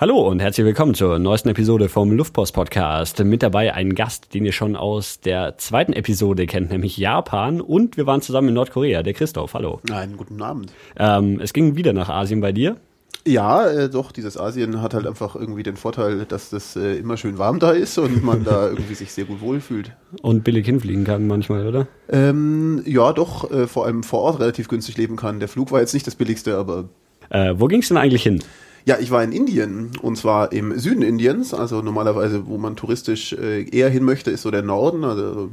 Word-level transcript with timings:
Hallo 0.00 0.26
und 0.26 0.40
herzlich 0.40 0.64
willkommen 0.64 0.94
zur 0.94 1.18
neuesten 1.18 1.50
Episode 1.50 1.90
vom 1.90 2.10
Luftpost 2.12 2.54
Podcast. 2.54 3.22
Mit 3.22 3.42
dabei 3.42 3.74
ein 3.74 3.94
Gast, 3.94 4.32
den 4.32 4.46
ihr 4.46 4.52
schon 4.52 4.74
aus 4.74 5.20
der 5.20 5.58
zweiten 5.58 5.92
Episode 5.92 6.46
kennt, 6.46 6.70
nämlich 6.70 6.96
Japan. 6.96 7.60
Und 7.60 7.98
wir 7.98 8.06
waren 8.06 8.22
zusammen 8.22 8.48
in 8.48 8.54
Nordkorea, 8.54 9.02
der 9.02 9.12
Christoph. 9.12 9.52
Hallo. 9.52 9.78
Einen 9.92 10.16
guten 10.16 10.40
Abend. 10.40 10.72
Ähm, 10.98 11.38
es 11.42 11.52
ging 11.52 11.76
wieder 11.76 11.92
nach 11.92 12.08
Asien 12.08 12.40
bei 12.40 12.50
dir. 12.50 12.78
Ja, 13.26 13.68
äh, 13.68 13.90
doch, 13.90 14.10
dieses 14.10 14.38
Asien 14.38 14.80
hat 14.80 14.94
halt 14.94 15.06
einfach 15.06 15.36
irgendwie 15.36 15.64
den 15.64 15.76
Vorteil, 15.76 16.24
dass 16.24 16.48
das 16.48 16.76
äh, 16.76 16.94
immer 16.94 17.18
schön 17.18 17.36
warm 17.36 17.58
da 17.58 17.72
ist 17.72 17.98
und 17.98 18.24
man 18.24 18.42
da 18.42 18.68
irgendwie 18.70 18.94
sich 18.94 19.12
sehr 19.12 19.26
gut 19.26 19.42
wohlfühlt. 19.42 19.92
Und 20.22 20.44
billig 20.44 20.64
hinfliegen 20.64 21.04
kann 21.04 21.26
manchmal, 21.26 21.66
oder? 21.66 21.88
Ähm, 22.08 22.80
ja, 22.86 23.12
doch, 23.12 23.50
äh, 23.50 23.66
vor 23.66 23.84
allem 23.84 24.02
vor 24.02 24.20
Ort 24.20 24.40
relativ 24.40 24.68
günstig 24.68 24.96
leben 24.96 25.16
kann. 25.16 25.40
Der 25.40 25.48
Flug 25.48 25.72
war 25.72 25.80
jetzt 25.80 25.92
nicht 25.92 26.06
das 26.06 26.14
billigste, 26.14 26.56
aber. 26.56 26.88
Äh, 27.28 27.52
wo 27.58 27.66
ging 27.66 27.82
es 27.82 27.88
denn 27.88 27.98
eigentlich 27.98 28.22
hin? 28.22 28.42
Ja, 28.86 28.98
ich 28.98 29.10
war 29.10 29.22
in 29.22 29.32
Indien 29.32 29.90
und 30.00 30.16
zwar 30.16 30.52
im 30.52 30.78
Süden 30.78 31.02
Indiens. 31.02 31.52
Also 31.52 31.82
normalerweise, 31.82 32.46
wo 32.46 32.58
man 32.58 32.76
touristisch 32.76 33.32
äh, 33.32 33.68
eher 33.68 33.90
hin 33.90 34.04
möchte, 34.04 34.30
ist 34.30 34.42
so 34.42 34.50
der 34.50 34.62
Norden. 34.62 35.04
Also 35.04 35.50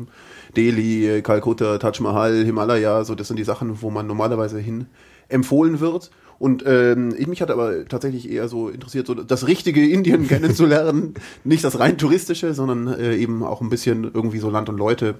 Delhi, 0.55 1.21
Kalkutta, 1.21 1.77
Taj 1.77 1.99
Mahal, 2.01 2.45
Himalaya. 2.45 3.03
So, 3.03 3.15
das 3.15 3.27
sind 3.27 3.37
die 3.37 3.43
Sachen, 3.43 3.81
wo 3.81 3.89
man 3.89 4.07
normalerweise 4.07 4.59
hin 4.59 4.87
empfohlen 5.29 5.79
wird. 5.79 6.09
Und 6.39 6.63
ähm, 6.67 7.13
ich 7.17 7.27
mich 7.27 7.41
hat 7.41 7.51
aber 7.51 7.85
tatsächlich 7.85 8.29
eher 8.29 8.47
so 8.47 8.69
interessiert, 8.69 9.07
so 9.07 9.13
das 9.15 9.47
richtige 9.47 9.85
Indien 9.89 10.27
kennenzulernen. 10.27 11.15
Nicht 11.43 11.63
das 11.63 11.79
rein 11.79 11.97
touristische, 11.97 12.53
sondern 12.53 12.87
äh, 12.87 13.15
eben 13.15 13.43
auch 13.43 13.61
ein 13.61 13.69
bisschen 13.69 14.03
irgendwie 14.03 14.39
so 14.39 14.49
Land 14.49 14.69
und 14.69 14.77
Leute. 14.77 15.15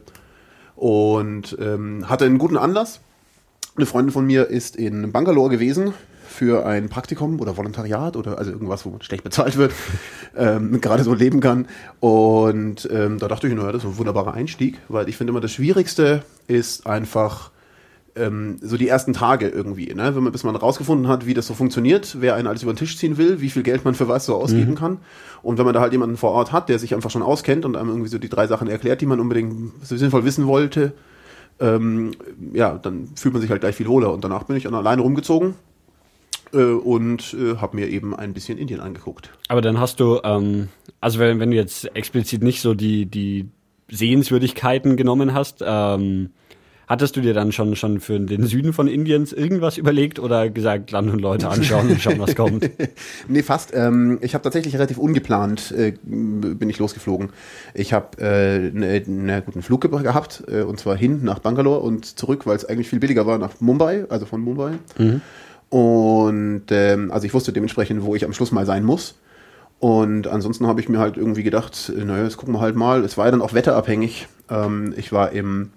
Und 0.76 1.58
ähm, 1.60 2.08
hatte 2.08 2.26
einen 2.26 2.38
guten 2.38 2.58
Anlass. 2.58 3.02
Eine 3.76 3.86
Freundin 3.86 4.14
von 4.14 4.26
mir 4.26 4.48
ist 4.48 4.76
in 4.76 5.12
Bangalore 5.12 5.50
gewesen 5.50 5.94
für 6.38 6.68
ein 6.68 6.88
Praktikum 6.88 7.40
oder 7.40 7.58
Volontariat 7.58 8.16
oder 8.16 8.38
also 8.38 8.52
irgendwas, 8.52 8.86
wo 8.86 8.92
man 8.92 9.02
schlecht 9.02 9.24
bezahlt 9.24 9.58
wird, 9.58 9.74
ähm, 10.38 10.80
gerade 10.82 11.04
so 11.04 11.16
leben 11.16 11.40
kann. 11.40 11.66
Und 12.00 12.88
ähm, 12.92 13.18
da 13.18 13.28
dachte 13.28 13.48
ich, 13.48 13.56
naja, 13.56 13.72
das 13.72 13.84
ist 13.84 13.90
ein 13.90 13.98
wunderbarer 13.98 14.36
Einstieg, 14.36 14.78
weil 14.88 15.10
ich 15.10 15.18
finde 15.18 15.32
immer 15.32 15.42
das 15.42 15.52
Schwierigste 15.52 16.22
ist 16.46 16.86
einfach 16.86 17.50
ähm, 18.16 18.58
so 18.62 18.78
die 18.78 18.88
ersten 18.88 19.14
Tage 19.14 19.48
irgendwie, 19.48 19.92
ne? 19.96 20.16
wenn 20.16 20.22
man, 20.22 20.32
bis 20.32 20.44
man 20.44 20.56
rausgefunden 20.56 21.08
hat, 21.08 21.26
wie 21.26 21.34
das 21.34 21.48
so 21.48 21.56
funktioniert, 21.56 22.18
wer 22.20 22.36
einen 22.36 22.48
alles 22.48 22.62
über 22.62 22.72
den 22.72 22.78
Tisch 22.78 22.98
ziehen 22.98 23.18
will, 23.18 23.42
wie 23.42 23.50
viel 23.50 23.64
Geld 23.64 23.84
man 23.84 23.96
für 23.96 24.08
was 24.08 24.28
so 24.28 24.36
ausgeben 24.36 24.72
mhm. 24.72 24.76
kann. 24.76 24.98
Und 25.42 25.58
wenn 25.58 25.66
man 25.66 25.74
da 25.74 25.82
halt 25.82 25.92
jemanden 25.92 26.18
vor 26.18 26.32
Ort 26.34 26.52
hat, 26.52 26.70
der 26.70 26.78
sich 26.78 26.94
einfach 26.94 27.10
schon 27.10 27.24
auskennt 27.24 27.66
und 27.66 27.76
einem 27.76 27.90
irgendwie 27.90 28.10
so 28.10 28.20
die 28.20 28.30
drei 28.30 28.46
Sachen 28.46 28.68
erklärt, 28.68 29.02
die 29.02 29.08
man 29.08 29.20
unbedingt 29.20 29.72
so 29.84 29.98
sinnvoll 29.98 30.24
wissen 30.24 30.46
wollte, 30.46 30.94
ähm, 31.60 32.12
ja, 32.54 32.78
dann 32.78 33.10
fühlt 33.16 33.34
man 33.34 33.42
sich 33.42 33.50
halt 33.50 33.62
gleich 33.62 33.76
viel 33.76 33.88
wohler. 33.88 34.14
Und 34.14 34.24
danach 34.24 34.44
bin 34.44 34.56
ich 34.56 34.64
dann 34.66 34.76
alleine 34.76 35.02
rumgezogen 35.02 35.56
und 36.56 37.34
äh, 37.34 37.58
habe 37.58 37.76
mir 37.76 37.88
eben 37.90 38.16
ein 38.16 38.34
bisschen 38.34 38.58
Indien 38.58 38.80
angeguckt. 38.80 39.32
Aber 39.48 39.62
dann 39.62 39.80
hast 39.80 40.00
du, 40.00 40.20
ähm, 40.24 40.70
also 41.02 41.20
wenn, 41.20 41.40
wenn 41.40 41.52
du 41.52 41.58
jetzt 41.58 41.96
explizit 41.96 42.44
nicht 42.44 42.62
so 42.62 42.74
die, 42.74 43.06
die 43.06 43.50
Sehenswürdigkeiten 43.90 44.98
genommen 44.98 45.34
hast, 45.34 45.64
ähm, 45.66 46.30
Hattest 46.88 47.18
du 47.18 47.22
dir 47.22 47.34
dann 47.34 47.52
schon, 47.52 47.76
schon 47.76 48.00
für 48.00 48.18
den 48.18 48.46
Süden 48.46 48.72
von 48.72 48.88
Indiens 48.88 49.34
irgendwas 49.34 49.78
überlegt 49.78 50.20
oder 50.20 50.50
gesagt, 50.50 50.90
Land 50.92 51.12
und 51.12 51.20
Leute 51.20 51.50
anschauen 51.50 51.90
und 51.90 52.02
schauen, 52.02 52.18
was 52.20 52.34
kommt? 52.36 52.70
nee, 53.28 53.44
fast. 53.44 53.74
Ähm, 53.76 54.20
ich 54.22 54.34
habe 54.34 54.44
tatsächlich 54.44 54.74
relativ 54.74 54.98
ungeplant 54.98 55.74
äh, 55.74 55.96
bin 56.02 56.70
ich 56.70 56.80
losgeflogen. 56.80 57.32
Ich 57.74 57.92
habe 57.92 58.22
äh, 58.22 58.72
einen 58.72 59.26
ne, 59.26 59.44
guten 59.46 59.62
Flug 59.64 59.82
gehabt 59.82 60.46
äh, 60.48 60.62
und 60.62 60.80
zwar 60.80 60.96
hin 60.96 61.20
nach 61.24 61.40
Bangalore 61.40 61.82
und 61.82 62.18
zurück, 62.18 62.46
weil 62.46 62.56
es 62.56 62.64
eigentlich 62.64 62.88
viel 62.88 63.00
billiger 63.00 63.28
war 63.28 63.38
nach 63.38 63.60
Mumbai, 63.60 64.06
also 64.08 64.26
von 64.26 64.40
Mumbai. 64.40 64.76
Mhm. 64.98 65.20
Und 65.70 66.64
ähm, 66.70 67.12
also 67.12 67.26
ich 67.26 67.34
wusste 67.34 67.52
dementsprechend, 67.52 68.04
wo 68.04 68.16
ich 68.16 68.26
am 68.26 68.34
Schluss 68.34 68.52
mal 68.52 68.66
sein 68.66 68.84
muss. 68.84 69.16
Und 69.80 70.28
ansonsten 70.28 70.66
habe 70.66 70.82
ich 70.82 70.90
mir 70.90 71.00
halt 71.00 71.18
irgendwie 71.18 71.44
gedacht, 71.44 71.92
äh, 71.96 72.04
naja, 72.04 72.24
jetzt 72.24 72.38
gucken 72.38 72.56
wir 72.56 72.62
halt 72.62 72.76
mal. 72.76 73.04
Es 73.04 73.18
war 73.18 73.26
ja 73.26 73.32
dann 73.32 73.42
auch 73.42 73.54
wetterabhängig. 73.54 74.28
Ähm, 74.50 74.94
ich 74.98 75.12
war 75.12 75.32
im 75.32 75.72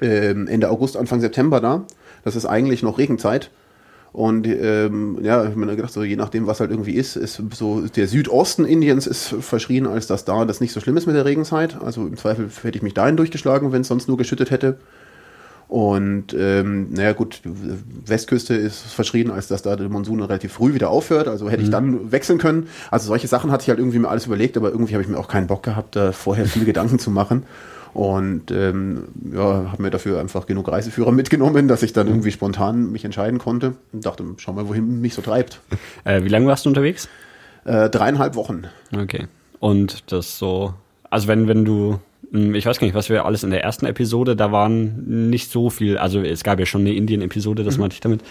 ähm, 0.00 0.46
Ende 0.46 0.70
August, 0.70 0.96
Anfang 0.96 1.20
September 1.20 1.60
da. 1.60 1.84
Das 2.24 2.36
ist 2.36 2.46
eigentlich 2.46 2.82
noch 2.82 2.98
Regenzeit. 2.98 3.50
Und 4.12 4.46
ähm, 4.46 5.18
ja, 5.20 5.42
ich 5.42 5.50
habe 5.50 5.58
mir 5.58 5.76
gedacht, 5.76 5.92
so 5.92 6.02
je 6.02 6.16
nachdem, 6.16 6.46
was 6.46 6.60
halt 6.60 6.70
irgendwie 6.70 6.94
ist, 6.94 7.16
ist 7.16 7.42
so 7.52 7.82
der 7.82 8.08
Südosten 8.08 8.64
Indiens 8.64 9.06
ist 9.06 9.34
verschrien, 9.40 9.86
als 9.86 10.06
dass 10.06 10.24
da 10.24 10.46
das 10.46 10.62
nicht 10.62 10.72
so 10.72 10.80
schlimm 10.80 10.96
ist 10.96 11.06
mit 11.06 11.16
der 11.16 11.26
Regenzeit. 11.26 11.76
Also 11.82 12.06
im 12.06 12.16
Zweifel 12.16 12.48
hätte 12.62 12.78
ich 12.78 12.82
mich 12.82 12.94
dahin 12.94 13.18
durchgeschlagen, 13.18 13.72
wenn 13.72 13.82
es 13.82 13.88
sonst 13.88 14.08
nur 14.08 14.16
geschüttet 14.16 14.50
hätte. 14.50 14.78
Und 15.68 16.34
ähm, 16.38 16.92
naja 16.92 17.12
gut, 17.12 17.40
Westküste 17.44 18.54
ist 18.54 18.82
verschrien, 18.82 19.30
als 19.30 19.48
dass 19.48 19.62
da 19.62 19.74
der 19.74 19.88
Monsun 19.88 20.22
relativ 20.22 20.52
früh 20.52 20.74
wieder 20.74 20.90
aufhört. 20.90 21.26
Also 21.26 21.48
hätte 21.48 21.58
mhm. 21.58 21.64
ich 21.64 21.70
dann 21.70 22.12
wechseln 22.12 22.38
können. 22.38 22.68
Also 22.90 23.08
solche 23.08 23.26
Sachen 23.26 23.50
hatte 23.50 23.62
ich 23.62 23.68
halt 23.68 23.80
irgendwie 23.80 23.98
mir 23.98 24.08
alles 24.08 24.26
überlegt, 24.26 24.56
aber 24.56 24.70
irgendwie 24.70 24.94
habe 24.94 25.02
ich 25.02 25.08
mir 25.08 25.18
auch 25.18 25.28
keinen 25.28 25.48
Bock 25.48 25.64
gehabt, 25.64 25.96
da 25.96 26.12
vorher 26.12 26.46
viele 26.46 26.64
Gedanken 26.66 26.98
zu 26.98 27.10
machen. 27.10 27.42
Und 27.94 28.50
ähm, 28.50 29.04
ja, 29.32 29.70
habe 29.72 29.82
mir 29.82 29.90
dafür 29.90 30.20
einfach 30.20 30.46
genug 30.46 30.70
Reiseführer 30.70 31.12
mitgenommen, 31.12 31.66
dass 31.66 31.82
ich 31.82 31.94
dann 31.94 32.06
irgendwie 32.06 32.30
spontan 32.30 32.92
mich 32.92 33.06
entscheiden 33.06 33.38
konnte 33.38 33.72
und 33.92 34.04
dachte, 34.04 34.22
schau 34.36 34.52
mal, 34.52 34.68
wohin 34.68 35.00
mich 35.00 35.14
so 35.14 35.22
treibt. 35.22 35.60
Äh, 36.04 36.22
wie 36.22 36.28
lange 36.28 36.46
warst 36.46 36.64
du 36.64 36.68
unterwegs? 36.68 37.08
Äh, 37.64 37.88
dreieinhalb 37.88 38.36
Wochen. 38.36 38.64
Okay. 38.96 39.26
Und 39.58 40.12
das 40.12 40.38
so, 40.38 40.74
also 41.10 41.26
wenn, 41.26 41.48
wenn 41.48 41.64
du 41.64 41.98
ich 42.32 42.66
weiß 42.66 42.78
gar 42.78 42.86
nicht, 42.86 42.94
was 42.94 43.08
wir 43.08 43.24
alles 43.24 43.44
in 43.44 43.50
der 43.50 43.62
ersten 43.62 43.86
Episode, 43.86 44.36
da 44.36 44.52
waren 44.52 45.30
nicht 45.30 45.50
so 45.50 45.70
viel, 45.70 45.98
also 45.98 46.20
es 46.20 46.42
gab 46.44 46.58
ja 46.58 46.66
schon 46.66 46.82
eine 46.82 46.94
Indien-Episode, 46.94 47.64
das 47.64 47.76
mhm. 47.76 47.82
meinte 47.82 47.94
ich 47.94 48.00
damit. 48.00 48.22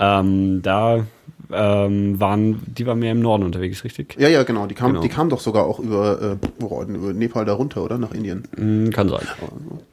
Ähm, 0.00 0.62
da 0.62 1.04
ähm, 1.52 2.18
waren, 2.18 2.62
die 2.66 2.86
war 2.86 2.94
mehr 2.94 3.12
im 3.12 3.20
Norden 3.20 3.44
unterwegs, 3.44 3.84
richtig? 3.84 4.16
Ja, 4.18 4.28
ja, 4.28 4.42
genau. 4.42 4.66
Die 4.66 4.74
kam, 4.74 4.92
genau. 4.92 5.02
die 5.02 5.08
kam 5.08 5.28
doch 5.28 5.40
sogar 5.40 5.64
auch 5.64 5.78
über, 5.78 6.38
äh, 6.40 6.64
über 6.64 7.12
Nepal 7.12 7.44
da 7.44 7.52
runter, 7.52 7.82
oder? 7.82 7.98
Nach 7.98 8.12
Indien. 8.12 8.44
Mm, 8.56 8.90
kann 8.90 9.08
sein. 9.08 9.26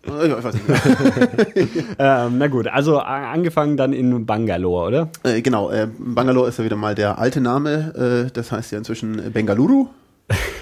Oh, 0.08 0.24
ich 0.24 0.44
weiß 0.44 0.54
nicht. 0.54 0.66
ähm, 2.00 2.38
na 2.38 2.48
gut, 2.48 2.68
also 2.68 3.00
angefangen 3.00 3.78
dann 3.78 3.94
in 3.94 4.26
Bangalore, 4.26 4.88
oder? 4.88 5.10
Äh, 5.24 5.42
genau, 5.42 5.70
äh, 5.70 5.88
Bangalore 5.98 6.48
ist 6.48 6.60
ja 6.60 6.66
wieder 6.66 6.78
mal 6.78 6.96
der 6.96 7.20
alte 7.20 7.42
Name, 7.42 8.26
äh, 8.28 8.32
das 8.32 8.52
heißt 8.52 8.72
ja 8.72 8.78
inzwischen 8.78 9.32
Bengaluru. 9.34 9.88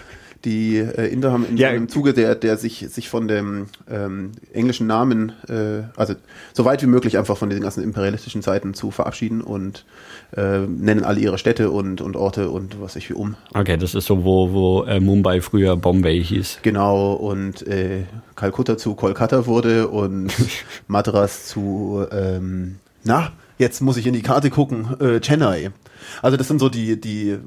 Die 0.47 0.77
äh, 0.77 1.11
Inder 1.11 1.33
haben 1.33 1.45
in 1.45 1.57
ja. 1.57 1.67
einem 1.67 1.89
Zuge, 1.89 2.13
der, 2.13 2.33
der 2.33 2.55
sich, 2.55 2.85
sich 2.87 3.09
von 3.09 3.27
dem 3.27 3.65
ähm, 3.91 4.31
englischen 4.53 4.87
Namen, 4.87 5.33
äh, 5.49 5.83
also 5.97 6.13
so 6.53 6.63
weit 6.63 6.81
wie 6.81 6.87
möglich 6.87 7.17
einfach 7.17 7.35
von 7.35 7.49
den 7.49 7.59
ganzen 7.59 7.83
imperialistischen 7.83 8.41
Zeiten 8.41 8.73
zu 8.73 8.89
verabschieden 8.89 9.41
und 9.41 9.83
äh, 10.37 10.59
nennen 10.59 11.03
alle 11.03 11.19
ihre 11.19 11.37
Städte 11.37 11.69
und, 11.69 11.99
und 11.99 12.15
Orte 12.15 12.49
und 12.49 12.79
was 12.79 12.95
ich 12.95 13.09
wie 13.09 13.13
um. 13.13 13.35
Okay, 13.53 13.75
das 13.75 13.93
ist 13.93 14.05
so, 14.05 14.23
wo, 14.23 14.53
wo 14.53 14.83
äh, 14.83 15.01
Mumbai 15.01 15.41
früher 15.41 15.75
Bombay 15.75 16.23
hieß. 16.23 16.59
Genau, 16.61 17.11
und 17.11 17.67
äh, 17.67 18.03
Kalkutta 18.37 18.77
zu 18.77 18.95
Kolkata 18.95 19.47
wurde 19.47 19.89
und 19.89 20.31
Madras 20.87 21.47
zu, 21.47 22.05
ähm, 22.09 22.77
na, 23.03 23.33
jetzt 23.57 23.81
muss 23.81 23.97
ich 23.97 24.07
in 24.07 24.13
die 24.13 24.21
Karte 24.21 24.49
gucken, 24.49 24.95
äh, 25.01 25.19
Chennai. 25.19 25.71
Also 26.21 26.37
das 26.37 26.47
sind 26.47 26.59
so 26.59 26.69
die, 26.69 26.99
die, 26.99 27.37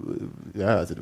ja, 0.55 0.77
also 0.77 0.95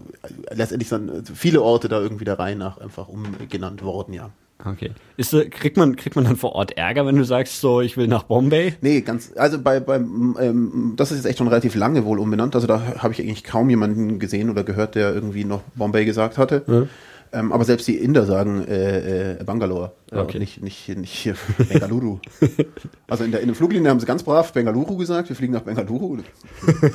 letztendlich 0.51 0.89
sind 0.89 1.29
viele 1.35 1.63
Orte 1.63 1.89
da 1.89 2.01
irgendwie 2.01 2.25
der 2.25 2.39
Reihe 2.39 2.57
nach 2.57 2.79
einfach 2.79 3.09
umgenannt 3.09 3.83
worden, 3.83 4.15
ja. 4.15 4.31
Okay. 4.65 4.91
Ist, 5.17 5.31
kriegt, 5.53 5.77
man, 5.77 5.95
kriegt 5.95 6.17
man 6.17 6.25
dann 6.25 6.37
vor 6.37 6.53
Ort 6.53 6.77
Ärger, 6.77 7.07
wenn 7.07 7.17
du 7.17 7.25
sagst, 7.25 7.61
so, 7.61 7.81
ich 7.81 7.97
will 7.97 8.09
nach 8.09 8.25
Bombay? 8.25 8.75
Nee, 8.81 9.03
ganz, 9.03 9.33
also 9.37 9.61
bei, 9.61 9.79
bei 9.79 9.97
ähm, 9.97 10.95
das 10.97 11.13
ist 11.13 11.19
jetzt 11.19 11.27
echt 11.27 11.39
schon 11.39 11.47
relativ 11.47 11.77
lange 11.77 12.05
wohl 12.05 12.19
umbenannt. 12.19 12.57
Also 12.57 12.67
da 12.67 12.95
habe 12.99 13.13
ich 13.13 13.21
eigentlich 13.21 13.45
kaum 13.45 13.71
jemanden 13.71 14.19
gesehen 14.19 14.51
oder 14.51 14.65
gehört, 14.65 14.97
der 14.97 15.15
irgendwie 15.15 15.45
noch 15.45 15.63
Bombay 15.77 16.05
gesagt 16.05 16.39
hatte. 16.39 16.65
Ja. 16.67 16.87
Ähm, 17.33 17.53
aber 17.53 17.65
selbst 17.65 17.87
die 17.87 17.97
Inder 17.97 18.25
sagen 18.25 18.67
äh, 18.67 19.33
äh, 19.33 19.45
Bangalore, 19.45 19.93
okay. 20.11 20.39
nicht, 20.39 20.63
nicht, 20.63 20.89
nicht 20.89 21.35
Bengaluru. 21.69 22.21
also 23.09 23.25
in 23.25 23.33
der, 23.33 23.41
in 23.41 23.49
der 23.49 23.57
Fluglinie 23.57 23.91
haben 23.91 24.01
sie 24.01 24.07
ganz 24.07 24.23
brav 24.23 24.53
Bengaluru 24.53 24.97
gesagt, 24.97 25.29
wir 25.29 25.37
fliegen 25.37 25.53
nach 25.53 25.63
Bengaluru. 25.63 26.19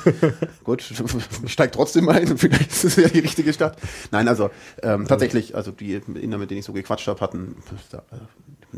Gut, 0.64 0.84
steigt 1.46 1.76
trotzdem 1.76 2.10
ein, 2.10 2.38
vielleicht 2.38 2.72
ist 2.72 2.84
es 2.84 2.96
ja 2.96 3.08
die 3.08 3.20
richtige 3.20 3.54
Stadt. 3.54 3.78
Nein, 4.12 4.28
also 4.28 4.50
ähm, 4.82 5.08
tatsächlich, 5.08 5.56
also 5.56 5.72
die 5.72 5.94
Inder, 5.96 6.38
mit 6.38 6.50
denen 6.50 6.60
ich 6.60 6.66
so 6.66 6.74
gequatscht 6.74 7.08
habe, 7.08 7.22
hatten 7.22 7.56
da, 7.92 8.00
äh, 8.12 8.78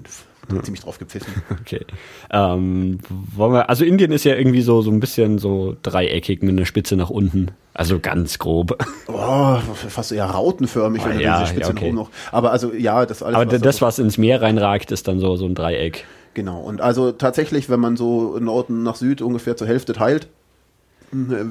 ziemlich 0.63 0.81
drauf 0.81 0.97
gepfiffen. 0.97 1.33
Okay. 1.61 1.85
Ähm, 2.31 2.99
wollen 3.09 3.53
wir, 3.53 3.69
also 3.69 3.85
Indien 3.85 4.11
ist 4.11 4.23
ja 4.23 4.35
irgendwie 4.35 4.61
so, 4.61 4.81
so 4.81 4.91
ein 4.91 4.99
bisschen 4.99 5.39
so 5.39 5.75
dreieckig 5.81 6.43
mit 6.43 6.51
einer 6.51 6.65
Spitze 6.65 6.95
nach 6.95 7.09
unten. 7.09 7.51
Also 7.73 7.99
ganz 7.99 8.39
grob. 8.39 8.77
Oh, 9.07 9.57
fast 9.73 10.11
eher 10.11 10.25
rautenförmig, 10.25 11.05
wenn 11.05 11.17
oh, 11.17 11.19
ja, 11.19 11.39
diese 11.39 11.51
Spitze 11.51 11.71
ja, 11.71 11.75
okay. 11.75 11.91
noch. 11.91 12.09
Aber 12.31 12.51
also 12.51 12.73
ja, 12.73 13.05
das 13.05 13.23
alles. 13.23 13.35
Aber 13.35 13.51
was 13.51 13.61
das, 13.61 13.81
was 13.81 13.99
ins 13.99 14.17
Meer 14.17 14.41
reinragt, 14.41 14.91
ist 14.91 15.07
dann 15.07 15.19
so, 15.19 15.35
so 15.35 15.45
ein 15.45 15.55
Dreieck. 15.55 16.05
Genau. 16.33 16.59
Und 16.59 16.81
also 16.81 17.11
tatsächlich, 17.11 17.69
wenn 17.69 17.79
man 17.79 17.95
so 17.97 18.37
Norden 18.39 18.83
nach 18.83 18.95
Süd 18.95 19.21
ungefähr 19.21 19.55
zur 19.55 19.67
Hälfte 19.67 19.93
teilt, 19.93 20.25
hm, 20.25 20.29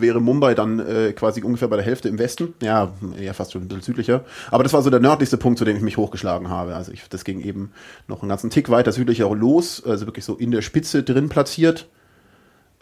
wäre 0.01 0.21
Mumbai 0.21 0.55
dann 0.55 0.79
äh, 0.81 1.13
quasi 1.13 1.43
ungefähr 1.43 1.69
bei 1.69 1.77
der 1.77 1.85
Hälfte 1.85 2.09
im 2.09 2.19
Westen. 2.19 2.55
Ja, 2.63 2.93
eher 3.19 3.35
fast 3.35 3.53
schon 3.53 3.63
ein 3.63 3.69
bisschen 3.69 3.83
südlicher. 3.83 4.25
Aber 4.51 4.63
das 4.63 4.73
war 4.73 4.83
so 4.83 4.91
der 4.91 5.01
nördlichste 5.01 5.37
Punkt, 5.37 5.59
zu 5.59 5.65
dem 5.65 5.77
ich 5.77 5.83
mich 5.83 5.97
hochgeschlagen 5.97 6.49
habe. 6.49 6.75
Also 6.75 6.93
ich, 6.93 7.09
das 7.09 7.25
ging 7.25 7.41
eben 7.41 7.73
noch 8.09 8.23
einen 8.23 8.29
ganzen 8.29 8.51
Tick 8.51 8.71
weiter 8.71 8.93
südlicher 8.93 9.29
los, 9.35 9.83
also 9.85 10.07
wirklich 10.07 10.25
so 10.25 10.35
in 10.35 10.51
der 10.51 10.63
Spitze 10.63 11.03
drin 11.03 11.29
platziert. 11.29 11.87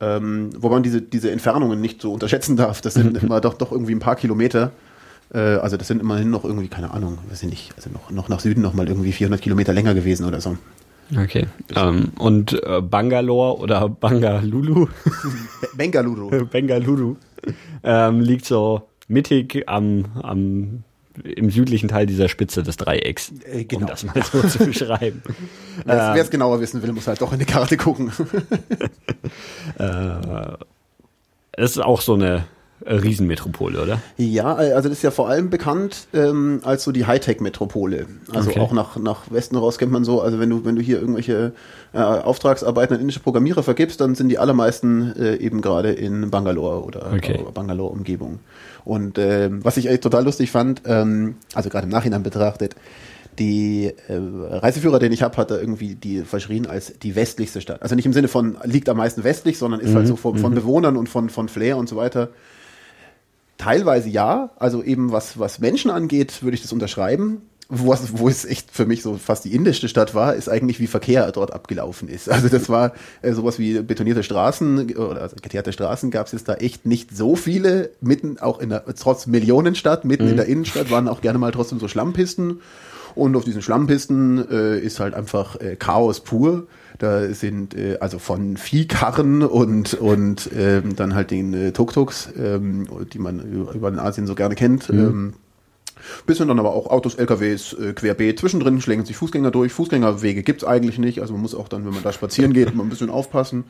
Ähm, 0.01 0.51
wo 0.59 0.69
man 0.69 0.83
diese, 0.83 1.01
diese 1.01 1.31
Entfernungen 1.31 1.81
nicht 1.81 2.03
so 2.03 2.13
unterschätzen 2.13 2.57
darf. 2.57 2.81
Das 2.81 2.95
sind 2.95 3.17
immer 3.23 3.41
doch, 3.41 3.55
doch 3.55 3.71
irgendwie 3.71 3.95
ein 3.95 4.01
paar 4.01 4.17
Kilometer. 4.17 4.73
Äh, 5.33 5.39
also 5.39 5.77
das 5.77 5.89
sind 5.89 6.01
immerhin 6.01 6.31
noch 6.31 6.45
irgendwie, 6.45 6.69
keine 6.69 6.91
Ahnung, 6.91 7.19
weiß 7.29 7.43
ich 7.45 7.51
nicht, 7.51 7.73
also 7.77 7.91
noch, 7.91 8.11
noch 8.11 8.29
nach 8.29 8.41
Süden 8.41 8.63
noch 8.63 8.75
mal 8.75 8.89
irgendwie 8.89 9.13
400 9.13 9.41
Kilometer 9.41 9.73
länger 9.73 9.95
gewesen 9.95 10.27
oder 10.27 10.41
so. 10.41 10.57
Okay. 11.17 11.47
Ähm, 11.77 12.13
und 12.19 12.63
äh, 12.65 12.81
Bangalore 12.81 13.59
oder 13.59 13.89
Bangalulu? 13.89 14.89
Bengaluru. 15.77 16.45
Bengaluru 16.51 17.17
ähm, 17.83 18.21
liegt 18.21 18.45
so 18.47 18.83
mittig 19.09 19.65
am, 19.67 20.07
am 20.23 20.85
im 21.25 21.51
südlichen 21.51 21.89
Teil 21.89 22.07
dieser 22.07 22.29
Spitze 22.31 22.63
des 22.63 22.79
Dreiecks, 22.79 23.33
Äh, 23.45 23.65
genau. 23.65 23.83
um 23.83 23.87
das 23.89 24.05
mal 24.05 24.15
so 24.23 24.41
zu 24.43 24.59
beschreiben. 24.65 25.23
Wer 25.85 26.15
es 26.17 26.31
genauer 26.31 26.61
wissen 26.61 26.83
will, 26.83 26.93
muss 26.93 27.07
halt 27.07 27.21
doch 27.21 27.33
in 27.35 27.39
die 27.39 27.45
Karte 27.45 27.77
gucken. 27.77 28.11
Äh, 29.79 30.57
es 31.53 31.73
ist 31.73 31.79
auch 31.79 32.01
so 32.01 32.15
eine 32.15 32.45
Riesenmetropole, 32.87 33.81
oder? 33.83 33.99
Ja, 34.17 34.61
äh, 34.63 34.73
also 34.73 34.89
das 34.89 34.99
ist 34.99 35.03
ja 35.03 35.11
vor 35.11 35.29
allem 35.29 35.51
bekannt 35.51 36.07
ähm, 36.13 36.61
als 36.65 36.85
so 36.85 36.93
die 36.93 37.07
Hightech-Metropole. 37.07 38.07
Also 38.35 38.51
Okay. 38.51 38.61
auch 38.61 38.73
nach, 38.73 38.97
nach 38.97 39.31
Westen 39.31 39.57
raus 39.57 39.79
kennt 39.79 39.93
man 39.93 40.05
so, 40.05 40.21
also 40.21 40.39
wenn 40.39 40.51
du, 40.51 40.65
wenn 40.65 40.77
du 40.77 40.83
hier 40.83 41.01
irgendwelche 41.01 41.53
äh, 41.93 41.99
Auftragsarbeiten 41.99 42.95
an 42.97 43.01
indische 43.01 43.21
Programmierer 43.21 43.63
vergibst, 43.63 44.01
dann 44.01 44.15
sind 44.15 44.29
die 44.29 44.39
allermeisten 44.39 45.13
äh, 45.17 45.37
eben 45.37 45.61
gerade 45.61 45.93
in 45.93 46.31
Bangalore 46.31 46.83
oder 46.85 47.13
Okay. 47.15 47.35
äh, 47.35 47.51
Bangalore-Umgebung. 47.53 48.41
Und 48.85 49.19
ähm, 49.19 49.65
was 49.65 49.77
ich 49.77 49.89
echt 49.89 50.03
total 50.03 50.25
lustig 50.25 50.51
fand, 50.51 50.83
ähm, 50.87 51.37
also 51.55 51.69
gerade 51.71 51.85
im 51.85 51.91
Nachhinein 51.91 52.23
betrachtet, 52.23 52.75
die 53.39 53.87
äh, 54.09 54.19
Reiseführer, 54.59 54.99
den 54.99 55.11
ich 55.13 55.23
habe, 55.23 55.37
hat 55.39 55.51
er 55.51 55.59
irgendwie 55.61 55.95
die 55.95 56.21
verschrien 56.23 56.67
als 56.67 56.99
die 57.03 57.15
westlichste 57.17 57.61
Stadt. 57.63 57.81
Also 57.81 57.95
nicht 57.95 58.05
im 58.05 58.13
Sinne 58.13 58.29
von 58.29 58.59
liegt 58.65 58.89
am 58.91 58.99
meisten 58.99 59.25
westlich, 59.25 59.57
sondern 59.57 59.81
ist 59.81 59.95
halt 59.95 60.07
so 60.07 60.17
von, 60.17 60.37
von 60.37 60.55
Bewohnern 60.55 60.97
und 60.99 61.09
von, 61.09 61.31
von 61.31 61.49
Flair 61.49 61.79
und 61.79 61.89
so 61.89 61.97
weiter 61.97 62.29
Teilweise 63.63 64.09
ja, 64.09 64.51
also 64.59 64.83
eben 64.83 65.13
was, 65.13 65.39
was 65.39 65.61
Menschen 65.61 65.93
angeht, 65.93 66.43
würde 66.43 66.57
ich 66.57 66.63
das 66.63 66.73
unterschreiben. 66.73 67.43
Wo 67.69 67.93
es, 67.93 68.19
wo 68.19 68.29
es 68.29 68.45
echt 68.45 68.73
für 68.73 68.87
mich 68.87 69.03
so 69.03 69.15
fast 69.15 69.45
die 69.45 69.55
indischste 69.55 69.89
Stadt 69.89 70.17
war, 70.17 70.35
ist 70.35 70.49
eigentlich, 70.49 70.81
wie 70.81 70.89
Verkehr 70.89 71.31
dort 71.31 71.53
abgelaufen 71.53 72.09
ist. 72.09 72.29
Also 72.29 72.49
das 72.49 72.69
war 72.69 72.93
äh, 73.23 73.33
sowas 73.33 73.61
wie 73.61 73.81
betonierte 73.81 74.25
Straßen 74.25 74.97
oder 74.97 75.23
also 75.23 75.37
geteerte 75.41 75.73
Straßen 75.73 76.11
gab 76.11 76.27
es 76.27 76.33
jetzt 76.33 76.49
da 76.49 76.55
echt 76.55 76.87
nicht 76.87 77.17
so 77.17 77.37
viele. 77.37 77.91
Mitten 78.01 78.39
auch 78.41 78.59
in 78.59 78.71
der, 78.71 78.85
trotz 78.97 79.29
Millionenstadt, 79.29 80.05
mitten 80.05 80.27
in 80.27 80.37
der 80.37 80.47
Innenstadt 80.47 80.91
waren 80.91 81.07
auch 81.07 81.21
gerne 81.21 81.39
mal 81.39 81.53
trotzdem 81.53 81.79
so 81.79 81.87
Schlammpisten. 81.87 82.61
Und 83.15 83.37
auf 83.37 83.45
diesen 83.45 83.63
Schlammpisten 83.63 84.51
äh, 84.51 84.79
ist 84.81 84.99
halt 84.99 85.15
einfach 85.15 85.61
äh, 85.61 85.77
Chaos 85.77 86.21
pur. 86.21 86.67
Da 86.99 87.33
sind 87.33 87.75
äh, 87.75 87.99
also 88.01 88.19
von 88.19 88.57
Viehkarren 88.57 89.43
und, 89.43 89.95
und 89.95 90.51
ähm, 90.57 90.95
dann 90.97 91.15
halt 91.15 91.31
den 91.31 91.53
äh, 91.55 91.73
Tuk-Tuks, 91.73 92.31
ähm, 92.39 92.87
die 93.13 93.19
man 93.19 93.41
über- 93.41 93.73
über 93.75 93.89
in 93.89 93.99
Asien 93.99 94.27
so 94.27 94.35
gerne 94.35 94.55
kennt. 94.55 94.89
Ähm, 94.91 95.35
bisschen 96.27 96.49
dann 96.49 96.59
aber 96.59 96.73
auch 96.75 96.87
Autos, 96.89 97.15
LKWs, 97.15 97.75
äh, 97.75 97.93
querbeet. 97.93 98.39
Zwischendrin 98.41 98.81
schlägen 98.81 99.05
sich 99.05 99.17
Fußgänger 99.17 99.51
durch. 99.51 99.73
Fußgängerwege 99.73 100.43
gibt's 100.43 100.65
eigentlich 100.65 100.99
nicht. 100.99 101.21
Also 101.21 101.33
man 101.33 101.43
muss 101.43 101.55
auch 101.55 101.69
dann, 101.69 101.85
wenn 101.87 101.95
man 101.95 102.03
da 102.03 102.13
spazieren 102.13 102.53
geht, 102.53 102.75
mal 102.75 102.83
ein 102.83 102.89
bisschen 102.91 103.11
aufpassen. 103.11 103.65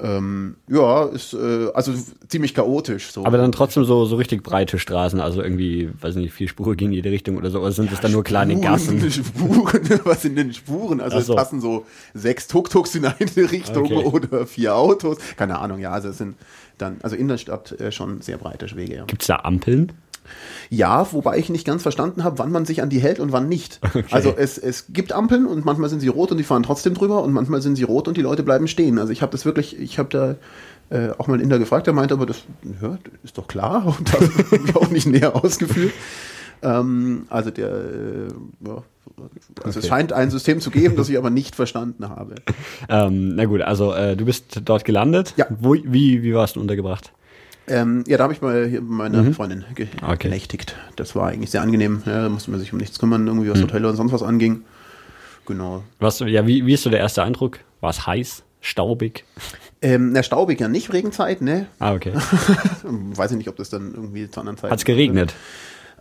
Ähm, 0.00 0.56
ja, 0.68 1.04
ist 1.04 1.34
äh, 1.34 1.68
also 1.72 1.92
ziemlich 2.28 2.54
chaotisch. 2.54 3.12
So. 3.12 3.24
Aber 3.24 3.38
dann 3.38 3.52
trotzdem 3.52 3.84
so, 3.84 4.04
so 4.06 4.16
richtig 4.16 4.42
breite 4.42 4.78
Straßen, 4.78 5.20
also 5.20 5.40
irgendwie, 5.40 5.90
weiß 6.00 6.16
nicht, 6.16 6.32
vier 6.32 6.48
Spuren 6.48 6.76
in 6.78 6.92
jede 6.92 7.10
Richtung 7.10 7.36
oder 7.36 7.50
so, 7.50 7.60
oder 7.60 7.70
sind 7.70 7.92
es 7.92 8.00
dann 8.00 8.10
nur 8.12 8.24
kleine 8.24 8.58
Gassen? 8.58 9.08
Spuren, 9.10 9.82
was 10.04 10.22
sind 10.22 10.36
denn 10.36 10.52
Spuren? 10.52 11.00
Also 11.00 11.16
Ach 11.16 11.20
es 11.20 11.26
so. 11.26 11.34
passen 11.36 11.60
so 11.60 11.86
sechs 12.12 12.48
Tuk-Tuks 12.48 12.96
in 12.96 13.04
eine 13.04 13.50
Richtung 13.52 13.84
Okay. 13.84 14.04
oder 14.04 14.46
vier 14.46 14.74
Autos. 14.74 15.18
Keine 15.36 15.58
Ahnung, 15.58 15.78
ja, 15.78 15.92
also 15.92 16.08
es 16.08 16.18
sind 16.18 16.36
dann, 16.78 16.96
also 17.02 17.14
in 17.14 17.28
der 17.28 17.38
Stadt 17.38 17.72
äh, 17.80 17.92
schon 17.92 18.20
sehr 18.20 18.36
breite 18.38 18.64
Wege. 18.74 18.96
Ja. 18.96 19.04
Gibt's 19.04 19.26
da 19.26 19.36
Ampeln? 19.36 19.92
Ja, 20.70 21.12
wobei 21.12 21.38
ich 21.38 21.50
nicht 21.50 21.66
ganz 21.66 21.82
verstanden 21.82 22.24
habe, 22.24 22.38
wann 22.38 22.50
man 22.50 22.64
sich 22.64 22.82
an 22.82 22.88
die 22.90 22.98
hält 22.98 23.20
und 23.20 23.32
wann 23.32 23.48
nicht. 23.48 23.80
Also 24.10 24.34
es, 24.36 24.58
es 24.58 24.86
gibt 24.90 25.12
Ampeln 25.12 25.46
und 25.46 25.64
manchmal 25.64 25.88
sind 25.88 26.00
sie 26.00 26.08
rot 26.08 26.30
und 26.30 26.38
die 26.38 26.44
fahren 26.44 26.62
trotzdem 26.62 26.94
drüber 26.94 27.22
und 27.22 27.32
manchmal 27.32 27.62
sind 27.62 27.76
sie 27.76 27.84
rot 27.84 28.08
und 28.08 28.16
die 28.16 28.22
Leute 28.22 28.42
bleiben 28.42 28.68
stehen. 28.68 28.98
Also 28.98 29.12
ich 29.12 29.22
habe 29.22 29.32
das 29.32 29.44
wirklich, 29.44 29.78
ich 29.78 29.98
habe 29.98 30.08
da 30.10 30.36
äh, 30.96 31.10
auch 31.18 31.26
mal 31.26 31.34
einen 31.34 31.44
Inder 31.44 31.58
gefragt, 31.58 31.86
der 31.86 31.94
meinte, 31.94 32.14
aber 32.14 32.26
das 32.26 32.42
ja, 32.82 32.98
ist 33.22 33.38
doch 33.38 33.46
klar 33.48 33.86
und 33.98 34.12
das 34.12 34.20
habe 34.20 34.60
ich 34.66 34.76
auch 34.76 34.90
nicht 34.90 35.06
näher 35.06 35.34
ausgeführt. 35.36 35.92
Ähm, 36.62 37.26
also 37.30 37.50
der, 37.50 37.68
äh, 37.68 38.28
ja, 38.66 38.82
also 39.62 39.78
es 39.78 39.84
Okay. 39.84 39.86
scheint 39.88 40.12
ein 40.12 40.30
System 40.30 40.60
zu 40.60 40.70
geben, 40.70 40.96
das 40.96 41.08
ich 41.08 41.18
aber 41.18 41.30
nicht 41.30 41.54
verstanden 41.54 42.08
habe. 42.08 42.36
Ähm, 42.88 43.36
na 43.36 43.46
gut, 43.46 43.62
also 43.62 43.92
äh, 43.94 44.14
du 44.14 44.26
bist 44.26 44.60
dort 44.64 44.84
gelandet. 44.84 45.32
Ja. 45.36 45.46
Wo, 45.58 45.74
wie, 45.74 46.22
wie 46.22 46.34
warst 46.34 46.56
du 46.56 46.60
untergebracht? 46.60 47.12
Ähm, 47.66 48.04
ja, 48.06 48.18
da 48.18 48.24
habe 48.24 48.32
ich 48.34 48.42
mal 48.42 48.66
hier 48.66 48.82
meine 48.82 49.32
Freundin 49.32 49.64
ge 49.74 49.86
Mhm. 49.86 50.08
Okay. 50.08 50.28
genächtigt. 50.28 50.76
Das 50.96 51.16
war 51.16 51.28
eigentlich 51.28 51.50
sehr 51.50 51.62
angenehm. 51.62 52.02
Ja, 52.04 52.22
da 52.22 52.28
musste 52.28 52.50
man 52.50 52.60
sich 52.60 52.72
um 52.72 52.78
nichts 52.78 52.98
kümmern, 52.98 53.26
irgendwie 53.26 53.48
Mhm. 53.48 53.52
was 53.54 53.62
Hotel 53.62 53.84
und 53.86 53.96
sonst 53.96 54.12
was 54.12 54.22
anging. 54.22 54.62
Genau. 55.46 55.82
Was, 56.00 56.20
ja, 56.20 56.46
wie, 56.46 56.64
wie 56.66 56.74
ist 56.74 56.82
so 56.82 56.90
der 56.90 57.00
erste 57.00 57.22
Eindruck? 57.22 57.58
War 57.80 57.90
es 57.90 58.06
heiß? 58.06 58.42
Staubig? 58.60 59.24
Ähm, 59.82 60.12
na, 60.12 60.22
staubig 60.22 60.58
ja 60.60 60.68
nicht, 60.68 60.90
Regenzeit, 60.92 61.42
ne? 61.42 61.66
Ah, 61.78 61.92
okay. 61.94 62.12
Weiß 62.84 63.30
ich 63.30 63.36
nicht, 63.36 63.48
ob 63.48 63.56
das 63.56 63.68
dann 63.68 63.92
irgendwie 63.94 64.30
zu 64.30 64.40
anderen 64.40 64.56
Zeiten. 64.56 64.72
Hat's 64.72 64.84
geregnet? 64.86 65.34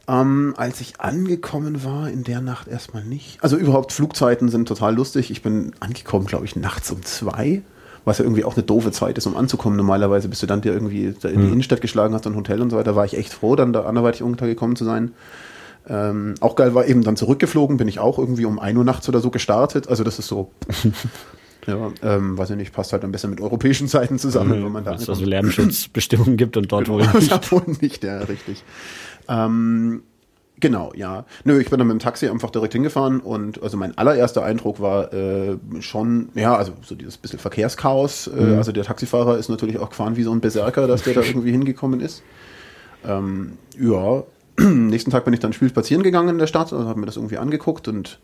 Ähm, 0.07 0.54
als 0.57 0.80
ich 0.81 1.00
angekommen 1.01 1.83
war, 1.83 2.09
in 2.09 2.24
der 2.24 2.39
Nacht 2.42 2.68
erstmal 2.69 3.04
nicht. 3.04 3.42
Also 3.44 3.57
überhaupt 3.57 3.92
Flugzeiten 3.94 4.48
sind 4.50 4.68
total 4.68 4.95
lustig. 4.95 5.30
Ich 5.31 5.42
bin 5.42 5.74
angekommen, 5.81 6.25
glaube 6.25 6.45
ich, 6.45 6.56
nachts 6.56 6.89
um 6.92 7.04
zwei, 7.04 7.62
was 8.05 8.17
ja 8.17 8.25
irgendwie 8.25 8.44
auch 8.44 8.55
eine 8.55 8.63
doofe 8.63 8.91
Zeit 8.91 9.17
ist, 9.17 9.25
um 9.27 9.35
anzukommen. 9.38 9.77
Normalerweise 9.77 10.27
bist 10.27 10.41
du 10.44 10.47
dann 10.47 10.61
dir 10.61 10.73
irgendwie 10.73 11.13
da 11.19 11.29
in 11.29 11.41
die 11.41 11.47
Innenstadt 11.51 11.81
geschlagen, 11.81 12.13
hast 12.13 12.27
ein 12.27 12.35
Hotel 12.35 12.61
und 12.61 12.69
so 12.69 12.77
weiter. 12.77 12.95
War 12.95 13.05
ich 13.05 13.17
echt 13.17 13.33
froh, 13.33 13.55
dann 13.55 13.73
da 13.73 13.83
anderweitig 13.85 14.23
untergekommen 14.23 14.75
zu 14.75 14.85
sein. 14.85 15.11
Ähm, 15.88 16.35
auch 16.39 16.55
geil 16.55 16.73
war 16.73 16.85
eben 16.88 17.03
dann 17.03 17.17
zurückgeflogen, 17.17 17.77
bin 17.77 17.88
ich 17.88 18.00
auch 18.00 18.17
irgendwie 18.17 18.45
um 18.45 18.57
1 18.59 18.77
Uhr 18.77 18.85
nachts 18.85 19.09
oder 19.09 19.19
so 19.19 19.29
gestartet. 19.31 19.89
Also 19.89 20.03
das 20.03 20.17
ist 20.19 20.27
so, 20.27 20.51
ja, 21.67 21.91
ähm, 22.01 22.38
weiß 22.38 22.51
ich 22.51 22.55
nicht, 22.55 22.73
passt 22.73 22.94
halt 22.94 23.03
ein 23.03 23.11
bisschen 23.11 23.29
mit 23.31 23.41
europäischen 23.41 23.88
Zeiten 23.88 24.17
zusammen, 24.17 24.63
wenn 24.63 24.71
man 24.71 24.85
da 24.85 24.94
es 24.94 25.09
also 25.09 25.25
Lärmschutzbestimmungen 25.25 26.38
gibt 26.38 26.56
und 26.56 26.71
dort 26.71 26.88
wohl 26.88 27.01
Genau, 27.06 27.17
nicht. 27.17 27.31
da 27.31 27.51
wohl 27.51 27.63
nicht, 27.81 28.03
ja, 28.03 28.19
richtig. 28.19 28.63
Ähm, 29.27 30.03
genau, 30.63 30.94
ja. 30.95 31.25
Nö, 31.44 31.60
ich 31.60 31.69
bin 31.69 31.77
dann 31.77 31.88
mit 31.88 31.95
dem 31.95 32.00
Taxi 32.00 32.27
einfach 32.27 32.50
direkt 32.50 32.74
hingefahren 32.74 33.19
und 33.19 33.62
also 33.62 33.75
mein 33.75 33.98
allererster 33.98 34.44
Eindruck 34.44 34.80
war 34.80 35.13
äh, 35.13 35.57
schon, 35.81 36.30
ja, 36.36 36.56
also 36.56 36.71
so 36.81 36.95
dieses 36.95 37.18
bisschen 37.18 37.38
Verkehrschaos. 37.38 38.27
Äh, 38.27 38.56
also 38.56 38.71
der 38.71 38.86
Taxifahrer 38.86 39.38
ist 39.38 39.50
natürlich 39.50 39.77
auch 39.77 39.89
gefahren 39.89 40.15
wie 40.15 40.24
so 40.24 40.31
ein 40.31 40.39
Berserker, 40.39 40.88
dass 40.88 41.04
der 41.04 41.15
da 41.15 41.21
irgendwie 41.21 41.51
hingekommen 41.51 42.00
ist. 42.00 42.24
Ähm, 43.06 43.57
ja, 43.77 44.24
nächsten 44.57 45.12
Tag 45.12 45.25
bin 45.25 45.33
ich 45.33 45.42
dann 45.42 45.51
viel 45.51 45.68
spazieren 45.68 46.01
gegangen 46.01 46.30
in 46.30 46.37
der 46.37 46.47
Stadt 46.47 46.71
und 46.71 46.87
habe 46.87 46.99
mir 46.99 47.06
das 47.06 47.18
irgendwie 47.18 47.37
angeguckt 47.37 47.90
und 47.90 48.19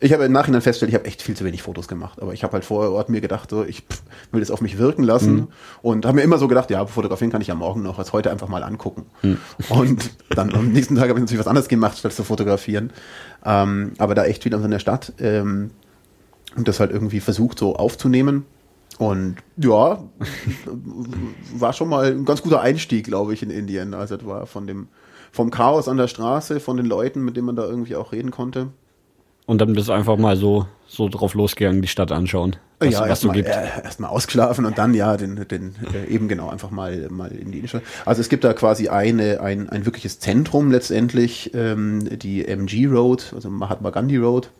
ich 0.00 0.12
habe 0.12 0.24
im 0.24 0.32
Nachhinein 0.32 0.62
festgestellt, 0.62 0.88
ich 0.88 0.94
habe 0.94 1.04
echt 1.04 1.22
viel 1.22 1.36
zu 1.36 1.44
wenig 1.44 1.62
Fotos 1.62 1.86
gemacht, 1.86 2.20
aber 2.20 2.32
ich 2.32 2.42
habe 2.44 2.54
halt 2.54 2.64
vor 2.64 2.90
Ort 2.90 3.08
mir 3.10 3.20
gedacht, 3.20 3.50
so, 3.50 3.62
ich 3.62 3.82
pff, 3.82 4.02
will 4.32 4.40
das 4.40 4.50
auf 4.50 4.60
mich 4.62 4.78
wirken 4.78 5.02
lassen 5.02 5.48
und 5.82 6.06
habe 6.06 6.16
mir 6.16 6.22
immer 6.22 6.38
so 6.38 6.48
gedacht, 6.48 6.70
ja, 6.70 6.86
fotografieren 6.86 7.30
kann 7.30 7.42
ich 7.42 7.48
ja 7.48 7.54
morgen 7.54 7.82
noch, 7.82 7.98
als 7.98 8.12
heute 8.12 8.30
einfach 8.30 8.48
mal 8.48 8.62
angucken. 8.62 9.06
Und 9.68 10.10
dann 10.30 10.54
am 10.54 10.72
nächsten 10.72 10.96
Tag 10.96 11.08
habe 11.08 11.18
ich 11.18 11.22
natürlich 11.22 11.40
was 11.40 11.46
anderes 11.46 11.68
gemacht, 11.68 11.98
statt 11.98 12.12
zu 12.14 12.24
fotografieren. 12.24 12.90
Ähm, 13.44 13.92
aber 13.98 14.14
da 14.14 14.24
echt 14.24 14.44
wieder 14.44 14.62
in 14.64 14.70
der 14.70 14.78
Stadt 14.78 15.12
ähm, 15.20 15.70
und 16.56 16.66
das 16.66 16.80
halt 16.80 16.90
irgendwie 16.90 17.20
versucht 17.20 17.58
so 17.58 17.76
aufzunehmen. 17.76 18.46
Und 18.98 19.36
ja, 19.56 20.02
war 21.54 21.72
schon 21.72 21.88
mal 21.88 22.06
ein 22.06 22.24
ganz 22.24 22.42
guter 22.42 22.60
Einstieg, 22.60 23.04
glaube 23.04 23.34
ich, 23.34 23.42
in 23.42 23.50
Indien. 23.50 23.94
Also 23.94 24.16
das 24.16 24.26
war 24.26 24.46
von 24.46 24.66
dem, 24.66 24.88
vom 25.30 25.50
Chaos 25.50 25.86
an 25.86 25.98
der 25.98 26.08
Straße, 26.08 26.58
von 26.60 26.76
den 26.76 26.86
Leuten, 26.86 27.24
mit 27.24 27.36
denen 27.36 27.46
man 27.46 27.56
da 27.56 27.64
irgendwie 27.64 27.94
auch 27.94 28.12
reden 28.12 28.30
konnte. 28.30 28.68
Und 29.48 29.62
dann 29.62 29.72
bist 29.72 29.88
du 29.88 29.92
einfach 29.92 30.18
mal 30.18 30.36
so, 30.36 30.66
so 30.86 31.08
drauf 31.08 31.32
losgegangen, 31.32 31.80
die 31.80 31.88
Stadt 31.88 32.12
anschauen, 32.12 32.56
was, 32.80 32.92
ja, 32.92 33.06
erstmal 33.06 33.38
äh, 33.38 33.44
erst 33.82 34.04
ausgeschlafen 34.04 34.66
und 34.66 34.76
dann 34.76 34.92
ja, 34.92 35.16
den, 35.16 35.48
den 35.48 35.74
äh, 35.94 36.06
eben 36.12 36.28
genau 36.28 36.50
einfach 36.50 36.70
mal 36.70 37.08
mal 37.08 37.32
in 37.32 37.50
die 37.50 37.56
Innenstadt. 37.56 37.82
Also 38.04 38.20
es 38.20 38.28
gibt 38.28 38.44
da 38.44 38.52
quasi 38.52 38.88
eine 38.90 39.40
ein, 39.40 39.70
ein 39.70 39.86
wirkliches 39.86 40.20
Zentrum 40.20 40.70
letztendlich, 40.70 41.52
ähm, 41.54 42.18
die 42.18 42.46
MG 42.46 42.88
Road, 42.88 43.32
also 43.34 43.48
Mahatma 43.48 43.88
Gandhi 43.88 44.18
Road. 44.18 44.50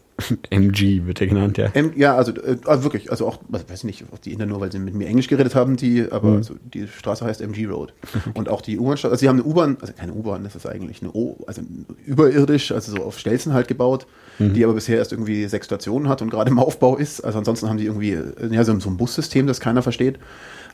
MG 0.51 1.07
wird 1.07 1.21
der 1.21 1.29
genannt, 1.29 1.59
ja. 1.59 1.71
Ähm, 1.75 1.93
ja, 1.95 2.17
also 2.17 2.33
äh, 2.33 2.57
ah, 2.65 2.83
wirklich, 2.83 3.11
also 3.11 3.27
auch, 3.27 3.39
was 3.49 3.69
weiß 3.69 3.79
ich 3.81 3.85
nicht, 3.85 4.05
auch 4.13 4.19
die 4.19 4.33
Inder 4.33 4.47
nur, 4.47 4.61
weil 4.61 4.73
sie 4.73 4.79
mit 4.79 4.95
mir 4.95 5.07
Englisch 5.07 5.29
geredet 5.29 5.55
haben, 5.55 5.77
die, 5.77 6.11
aber 6.11 6.33
also 6.33 6.55
die 6.75 6.89
Straße 6.89 7.25
heißt 7.25 7.41
MG 7.41 7.67
Road. 7.67 7.93
Und 8.35 8.49
auch 8.49 8.61
die 8.61 8.79
U-Bahn, 8.79 8.99
also 9.03 9.15
sie 9.15 9.29
haben 9.29 9.37
eine 9.39 9.45
U-Bahn, 9.45 9.77
also 9.81 9.93
keine 9.93 10.13
U-Bahn, 10.13 10.43
das 10.45 10.57
ist 10.57 10.67
eigentlich 10.67 11.03
eine 11.03 11.13
O, 11.13 11.39
also 11.47 11.63
überirdisch, 12.05 12.73
also 12.73 12.93
so 12.93 13.03
auf 13.05 13.19
Stelzen 13.19 13.53
halt 13.53 13.69
gebaut, 13.69 14.07
die 14.41 14.65
aber 14.65 14.75
bisher 14.75 14.99
erst 14.99 15.11
irgendwie 15.11 15.47
sechs 15.47 15.67
Stationen 15.67 16.09
hat 16.09 16.23
und 16.23 16.31
gerade 16.31 16.51
im 16.51 16.61
Aufbau 16.61 16.97
ist. 16.97 17.23
Also 17.23 17.39
ansonsten 17.39 17.69
haben 17.69 17.77
die 17.77 17.87
irgendwie, 17.87 18.13
äh, 18.13 18.25
ja, 18.51 18.63
so 18.65 18.79
so 18.79 18.89
ein 18.89 18.97
Bussystem, 18.97 19.49
das 19.49 19.59
keiner 19.59 19.83
versteht. 19.83 20.19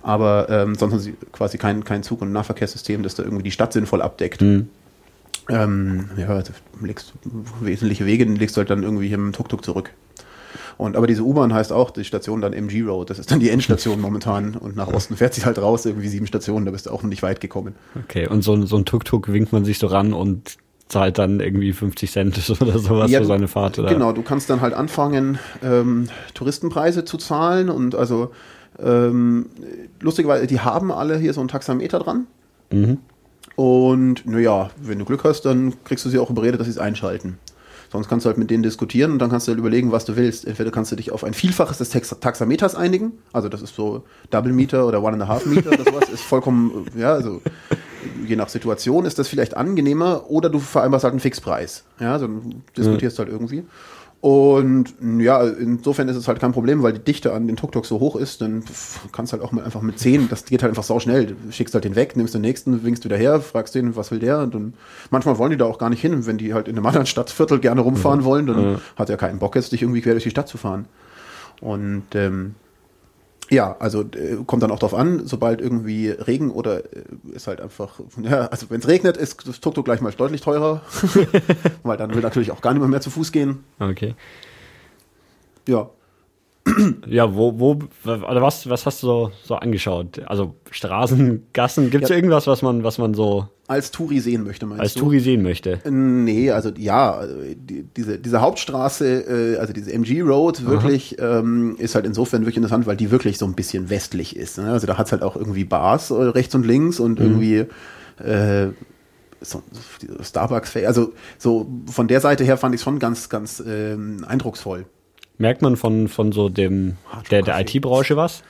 Aber 0.02 0.48
ähm, 0.50 0.74
sonst 0.74 0.92
haben 0.92 1.00
sie 1.00 1.14
quasi 1.32 1.56
kein, 1.56 1.82
kein 1.82 2.02
Zug- 2.02 2.20
und 2.20 2.30
Nahverkehrssystem, 2.30 3.02
das 3.02 3.14
da 3.14 3.22
irgendwie 3.22 3.42
die 3.42 3.50
Stadt 3.50 3.72
sinnvoll 3.72 4.02
abdeckt. 4.02 4.42
Ähm, 5.48 6.08
ja, 6.16 6.28
also 6.28 6.52
legst 6.80 7.12
wesentliche 7.60 8.06
Wege 8.06 8.24
legst 8.24 8.56
du 8.56 8.60
halt 8.60 8.70
dann 8.70 8.82
irgendwie 8.82 9.12
im 9.12 9.32
Tuk-Tuk 9.32 9.64
zurück. 9.64 9.90
Und 10.76 10.96
aber 10.96 11.06
diese 11.06 11.22
U-Bahn 11.22 11.52
heißt 11.52 11.72
auch 11.72 11.90
die 11.90 12.04
Station 12.04 12.40
dann 12.40 12.52
MG 12.52 12.82
Road. 12.82 13.10
Das 13.10 13.18
ist 13.18 13.30
dann 13.30 13.40
die 13.40 13.50
Endstation 13.50 14.00
momentan. 14.00 14.56
Und 14.56 14.76
nach 14.76 14.88
Osten 14.88 15.16
fährt 15.16 15.34
sie 15.34 15.44
halt 15.44 15.58
raus, 15.58 15.86
irgendwie 15.86 16.08
sieben 16.08 16.26
Stationen, 16.26 16.66
da 16.66 16.72
bist 16.72 16.86
du 16.86 16.90
auch 16.90 17.02
noch 17.02 17.10
nicht 17.10 17.22
weit 17.22 17.40
gekommen. 17.40 17.74
Okay, 18.04 18.26
und 18.26 18.42
so, 18.42 18.64
so 18.66 18.76
ein 18.76 18.84
Tuk-Tuk 18.84 19.32
winkt 19.32 19.52
man 19.52 19.64
sich 19.64 19.78
so 19.78 19.86
ran 19.86 20.12
und 20.12 20.56
zahlt 20.88 21.18
dann 21.18 21.40
irgendwie 21.40 21.72
50 21.72 22.10
Cent 22.10 22.50
oder 22.60 22.78
sowas 22.78 23.10
ja, 23.10 23.20
für 23.20 23.26
seine 23.26 23.48
Fahrt. 23.48 23.78
Oder? 23.78 23.88
Genau, 23.88 24.12
du 24.12 24.22
kannst 24.22 24.50
dann 24.50 24.60
halt 24.60 24.74
anfangen, 24.74 25.38
ähm, 25.62 26.08
Touristenpreise 26.34 27.04
zu 27.04 27.16
zahlen 27.18 27.70
und 27.70 27.94
also 27.94 28.32
ähm, 28.82 29.46
lustigerweise, 30.00 30.46
die 30.46 30.60
haben 30.60 30.90
alle 30.90 31.18
hier 31.18 31.32
so 31.32 31.40
ein 31.40 31.48
Taxameter 31.48 32.00
dran. 32.00 32.26
Mhm. 32.72 32.98
Und 33.56 34.26
naja, 34.26 34.70
wenn 34.80 34.98
du 34.98 35.04
Glück 35.04 35.24
hast, 35.24 35.42
dann 35.42 35.74
kriegst 35.84 36.04
du 36.04 36.08
sie 36.08 36.18
auch 36.18 36.30
überredet, 36.30 36.60
dass 36.60 36.66
sie 36.66 36.72
es 36.72 36.78
einschalten. 36.78 37.38
Sonst 37.94 38.08
kannst 38.08 38.26
du 38.26 38.28
halt 38.28 38.38
mit 38.38 38.50
denen 38.50 38.64
diskutieren 38.64 39.12
und 39.12 39.20
dann 39.20 39.30
kannst 39.30 39.46
du 39.46 39.52
halt 39.52 39.60
überlegen, 39.60 39.92
was 39.92 40.04
du 40.04 40.16
willst. 40.16 40.48
Entweder 40.48 40.72
kannst 40.72 40.90
du 40.90 40.96
dich 40.96 41.12
auf 41.12 41.22
ein 41.22 41.32
Vielfaches 41.32 41.78
des 41.78 41.90
Tax 41.90 42.08
Taxameters 42.18 42.74
einigen, 42.74 43.12
also 43.32 43.48
das 43.48 43.62
ist 43.62 43.76
so 43.76 44.02
Double 44.30 44.52
Meter 44.52 44.84
oder 44.88 45.00
One 45.00 45.12
and 45.12 45.22
a 45.22 45.28
Half 45.28 45.46
Meter 45.46 45.70
oder 45.70 45.84
sowas, 45.84 46.08
ist 46.08 46.24
vollkommen, 46.24 46.88
ja, 46.96 47.12
also 47.12 47.40
je 48.26 48.34
nach 48.34 48.48
Situation 48.48 49.04
ist 49.04 49.20
das 49.20 49.28
vielleicht 49.28 49.56
angenehmer 49.56 50.28
oder 50.28 50.50
du 50.50 50.58
vereinbarst 50.58 51.04
halt 51.04 51.12
einen 51.12 51.20
Fixpreis. 51.20 51.84
Ja, 52.00 52.14
also 52.14 52.28
diskutierst 52.76 53.16
mhm. 53.16 53.22
halt 53.22 53.32
irgendwie. 53.32 53.64
Und 54.24 54.94
ja, 55.18 55.42
insofern 55.42 56.08
ist 56.08 56.16
es 56.16 56.28
halt 56.28 56.40
kein 56.40 56.52
Problem, 56.52 56.82
weil 56.82 56.94
die 56.94 57.04
Dichte 57.04 57.34
an 57.34 57.46
den 57.46 57.56
Tuk-Tuk 57.56 57.84
so 57.84 58.00
hoch 58.00 58.16
ist, 58.16 58.40
dann 58.40 58.64
kannst 59.12 59.32
du 59.32 59.36
halt 59.36 59.46
auch 59.46 59.52
mal 59.52 59.62
einfach 59.62 59.82
mit 59.82 59.98
10, 59.98 60.30
das 60.30 60.46
geht 60.46 60.62
halt 60.62 60.70
einfach 60.70 60.82
sau 60.82 60.98
schnell. 60.98 61.26
Du 61.26 61.34
schickst 61.50 61.74
halt 61.74 61.84
den 61.84 61.94
weg, 61.94 62.16
nimmst 62.16 62.32
den 62.32 62.40
nächsten, 62.40 62.84
winkst 62.84 63.04
wieder 63.04 63.18
her, 63.18 63.42
fragst 63.42 63.74
den, 63.74 63.96
was 63.96 64.10
will 64.10 64.20
der? 64.20 64.38
Und 64.38 64.54
dann, 64.54 64.74
manchmal 65.10 65.36
wollen 65.36 65.50
die 65.50 65.58
da 65.58 65.66
auch 65.66 65.76
gar 65.76 65.90
nicht 65.90 66.00
hin. 66.00 66.24
Wenn 66.24 66.38
die 66.38 66.54
halt 66.54 66.68
in 66.68 66.76
einem 66.78 66.86
anderen 66.86 67.04
Stadtviertel 67.04 67.58
gerne 67.58 67.82
rumfahren 67.82 68.24
wollen, 68.24 68.46
dann 68.46 68.72
mhm. 68.72 68.78
hat 68.96 69.10
er 69.10 69.18
keinen 69.18 69.40
Bock 69.40 69.56
jetzt, 69.56 69.72
dich 69.72 69.82
irgendwie 69.82 70.00
quer 70.00 70.14
durch 70.14 70.24
die 70.24 70.30
Stadt 70.30 70.48
zu 70.48 70.56
fahren. 70.56 70.86
Und 71.60 72.04
ähm, 72.14 72.54
ja, 73.50 73.76
also 73.78 74.02
äh, 74.02 74.38
kommt 74.46 74.62
dann 74.62 74.70
auch 74.70 74.78
drauf 74.78 74.94
an, 74.94 75.26
sobald 75.26 75.60
irgendwie 75.60 76.08
Regen 76.08 76.50
oder 76.50 76.84
äh, 76.84 77.04
ist 77.34 77.46
halt 77.46 77.60
einfach, 77.60 78.00
ja, 78.22 78.46
also 78.46 78.70
wenn 78.70 78.80
es 78.80 78.88
regnet, 78.88 79.16
ist 79.16 79.46
das 79.46 79.60
Tuk-Tuk 79.60 79.84
gleich 79.84 80.00
mal 80.00 80.12
deutlich 80.12 80.40
teurer, 80.40 80.82
weil 81.82 81.96
dann 81.96 82.14
will 82.14 82.22
natürlich 82.22 82.50
auch 82.50 82.60
gar 82.60 82.72
nicht 82.72 82.80
mehr, 82.80 82.88
mehr 82.88 83.00
zu 83.00 83.10
Fuß 83.10 83.32
gehen. 83.32 83.64
Okay. 83.78 84.14
Ja. 85.68 85.90
Ja, 87.06 87.34
wo, 87.34 87.58
wo, 87.58 87.78
oder 88.06 88.40
was, 88.40 88.68
was 88.68 88.86
hast 88.86 89.02
du 89.02 89.06
so, 89.06 89.32
so 89.44 89.54
angeschaut? 89.56 90.20
Also 90.26 90.54
Straßen, 90.70 91.48
Gassen, 91.52 91.90
gibt 91.90 92.04
es 92.04 92.10
ja. 92.10 92.16
irgendwas, 92.16 92.46
was 92.46 92.62
man, 92.62 92.84
was 92.84 92.98
man 92.98 93.12
so 93.12 93.48
als 93.66 93.90
Touri 93.90 94.20
sehen 94.20 94.44
möchte, 94.44 94.66
meinst 94.66 94.80
als 94.80 94.92
du? 94.92 94.98
Als 94.98 95.04
Touri 95.04 95.20
sehen 95.20 95.42
möchte. 95.42 95.80
Nee, 95.88 96.50
also 96.50 96.70
ja, 96.76 97.22
die, 97.54 97.84
diese, 97.96 98.18
diese 98.18 98.40
Hauptstraße, 98.42 99.54
äh, 99.54 99.58
also 99.58 99.72
diese 99.72 99.92
MG 99.92 100.20
Road 100.20 100.66
wirklich, 100.66 101.16
ähm, 101.18 101.76
ist 101.78 101.94
halt 101.94 102.04
insofern 102.04 102.42
wirklich 102.42 102.58
interessant, 102.58 102.86
weil 102.86 102.96
die 102.96 103.10
wirklich 103.10 103.38
so 103.38 103.46
ein 103.46 103.54
bisschen 103.54 103.88
westlich 103.88 104.36
ist. 104.36 104.58
Ne? 104.58 104.70
Also 104.70 104.86
da 104.86 104.98
hat's 104.98 105.12
halt 105.12 105.22
auch 105.22 105.36
irgendwie 105.36 105.64
Bars 105.64 106.10
äh, 106.10 106.14
rechts 106.14 106.54
und 106.54 106.66
links 106.66 107.00
und 107.00 107.20
mhm. 107.20 107.26
irgendwie 107.26 107.56
äh, 108.22 108.68
so, 109.40 109.62
Starbucks, 110.20 110.76
also 110.76 111.12
so 111.38 111.66
von 111.90 112.08
der 112.08 112.20
Seite 112.20 112.44
her 112.44 112.58
fand 112.58 112.74
ich 112.74 112.82
schon 112.82 112.98
ganz, 112.98 113.30
ganz 113.30 113.62
ähm, 113.66 114.24
eindrucksvoll. 114.26 114.84
Merkt 115.36 115.62
man 115.62 115.76
von, 115.76 116.08
von 116.08 116.32
so 116.32 116.48
dem 116.48 116.96
der, 117.30 117.42
der 117.42 117.60
IT-Branche 117.60 118.16
was? 118.16 118.42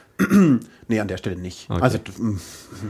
nee, 0.88 1.00
an 1.00 1.08
der 1.08 1.16
Stelle 1.16 1.36
nicht. 1.36 1.68
Okay. 1.70 1.80
Also, 1.82 1.98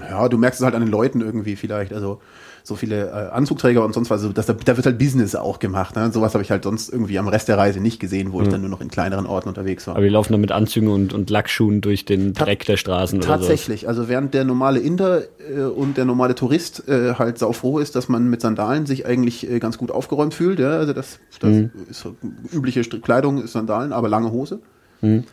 ja, 0.01 0.29
du 0.29 0.37
merkst 0.37 0.61
es 0.61 0.65
halt 0.65 0.75
an 0.75 0.83
den 0.83 0.91
Leuten 0.91 1.21
irgendwie 1.21 1.57
vielleicht. 1.57 1.93
Also, 1.93 2.21
so 2.67 2.77
viele 2.77 3.09
äh, 3.11 3.31
Anzugträger 3.31 3.85
und 3.85 3.93
sonst 3.93 4.09
was. 4.09 4.23
Also, 4.23 4.33
das, 4.33 4.47
da 4.47 4.77
wird 4.77 4.87
halt 4.87 4.99
Business 4.99 5.37
auch 5.37 5.59
gemacht. 5.59 5.97
Ne? 5.97 6.11
Sowas 6.11 6.33
habe 6.33 6.43
ich 6.43 6.51
halt 6.51 6.65
sonst 6.65 6.89
irgendwie 6.89 7.19
am 7.19 7.29
Rest 7.29 7.49
der 7.49 7.59
Reise 7.59 7.79
nicht 7.79 8.01
gesehen, 8.01 8.33
wo 8.33 8.39
mhm. 8.39 8.45
ich 8.45 8.49
dann 8.49 8.63
nur 8.63 8.71
noch 8.71 8.81
in 8.81 8.89
kleineren 8.89 9.27
Orten 9.27 9.51
unterwegs 9.51 9.87
war. 9.87 9.97
Aber 9.97 10.05
die 10.05 10.11
laufen 10.11 10.33
dann 10.33 10.41
mit 10.41 10.51
Anzügen 10.51 10.89
und, 10.89 11.13
und 11.13 11.29
Lackschuhen 11.29 11.83
durch 11.83 12.07
den 12.07 12.33
Dreck 12.33 12.65
der 12.65 12.79
Straßen 12.79 13.19
oder 13.19 13.29
Tatsächlich. 13.29 13.83
So. 13.83 13.89
Also, 13.89 14.09
während 14.09 14.33
der 14.33 14.45
normale 14.45 14.81
Inder 14.81 15.25
äh, 15.55 15.61
und 15.61 15.99
der 15.99 16.07
normale 16.07 16.35
Tourist 16.35 16.89
äh, 16.89 17.15
halt 17.15 17.39
saufroh 17.39 17.81
ist, 17.81 17.97
dass 17.97 18.09
man 18.09 18.31
mit 18.31 18.41
Sandalen 18.41 18.87
sich 18.87 19.05
eigentlich 19.05 19.49
äh, 19.49 19.59
ganz 19.59 19.77
gut 19.77 19.91
aufgeräumt 19.91 20.33
fühlt. 20.33 20.59
Ja? 20.59 20.71
Also, 20.79 20.95
das, 20.95 21.19
das 21.41 21.51
mhm. 21.51 21.71
ist 21.91 22.07
übliche 22.51 22.83
Kleidung, 22.83 23.45
ist 23.45 23.53
Sandalen, 23.53 23.93
aber 23.93 24.09
lange 24.09 24.33
Hose. 24.33 24.61
Mhm. 25.03 25.25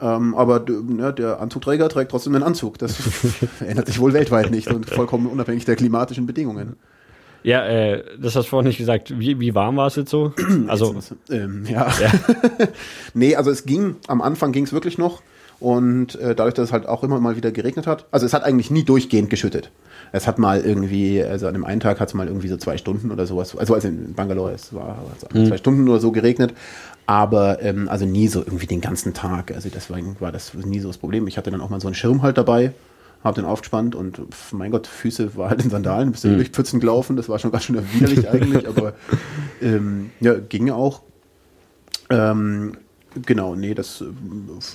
Ähm, 0.00 0.34
aber 0.34 0.64
ne, 0.68 1.12
der 1.12 1.40
Anzugträger 1.40 1.88
trägt 1.88 2.10
trotzdem 2.10 2.34
einen 2.34 2.44
Anzug. 2.44 2.78
Das 2.78 2.96
ändert 3.60 3.86
sich 3.86 3.98
wohl 3.98 4.12
weltweit 4.12 4.50
nicht 4.50 4.68
und 4.68 4.88
vollkommen 4.88 5.26
unabhängig 5.26 5.64
der 5.64 5.76
klimatischen 5.76 6.26
Bedingungen. 6.26 6.76
Ja, 7.42 7.66
äh, 7.66 8.04
das 8.20 8.34
hast 8.36 8.46
du 8.46 8.50
vorhin 8.50 8.68
nicht 8.68 8.78
gesagt. 8.78 9.18
Wie, 9.18 9.38
wie 9.40 9.54
warm 9.54 9.76
war 9.76 9.86
es 9.86 9.96
jetzt 9.96 10.10
so? 10.10 10.32
Also, 10.66 10.94
ähm, 11.30 11.64
ja. 11.68 11.88
ja. 12.00 12.10
nee, 13.14 13.36
also 13.36 13.50
es 13.50 13.64
ging, 13.64 13.96
am 14.06 14.20
Anfang 14.20 14.52
ging 14.52 14.64
es 14.64 14.72
wirklich 14.72 14.98
noch. 14.98 15.22
Und 15.60 16.14
äh, 16.16 16.36
dadurch, 16.36 16.54
dass 16.54 16.66
es 16.66 16.72
halt 16.72 16.86
auch 16.86 17.02
immer 17.02 17.18
mal 17.18 17.36
wieder 17.36 17.50
geregnet 17.50 17.88
hat, 17.88 18.06
also 18.12 18.24
es 18.24 18.32
hat 18.32 18.44
eigentlich 18.44 18.70
nie 18.70 18.84
durchgehend 18.84 19.28
geschüttet. 19.28 19.72
Es 20.12 20.28
hat 20.28 20.38
mal 20.38 20.60
irgendwie, 20.60 21.22
also 21.22 21.48
an 21.48 21.54
dem 21.54 21.64
einen 21.64 21.80
Tag 21.80 21.98
hat 21.98 22.08
es 22.08 22.14
mal 22.14 22.28
irgendwie 22.28 22.46
so 22.46 22.56
zwei 22.56 22.76
Stunden 22.76 23.10
oder 23.10 23.26
sowas, 23.26 23.56
also 23.56 23.74
als 23.74 23.84
in 23.84 24.14
Bangalore 24.14 24.52
es 24.52 24.72
war, 24.72 24.98
also 25.12 25.26
mhm. 25.32 25.46
zwei 25.46 25.56
Stunden 25.56 25.88
oder 25.88 25.98
so 25.98 26.12
geregnet, 26.12 26.54
aber 27.08 27.62
ähm, 27.62 27.88
also 27.88 28.04
nie 28.04 28.28
so 28.28 28.40
irgendwie 28.40 28.66
den 28.66 28.82
ganzen 28.82 29.14
Tag. 29.14 29.50
Also 29.52 29.70
deswegen 29.70 30.16
war 30.20 30.30
das 30.30 30.52
nie 30.52 30.78
so 30.78 30.88
das 30.88 30.98
Problem. 30.98 31.26
Ich 31.26 31.38
hatte 31.38 31.50
dann 31.50 31.62
auch 31.62 31.70
mal 31.70 31.80
so 31.80 31.88
einen 31.88 31.94
Schirm 31.94 32.20
halt 32.20 32.36
dabei, 32.36 32.74
habe 33.24 33.40
den 33.40 33.46
aufgespannt 33.48 33.94
und 33.94 34.20
mein 34.52 34.70
Gott, 34.70 34.86
Füße 34.86 35.34
war 35.36 35.48
halt 35.48 35.64
in 35.64 35.70
Sandalen, 35.70 36.12
bist 36.12 36.24
du 36.24 36.28
mhm. 36.28 36.36
durch 36.36 36.50
Pfützen 36.50 36.80
gelaufen, 36.80 37.16
das 37.16 37.30
war 37.30 37.38
schon 37.38 37.50
ganz 37.50 37.64
schön 37.64 37.82
widerlich 37.94 38.28
eigentlich, 38.30 38.68
aber 38.68 38.92
ähm, 39.62 40.10
ja, 40.20 40.34
ging 40.34 40.68
auch. 40.68 41.00
Ähm, 42.10 42.76
genau, 43.24 43.54
nee, 43.54 43.72
das 43.72 44.04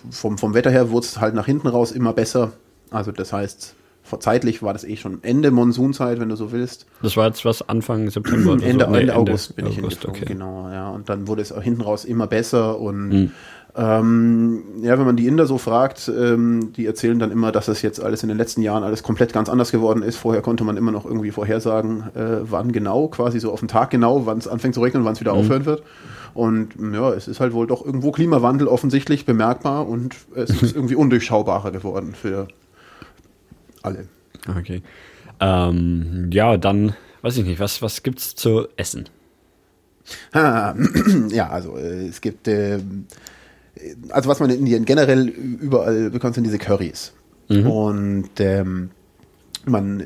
vom, 0.09 0.39
vom 0.39 0.55
Wetter 0.55 0.71
her 0.71 0.89
wurde 0.89 1.05
es 1.05 1.21
halt 1.21 1.35
nach 1.35 1.45
hinten 1.45 1.67
raus 1.67 1.91
immer 1.91 2.13
besser. 2.13 2.53
Also 2.89 3.11
das 3.11 3.31
heißt, 3.31 3.75
zeitlich 4.19 4.63
war 4.63 4.73
das 4.73 4.83
eh 4.83 4.95
schon 4.95 5.23
Ende 5.23 5.51
Monsunzeit, 5.51 6.19
wenn 6.19 6.29
du 6.29 6.35
so 6.35 6.51
willst. 6.51 6.85
Das 7.01 7.17
war 7.17 7.27
jetzt 7.27 7.45
was 7.45 7.67
Anfang 7.67 8.09
September? 8.09 8.53
Ende, 8.53 8.85
so? 8.85 8.91
nee, 8.91 8.99
Ende, 9.01 9.15
August 9.15 9.55
bin 9.55 9.65
Ende 9.65 9.77
ich 9.77 9.83
August, 9.83 10.05
okay. 10.05 10.25
genau, 10.25 10.69
ja. 10.69 10.89
Und 10.89 11.09
dann 11.09 11.27
wurde 11.27 11.41
es 11.41 11.51
auch 11.51 11.61
hinten 11.61 11.81
raus 11.81 12.05
immer 12.05 12.27
besser 12.27 12.79
und 12.79 13.11
hm. 13.11 13.31
ähm, 13.75 14.63
ja, 14.81 14.97
wenn 14.97 15.05
man 15.05 15.15
die 15.15 15.27
Inder 15.27 15.45
so 15.45 15.57
fragt, 15.57 16.09
ähm, 16.09 16.73
die 16.73 16.85
erzählen 16.85 17.19
dann 17.19 17.31
immer, 17.31 17.51
dass 17.51 17.67
das 17.67 17.81
jetzt 17.81 18.01
alles 18.01 18.23
in 18.23 18.29
den 18.29 18.37
letzten 18.37 18.61
Jahren 18.61 18.83
alles 18.83 19.03
komplett 19.03 19.33
ganz 19.33 19.49
anders 19.49 19.71
geworden 19.71 20.03
ist. 20.03 20.17
Vorher 20.17 20.41
konnte 20.41 20.63
man 20.63 20.77
immer 20.77 20.91
noch 20.91 21.05
irgendwie 21.05 21.31
vorhersagen, 21.31 22.03
äh, 22.15 22.39
wann 22.43 22.71
genau, 22.71 23.07
quasi 23.07 23.39
so 23.39 23.51
auf 23.51 23.59
den 23.59 23.67
Tag 23.67 23.89
genau, 23.89 24.25
wann 24.25 24.37
es 24.37 24.47
anfängt 24.47 24.75
zu 24.75 24.81
regnen 24.81 25.01
und 25.01 25.05
wann 25.05 25.13
es 25.13 25.19
wieder 25.19 25.33
hm. 25.33 25.39
aufhören 25.39 25.65
wird. 25.65 25.83
Und 26.33 26.69
ja, 26.93 27.13
es 27.13 27.27
ist 27.27 27.39
halt 27.39 27.53
wohl 27.53 27.67
doch 27.67 27.85
irgendwo 27.85 28.11
Klimawandel 28.11 28.67
offensichtlich 28.67 29.25
bemerkbar 29.25 29.87
und 29.87 30.15
es 30.35 30.49
ist 30.61 30.75
irgendwie 30.75 30.95
undurchschaubarer 30.95 31.71
geworden 31.71 32.15
für 32.19 32.47
alle. 33.83 34.07
Okay. 34.47 34.81
Ähm, 35.39 36.29
ja, 36.31 36.57
dann 36.57 36.95
weiß 37.21 37.37
ich 37.37 37.45
nicht, 37.45 37.59
was, 37.59 37.81
was 37.81 38.01
es 38.17 38.35
zu 38.35 38.67
essen? 38.75 39.09
ja, 41.29 41.49
also 41.49 41.77
äh, 41.77 42.07
es 42.07 42.21
gibt, 42.21 42.47
äh, 42.47 42.79
also 44.09 44.29
was 44.29 44.39
man 44.39 44.49
in 44.49 44.59
Indien 44.59 44.85
generell 44.85 45.27
überall 45.27 46.09
bekommt, 46.09 46.35
sind 46.35 46.43
diese 46.43 46.57
Curries. 46.57 47.13
Mhm. 47.49 47.67
Und 47.67 48.29
ähm, 48.39 48.89
man 49.65 50.03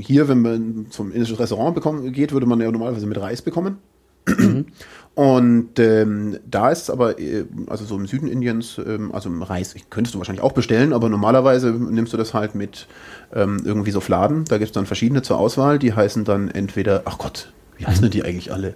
hier, 0.00 0.28
wenn 0.28 0.42
man 0.42 0.86
zum 0.90 1.12
indischen 1.12 1.36
Restaurant 1.36 1.74
bekommen, 1.74 2.12
geht, 2.12 2.32
würde 2.32 2.46
man 2.46 2.60
ja 2.60 2.70
normalerweise 2.70 3.06
mit 3.06 3.20
Reis 3.20 3.42
bekommen. 3.42 3.78
Mhm. 4.26 4.66
Und 5.16 5.78
ähm, 5.78 6.40
da 6.44 6.70
ist 6.70 6.82
es 6.82 6.90
aber, 6.90 7.18
äh, 7.18 7.46
also 7.68 7.86
so 7.86 7.96
im 7.96 8.06
Süden 8.06 8.28
Indiens, 8.28 8.78
ähm, 8.78 9.14
also 9.14 9.30
im 9.30 9.42
Reis, 9.42 9.74
könntest 9.88 10.14
du 10.14 10.18
wahrscheinlich 10.18 10.44
auch 10.44 10.52
bestellen, 10.52 10.92
aber 10.92 11.08
normalerweise 11.08 11.70
nimmst 11.70 12.12
du 12.12 12.18
das 12.18 12.34
halt 12.34 12.54
mit 12.54 12.86
ähm, 13.34 13.62
irgendwie 13.64 13.92
so 13.92 14.00
Fladen. 14.00 14.44
Da 14.44 14.58
gibt 14.58 14.68
es 14.68 14.72
dann 14.72 14.84
verschiedene 14.84 15.22
zur 15.22 15.38
Auswahl, 15.38 15.78
die 15.78 15.94
heißen 15.94 16.26
dann 16.26 16.50
entweder, 16.50 17.02
ach 17.06 17.16
Gott, 17.16 17.50
wie 17.78 17.86
heißen 17.86 18.02
denn 18.02 18.10
die 18.10 18.24
eigentlich 18.24 18.52
alle? 18.52 18.74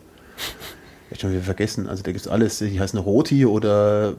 Ich 1.11 1.15
habe 1.15 1.23
schon 1.23 1.33
wieder 1.33 1.43
vergessen. 1.43 1.89
Also 1.89 2.05
da 2.05 2.13
gibt 2.13 2.25
es 2.25 2.31
alles. 2.31 2.59
Die 2.59 2.79
heißen 2.79 2.97
Roti 2.97 3.45
oder 3.45 4.15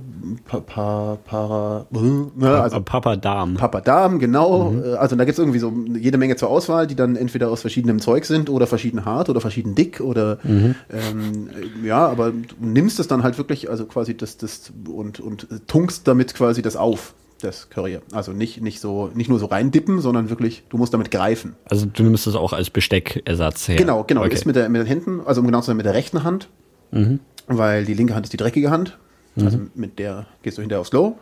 pa, 0.46 0.60
pa, 0.60 1.18
para, 1.24 1.86
äh, 1.94 2.46
also 2.46 2.82
Papadam. 2.82 3.54
Papadam, 3.54 4.20
genau. 4.20 4.72
Mhm. 4.72 4.84
Äh, 4.84 4.94
also 4.96 5.16
da 5.16 5.24
gibt 5.24 5.34
es 5.34 5.40
irgendwie 5.40 5.60
so 5.60 5.72
jede 5.98 6.18
Menge 6.18 6.36
zur 6.36 6.50
Auswahl, 6.50 6.88
die 6.88 6.96
dann 6.96 7.16
entweder 7.16 7.50
aus 7.50 7.62
verschiedenem 7.62 8.00
Zeug 8.00 8.26
sind 8.26 8.50
oder 8.50 8.68
verschieden 8.68 9.06
hart 9.06 9.30
oder 9.30 9.40
verschieden 9.40 9.74
dick 9.74 10.02
oder 10.02 10.40
mhm. 10.44 10.76
ähm, 10.92 11.50
ja, 11.82 12.06
aber 12.06 12.32
du 12.32 12.56
nimmst 12.60 13.00
es 13.00 13.08
dann 13.08 13.24
halt 13.24 13.38
wirklich, 13.38 13.70
also 13.70 13.86
quasi 13.86 14.18
das, 14.18 14.36
das 14.36 14.74
und, 14.86 15.22
und 15.22 15.48
tunkst 15.68 16.06
damit 16.06 16.34
quasi 16.34 16.62
das 16.62 16.76
auf 16.76 17.14
das 17.40 17.70
Curry. 17.70 18.00
Also 18.12 18.34
nicht, 18.34 18.62
nicht 18.62 18.82
so, 18.82 19.10
nicht 19.14 19.30
nur 19.30 19.40
so 19.40 19.46
reindippen, 19.46 20.02
sondern 20.02 20.30
wirklich, 20.30 20.64
du 20.70 20.78
musst 20.78 20.94
damit 20.94 21.10
greifen. 21.10 21.56
Also 21.70 21.86
du 21.86 22.04
nimmst 22.04 22.28
es 22.28 22.36
auch 22.36 22.52
als 22.54 22.70
Besteckersatz 22.70 23.70
her. 23.70 23.78
Genau, 23.78 24.04
genau. 24.04 24.22
Okay. 24.22 24.30
Du 24.30 24.36
isst 24.36 24.46
mit, 24.46 24.58
der, 24.58 24.68
mit 24.70 24.82
den 24.82 24.88
Händen, 24.88 25.22
also 25.26 25.40
um 25.40 25.48
genau 25.48 25.62
zu 25.62 25.68
sein, 25.68 25.78
mit 25.78 25.86
der 25.86 25.94
rechten 25.94 26.24
Hand 26.24 26.50
Mhm. 26.92 27.20
Weil 27.48 27.86
die 27.86 27.94
linke 27.94 28.16
Hand 28.16 28.26
ist 28.26 28.34
die 28.34 28.38
dreckige 28.38 28.70
Hand. 28.70 28.98
Mhm. 29.36 29.46
Also 29.46 29.60
mit 29.76 30.00
der 30.00 30.26
gehst 30.44 30.58
du 30.58 30.62
hinterher 30.62 30.82
aufs 30.82 30.92
Low. 30.92 31.18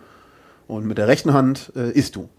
Und 0.68 0.86
mit 0.86 0.98
der 0.98 1.08
rechten 1.08 1.34
Hand 1.34 1.72
äh, 1.76 1.92
isst 1.92 2.16
du. 2.16 2.30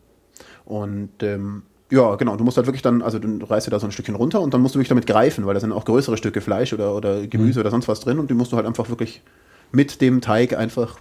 Und 0.64 1.10
ähm, 1.22 1.62
ja, 1.90 2.14
genau, 2.14 2.36
du 2.36 2.44
musst 2.44 2.56
halt 2.56 2.66
wirklich 2.66 2.82
dann, 2.82 3.02
also 3.02 3.18
du 3.18 3.44
reißt 3.44 3.66
dir 3.66 3.72
da 3.72 3.80
so 3.80 3.86
ein 3.86 3.92
Stückchen 3.92 4.14
runter 4.14 4.40
und 4.40 4.54
dann 4.54 4.60
musst 4.60 4.74
du 4.74 4.78
wirklich 4.78 4.88
damit 4.90 5.06
greifen, 5.06 5.46
weil 5.46 5.54
da 5.54 5.60
sind 5.60 5.72
auch 5.72 5.84
größere 5.84 6.16
Stücke 6.16 6.40
Fleisch 6.40 6.72
oder, 6.72 6.94
oder 6.94 7.26
Gemüse 7.26 7.58
mhm. 7.58 7.62
oder 7.62 7.70
sonst 7.70 7.88
was 7.88 8.00
drin 8.00 8.20
und 8.20 8.30
die 8.30 8.34
musst 8.34 8.52
du 8.52 8.56
halt 8.56 8.66
einfach 8.66 8.88
wirklich 8.88 9.22
mit 9.72 10.00
dem 10.00 10.20
Teig 10.20 10.56
einfach 10.56 10.98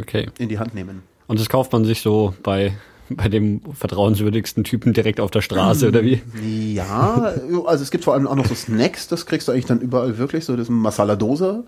Okay. 0.00 0.28
in 0.38 0.48
die 0.48 0.58
Hand 0.58 0.74
nehmen. 0.74 1.02
Und 1.26 1.40
das 1.40 1.48
kauft 1.48 1.72
man 1.72 1.84
sich 1.84 2.02
so 2.02 2.34
bei, 2.42 2.72
bei 3.10 3.28
dem 3.28 3.60
vertrauenswürdigsten 3.72 4.64
Typen 4.64 4.92
direkt 4.92 5.20
auf 5.20 5.30
der 5.30 5.42
Straße 5.42 5.88
oder 5.88 6.02
wie? 6.02 6.22
Ja, 6.72 7.34
also 7.66 7.82
es 7.82 7.90
gibt 7.90 8.04
vor 8.04 8.14
allem 8.14 8.26
auch 8.26 8.36
noch 8.36 8.46
so 8.46 8.54
Snacks, 8.54 9.08
das 9.08 9.26
kriegst 9.26 9.48
du 9.48 9.52
eigentlich 9.52 9.66
dann 9.66 9.80
überall 9.80 10.18
wirklich, 10.18 10.44
so 10.44 10.56
das 10.56 10.68
Masala 10.68 11.16
Dosa 11.16 11.64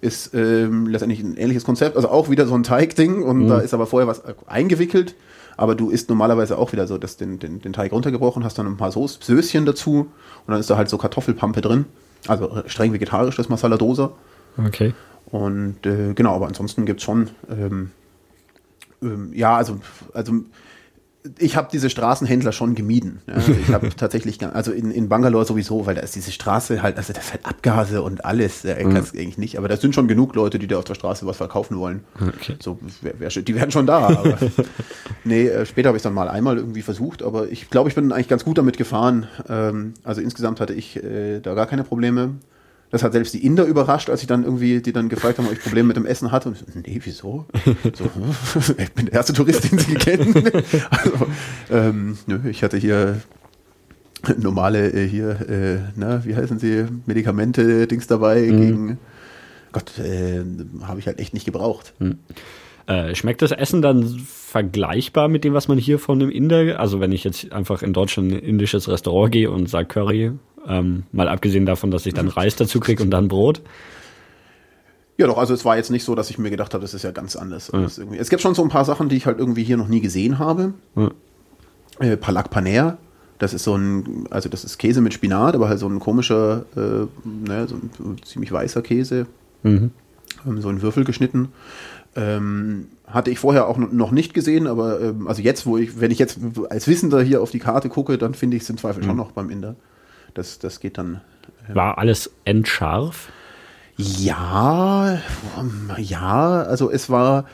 ist 0.00 0.34
ähm, 0.34 0.86
letztendlich 0.86 1.20
ein 1.20 1.36
ähnliches 1.36 1.64
Konzept, 1.64 1.96
also 1.96 2.10
auch 2.10 2.28
wieder 2.28 2.46
so 2.46 2.54
ein 2.54 2.62
Teigding 2.62 3.22
und 3.22 3.48
da 3.48 3.60
ist 3.60 3.72
aber 3.72 3.86
vorher 3.86 4.06
was 4.06 4.22
eingewickelt, 4.46 5.14
aber 5.56 5.74
du 5.74 5.88
isst 5.88 6.10
normalerweise 6.10 6.58
auch 6.58 6.72
wieder 6.72 6.86
so 6.86 6.98
das, 6.98 7.16
den, 7.16 7.38
den, 7.38 7.62
den 7.62 7.72
Teig 7.72 7.90
runtergebrochen, 7.92 8.44
hast 8.44 8.58
dann 8.58 8.66
ein 8.66 8.76
paar 8.76 8.92
Soß, 8.92 9.20
Söschen 9.22 9.64
dazu 9.64 10.00
und 10.46 10.52
dann 10.52 10.60
ist 10.60 10.68
da 10.68 10.76
halt 10.76 10.90
so 10.90 10.98
Kartoffelpampe 10.98 11.62
drin, 11.62 11.86
also 12.26 12.62
streng 12.66 12.92
vegetarisch 12.92 13.36
das 13.36 13.48
Masala 13.48 13.78
Dosa 13.78 14.12
Okay. 14.62 14.92
und 15.26 15.86
äh, 15.86 16.12
genau, 16.14 16.34
aber 16.34 16.48
ansonsten 16.48 16.84
gibt 16.84 17.00
es 17.00 17.04
schon, 17.04 17.30
ähm, 17.50 17.90
ähm, 19.02 19.32
ja, 19.34 19.56
also, 19.56 19.78
also 20.12 20.32
ich 21.38 21.56
habe 21.56 21.68
diese 21.72 21.88
Straßenhändler 21.88 22.52
schon 22.52 22.74
gemieden. 22.74 23.20
Ja. 23.26 23.34
Also 23.34 23.52
ich 23.52 23.68
habe 23.68 23.88
tatsächlich, 23.96 24.44
also 24.46 24.72
in, 24.72 24.90
in 24.90 25.08
Bangalore 25.08 25.46
sowieso, 25.46 25.86
weil 25.86 25.94
da 25.94 26.02
ist 26.02 26.14
diese 26.14 26.30
Straße 26.30 26.82
halt, 26.82 26.98
also 26.98 27.14
das 27.14 27.32
halt 27.32 27.46
Abgase 27.46 28.02
und 28.02 28.24
alles, 28.24 28.64
äh, 28.64 28.84
kannst 28.84 29.14
eigentlich 29.14 29.38
nicht. 29.38 29.56
Aber 29.56 29.68
da 29.68 29.76
sind 29.76 29.94
schon 29.94 30.06
genug 30.06 30.34
Leute, 30.34 30.58
die 30.58 30.66
da 30.66 30.78
auf 30.78 30.84
der 30.84 30.94
Straße 30.94 31.26
was 31.26 31.38
verkaufen 31.38 31.78
wollen. 31.78 32.04
Okay. 32.20 32.56
So, 32.62 32.78
wer, 33.00 33.14
wer, 33.18 33.30
die 33.30 33.54
werden 33.54 33.70
schon 33.70 33.86
da. 33.86 34.08
Aber 34.08 34.38
nee, 35.24 35.46
äh, 35.48 35.64
später 35.64 35.88
habe 35.88 35.96
ich 35.96 36.02
dann 36.02 36.14
mal 36.14 36.28
einmal 36.28 36.58
irgendwie 36.58 36.82
versucht, 36.82 37.22
aber 37.22 37.48
ich 37.48 37.70
glaube, 37.70 37.88
ich 37.88 37.94
bin 37.94 38.12
eigentlich 38.12 38.28
ganz 38.28 38.44
gut 38.44 38.58
damit 38.58 38.76
gefahren. 38.76 39.26
Ähm, 39.48 39.94
also 40.04 40.20
insgesamt 40.20 40.60
hatte 40.60 40.74
ich 40.74 41.02
äh, 41.02 41.40
da 41.40 41.54
gar 41.54 41.66
keine 41.66 41.84
Probleme. 41.84 42.34
Das 42.94 43.02
hat 43.02 43.10
selbst 43.10 43.34
die 43.34 43.44
Inder 43.44 43.64
überrascht, 43.64 44.08
als 44.08 44.20
ich 44.20 44.28
dann 44.28 44.44
irgendwie, 44.44 44.80
die 44.80 44.92
dann 44.92 45.08
gefragt 45.08 45.38
haben, 45.38 45.46
ob 45.46 45.52
ich 45.52 45.60
Probleme 45.60 45.88
mit 45.88 45.96
dem 45.96 46.06
Essen 46.06 46.30
hatte. 46.30 46.50
Und 46.50 46.54
ich 46.54 46.60
so, 46.60 46.78
nee, 46.78 47.00
wieso? 47.02 47.44
So, 47.92 48.04
ich 48.78 48.92
bin 48.92 49.06
der 49.06 49.14
erste 49.14 49.32
Tourist, 49.32 49.68
den 49.68 49.80
sie 49.80 49.94
kennen. 49.94 50.32
Also, 50.90 51.26
ähm, 51.72 52.16
nö, 52.28 52.38
ich 52.48 52.62
hatte 52.62 52.76
hier 52.76 53.20
normale, 54.38 54.92
äh, 54.92 55.08
hier, 55.08 55.30
äh, 55.50 55.78
na, 55.96 56.24
wie 56.24 56.36
heißen 56.36 56.60
sie, 56.60 56.86
Medikamente, 57.04 57.88
Dings 57.88 58.06
dabei 58.06 58.42
gegen, 58.42 58.98
Gott, 59.72 59.98
äh, 59.98 60.44
habe 60.84 61.00
ich 61.00 61.08
halt 61.08 61.18
echt 61.18 61.34
nicht 61.34 61.46
gebraucht. 61.46 61.94
Äh, 62.86 63.16
schmeckt 63.16 63.42
das 63.42 63.50
Essen 63.50 63.82
dann 63.82 64.04
vergleichbar 64.06 65.26
mit 65.26 65.42
dem, 65.42 65.52
was 65.52 65.66
man 65.66 65.78
hier 65.78 65.98
von 65.98 66.22
einem 66.22 66.30
Inder, 66.30 66.78
also 66.78 67.00
wenn 67.00 67.10
ich 67.10 67.24
jetzt 67.24 67.50
einfach 67.50 67.82
in 67.82 67.92
Deutschland 67.92 68.30
in 68.30 68.38
ein 68.38 68.44
indisches 68.44 68.88
Restaurant 68.88 69.32
gehe 69.32 69.50
und 69.50 69.68
sage 69.68 69.88
Curry, 69.88 70.30
ähm, 70.66 71.04
mal 71.12 71.28
abgesehen 71.28 71.66
davon, 71.66 71.90
dass 71.90 72.06
ich 72.06 72.14
dann 72.14 72.28
Reis 72.28 72.56
dazu 72.56 72.80
kriege 72.80 73.02
und 73.02 73.10
dann 73.10 73.28
Brot. 73.28 73.60
Ja, 75.16 75.26
doch, 75.28 75.38
also 75.38 75.54
es 75.54 75.64
war 75.64 75.76
jetzt 75.76 75.90
nicht 75.90 76.04
so, 76.04 76.14
dass 76.14 76.28
ich 76.30 76.38
mir 76.38 76.50
gedacht 76.50 76.74
habe, 76.74 76.82
das 76.82 76.92
ist 76.92 77.02
ja 77.04 77.12
ganz 77.12 77.36
anders. 77.36 77.70
als 77.70 77.98
irgendwie. 77.98 78.18
Es 78.18 78.30
gibt 78.30 78.42
schon 78.42 78.54
so 78.56 78.62
ein 78.62 78.68
paar 78.68 78.84
Sachen, 78.84 79.08
die 79.08 79.16
ich 79.16 79.26
halt 79.26 79.38
irgendwie 79.38 79.62
hier 79.62 79.76
noch 79.76 79.86
nie 79.88 80.00
gesehen 80.00 80.38
habe. 80.40 80.74
Ja. 80.96 81.10
Äh, 82.00 82.16
Palak 82.16 82.50
Paner, 82.50 82.98
das 83.38 83.54
ist 83.54 83.62
so 83.62 83.76
ein, 83.76 84.26
also 84.30 84.48
das 84.48 84.64
ist 84.64 84.78
Käse 84.78 85.00
mit 85.00 85.14
Spinat, 85.14 85.54
aber 85.54 85.68
halt 85.68 85.78
so 85.78 85.86
ein 85.88 86.00
komischer, 86.00 86.64
äh, 86.76 87.06
ne, 87.24 87.66
so 87.68 87.76
ein 87.76 88.16
ziemlich 88.24 88.50
weißer 88.50 88.82
Käse, 88.82 89.26
Mhm. 89.62 89.92
ähm, 90.46 90.60
so 90.60 90.68
in 90.70 90.82
Würfel 90.82 91.04
geschnitten. 91.04 91.50
Ähm, 92.16 92.86
hatte 93.06 93.30
ich 93.30 93.38
vorher 93.38 93.66
auch 93.68 93.76
noch 93.76 94.10
nicht 94.12 94.34
gesehen, 94.34 94.66
aber 94.66 95.00
ähm, 95.00 95.26
also 95.28 95.42
jetzt, 95.42 95.66
wo 95.66 95.78
ich, 95.78 96.00
wenn 96.00 96.10
ich 96.10 96.18
jetzt 96.18 96.38
als 96.70 96.86
Wissender 96.88 97.22
hier 97.22 97.40
auf 97.42 97.50
die 97.50 97.58
Karte 97.58 97.88
gucke, 97.88 98.18
dann 98.18 98.34
finde 98.34 98.56
ich 98.56 98.62
es 98.64 98.70
im 98.70 98.78
Zweifel 98.78 99.02
schon 99.04 99.16
noch 99.16 99.32
beim 99.32 99.50
Inder. 99.50 99.74
Das, 100.34 100.58
das 100.58 100.80
geht 100.80 100.98
dann 100.98 101.20
War 101.68 101.98
alles 101.98 102.30
endscharf? 102.44 103.30
Ja, 103.96 105.20
ähm, 105.58 105.90
ja, 105.98 106.62
also 106.62 106.90
es 106.90 107.08
war 107.08 107.46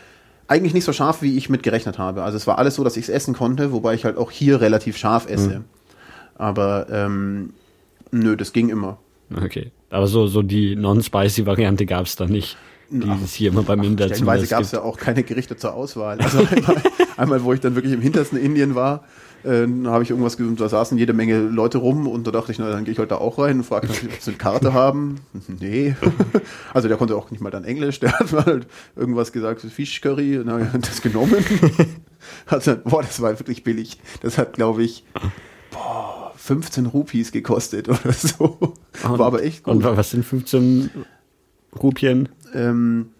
eigentlich 0.48 0.74
nicht 0.74 0.84
so 0.84 0.92
scharf, 0.92 1.22
wie 1.22 1.36
ich 1.36 1.48
mit 1.50 1.62
gerechnet 1.62 1.98
habe. 1.98 2.22
Also 2.22 2.36
es 2.36 2.46
war 2.46 2.58
alles 2.58 2.74
so, 2.74 2.82
dass 2.82 2.96
ich 2.96 3.04
es 3.04 3.08
essen 3.08 3.34
konnte, 3.34 3.72
wobei 3.72 3.94
ich 3.94 4.04
halt 4.04 4.16
auch 4.16 4.30
hier 4.30 4.60
relativ 4.60 4.96
scharf 4.96 5.28
esse. 5.28 5.62
Aber 6.34 6.86
ähm, 6.90 7.52
nö, 8.10 8.36
das 8.36 8.52
ging 8.52 8.70
immer. 8.70 8.98
Okay. 9.36 9.70
Aber 9.90 10.06
so, 10.06 10.26
so 10.26 10.42
die 10.42 10.76
non-spicy 10.76 11.46
Variante 11.46 11.86
gab 11.86 12.06
es 12.06 12.16
da 12.16 12.26
nicht. 12.26 12.56
Die 12.90 13.08
es 13.22 13.34
hier 13.34 13.52
immer 13.52 13.62
beim 13.62 13.84
Inder 13.84 14.06
Stellenweise 14.06 14.48
gab 14.48 14.62
es 14.62 14.72
ja 14.72 14.82
auch 14.82 14.96
keine 14.96 15.22
Gerichte 15.22 15.56
zur 15.56 15.74
Auswahl. 15.74 16.20
Also 16.20 16.38
einmal, 16.50 16.82
einmal 17.16 17.44
wo 17.44 17.52
ich 17.52 17.60
dann 17.60 17.76
wirklich 17.76 17.92
im 17.92 18.00
hintersten 18.00 18.36
Indien 18.36 18.74
war, 18.74 19.04
äh, 19.44 19.66
habe 19.86 20.02
ich 20.02 20.10
irgendwas 20.10 20.36
gesehen, 20.36 20.56
da 20.56 20.68
saßen 20.68 20.98
jede 20.98 21.12
Menge 21.12 21.38
Leute 21.40 21.78
rum 21.78 22.06
und 22.06 22.26
da 22.26 22.30
dachte 22.30 22.52
ich, 22.52 22.58
na 22.58 22.70
dann 22.70 22.84
gehe 22.84 22.92
ich 22.92 22.98
heute 22.98 23.10
da 23.10 23.16
auch 23.16 23.38
rein 23.38 23.58
und 23.58 23.64
frage 23.64 23.88
ob 23.88 23.94
sie 24.20 24.30
eine 24.30 24.38
Karte 24.38 24.72
haben. 24.74 25.16
Nee. 25.60 25.94
Also 26.74 26.86
der 26.88 26.96
konnte 26.96 27.16
auch 27.16 27.30
nicht 27.30 27.40
mal 27.40 27.50
dann 27.50 27.64
Englisch, 27.64 27.98
der 28.00 28.12
hat 28.18 28.32
halt 28.32 28.66
irgendwas 28.96 29.32
gesagt, 29.32 29.60
Fish 29.62 30.00
Curry, 30.00 30.38
und 30.38 30.46
dann 30.46 30.66
habe 30.68 30.78
ich 30.78 30.88
das 30.88 31.02
genommen. 31.02 31.44
Hat 32.46 32.64
dann, 32.66 32.82
boah, 32.84 33.02
das 33.02 33.20
war 33.20 33.36
wirklich 33.38 33.64
billig. 33.64 33.98
Das 34.22 34.38
hat, 34.38 34.52
glaube 34.52 34.84
ich, 34.84 35.04
boah, 35.72 36.32
15 36.36 36.86
Rupees 36.86 37.32
gekostet 37.32 37.88
oder 37.88 38.12
so. 38.12 38.74
War 39.02 39.20
aber 39.26 39.42
echt 39.42 39.64
gut. 39.64 39.74
Und 39.74 39.84
wa- 39.84 39.96
was 39.96 40.10
sind 40.10 40.24
15 40.24 40.90
Rupien? 41.82 42.28
Ähm, 42.54 43.10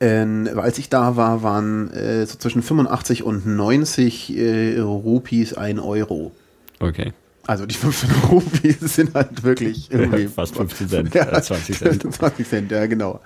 ähm, 0.00 0.48
als 0.56 0.78
ich 0.78 0.88
da 0.88 1.16
war, 1.16 1.42
waren 1.42 1.90
äh, 1.92 2.24
so 2.26 2.38
zwischen 2.38 2.62
85 2.62 3.22
und 3.22 3.46
90 3.46 4.36
äh, 4.36 4.78
Rupees 4.80 5.54
ein 5.54 5.78
Euro. 5.78 6.32
Okay. 6.80 7.12
Also 7.46 7.64
die 7.64 7.74
15 7.74 8.10
Rupees 8.30 8.78
sind 8.80 9.14
halt 9.14 9.42
wirklich 9.42 9.90
irgendwie 9.90 10.26
Fast 10.28 10.54
15 10.54 10.88
Cent, 10.88 11.14
Ja, 11.14 11.32
äh, 11.32 11.40
20 11.40 11.78
Cent. 11.78 12.14
20 12.14 12.46
Cent, 12.46 12.70
ja 12.70 12.86
genau. 12.86 13.20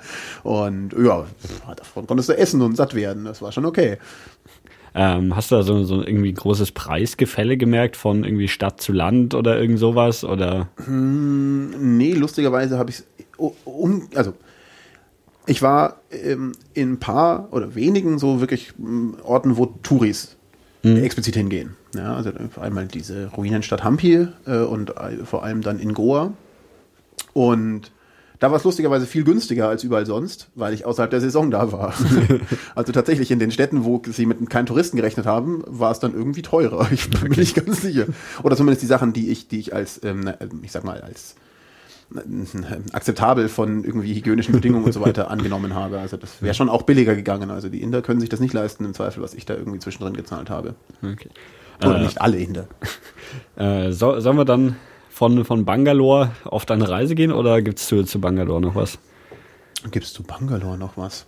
Und 0.44 0.92
ja, 0.92 1.26
davon 1.76 2.06
konntest 2.06 2.28
du 2.28 2.38
essen 2.38 2.62
und 2.62 2.76
satt 2.76 2.94
werden. 2.94 3.24
Das 3.24 3.42
war 3.42 3.50
schon 3.50 3.66
okay. 3.66 3.98
Ähm, 4.94 5.35
hast 5.35 5.50
du 5.50 5.56
da 5.56 5.62
so, 5.62 5.82
so 5.85 6.04
irgendwie 6.04 6.32
großes 6.32 6.72
Preisgefälle 6.72 7.56
gemerkt 7.56 7.96
von 7.96 8.24
irgendwie 8.24 8.46
Stadt 8.48 8.80
zu 8.80 8.92
Land 8.92 9.35
oder 9.35 9.58
irgend 9.58 9.78
sowas? 9.78 10.22
Oder 10.22 10.68
Nee, 10.87 12.12
lustigerweise 12.12 12.78
habe 12.78 12.90
ich 12.90 12.98
es 12.98 13.04
um, 13.64 14.08
also 14.14 14.35
ich 15.46 15.62
war 15.62 16.00
ähm, 16.11 16.52
in 16.74 16.92
ein 16.92 16.98
paar 16.98 17.48
oder 17.52 17.74
wenigen 17.74 18.18
so 18.18 18.40
wirklich 18.40 18.74
ähm, 18.78 19.16
Orten, 19.22 19.57
wo 19.57 19.66
Touris 19.66 20.37
explizit 20.85 21.37
hingehen. 21.37 21.76
Ja, 21.94 22.16
also 22.16 22.33
einmal 22.61 22.87
diese 22.87 23.26
Ruinenstadt 23.28 23.85
Hampi 23.85 24.26
äh, 24.46 24.59
und 24.59 24.96
äh, 24.96 25.24
vor 25.24 25.44
allem 25.44 25.62
dann 25.62 25.78
in 25.78 25.94
Goa. 25.94 26.33
Und 27.35 27.92
da 28.40 28.50
war 28.50 28.57
es 28.57 28.64
lustigerweise 28.64 29.07
viel 29.07 29.22
günstiger 29.22 29.68
als 29.68 29.85
überall 29.85 30.07
sonst, 30.07 30.48
weil 30.57 30.74
ich 30.74 30.85
außerhalb 30.85 31.11
der 31.11 31.20
Saison 31.20 31.52
da 31.52 31.70
war. 31.70 31.94
also 32.74 32.92
tatsächlich 32.92 33.31
in 33.31 33.38
den 33.38 33.52
Städten, 33.52 33.85
wo 33.85 34.02
sie 34.05 34.26
mit 34.26 34.50
keinen 34.50 34.66
Touristen 34.66 34.96
gerechnet 34.96 35.26
haben, 35.26 35.62
war 35.66 35.92
es 35.92 36.00
dann 36.00 36.14
irgendwie 36.14 36.42
teurer. 36.42 36.88
Ich 36.92 37.09
bin 37.09 37.31
mir 37.31 37.37
nicht 37.37 37.55
ganz 37.55 37.83
sicher. 37.83 38.07
Oder 38.42 38.57
zumindest 38.57 38.83
die 38.83 38.87
Sachen, 38.87 39.12
die 39.12 39.31
ich, 39.31 39.46
die 39.46 39.61
ich 39.61 39.74
als, 39.74 40.02
ähm, 40.02 40.33
ich 40.62 40.72
sag 40.72 40.83
mal, 40.83 41.00
als 41.00 41.37
akzeptabel 42.92 43.48
von 43.48 43.85
irgendwie 43.85 44.14
hygienischen 44.14 44.53
Bedingungen 44.53 44.85
und 44.85 44.92
so 44.92 45.01
weiter 45.01 45.31
angenommen 45.31 45.75
habe. 45.75 45.98
Also 45.98 46.16
das 46.16 46.42
wäre 46.42 46.55
schon 46.55 46.68
auch 46.68 46.83
billiger 46.83 47.14
gegangen. 47.14 47.51
Also 47.51 47.68
die 47.68 47.83
Inder 47.83 48.03
können 48.03 48.20
sich 48.20 48.29
das 48.29 48.40
nicht 48.40 48.55
leisten, 48.55 48.85
im 48.85 48.94
Zweifel, 48.94 49.22
was 49.22 49.35
ich 49.35 49.46
da 49.46 49.55
irgendwie 49.55 49.79
zwischendrin 49.79 50.14
gezahlt 50.14 50.51
habe. 50.51 50.75
okay. 51.03 51.29
Oder 51.81 51.98
Äh, 51.98 52.03
nicht 52.03 52.20
alle 52.20 52.38
Inder. 52.38 52.66
Äh, 53.57 53.92
so, 53.92 54.20
sollen 54.20 54.37
wir 54.37 54.44
dann 54.44 54.77
von, 55.09 55.46
von 55.46 55.64
Bangalore 55.64 56.33
auf 56.44 56.66
deine 56.66 56.87
Reise 56.87 57.14
gehen 57.14 57.33
oder 57.33 57.62
gibt 57.62 57.79
es 57.79 57.87
zu, 57.87 58.03
zu 58.05 58.20
Bangalore 58.20 58.61
noch 58.61 58.75
was? 58.75 58.98
Gibt 59.90 60.05
es 60.05 60.12
zu 60.12 60.22
Bangalore 60.22 60.77
noch 60.77 60.98
was? 60.98 61.27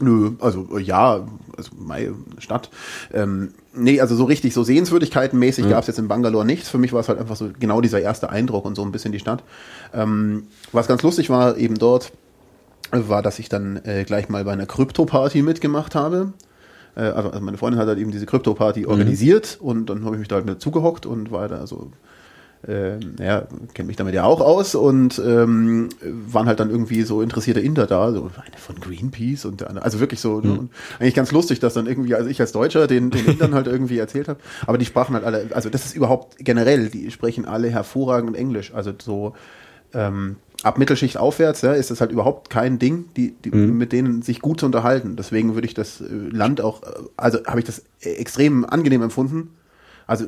Nö, 0.00 0.32
also 0.40 0.66
äh, 0.76 0.80
ja, 0.80 1.26
also 1.56 1.70
meine 1.78 2.14
Stadt. 2.38 2.70
Ähm, 3.12 3.52
nee, 3.74 4.00
also 4.00 4.16
so 4.16 4.24
richtig, 4.24 4.54
so 4.54 4.62
Sehenswürdigkeitenmäßig 4.62 5.68
gab 5.68 5.82
es 5.82 5.88
jetzt 5.88 5.98
in 5.98 6.08
Bangalore 6.08 6.44
nichts. 6.44 6.68
Für 6.68 6.78
mich 6.78 6.92
war 6.92 7.00
es 7.00 7.08
halt 7.08 7.18
einfach 7.18 7.36
so 7.36 7.50
genau 7.58 7.80
dieser 7.80 8.00
erste 8.00 8.30
Eindruck 8.30 8.64
und 8.64 8.74
so 8.76 8.82
ein 8.82 8.92
bisschen 8.92 9.12
die 9.12 9.18
Stadt. 9.18 9.42
Ähm, 9.92 10.44
was 10.72 10.88
ganz 10.88 11.02
lustig 11.02 11.28
war 11.28 11.56
eben 11.58 11.76
dort, 11.76 12.12
war, 12.90 13.22
dass 13.22 13.38
ich 13.38 13.48
dann 13.48 13.80
äh, 13.84 14.04
gleich 14.04 14.28
mal 14.28 14.44
bei 14.44 14.52
einer 14.52 14.66
Krypto-Party 14.66 15.42
mitgemacht 15.42 15.94
habe. 15.94 16.32
Äh, 16.96 17.02
also, 17.02 17.30
also 17.30 17.40
meine 17.44 17.58
Freundin 17.58 17.78
hat 17.78 17.88
halt 17.88 17.98
eben 17.98 18.10
diese 18.10 18.26
Krypto-Party 18.26 18.86
organisiert 18.86 19.58
und 19.60 19.90
dann 19.90 20.04
habe 20.04 20.16
ich 20.16 20.20
mich 20.20 20.28
da 20.28 20.36
halt 20.36 20.46
mit 20.46 20.60
zugehockt 20.60 21.06
und 21.06 21.30
war 21.30 21.46
da 21.48 21.66
so 21.66 21.90
ähm, 22.68 23.16
ja, 23.18 23.46
kenne 23.72 23.86
mich 23.86 23.96
damit 23.96 24.14
ja 24.14 24.24
auch 24.24 24.40
aus 24.40 24.74
und 24.74 25.20
ähm, 25.24 25.88
waren 26.02 26.46
halt 26.46 26.60
dann 26.60 26.70
irgendwie 26.70 27.02
so 27.02 27.22
interessierte 27.22 27.60
Inder 27.60 27.86
da, 27.86 28.12
so 28.12 28.18
eine 28.22 28.58
von 28.58 28.78
Greenpeace 28.78 29.46
und 29.46 29.62
der 29.62 29.68
andere, 29.68 29.84
also 29.84 29.98
wirklich 29.98 30.20
so, 30.20 30.40
ne, 30.40 30.52
und 30.52 30.70
eigentlich 30.98 31.14
ganz 31.14 31.32
lustig, 31.32 31.60
dass 31.60 31.72
dann 31.74 31.86
irgendwie, 31.86 32.14
also 32.14 32.28
ich 32.28 32.40
als 32.40 32.52
Deutscher 32.52 32.86
den, 32.86 33.10
den 33.10 33.24
Indern 33.26 33.54
halt 33.54 33.66
irgendwie 33.66 33.98
erzählt 33.98 34.28
habe, 34.28 34.40
aber 34.66 34.76
die 34.76 34.84
sprachen 34.84 35.14
halt 35.14 35.24
alle, 35.24 35.46
also 35.54 35.70
das 35.70 35.86
ist 35.86 35.96
überhaupt 35.96 36.36
generell, 36.38 36.90
die 36.90 37.10
sprechen 37.10 37.46
alle 37.46 37.70
hervorragend 37.70 38.36
Englisch, 38.36 38.74
also 38.74 38.92
so 39.00 39.34
ähm, 39.94 40.36
ab 40.62 40.78
Mittelschicht 40.78 41.16
aufwärts, 41.16 41.62
ja, 41.62 41.72
ist 41.72 41.90
das 41.90 42.00
halt 42.00 42.12
überhaupt 42.12 42.50
kein 42.50 42.78
Ding, 42.78 43.06
die, 43.16 43.32
die 43.32 43.50
mit 43.50 43.92
denen 43.92 44.22
sich 44.22 44.40
gut 44.40 44.60
zu 44.60 44.66
unterhalten. 44.66 45.16
Deswegen 45.16 45.54
würde 45.54 45.66
ich 45.66 45.74
das 45.74 46.00
äh, 46.00 46.04
Land 46.10 46.60
auch, 46.60 46.82
äh, 46.82 46.86
also 47.16 47.44
habe 47.46 47.60
ich 47.60 47.64
das 47.64 47.82
äh, 48.00 48.10
extrem 48.10 48.64
angenehm 48.64 49.02
empfunden. 49.02 49.54
Also 50.06 50.26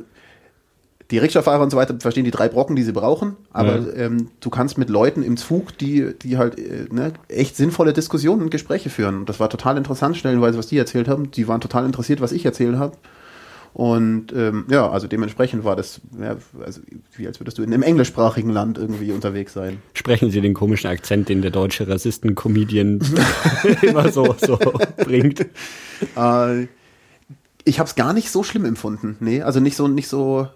die 1.11 1.17
Rikscha-Fahrer 1.17 1.61
und 1.63 1.69
so 1.69 1.77
weiter 1.77 1.95
verstehen 1.99 2.23
die 2.25 2.31
drei 2.31 2.47
Brocken, 2.49 2.75
die 2.75 2.83
sie 2.83 2.91
brauchen, 2.93 3.35
aber 3.51 3.77
Ja. 3.79 3.93
ähm, 4.05 4.29
du 4.39 4.49
kannst 4.49 4.77
mit 4.77 4.89
Leuten 4.89 5.21
im 5.23 5.37
Zug, 5.37 5.77
die, 5.77 6.13
die 6.21 6.37
halt 6.37 6.57
äh, 6.57 6.85
ne, 6.91 7.13
echt 7.27 7.55
sinnvolle 7.55 7.93
Diskussionen 7.93 8.41
und 8.43 8.49
Gespräche 8.51 8.89
führen. 8.89 9.15
Und 9.17 9.29
das 9.29 9.39
war 9.39 9.49
total 9.49 9.77
interessant, 9.77 10.17
stellenweise, 10.17 10.57
was 10.57 10.67
die 10.67 10.77
erzählt 10.77 11.07
haben. 11.07 11.31
Die 11.31 11.47
waren 11.47 11.61
total 11.61 11.85
interessiert, 11.85 12.21
was 12.21 12.31
ich 12.31 12.45
erzählt 12.45 12.77
habe. 12.77 12.95
Und 13.73 14.31
ähm, 14.33 14.65
ja, 14.69 14.87
also 14.87 15.07
dementsprechend 15.07 15.63
war 15.63 15.75
das, 15.75 15.99
ja, 16.21 16.35
also 16.63 16.81
wie 17.17 17.25
als 17.25 17.39
würdest 17.39 17.57
du 17.57 17.63
in 17.63 17.73
einem 17.73 17.81
englischsprachigen 17.81 18.51
Land 18.51 18.77
irgendwie 18.77 19.11
unterwegs 19.11 19.51
sein. 19.53 19.79
Sprechen 19.95 20.29
Sie 20.29 20.41
den 20.41 20.53
komischen 20.53 20.91
Akzent, 20.91 21.27
den 21.27 21.41
der 21.41 21.49
deutsche 21.49 21.87
Rassisten-Comedian 21.87 22.99
immer 23.81 24.11
so, 24.11 24.35
so 24.39 24.59
bringt. 24.97 25.47
Äh, 26.15 26.67
ich 27.65 27.79
habe 27.79 27.87
es 27.89 27.95
gar 27.95 28.13
nicht 28.13 28.29
so 28.29 28.43
schlimm 28.43 28.65
empfunden. 28.65 29.17
Nee, 29.19 29.41
also 29.41 29.59
nicht 29.59 29.75
so, 29.75 29.87
nicht 29.87 30.07
so, 30.07 30.47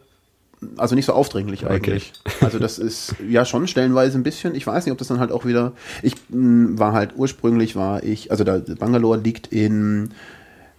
also 0.77 0.95
nicht 0.95 1.05
so 1.05 1.13
aufdringlich 1.13 1.67
eigentlich. 1.67 2.13
Also 2.41 2.59
das 2.59 2.79
ist 2.79 3.15
ja 3.27 3.45
schon 3.45 3.67
stellenweise 3.67 4.17
ein 4.17 4.23
bisschen. 4.23 4.55
Ich 4.55 4.65
weiß 4.65 4.85
nicht, 4.85 4.91
ob 4.91 4.97
das 4.97 5.07
dann 5.07 5.19
halt 5.19 5.31
auch 5.31 5.45
wieder. 5.45 5.73
Ich 6.01 6.15
mh, 6.29 6.79
war 6.79 6.93
halt 6.93 7.11
ursprünglich 7.15 7.75
war 7.75 8.03
ich, 8.03 8.31
also 8.31 8.43
da 8.43 8.57
Bangalore 8.57 9.19
liegt 9.19 9.47
in 9.47 10.09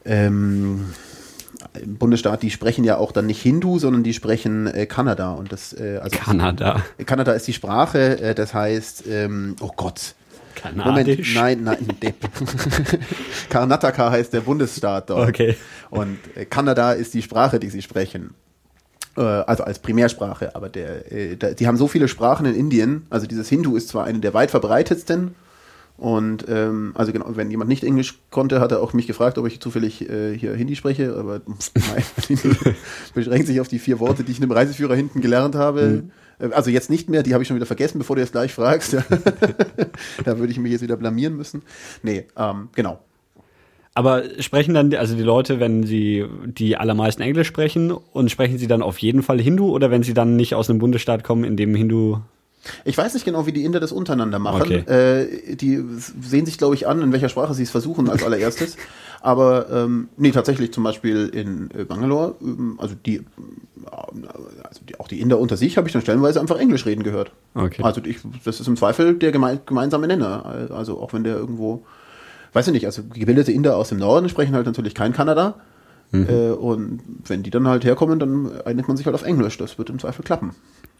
ähm, 0.04 0.86
im 1.80 1.96
Bundesstaat, 1.96 2.42
die 2.42 2.50
sprechen 2.50 2.84
ja 2.84 2.96
auch 2.96 3.12
dann 3.12 3.26
nicht 3.26 3.40
Hindu, 3.42 3.78
sondern 3.78 4.02
die 4.02 4.14
sprechen 4.14 4.66
äh, 4.66 4.86
Kanada 4.86 5.32
und 5.32 5.52
das 5.52 5.72
äh, 5.72 5.98
also 6.02 6.16
Kanada. 6.18 6.82
Kanada 7.06 7.32
ist 7.32 7.46
die 7.46 7.52
Sprache, 7.52 8.20
äh, 8.20 8.34
das 8.34 8.54
heißt, 8.54 9.04
ähm, 9.08 9.56
oh 9.60 9.70
Gott. 9.76 10.14
Kanadisch. 10.54 11.34
Moment, 11.36 11.62
nein, 11.62 11.62
nein, 11.62 11.98
Depp. 12.02 12.16
Karnataka 13.48 14.10
heißt 14.10 14.32
der 14.32 14.40
Bundesstaat 14.40 15.08
dort. 15.08 15.28
Okay. 15.28 15.56
Und 15.90 16.18
äh, 16.34 16.46
Kanada 16.46 16.92
ist 16.92 17.14
die 17.14 17.22
Sprache, 17.22 17.60
die 17.60 17.70
sie 17.70 17.80
sprechen. 17.82 18.34
Äh, 19.18 19.44
also 19.46 19.64
als 19.64 19.80
Primärsprache, 19.80 20.54
aber 20.54 20.68
der, 20.68 21.10
äh, 21.10 21.54
die 21.54 21.66
haben 21.66 21.76
so 21.76 21.88
viele 21.88 22.06
Sprachen 22.06 22.46
in 22.46 22.54
Indien. 22.54 23.06
Also 23.10 23.26
dieses 23.26 23.48
Hindu 23.48 23.76
ist 23.76 23.88
zwar 23.88 24.04
eine 24.04 24.20
der 24.20 24.32
weit 24.32 24.50
verbreitetsten. 24.50 25.34
Und 25.96 26.44
ähm, 26.48 26.92
also 26.94 27.10
genau, 27.12 27.26
wenn 27.30 27.50
jemand 27.50 27.68
nicht 27.68 27.82
Englisch 27.82 28.20
konnte, 28.30 28.60
hat 28.60 28.70
er 28.70 28.80
auch 28.80 28.92
mich 28.92 29.08
gefragt, 29.08 29.36
ob 29.36 29.48
ich 29.48 29.58
zufällig 29.58 30.08
äh, 30.08 30.38
hier 30.38 30.54
Hindi 30.54 30.76
spreche, 30.76 31.16
aber 31.18 31.40
nein, 31.74 32.38
beschränkt 33.14 33.48
sich 33.48 33.60
auf 33.60 33.66
die 33.66 33.80
vier 33.80 33.98
Worte, 33.98 34.22
die 34.22 34.30
ich 34.30 34.38
in 34.38 34.44
einem 34.44 34.52
Reiseführer 34.52 34.94
hinten 34.94 35.20
gelernt 35.20 35.56
habe. 35.56 36.04
Äh, 36.38 36.50
Also 36.52 36.70
jetzt 36.70 36.88
nicht 36.88 37.10
mehr, 37.10 37.24
die 37.24 37.34
habe 37.34 37.42
ich 37.42 37.48
schon 37.48 37.56
wieder 37.56 37.66
vergessen, 37.66 37.98
bevor 37.98 38.14
du 38.14 38.22
jetzt 38.22 38.30
gleich 38.30 38.54
fragst. 38.54 38.92
da 40.24 40.38
würde 40.38 40.52
ich 40.52 40.58
mich 40.60 40.70
jetzt 40.70 40.82
wieder 40.82 40.96
blamieren 40.96 41.36
müssen. 41.36 41.62
Nee, 42.04 42.26
ähm, 42.36 42.68
genau. 42.76 43.00
Aber 43.98 44.22
sprechen 44.38 44.74
dann, 44.74 44.94
also 44.94 45.16
die 45.16 45.24
Leute, 45.24 45.58
wenn 45.58 45.82
sie 45.82 46.24
die 46.44 46.76
allermeisten 46.76 47.20
Englisch 47.20 47.48
sprechen 47.48 47.90
und 47.90 48.30
sprechen 48.30 48.56
sie 48.56 48.68
dann 48.68 48.80
auf 48.80 48.98
jeden 48.98 49.24
Fall 49.24 49.40
Hindu 49.40 49.74
oder 49.74 49.90
wenn 49.90 50.04
sie 50.04 50.14
dann 50.14 50.36
nicht 50.36 50.54
aus 50.54 50.70
einem 50.70 50.78
Bundesstaat 50.78 51.24
kommen, 51.24 51.42
in 51.42 51.56
dem 51.56 51.74
Hindu 51.74 52.18
Ich 52.84 52.96
weiß 52.96 53.14
nicht 53.14 53.24
genau, 53.24 53.46
wie 53.46 53.52
die 53.52 53.64
Inder 53.64 53.80
das 53.80 53.90
untereinander 53.90 54.38
machen. 54.38 54.62
Okay. 54.62 54.84
Äh, 54.86 55.56
die 55.56 55.82
sehen 56.20 56.46
sich, 56.46 56.58
glaube 56.58 56.76
ich, 56.76 56.86
an, 56.86 57.02
in 57.02 57.10
welcher 57.10 57.28
Sprache 57.28 57.54
sie 57.54 57.64
es 57.64 57.70
versuchen 57.70 58.08
als 58.08 58.22
allererstes. 58.22 58.76
Aber 59.20 59.68
ähm, 59.68 60.10
nee, 60.16 60.30
tatsächlich 60.30 60.72
zum 60.72 60.84
Beispiel 60.84 61.28
in 61.34 61.68
äh, 61.76 61.82
Bangalore, 61.82 62.36
ähm, 62.40 62.78
also 62.78 62.94
die, 62.94 63.16
äh, 63.16 63.22
also 64.62 64.80
die, 64.88 65.00
auch 65.00 65.08
die 65.08 65.20
Inder 65.20 65.40
unter 65.40 65.56
sich 65.56 65.76
habe 65.76 65.88
ich 65.88 65.92
dann 65.92 66.02
stellenweise 66.02 66.40
einfach 66.40 66.60
Englisch 66.60 66.86
reden 66.86 67.02
gehört. 67.02 67.32
Okay. 67.56 67.82
Also 67.82 68.00
ich, 68.04 68.18
das 68.44 68.60
ist 68.60 68.68
im 68.68 68.76
Zweifel 68.76 69.14
der 69.14 69.32
geme 69.32 69.58
gemeinsame 69.66 70.06
Nenner. 70.06 70.68
Also 70.70 71.00
auch 71.00 71.12
wenn 71.12 71.24
der 71.24 71.34
irgendwo, 71.34 71.82
weiß 72.52 72.66
ich 72.68 72.72
nicht, 72.72 72.86
also 72.86 73.02
gebildete 73.12 73.52
Inder 73.52 73.76
aus 73.76 73.88
dem 73.90 73.98
Norden 73.98 74.28
sprechen 74.28 74.54
halt 74.54 74.66
natürlich 74.66 74.94
kein 74.94 75.12
Kanada. 75.12 75.56
Äh, 76.10 76.52
und 76.52 77.00
wenn 77.26 77.42
die 77.42 77.50
dann 77.50 77.68
halt 77.68 77.84
herkommen, 77.84 78.18
dann 78.18 78.50
einigt 78.64 78.88
man 78.88 78.96
sich 78.96 79.04
halt 79.04 79.14
auf 79.14 79.24
Englisch. 79.24 79.58
Das 79.58 79.76
wird 79.76 79.90
im 79.90 79.98
Zweifel 79.98 80.24
klappen. 80.24 80.52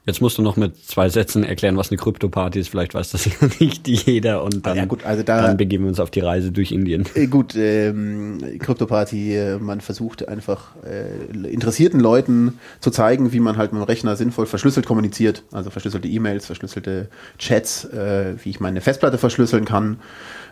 Jetzt 0.04 0.20
musst 0.22 0.36
du 0.38 0.42
noch 0.42 0.56
mit 0.56 0.76
zwei 0.86 1.08
Sätzen 1.10 1.44
erklären, 1.44 1.76
was 1.78 1.90
eine 1.90 1.96
Krypto-Party 1.98 2.60
ist. 2.60 2.68
Vielleicht 2.68 2.92
weiß 2.94 3.10
das 3.12 3.24
ja 3.26 3.32
nicht 3.58 3.88
jeder. 3.88 4.42
Und 4.44 4.66
dann, 4.66 4.76
ja 4.76 4.84
gut, 4.84 5.04
also 5.06 5.22
da- 5.22 5.40
dann 5.46 5.56
begeben 5.56 5.84
wir 5.84 5.88
uns 5.88 6.00
auf 6.00 6.10
die 6.10 6.20
Reise 6.20 6.52
durch 6.52 6.72
Indien. 6.72 7.06
Äh, 7.14 7.26
Gut, 7.26 7.54
ähm, 7.56 8.38
Krypto-Party, 8.58 9.34
äh, 9.34 9.58
man 9.58 9.80
versucht 9.80 10.28
einfach 10.28 10.76
äh, 10.86 11.48
interessierten 11.48 12.00
Leuten 12.00 12.58
zu 12.80 12.90
zeigen, 12.90 13.32
wie 13.32 13.40
man 13.40 13.56
halt 13.56 13.72
mit 13.72 13.80
dem 13.80 13.84
Rechner 13.86 14.14
sinnvoll 14.16 14.44
verschlüsselt 14.44 14.84
kommuniziert. 14.84 15.42
Also 15.52 15.70
verschlüsselte 15.70 16.08
E-Mails, 16.08 16.44
verschlüsselte 16.46 17.08
Chats, 17.38 17.84
äh, 17.86 18.34
wie 18.44 18.50
ich 18.50 18.60
meine 18.60 18.82
Festplatte 18.82 19.16
verschlüsseln 19.16 19.64
kann. 19.64 19.98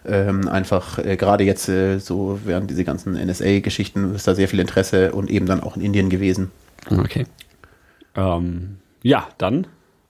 Ähm, 0.07 0.49
einfach 0.49 0.99
äh, 0.99 1.17
gerade 1.17 1.45
jetzt 1.45 1.69
äh, 1.69 1.99
so 1.99 2.39
während 2.45 2.71
diese 2.71 2.85
ganzen 2.85 3.15
NSA-Geschichten 3.15 4.15
ist 4.15 4.29
da 4.29 4.35
sehr 4.35 4.49
viel 4.49 4.61
Interesse 4.61 5.13
und 5.13 5.31
eben 5.31 5.47
dann 5.47 5.61
auch 5.61 5.77
in 5.77 5.83
Indien 5.83 6.11
gewesen. 6.11 6.53
Okay. 6.91 7.27
Ähm, 8.15 8.77
ja, 9.03 9.27
dann. 9.39 9.67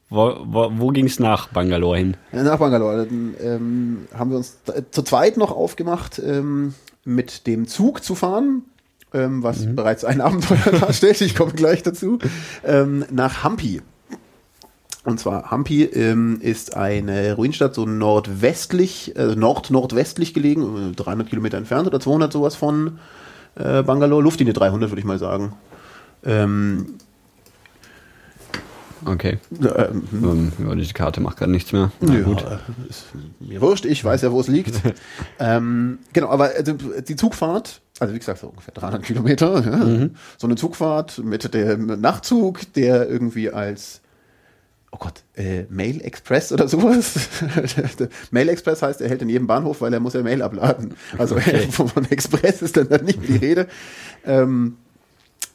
Wo, 0.08 0.36
wo, 0.44 0.70
wo 0.76 0.88
ging 0.88 1.06
es 1.06 1.18
nach 1.18 1.48
Bangalore 1.48 1.98
hin? 1.98 2.16
Äh, 2.32 2.42
Nach 2.42 2.58
Bangalore 2.58 3.06
dann, 3.06 3.34
ähm, 3.40 4.08
haben 4.14 4.30
wir 4.30 4.36
uns 4.36 4.58
zu 4.92 5.02
zweit 5.02 5.36
noch 5.36 5.50
aufgemacht, 5.50 6.20
ähm, 6.24 6.74
mit 7.04 7.46
dem 7.46 7.66
Zug 7.66 8.04
zu 8.04 8.14
fahren, 8.14 8.62
ähm, 9.12 9.42
was 9.42 9.66
bereits 9.74 10.04
ein 10.04 10.20
Abenteuer 10.20 10.78
darstellt. 10.80 11.20
Ich 11.22 11.34
komme 11.34 11.52
gleich 11.52 11.82
dazu. 11.82 12.18
Ähm, 12.64 13.04
nach 13.10 13.42
Hampi. 13.42 13.82
Und 15.06 15.20
zwar 15.20 15.52
Hampi 15.52 15.84
ähm, 15.84 16.38
ist 16.40 16.76
eine 16.76 17.34
Ruinenstadt, 17.34 17.74
so 17.74 17.86
nordwestlich, 17.86 19.14
äh, 19.16 19.36
nord-nordwestlich 19.36 20.34
gelegen, 20.34 20.90
äh, 20.90 20.94
300 20.94 21.28
Kilometer 21.28 21.56
entfernt 21.58 21.86
oder 21.86 22.00
200 22.00 22.32
sowas 22.32 22.56
von 22.56 22.98
äh, 23.54 23.82
Bangalore. 23.84 24.22
Luftlinie 24.22 24.52
300 24.52 24.90
würde 24.90 25.00
ich 25.00 25.06
mal 25.06 25.18
sagen. 25.18 25.52
Ähm, 26.24 26.98
Okay. 29.04 29.38
ähm, 29.60 30.02
Ähm, 30.12 30.52
ja, 30.66 30.74
diese 30.74 30.92
Karte 30.92 31.20
macht 31.20 31.36
gerade 31.36 31.52
nichts 31.52 31.70
mehr. 31.72 31.92
Na 32.00 32.14
ja, 32.14 32.22
gut. 32.22 32.44
Ist 32.88 33.04
mir 33.38 33.60
wurscht, 33.60 33.84
ich 33.84 34.04
weiß 34.04 34.22
ja, 34.22 34.32
wo 34.32 34.40
es 34.40 34.48
liegt. 34.48 34.74
ähm, 35.38 35.98
genau, 36.12 36.30
aber 36.30 36.50
also, 36.56 36.72
die 36.72 37.14
Zugfahrt, 37.14 37.82
also 38.00 38.12
wie 38.12 38.18
gesagt, 38.18 38.40
so 38.40 38.48
ungefähr 38.48 38.74
300 38.74 39.02
Kilometer, 39.04 39.64
ja, 39.64 40.08
so 40.38 40.46
eine 40.48 40.56
Zugfahrt 40.56 41.18
mit 41.18 41.54
dem 41.54 42.00
Nachtzug, 42.00 42.72
der 42.72 43.08
irgendwie 43.08 43.50
als, 43.50 44.00
oh 44.92 44.98
Gott, 44.98 45.24
äh, 45.34 45.64
Mail 45.68 46.00
Express 46.02 46.52
oder 46.52 46.68
sowas. 46.68 47.28
Mail 48.30 48.48
Express 48.48 48.82
heißt, 48.82 49.00
er 49.00 49.08
hält 49.08 49.22
in 49.22 49.28
jedem 49.28 49.46
Bahnhof, 49.46 49.80
weil 49.80 49.92
er 49.92 50.00
muss 50.00 50.14
ja 50.14 50.22
Mail 50.22 50.42
abladen. 50.42 50.94
Also 51.18 51.36
Okay. 51.36 51.68
von, 51.70 51.88
von 51.88 52.04
Express 52.10 52.62
ist 52.62 52.76
dann 52.76 53.04
nicht 53.04 53.20
mehr 53.20 53.38
die 53.38 53.44
Rede. 53.44 53.66
Ähm, 54.24 54.76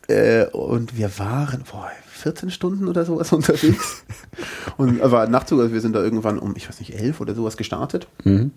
äh, 0.08 0.46
und 0.48 0.98
wir 0.98 1.17
waren, 1.17 1.63
boah, 1.70 1.89
14 2.12 2.52
Stunden 2.52 2.88
oder 2.88 3.06
sowas 3.06 3.32
unterwegs. 3.34 4.04
und 4.78 5.02
aber 5.02 5.28
Nachtzug, 5.28 5.60
also 5.60 5.74
wir 5.74 5.82
sind 5.82 5.96
da 5.96 6.04
irgendwann 6.04 6.38
um, 6.39 6.56
ich 6.56 6.67
weiß 6.67 6.80
nicht, 6.80 6.94
11 6.94 7.20
oder 7.22 7.34
sowas 7.34 7.58
gestartet. 7.58 8.08
Mhm. 8.24 8.52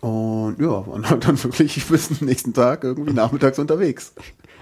Und 0.00 0.60
ja, 0.60 0.86
waren 0.86 1.10
halt 1.10 1.26
dann 1.26 1.42
wirklich 1.42 1.84
bis 1.86 2.08
zum 2.08 2.26
nächsten 2.26 2.54
Tag 2.54 2.84
irgendwie 2.84 3.12
nachmittags 3.12 3.58
unterwegs. 3.58 4.12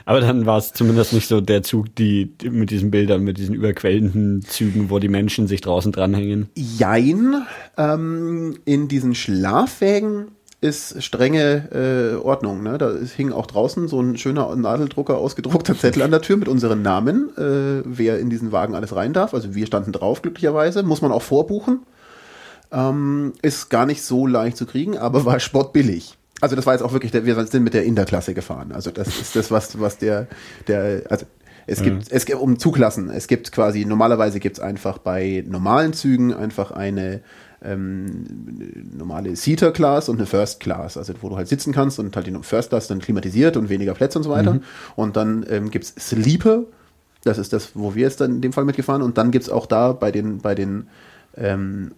Aber 0.07 0.21
dann 0.21 0.47
war 0.47 0.59
es 0.59 0.73
zumindest 0.73 1.13
nicht 1.13 1.27
so 1.27 1.41
der 1.41 1.65
Zug, 1.65 1.95
die, 1.97 2.27
die 2.39 2.49
mit 2.49 2.71
diesen 2.71 2.93
Bildern, 2.93 3.25
mit 3.25 3.39
diesen 3.39 3.57
überquellenden 3.57 4.41
Zügen, 4.43 4.89
wo 4.89 5.01
die 5.01 5.09
Menschen 5.09 5.49
sich 5.49 5.61
draußen 5.61 5.91
dranhängen. 5.91 6.49
Jein, 6.55 7.45
ähm, 7.77 8.57
in 8.65 8.87
diesen 8.87 9.17
Schlafwägen 9.17 10.29
ist 10.61 11.03
strenge 11.03 11.71
äh, 11.73 12.25
Ordnung. 12.25 12.63
Ne? 12.63 12.79
Da 12.79 12.91
ist, 12.91 13.15
hing 13.15 13.33
auch 13.33 13.47
draußen 13.47 13.89
so 13.89 14.01
ein 14.01 14.17
schöner 14.17 14.55
Nadeldrucker 14.55 15.19
ausgedruckter 15.19 15.77
Zettel 15.77 16.03
an 16.03 16.13
der 16.13 16.23
Tür 16.23 16.37
mit 16.37 16.47
unseren 16.47 16.83
Namen, 16.83 17.37
äh, 17.37 17.83
wer 17.85 18.21
in 18.21 18.31
diesen 18.31 18.53
Wagen 18.53 18.77
alles 18.77 18.95
rein 18.95 19.13
darf. 19.13 19.35
Also 19.35 19.57
wir 19.57 19.67
standen 19.67 19.91
drauf, 19.91 20.23
glücklicherweise. 20.23 20.85
Muss 20.85 21.03
man 21.03 21.11
auch 21.11 21.23
vorbuchen. 21.23 21.81
Ähm, 22.71 23.33
ist 23.43 23.71
gar 23.71 23.87
nicht 23.87 24.03
so 24.03 24.25
leicht 24.25 24.57
zu 24.57 24.67
kriegen, 24.67 24.97
aber 24.97 25.25
war 25.25 25.41
spottbillig. 25.41 26.17
Also 26.41 26.55
das 26.55 26.67
war 26.67 26.75
jetzt 26.75 26.83
auch 26.83 26.93
wirklich, 26.93 27.13
der, 27.13 27.25
wir 27.25 27.47
sind 27.47 27.65
mit 27.65 27.75
der 27.75 27.85
Inderklasse 27.85 28.35
gefahren. 28.35 28.73
Also 28.73 28.91
das 28.91 29.09
ist 29.09 29.37
das, 29.37 29.51
was, 29.51 29.81
was 29.81 29.99
der, 29.99 30.27
der, 30.69 31.03
also 31.09 31.27
es 31.67 31.83
gibt, 31.83 32.13
es 32.13 32.27
gibt 32.27 32.39
um 32.39 32.59
Zugklassen. 32.59 33.11
Es 33.11 33.27
gibt 33.27 33.51
quasi, 33.53 33.85
normalerweise 33.85 34.39
gibt 34.39 34.59
es 34.59 34.63
einfach 34.63 34.99
bei 34.99 35.45
normalen 35.49 35.93
Zügen 35.93 36.33
einfach 36.33 36.71
eine 36.71 37.21
ähm, 37.65 38.25
normale 38.97 39.35
Seater 39.35 39.73
Class 39.73 40.09
und 40.09 40.17
eine 40.17 40.27
First 40.27 40.61
Class, 40.61 40.97
also 40.97 41.15
wo 41.23 41.29
du 41.29 41.37
halt 41.37 41.49
sitzen 41.49 41.73
kannst 41.73 41.99
und 41.99 42.15
halt 42.15 42.27
die 42.27 42.37
First 42.43 42.69
Class 42.69 42.87
dann 42.87 43.01
klimatisiert 43.01 43.57
und 43.57 43.69
weniger 43.69 43.95
Plätze 43.95 44.19
und 44.19 44.23
so 44.25 44.31
weiter. 44.31 44.61
Und 44.95 45.17
dann 45.17 45.45
ähm, 45.49 45.71
gibt 45.71 45.87
es 45.87 45.95
Sleeper, 45.99 46.65
das 47.25 47.39
ist 47.39 47.53
das, 47.53 47.71
wo 47.75 47.95
wir 47.95 48.03
jetzt 48.03 48.21
dann 48.21 48.37
in 48.37 48.41
dem 48.41 48.53
Fall 48.53 48.65
mitgefahren. 48.65 49.03
Und 49.03 49.19
dann 49.19 49.33
gibt 49.33 49.45
es 49.45 49.51
auch 49.51 49.67
da 49.67 49.93
bei 49.93 50.13
den, 50.13 50.39
bei 50.39 50.55
den 50.55 50.87
ähm, 51.37 51.93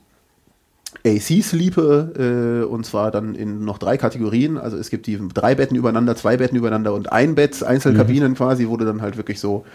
AC 1.04 1.42
Sleeper 1.42 2.08
äh, 2.18 2.64
und 2.64 2.86
zwar 2.86 3.10
dann 3.10 3.34
in 3.34 3.64
noch 3.64 3.78
drei 3.78 3.98
Kategorien. 3.98 4.56
Also 4.56 4.78
es 4.78 4.88
gibt 4.88 5.06
die 5.06 5.18
drei 5.34 5.54
Betten 5.54 5.76
übereinander, 5.76 6.16
zwei 6.16 6.38
Betten 6.38 6.56
übereinander 6.56 6.94
und 6.94 7.12
ein 7.12 7.34
Bett, 7.34 7.62
Einzelkabinen 7.62 8.30
mhm. 8.30 8.36
quasi, 8.36 8.68
wurde 8.68 8.86
dann 8.86 9.02
halt 9.02 9.18
wirklich 9.18 9.38
so 9.38 9.66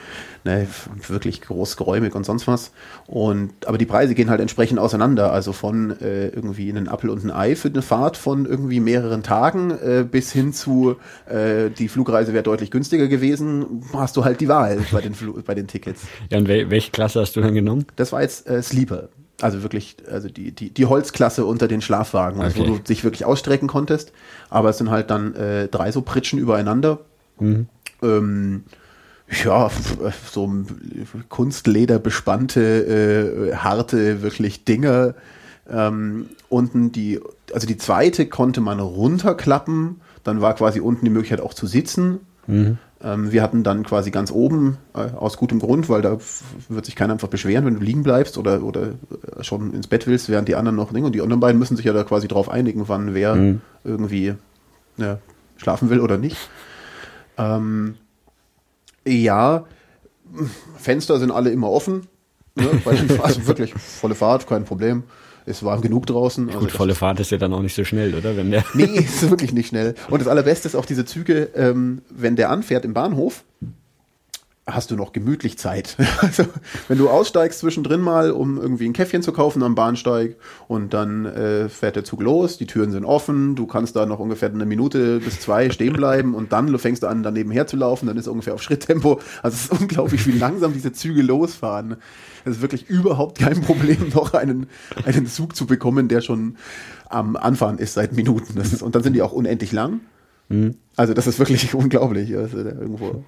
ne, 0.43 0.67
wirklich 1.07 1.41
großgeräumig 1.41 2.15
und 2.15 2.25
sonst 2.25 2.47
was. 2.47 2.71
Und 3.05 3.51
aber 3.67 3.77
die 3.77 3.85
Preise 3.85 4.15
gehen 4.15 4.29
halt 4.29 4.41
entsprechend 4.41 4.79
auseinander. 4.79 5.31
Also 5.31 5.53
von 5.53 5.91
äh, 6.01 6.29
irgendwie 6.29 6.69
einen 6.69 6.87
Apfel 6.87 7.11
und 7.11 7.23
ein 7.23 7.31
Ei 7.31 7.55
für 7.55 7.67
eine 7.67 7.83
Fahrt 7.83 8.17
von 8.17 8.45
irgendwie 8.47 8.79
mehreren 8.79 9.21
Tagen 9.21 9.69
äh, 9.69 10.05
bis 10.09 10.31
hin 10.31 10.51
zu 10.51 10.95
äh, 11.27 11.69
die 11.69 11.89
Flugreise 11.89 12.33
wäre 12.33 12.43
deutlich 12.43 12.71
günstiger 12.71 13.07
gewesen. 13.07 13.83
Hast 13.93 14.17
du 14.17 14.25
halt 14.25 14.41
die 14.41 14.47
Wahl 14.47 14.79
bei 14.91 15.01
den 15.01 15.13
Fl 15.13 15.43
bei 15.45 15.53
den 15.53 15.67
Tickets. 15.67 16.01
Ja 16.31 16.39
und 16.39 16.47
wel 16.47 16.71
welche 16.71 16.89
Klasse 16.89 17.21
hast 17.21 17.35
du 17.35 17.41
dann 17.41 17.53
genommen? 17.53 17.85
Das 17.95 18.11
war 18.11 18.23
jetzt 18.23 18.49
äh, 18.49 18.61
Sleeper. 18.63 19.09
Also 19.43 19.61
wirklich, 19.61 19.97
also 20.09 20.29
die, 20.29 20.53
die, 20.53 20.69
die 20.69 20.85
Holzklasse 20.85 21.45
unter 21.45 21.67
den 21.67 21.81
Schlafwagen, 21.81 22.41
also 22.41 22.61
okay. 22.61 22.69
wo 22.69 22.75
du 22.75 22.81
dich 22.81 23.03
wirklich 23.03 23.25
ausstrecken 23.25 23.67
konntest. 23.67 24.13
Aber 24.49 24.69
es 24.69 24.77
sind 24.77 24.89
halt 24.89 25.09
dann 25.09 25.35
äh, 25.35 25.67
drei 25.67 25.91
so 25.91 26.01
Pritschen 26.01 26.39
übereinander. 26.39 26.99
Mhm. 27.39 27.67
Ähm, 28.01 28.63
ja, 29.43 29.69
so 30.31 30.49
Kunstleder 31.27 31.99
bespannte, 31.99 33.51
äh, 33.51 33.55
harte, 33.55 34.21
wirklich 34.21 34.63
Dinge. 34.63 35.15
Ähm, 35.69 36.29
unten 36.47 36.93
die, 36.93 37.19
also 37.53 37.67
die 37.67 37.77
zweite 37.77 38.27
konnte 38.27 38.61
man 38.61 38.79
runterklappen, 38.79 39.99
dann 40.23 40.39
war 40.39 40.55
quasi 40.55 40.79
unten 40.79 41.03
die 41.03 41.11
Möglichkeit 41.11 41.41
auch 41.41 41.53
zu 41.53 41.67
sitzen. 41.67 42.21
Mhm. 42.47 42.77
Ähm, 43.01 43.31
wir 43.31 43.43
hatten 43.43 43.63
dann 43.63 43.83
quasi 43.83 44.11
ganz 44.11 44.31
oben, 44.31 44.77
äh, 44.93 44.99
aus 45.15 45.37
gutem 45.37 45.59
Grund, 45.59 45.89
weil 45.89 46.01
da 46.01 46.17
wird 46.69 46.85
sich 46.85 46.95
keiner 46.95 47.13
einfach 47.13 47.27
beschweren, 47.27 47.65
wenn 47.65 47.75
du 47.75 47.81
liegen 47.81 48.03
bleibst 48.03 48.37
oder, 48.37 48.63
oder 48.63 48.93
äh, 49.37 49.43
schon 49.43 49.73
ins 49.73 49.87
Bett 49.87 50.07
willst, 50.07 50.29
während 50.29 50.47
die 50.47 50.55
anderen 50.55 50.75
noch 50.75 50.93
Dinge. 50.93 51.05
Und 51.05 51.13
die 51.13 51.21
anderen 51.21 51.39
beiden 51.39 51.59
müssen 51.59 51.75
sich 51.75 51.85
ja 51.85 51.93
da 51.93 52.03
quasi 52.03 52.27
drauf 52.27 52.49
einigen, 52.49 52.87
wann 52.87 53.13
wer 53.13 53.35
mhm. 53.35 53.61
irgendwie 53.83 54.35
ja, 54.97 55.19
schlafen 55.57 55.89
will 55.89 55.99
oder 55.99 56.17
nicht. 56.17 56.37
Ähm, 57.37 57.95
ja, 59.05 59.65
Fenster 60.77 61.19
sind 61.19 61.31
alle 61.31 61.49
immer 61.49 61.69
offen. 61.69 62.07
Ne? 62.55 62.69
also 63.21 63.47
wirklich 63.47 63.73
volle 63.73 64.15
Fahrt, 64.15 64.47
kein 64.47 64.63
Problem 64.63 65.03
es 65.45 65.63
war 65.63 65.81
genug 65.81 66.05
draußen. 66.05 66.47
Also 66.47 66.59
Gut, 66.59 66.71
volle 66.71 66.95
Fahrt 66.95 67.19
ist 67.19 67.31
ja 67.31 67.37
dann 67.37 67.53
auch 67.53 67.61
nicht 67.61 67.75
so 67.75 67.83
schnell, 67.83 68.15
oder? 68.15 68.37
Wenn 68.37 68.51
der 68.51 68.63
nee, 68.73 68.83
ist 68.99 69.29
wirklich 69.29 69.53
nicht 69.53 69.67
schnell. 69.67 69.95
Und 70.09 70.19
das 70.19 70.27
Allerbeste 70.27 70.67
ist 70.67 70.75
auch 70.75 70.85
diese 70.85 71.05
Züge, 71.05 71.49
ähm, 71.55 72.01
wenn 72.09 72.35
der 72.35 72.49
anfährt 72.49 72.85
im 72.85 72.93
Bahnhof, 72.93 73.43
hast 74.65 74.91
du 74.91 74.95
noch 74.95 75.11
gemütlich 75.11 75.57
Zeit. 75.57 75.97
Also, 76.21 76.45
wenn 76.87 76.97
du 76.97 77.09
aussteigst 77.09 77.59
zwischendrin 77.59 77.99
mal, 77.99 78.31
um 78.31 78.57
irgendwie 78.57 78.85
ein 78.85 78.93
Käffchen 78.93 79.21
zu 79.21 79.33
kaufen 79.33 79.61
am 79.61 79.75
Bahnsteig 79.75 80.37
und 80.69 80.93
dann 80.93 81.25
äh, 81.25 81.67
fährt 81.67 81.97
der 81.97 82.05
Zug 82.05 82.21
los, 82.21 82.57
die 82.57 82.65
Türen 82.65 82.91
sind 82.91 83.03
offen, 83.03 83.55
du 83.55 83.67
kannst 83.67 83.95
da 83.97 84.05
noch 84.05 84.19
ungefähr 84.19 84.49
eine 84.49 84.65
Minute 84.65 85.19
bis 85.19 85.41
zwei 85.41 85.69
stehen 85.69 85.93
bleiben 85.93 86.33
und 86.33 86.53
dann 86.53 86.77
fängst 86.79 87.03
du 87.03 87.07
an, 87.07 87.23
daneben 87.23 87.51
herzulaufen, 87.51 88.07
dann 88.07 88.15
ist 88.15 88.27
ungefähr 88.27 88.53
auf 88.53 88.63
Schritttempo. 88.63 89.19
Also 89.41 89.55
es 89.55 89.63
ist 89.65 89.71
unglaublich, 89.81 90.25
wie 90.27 90.37
langsam 90.37 90.71
diese 90.71 90.93
Züge 90.93 91.23
losfahren. 91.23 91.97
Es 92.45 92.57
ist 92.57 92.61
wirklich 92.61 92.89
überhaupt 92.89 93.39
kein 93.39 93.61
Problem, 93.61 94.09
noch 94.13 94.33
einen, 94.33 94.67
einen 95.05 95.27
Zug 95.27 95.55
zu 95.55 95.65
bekommen, 95.65 96.07
der 96.07 96.21
schon 96.21 96.57
am 97.09 97.35
Anfahren 97.35 97.77
ist 97.77 97.93
seit 97.93 98.13
Minuten. 98.13 98.59
Ist, 98.59 98.81
und 98.81 98.95
dann 98.95 99.03
sind 99.03 99.13
die 99.13 99.21
auch 99.21 99.31
unendlich 99.31 99.71
lang. 99.71 100.01
Mhm. 100.49 100.75
Also 100.95 101.13
das 101.13 101.27
ist 101.27 101.39
wirklich 101.39 101.73
unglaublich, 101.73 102.35
also 102.35 102.57
irgendwo, 102.57 103.23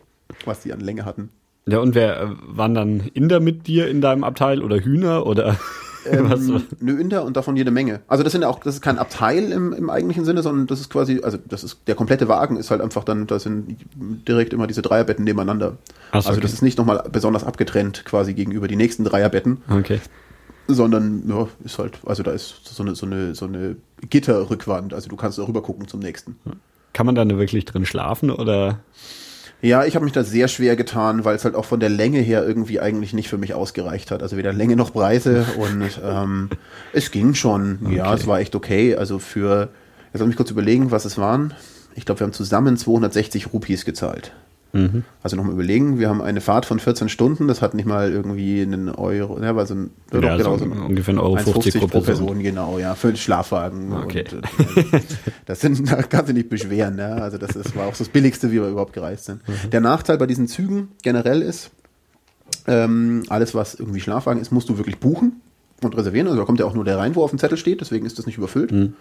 was 0.45 0.62
die 0.62 0.73
an 0.73 0.80
Länge 0.80 1.06
hatten. 1.06 1.30
Ja, 1.67 1.80
und 1.80 1.95
wer 1.95 2.21
äh, 2.21 2.28
waren 2.45 2.75
dann 2.75 2.99
Inder 3.13 3.39
mit 3.39 3.67
dir 3.67 3.88
in 3.88 4.01
deinem 4.01 4.23
Abteil 4.23 4.62
oder 4.62 4.80
Hühner 4.80 5.25
oder? 5.25 5.58
Ähm, 6.06 6.63
Nö, 6.80 7.00
Inder 7.00 7.24
und 7.24 7.38
davon 7.38 7.56
jede 7.56 7.72
Menge. 7.72 8.02
Also 8.08 8.24
das 8.24 8.32
sind 8.32 8.41
ja 8.41 8.48
auch, 8.48 8.60
das 8.60 8.76
ist 8.76 8.82
kein 8.82 8.98
Abteil 8.98 9.52
im, 9.52 9.74
im 9.74 9.89
eigentlichen 9.89 10.26
Sinne, 10.26 10.41
sondern 10.41 10.68
das 10.68 10.80
ist 10.80 10.89
quasi, 10.89 11.22
also 11.24 11.38
das 11.38 11.63
ist, 11.63 11.80
der 11.88 11.96
komplette 11.96 12.28
Wagen 12.28 12.58
ist 12.58 12.72
halt 12.72 12.82
einfach 12.82 13.04
dann, 13.04 13.28
da 13.28 13.39
sind 13.39 13.78
direkt 14.28 14.54
immer 14.54 14.68
diese 14.68 14.82
Dreierbetten 14.82 15.24
nebeneinander. 15.24 15.78
So, 16.12 16.18
also 16.18 16.32
okay. 16.32 16.41
das 16.41 16.54
ist 16.54 16.62
nicht 16.62 16.78
nochmal 16.78 17.04
besonders 17.12 17.44
abgetrennt 17.44 18.06
quasi 18.06 18.34
gegenüber 18.34 18.68
die 18.68 18.76
nächsten 18.76 19.04
Dreierbetten. 19.04 19.62
Okay. 19.70 20.00
Sondern, 20.68 21.24
ja, 21.28 21.48
ist 21.63 21.78
halt, 21.78 22.00
also 22.06 22.24
da 22.24 22.32
ist 22.32 22.62
so 22.63 22.84
eine, 22.84 22.96
so 22.96 23.06
eine, 23.06 23.36
so 23.36 23.46
eine 23.46 23.76
Gitterrückwand, 24.10 24.94
also 24.94 25.10
du 25.10 25.15
kannst 25.15 25.38
darüber 25.38 25.62
gucken 25.62 25.88
zum 25.88 26.00
nächsten. 26.00 26.38
Kann 26.94 27.06
man 27.06 27.15
da 27.15 27.28
wirklich 27.28 27.65
drin 27.65 27.86
schlafen 27.86 28.32
oder? 28.32 28.80
Ja, 29.62 29.86
ich 29.86 29.96
habe 29.96 30.06
mich 30.06 30.13
da 30.13 30.24
sehr 30.24 30.48
schwer 30.48 30.76
getan, 30.76 31.26
weil 31.26 31.36
es 31.36 31.44
halt 31.44 31.56
auch 31.56 31.65
von 31.65 31.80
der 31.80 31.89
Länge 31.89 32.20
her 32.20 32.46
irgendwie 32.46 32.80
eigentlich 32.80 33.13
nicht 33.13 33.30
für 33.30 33.38
mich 33.38 33.54
ausgereicht 33.54 34.12
hat. 34.12 34.22
Also 34.22 34.38
weder 34.38 34.54
Länge 34.54 34.76
noch 34.76 34.94
Preise 34.94 35.46
und 35.58 36.00
ähm, 36.04 36.50
es 36.94 37.12
ging 37.12 37.34
schon. 37.34 37.80
Okay. 37.84 37.96
Ja, 37.96 38.13
es 38.13 38.28
war 38.28 38.39
echt 38.39 38.56
okay. 38.56 38.96
Also 38.96 39.18
für, 39.20 39.70
jetzt 40.13 40.20
lass 40.20 40.28
mich 40.28 40.36
kurz 40.36 40.52
überlegen, 40.52 40.91
was 40.91 41.06
es 41.06 41.18
waren. 41.18 41.54
Ich 41.96 42.06
glaube, 42.06 42.20
wir 42.20 42.26
haben 42.26 42.34
zusammen 42.34 42.78
260 42.78 43.54
Rupees 43.54 43.86
gezahlt. 43.86 44.34
Mhm. 44.76 45.04
Also 45.24 45.38
nochmal 45.38 45.54
überlegen, 45.54 46.00
wir 46.00 46.10
haben 46.10 46.22
eine 46.22 46.42
Fahrt 46.42 46.66
von 46.66 46.80
14 46.80 47.08
Stunden, 47.08 47.48
das 47.48 47.62
hat 47.62 47.74
nicht 47.74 47.86
mal 47.86 48.12
irgendwie 48.12 48.62
einen 48.62 48.90
Euro, 48.90 49.42
ja, 49.42 49.66
so 49.66 49.74
ein, 49.74 49.90
ja, 50.12 50.20
doch, 50.20 50.38
genau, 50.38 50.58
so 50.58 50.66
ungefähr 50.66 51.14
ein 51.14 51.20
Euro 51.20 51.38
50 51.38 51.80
pro, 51.80 51.88
Person. 51.88 52.06
Person. 52.06 52.40
genau, 52.44 52.78
ja, 52.78 52.94
für 52.96 53.08
den 53.08 53.18
Schlafwagen. 53.18 53.94
Okay. 53.94 54.26
Und, 54.32 54.94
äh, 54.94 55.00
das 55.46 55.62
sind, 55.62 55.90
da 55.90 56.04
kannst 56.04 56.30
du 56.30 56.34
nicht 56.34 56.50
beschweren, 56.50 56.98
ja. 56.98 57.16
Also 57.16 57.38
das 57.38 57.56
ist, 57.56 57.76
war 57.76 57.88
auch 57.88 57.96
so 57.96 58.04
das 58.04 58.12
Billigste, 58.12 58.52
wie 58.52 58.56
wir 58.56 58.68
überhaupt 58.68 58.94
gereist 58.94 59.26
sind. 59.26 59.48
Mhm. 59.48 59.70
Der 59.72 59.82
Nachteil 59.82 60.18
bei 60.18 60.28
diesen 60.28 60.48
Zügen 60.48 60.90
generell 61.02 61.42
ist, 61.42 61.72
ähm, 62.68 63.24
alles, 63.30 63.56
was 63.56 63.76
irgendwie 63.76 64.02
Schlafwagen 64.02 64.42
ist, 64.42 64.52
musst 64.52 64.68
du 64.68 64.78
wirklich 64.78 65.00
buchen 65.00 65.42
und 65.82 65.96
reservieren. 65.96 66.28
Also 66.28 66.40
da 66.40 66.46
kommt 66.46 66.60
ja 66.60 66.66
auch 66.66 66.74
nur 66.74 66.84
der 66.84 66.98
rein, 66.98 67.16
wo 67.16 67.24
auf 67.24 67.30
dem 67.30 67.40
Zettel 67.40 67.58
steht, 67.58 67.80
deswegen 67.80 68.06
ist 68.06 68.20
das 68.20 68.26
nicht 68.26 68.38
überfüllt. 68.38 68.72
Mhm. 68.72 68.94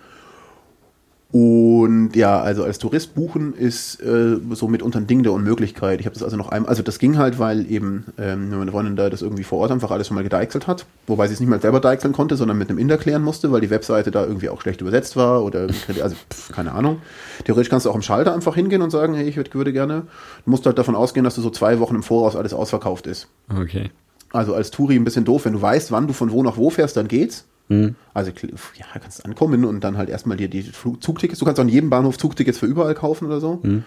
Und 1.34 2.14
ja, 2.14 2.40
also 2.40 2.62
als 2.62 2.78
Tourist 2.78 3.16
buchen 3.16 3.54
ist 3.54 4.00
äh, 4.00 4.36
so 4.52 4.68
mitunter 4.68 5.00
ein 5.00 5.08
Ding 5.08 5.24
der 5.24 5.32
Unmöglichkeit. 5.32 5.98
Ich 5.98 6.06
habe 6.06 6.14
das 6.14 6.22
also 6.22 6.36
noch 6.36 6.50
einmal, 6.50 6.68
also 6.68 6.84
das 6.84 7.00
ging 7.00 7.18
halt, 7.18 7.40
weil 7.40 7.68
eben 7.68 8.04
ähm, 8.18 8.50
meine 8.50 8.70
Freundin 8.70 8.94
da 8.94 9.10
das 9.10 9.20
irgendwie 9.20 9.42
vor 9.42 9.58
Ort 9.58 9.72
einfach 9.72 9.90
alles 9.90 10.06
schon 10.06 10.14
mal 10.14 10.22
gedeichselt 10.22 10.68
hat, 10.68 10.86
wobei 11.08 11.26
sie 11.26 11.34
es 11.34 11.40
nicht 11.40 11.48
mal 11.48 11.60
selber 11.60 11.80
deichseln 11.80 12.14
konnte, 12.14 12.36
sondern 12.36 12.56
mit 12.56 12.70
einem 12.70 12.78
Inder 12.78 12.98
klären 12.98 13.22
musste, 13.22 13.50
weil 13.50 13.60
die 13.60 13.70
Webseite 13.70 14.12
da 14.12 14.24
irgendwie 14.24 14.48
auch 14.48 14.60
schlecht 14.60 14.80
übersetzt 14.80 15.16
war 15.16 15.42
oder 15.42 15.66
also 16.00 16.14
pf, 16.14 16.52
keine 16.52 16.70
Ahnung. 16.70 16.98
Theoretisch 17.44 17.68
kannst 17.68 17.86
du 17.86 17.90
auch 17.90 17.96
im 17.96 18.02
Schalter 18.02 18.32
einfach 18.32 18.54
hingehen 18.54 18.80
und 18.80 18.90
sagen, 18.90 19.14
hey, 19.14 19.28
ich 19.28 19.36
würde 19.36 19.72
gerne. 19.72 20.02
Du 20.44 20.50
musst 20.52 20.64
halt 20.66 20.78
davon 20.78 20.94
ausgehen, 20.94 21.24
dass 21.24 21.34
du 21.34 21.40
so 21.40 21.50
zwei 21.50 21.80
Wochen 21.80 21.96
im 21.96 22.04
Voraus 22.04 22.36
alles 22.36 22.54
ausverkauft 22.54 23.08
ist. 23.08 23.26
Okay. 23.50 23.90
Also 24.30 24.54
als 24.54 24.70
Touri 24.70 24.94
ein 24.94 25.02
bisschen 25.02 25.24
doof, 25.24 25.46
wenn 25.46 25.54
du 25.54 25.62
weißt, 25.62 25.90
wann 25.90 26.06
du 26.06 26.12
von 26.12 26.30
wo 26.30 26.44
nach 26.44 26.58
wo 26.58 26.70
fährst, 26.70 26.96
dann 26.96 27.08
geht's. 27.08 27.44
Mhm. 27.68 27.94
Also 28.12 28.30
ja, 28.76 28.86
kannst 29.00 29.24
ankommen 29.24 29.64
und 29.64 29.82
dann 29.82 29.96
halt 29.96 30.08
erstmal 30.08 30.36
dir 30.36 30.48
die 30.48 30.70
Zugtickets. 31.00 31.38
Du 31.38 31.44
kannst 31.44 31.60
auch 31.60 31.64
in 31.64 31.70
jedem 31.70 31.90
Bahnhof 31.90 32.18
Zugtickets 32.18 32.58
für 32.58 32.66
überall 32.66 32.94
kaufen 32.94 33.26
oder 33.26 33.40
so. 33.40 33.60
Mhm. 33.62 33.84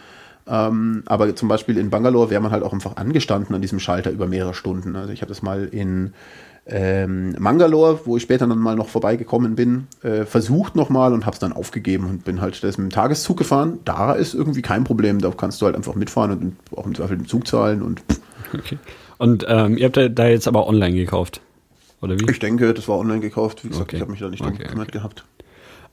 Ähm, 0.50 1.04
aber 1.06 1.36
zum 1.36 1.50
Beispiel 1.50 1.78
in 1.78 1.90
Bangalore 1.90 2.30
wäre 2.30 2.42
man 2.42 2.52
halt 2.52 2.64
auch 2.64 2.74
einfach 2.74 2.96
angestanden 2.96 3.54
an 3.54 3.62
diesem 3.62 3.80
Schalter 3.80 4.12
über 4.12 4.28
mehrere 4.28 4.54
Stunden. 4.54 4.96
Also 4.96 5.12
ich 5.12 5.22
habe 5.22 5.30
das 5.30 5.42
mal 5.42 5.66
in 5.66 6.14
ähm, 6.70 7.36
Mangalore, 7.40 8.02
wo 8.06 8.18
ich 8.18 8.24
später 8.24 8.48
dann 8.48 8.60
mal 8.60 8.76
noch 8.76 8.90
vorbeigekommen 8.90 9.56
bin, 9.56 9.88
äh, 10.04 10.26
versucht 10.26 10.76
nochmal 10.76 11.14
und 11.14 11.26
habe 11.26 11.34
es 11.34 11.40
dann 11.40 11.54
aufgegeben 11.54 12.06
und 12.06 12.26
bin 12.26 12.42
halt 12.42 12.62
das 12.64 12.78
mit 12.78 12.92
dem 12.92 12.94
Tageszug 12.94 13.38
gefahren. 13.38 13.80
Da 13.86 14.14
ist 14.14 14.34
irgendwie 14.34 14.62
kein 14.62 14.84
Problem, 14.84 15.20
da 15.20 15.32
kannst 15.32 15.62
du 15.62 15.66
halt 15.66 15.76
einfach 15.76 15.96
mitfahren 15.96 16.32
und 16.32 16.78
auch 16.78 16.86
im 16.86 16.96
Zweifel 16.96 17.18
den 17.18 17.28
Zug 17.28 17.48
zahlen 17.48 17.82
und. 17.82 18.02
Okay. 18.54 18.78
Und 19.18 19.46
ähm, 19.50 19.78
ihr 19.78 19.88
habt 19.88 19.98
da 19.98 20.26
jetzt 20.26 20.48
aber 20.48 20.68
online 20.68 20.96
gekauft? 20.96 21.42
Oder 22.02 22.20
wie? 22.20 22.30
Ich 22.30 22.40
denke, 22.40 22.74
das 22.74 22.88
war 22.88 22.98
online 22.98 23.20
gekauft. 23.20 23.64
Wie 23.64 23.70
gesagt, 23.70 23.90
okay. 23.90 23.98
ich 23.98 24.02
habe 24.02 24.12
mich 24.12 24.20
da 24.20 24.30
nicht 24.30 24.42
okay, 24.42 24.50
drum 24.50 24.60
gekümmert 24.60 24.90
okay. 24.90 24.98
gehabt. 24.98 25.26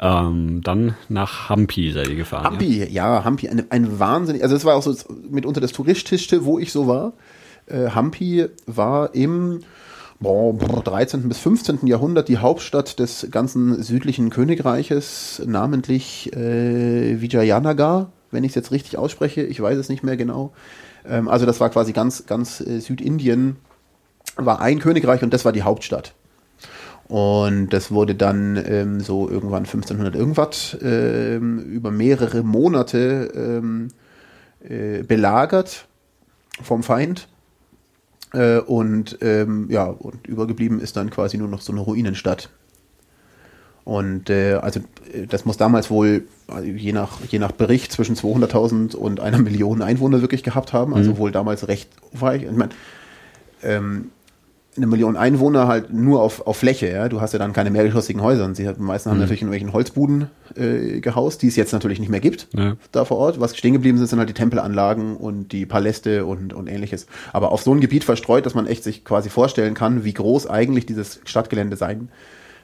Ähm, 0.00 0.60
dann 0.62 0.96
nach 1.08 1.48
Hampi 1.48 1.92
seid 1.92 2.08
ihr 2.08 2.16
gefahren. 2.16 2.44
Hampi, 2.44 2.78
ja, 2.78 2.86
ja 2.86 3.24
Hampi, 3.24 3.48
ein, 3.48 3.70
ein 3.70 3.98
wahnsinnig, 3.98 4.42
also 4.42 4.56
es 4.56 4.64
war 4.64 4.74
auch 4.74 4.82
so 4.82 4.94
mitunter 5.30 5.60
das 5.60 5.72
Touristischste, 5.72 6.44
wo 6.44 6.58
ich 6.58 6.72
so 6.72 6.86
war. 6.88 7.12
Äh, 7.66 7.90
Hampi 7.90 8.46
war 8.66 9.14
im 9.14 9.60
boah, 10.20 10.82
13. 10.82 11.28
bis 11.28 11.38
15. 11.38 11.86
Jahrhundert 11.86 12.28
die 12.28 12.38
Hauptstadt 12.38 12.98
des 12.98 13.28
ganzen 13.30 13.82
südlichen 13.82 14.30
Königreiches, 14.30 15.42
namentlich 15.46 16.32
äh, 16.34 17.20
Vijayanagar, 17.20 18.10
wenn 18.30 18.44
ich 18.44 18.50
es 18.50 18.56
jetzt 18.56 18.72
richtig 18.72 18.98
ausspreche. 18.98 19.42
Ich 19.42 19.60
weiß 19.60 19.78
es 19.78 19.88
nicht 19.88 20.02
mehr 20.02 20.16
genau. 20.16 20.52
Ähm, 21.06 21.28
also 21.28 21.46
das 21.46 21.60
war 21.60 21.70
quasi 21.70 21.92
ganz, 21.92 22.26
ganz 22.26 22.60
äh, 22.60 22.80
Südindien 22.80 23.56
war 24.36 24.60
ein 24.60 24.78
Königreich 24.78 25.22
und 25.22 25.32
das 25.32 25.44
war 25.44 25.52
die 25.52 25.62
Hauptstadt. 25.62 26.14
Und 27.08 27.68
das 27.70 27.90
wurde 27.90 28.14
dann 28.14 28.62
ähm, 28.66 29.00
so 29.00 29.28
irgendwann 29.28 29.64
1500 29.64 30.14
irgendwas 30.14 30.76
ähm, 30.82 31.58
über 31.58 31.90
mehrere 31.90 32.42
Monate 32.42 33.30
ähm, 33.34 33.88
äh, 34.66 35.02
belagert 35.02 35.86
vom 36.62 36.82
Feind. 36.82 37.28
Äh, 38.32 38.58
und 38.58 39.18
ähm, 39.20 39.66
ja, 39.70 39.84
und 39.84 40.26
übergeblieben 40.26 40.80
ist 40.80 40.96
dann 40.96 41.10
quasi 41.10 41.36
nur 41.36 41.48
noch 41.48 41.60
so 41.60 41.72
eine 41.72 41.82
Ruinenstadt. 41.82 42.48
Und 43.84 44.30
äh, 44.30 44.54
also 44.54 44.80
äh, 45.12 45.26
das 45.26 45.44
muss 45.44 45.58
damals 45.58 45.90
wohl, 45.90 46.26
also 46.48 46.66
je, 46.66 46.92
nach, 46.92 47.20
je 47.28 47.38
nach 47.38 47.52
Bericht, 47.52 47.92
zwischen 47.92 48.16
200.000 48.16 48.96
und 48.96 49.20
einer 49.20 49.38
Million 49.38 49.82
Einwohner 49.82 50.22
wirklich 50.22 50.42
gehabt 50.42 50.72
haben. 50.72 50.94
Also 50.94 51.12
mhm. 51.12 51.18
wohl 51.18 51.32
damals 51.32 51.68
recht 51.68 51.90
weich. 52.12 52.44
Ich 52.44 52.50
meine, 52.50 52.72
ähm, 53.62 54.10
eine 54.76 54.86
Million 54.86 55.16
Einwohner 55.16 55.68
halt 55.68 55.92
nur 55.92 56.20
auf, 56.22 56.46
auf 56.46 56.56
Fläche, 56.56 56.88
ja. 56.90 57.08
Du 57.08 57.20
hast 57.20 57.32
ja 57.32 57.38
dann 57.38 57.52
keine 57.52 57.70
mehrgeschossigen 57.70 58.22
Häuser. 58.22 58.44
Und 58.44 58.56
sie 58.56 58.66
hat, 58.66 58.78
meisten 58.80 59.10
haben 59.10 59.18
natürlich 59.18 59.42
in 59.42 59.48
irgendwelchen 59.48 59.72
Holzbuden 59.72 60.26
äh, 60.56 61.00
gehaust, 61.00 61.42
die 61.42 61.48
es 61.48 61.56
jetzt 61.56 61.72
natürlich 61.72 62.00
nicht 62.00 62.08
mehr 62.08 62.20
gibt 62.20 62.48
Ja. 62.56 62.76
da 62.92 63.04
vor 63.04 63.18
Ort. 63.18 63.40
Was 63.40 63.56
stehen 63.56 63.72
geblieben 63.72 63.98
sind, 63.98 64.08
sind 64.08 64.18
halt 64.18 64.28
die 64.28 64.34
Tempelanlagen 64.34 65.16
und 65.16 65.52
die 65.52 65.66
Paläste 65.66 66.24
und, 66.26 66.52
und 66.52 66.66
ähnliches. 66.68 67.06
Aber 67.32 67.52
auf 67.52 67.62
so 67.62 67.72
ein 67.72 67.80
Gebiet 67.80 68.04
verstreut, 68.04 68.46
dass 68.46 68.54
man 68.54 68.66
echt 68.66 68.82
sich 68.84 69.04
quasi 69.04 69.30
vorstellen 69.30 69.74
kann, 69.74 70.04
wie 70.04 70.12
groß 70.12 70.46
eigentlich 70.48 70.86
dieses 70.86 71.20
Stadtgelände 71.24 71.76
sein, 71.76 72.08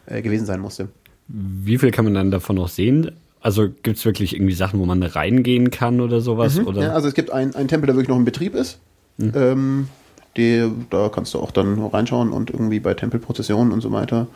äh, 0.07 0.23
gewesen 0.23 0.47
sein 0.47 0.61
musste. 0.61 0.89
Wie 1.29 1.79
viel 1.79 1.91
kann 1.93 2.05
man 2.05 2.15
dann 2.15 2.31
davon 2.31 2.57
noch 2.57 2.69
sehen? 2.69 3.13
Also 3.41 3.69
gibt 3.83 3.97
es 3.99 4.05
wirklich 4.05 4.35
irgendwie 4.35 4.55
Sachen, 4.55 4.81
wo 4.81 4.85
man 4.85 5.03
reingehen 5.03 5.71
kann 5.71 6.01
oder 6.01 6.21
sowas? 6.21 6.59
Oder? 6.59 6.83
Ja, 6.83 6.93
also 6.93 7.09
es 7.09 7.15
gibt 7.15 7.31
einen 7.31 7.53
Tempel, 7.53 7.87
der 7.87 7.95
wirklich 7.95 8.09
noch 8.09 8.19
in 8.19 8.25
Betrieb 8.25 8.55
ist. 8.55 8.79
Ähm, 9.19 9.89
die, 10.37 10.71
da 10.91 11.09
kannst 11.09 11.35
du 11.35 11.39
auch 11.39 11.51
dann 11.51 11.79
reinschauen 11.79 12.33
und 12.33 12.51
irgendwie 12.51 12.81
bei 12.81 12.95
Tempelprozessionen 12.95 13.73
und 13.73 13.81
so 13.81 13.93
weiter. 13.93 14.27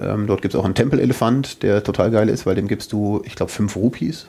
Ähm, 0.00 0.26
dort 0.26 0.42
gibt 0.42 0.54
es 0.54 0.60
auch 0.60 0.64
einen 0.64 0.74
Tempelelefant, 0.74 1.62
der 1.62 1.82
total 1.82 2.10
geil 2.10 2.28
ist, 2.28 2.46
weil 2.46 2.54
dem 2.54 2.68
gibst 2.68 2.92
du, 2.92 3.22
ich 3.24 3.34
glaube, 3.34 3.50
fünf 3.50 3.76
Rupies. 3.76 4.26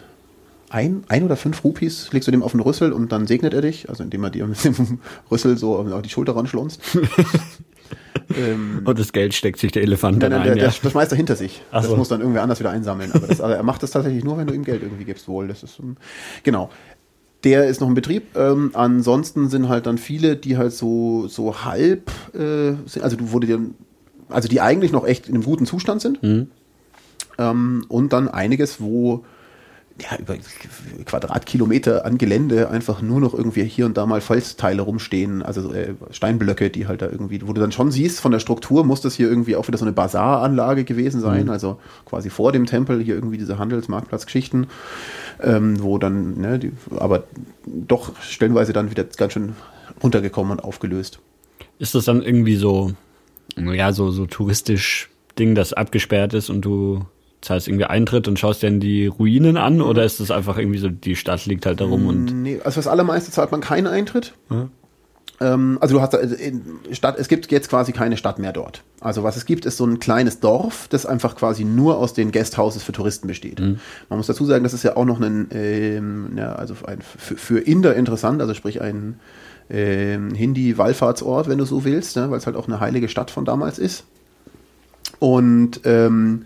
Ein, 0.70 1.04
ein 1.10 1.24
oder 1.24 1.36
fünf 1.36 1.64
Rupies 1.66 2.12
legst 2.14 2.28
du 2.28 2.32
dem 2.32 2.44
auf 2.44 2.52
den 2.52 2.62
Rüssel 2.62 2.94
und 2.94 3.12
dann 3.12 3.28
segnet 3.28 3.54
er 3.54 3.62
dich, 3.62 3.90
also 3.90 4.04
indem 4.04 4.24
er 4.24 4.30
dir 4.30 4.48
mit 4.48 4.64
dem 4.64 5.00
Rüssel 5.32 5.58
so 5.58 5.78
auf 5.78 6.02
die 6.02 6.10
Schulter 6.10 6.36
ranschlunzt. 6.36 6.82
ähm, 8.38 8.82
Und 8.86 8.98
das 8.98 9.12
Geld 9.12 9.34
steckt 9.34 9.60
sich 9.60 9.74
der 9.74 9.84
Elefant 9.84 10.20
Nein, 10.20 10.32
dann 10.32 10.40
nein, 10.40 10.44
der, 10.44 10.52
ein. 10.54 10.58
der, 10.60 10.68
ja. 10.68 10.74
das 10.82 10.92
schmeißt 10.92 11.12
er 11.12 11.18
hinter 11.18 11.36
sich. 11.36 11.62
Ach 11.72 11.82
das 11.82 11.92
so. 11.92 11.98
muss 11.98 12.08
dann 12.08 12.22
irgendwer 12.22 12.44
anders 12.44 12.62
wieder 12.62 12.70
einsammeln. 12.70 13.12
Aber 13.12 13.28
das, 13.28 13.42
also 13.42 13.54
er 13.54 13.64
macht 13.64 13.84
das 13.84 13.92
tatsächlich 13.92 14.24
nur, 14.24 14.38
wenn 14.38 14.48
du 14.48 14.54
ihm 14.54 14.64
Geld 14.64 14.82
irgendwie 14.82 15.04
gibst, 15.04 15.28
wohl. 15.28 15.50
Das 15.50 15.62
ist 15.62 15.78
genau. 16.44 16.70
Der 17.44 17.66
ist 17.68 17.82
noch 17.82 17.88
in 17.88 17.96
Betrieb. 17.96 18.36
Ähm, 18.36 18.72
ansonsten 18.74 19.50
sind 19.50 19.68
halt 19.68 19.86
dann 19.88 19.98
viele, 19.98 20.36
die 20.36 20.58
halt 20.58 20.74
so 20.74 21.28
so 21.28 21.64
halb, 21.66 22.12
äh, 22.34 22.74
sind, 22.86 23.02
also 23.04 23.18
du 23.18 23.32
wurde 23.32 23.48
dir, 23.48 23.60
also 24.30 24.48
die 24.48 24.62
eigentlich 24.62 24.92
noch 24.92 25.06
echt 25.08 25.28
in 25.28 25.36
einem 25.36 25.44
guten 25.44 25.66
Zustand 25.66 26.02
sind. 26.02 26.20
Ähm, 27.38 27.86
und 27.88 28.14
dann 28.14 28.28
einiges, 28.30 28.80
wo 28.82 29.24
ja, 30.02 30.18
über 30.18 30.36
Quadratkilometer 31.06 32.06
an 32.06 32.18
Gelände 32.18 32.70
einfach 32.70 33.02
nur 33.02 33.20
noch 33.20 33.34
irgendwie 33.34 33.64
hier 33.64 33.86
und 33.86 33.98
da 33.98 34.06
mal 34.06 34.22
Felsteile 34.22 34.82
rumstehen, 34.82 35.44
also 35.44 35.74
äh, 35.74 35.94
Steinblöcke, 36.12 36.70
die 36.70 36.88
halt 36.88 37.02
da 37.02 37.10
irgendwie, 37.10 37.46
wo 37.48 37.54
du 37.54 37.62
dann 37.62 37.72
schon 37.72 37.92
siehst, 37.92 38.20
von 38.20 38.32
der 38.32 38.40
Struktur 38.40 38.84
muss 38.84 39.02
das 39.02 39.16
hier 39.16 39.30
irgendwie 39.30 39.56
auch 39.56 39.68
wieder 39.68 39.78
so 39.78 39.86
eine 39.86 39.92
Bazaranlage 39.92 40.84
gewesen 40.84 41.22
sein, 41.22 41.50
also 41.50 41.80
quasi 42.06 42.30
vor 42.30 42.52
dem 42.52 42.66
Tempel 42.66 43.02
hier 43.02 43.16
irgendwie 43.16 43.38
diese 43.38 43.58
Handelsmarktplatzgeschichten, 43.58 44.68
ähm, 45.42 45.82
wo 45.82 45.98
dann, 45.98 46.40
ne, 46.40 46.60
die, 46.60 46.72
aber 46.98 47.24
doch 47.66 48.20
stellenweise 48.22 48.74
dann 48.74 48.90
wieder 48.90 49.04
ganz 49.04 49.34
schön 49.34 49.56
runtergekommen 50.02 50.54
und 50.54 50.64
aufgelöst. 50.64 51.20
Ist 51.80 51.96
das 51.96 52.06
dann 52.06 52.22
irgendwie 52.22 52.56
so, 52.56 52.94
ja, 53.58 53.94
so, 53.94 54.12
so 54.12 54.26
touristisch 54.26 55.10
Ding, 55.38 55.56
das 55.56 55.74
abgesperrt 55.74 56.34
ist 56.34 56.50
und 56.50 56.62
du 56.62 57.06
zahlst 57.42 57.68
irgendwie 57.68 57.86
Eintritt 57.86 58.28
und 58.28 58.38
schaust 58.40 58.62
dir 58.62 58.68
dann 58.68 58.80
die 58.80 59.08
Ruinen 59.08 59.58
an 59.58 59.82
oder 59.82 60.04
ist 60.04 60.20
das 60.20 60.32
einfach 60.32 60.58
irgendwie 60.58 60.78
so, 60.78 60.90
die 60.90 61.16
Stadt 61.16 61.46
liegt 61.46 61.66
halt 61.66 61.82
da 61.82 61.86
rum 61.86 62.08
und 62.08 62.42
Nee, 62.42 62.60
also 62.64 62.78
das 62.78 62.88
allermeiste 62.88 63.32
zahlt 63.32 63.52
man 63.52 63.62
keinen 63.62 63.88
Eintritt. 63.88 64.34
Ähm, 65.40 65.80
also 65.82 65.96
du 65.96 66.02
hast 66.02 66.14
da, 66.14 66.20
in 66.20 66.62
Stadt, 66.92 67.18
es 67.18 67.28
gibt 67.28 67.52
jetzt 67.52 67.70
quasi 67.70 67.92
keine 67.92 68.16
Stadt 68.16 68.38
mehr 68.38 68.54
dort. 68.54 68.84
Also 69.00 69.24
was 69.24 69.38
es 69.38 69.46
gibt, 69.46 69.66
ist 69.66 69.78
so 69.78 69.86
ein 69.86 70.00
kleines 70.00 70.40
Dorf, 70.40 70.88
das 70.90 71.08
einfach 71.08 71.36
quasi 71.36 71.64
nur 71.64 71.98
aus 71.98 72.14
den 72.14 72.32
Guesthouses 72.32 72.84
für 72.84 72.92
Touristen 72.92 73.28
besteht. 73.28 73.60
Man 73.60 73.80
muss 74.10 74.28
dazu 74.28 74.46
sagen, 74.46 74.64
das 74.64 74.74
ist 74.74 74.84
ja 74.84 74.96
auch 74.96 75.06
noch 75.06 75.20
ein, 75.20 75.48
ähm, 75.52 76.34
ja, 76.38 76.54
also 76.54 76.76
ein, 76.86 77.00
für, 77.02 77.36
für 77.38 77.60
Inder 77.60 77.96
interessant, 77.96 78.40
also 78.40 78.54
sprich 78.54 78.82
ein 78.82 79.20
ähm, 79.72 80.36
Hindi-Wallfahrtsort, 80.36 81.48
wenn 81.48 81.58
du 81.58 81.66
so 81.66 81.84
willst, 81.86 82.18
ne, 82.18 82.30
weil 82.30 82.38
es 82.38 82.46
halt 82.46 82.56
auch 82.56 82.68
eine 82.68 82.80
heilige 82.80 83.10
Stadt 83.10 83.32
von 83.32 83.46
damals 83.46 83.80
ist. 83.80 84.04
Und 85.20 85.82
ähm, 85.86 86.44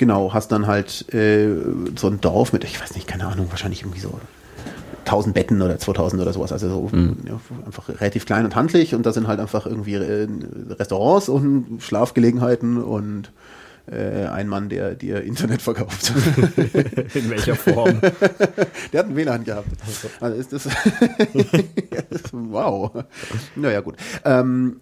genau, 0.00 0.32
hast 0.32 0.50
dann 0.50 0.66
halt 0.66 1.12
äh, 1.14 1.54
so 1.94 2.08
ein 2.08 2.20
Dorf 2.22 2.54
mit, 2.54 2.64
ich 2.64 2.80
weiß 2.80 2.94
nicht, 2.94 3.06
keine 3.06 3.26
Ahnung, 3.26 3.48
wahrscheinlich 3.50 3.82
irgendwie 3.82 4.00
so 4.00 4.18
1000 5.00 5.34
Betten 5.34 5.60
oder 5.60 5.78
2000 5.78 6.22
oder 6.22 6.32
sowas. 6.32 6.52
Also 6.52 6.68
so 6.68 6.90
ja, 7.26 7.38
einfach 7.66 7.88
relativ 7.88 8.24
klein 8.24 8.46
und 8.46 8.56
handlich 8.56 8.94
und 8.94 9.04
da 9.04 9.12
sind 9.12 9.28
halt 9.28 9.40
einfach 9.40 9.66
irgendwie 9.66 9.94
äh, 9.94 10.26
Restaurants 10.70 11.28
und 11.28 11.80
Schlafgelegenheiten 11.80 12.82
und 12.82 13.30
äh, 13.90 14.24
ein 14.24 14.48
Mann, 14.48 14.70
der 14.70 14.94
dir 14.94 15.22
Internet 15.22 15.60
verkauft. 15.60 16.14
in 17.14 17.28
welcher 17.28 17.54
Form. 17.54 18.00
der 18.92 19.00
hat 19.00 19.06
ein 19.06 19.16
WLAN 19.16 19.44
gehabt. 19.44 19.68
Also 20.18 20.36
ist 20.36 20.52
das 20.54 20.66
wow. 22.32 22.90
Naja, 23.54 23.82
gut. 23.82 23.96
Ähm, 24.24 24.80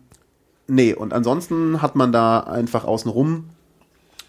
nee, 0.68 0.94
und 0.94 1.12
ansonsten 1.12 1.82
hat 1.82 1.96
man 1.96 2.12
da 2.12 2.38
einfach 2.40 2.84
außenrum 2.84 3.46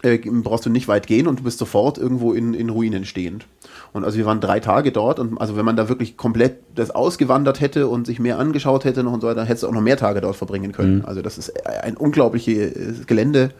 äh, 0.02 0.18
brauchst 0.18 0.66
du 0.66 0.70
nicht 0.70 0.88
weit 0.88 1.06
gehen 1.06 1.26
und 1.26 1.40
du 1.40 1.42
bist 1.42 1.58
sofort 1.58 1.98
irgendwo 1.98 2.32
in, 2.32 2.54
in 2.54 2.70
Ruinen 2.70 3.04
stehend. 3.04 3.46
Und 3.92 4.04
also 4.04 4.18
wir 4.18 4.26
waren 4.26 4.40
drei 4.40 4.60
Tage 4.60 4.92
dort 4.92 5.18
und 5.18 5.40
also 5.40 5.56
wenn 5.56 5.64
man 5.64 5.76
da 5.76 5.88
wirklich 5.88 6.16
komplett 6.16 6.58
das 6.74 6.90
ausgewandert 6.90 7.60
hätte 7.60 7.88
und 7.88 8.06
sich 8.06 8.20
mehr 8.20 8.38
angeschaut 8.38 8.84
hätte 8.84 9.02
noch 9.02 9.12
und 9.12 9.20
so 9.20 9.26
weiter, 9.26 9.44
hättest 9.44 9.64
du 9.64 9.68
auch 9.68 9.72
noch 9.72 9.80
mehr 9.80 9.96
Tage 9.96 10.20
dort 10.20 10.36
verbringen 10.36 10.72
können. 10.72 11.04
Also 11.04 11.22
das 11.22 11.38
ist 11.38 11.66
ein 11.66 11.96
unglaubliches 11.96 13.06
Gelände 13.06 13.50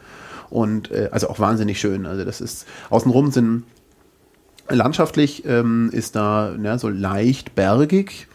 und 0.49 0.91
äh, 0.91 1.09
also 1.11 1.29
auch 1.29 1.39
wahnsinnig 1.39 1.79
schön. 1.79 2.05
Also 2.05 2.23
das 2.23 2.39
ist 2.41 2.65
außenrum 2.89 3.31
sind 3.31 3.63
landschaftlich 4.69 5.45
ähm, 5.45 5.89
ist 5.91 6.15
da 6.15 6.53
ne, 6.57 6.79
so 6.79 6.89
leicht 6.89 7.55
bergig 7.55 8.27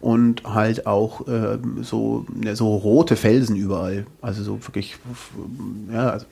und 0.00 0.42
halt 0.44 0.86
auch 0.86 1.26
ähm, 1.28 1.82
so, 1.82 2.26
ne, 2.34 2.56
so 2.56 2.74
rote 2.76 3.16
Felsen 3.16 3.56
überall. 3.56 4.06
Also 4.20 4.42
so 4.42 4.58
wirklich, 4.66 4.96
ja, 5.92 6.10
also 6.10 6.26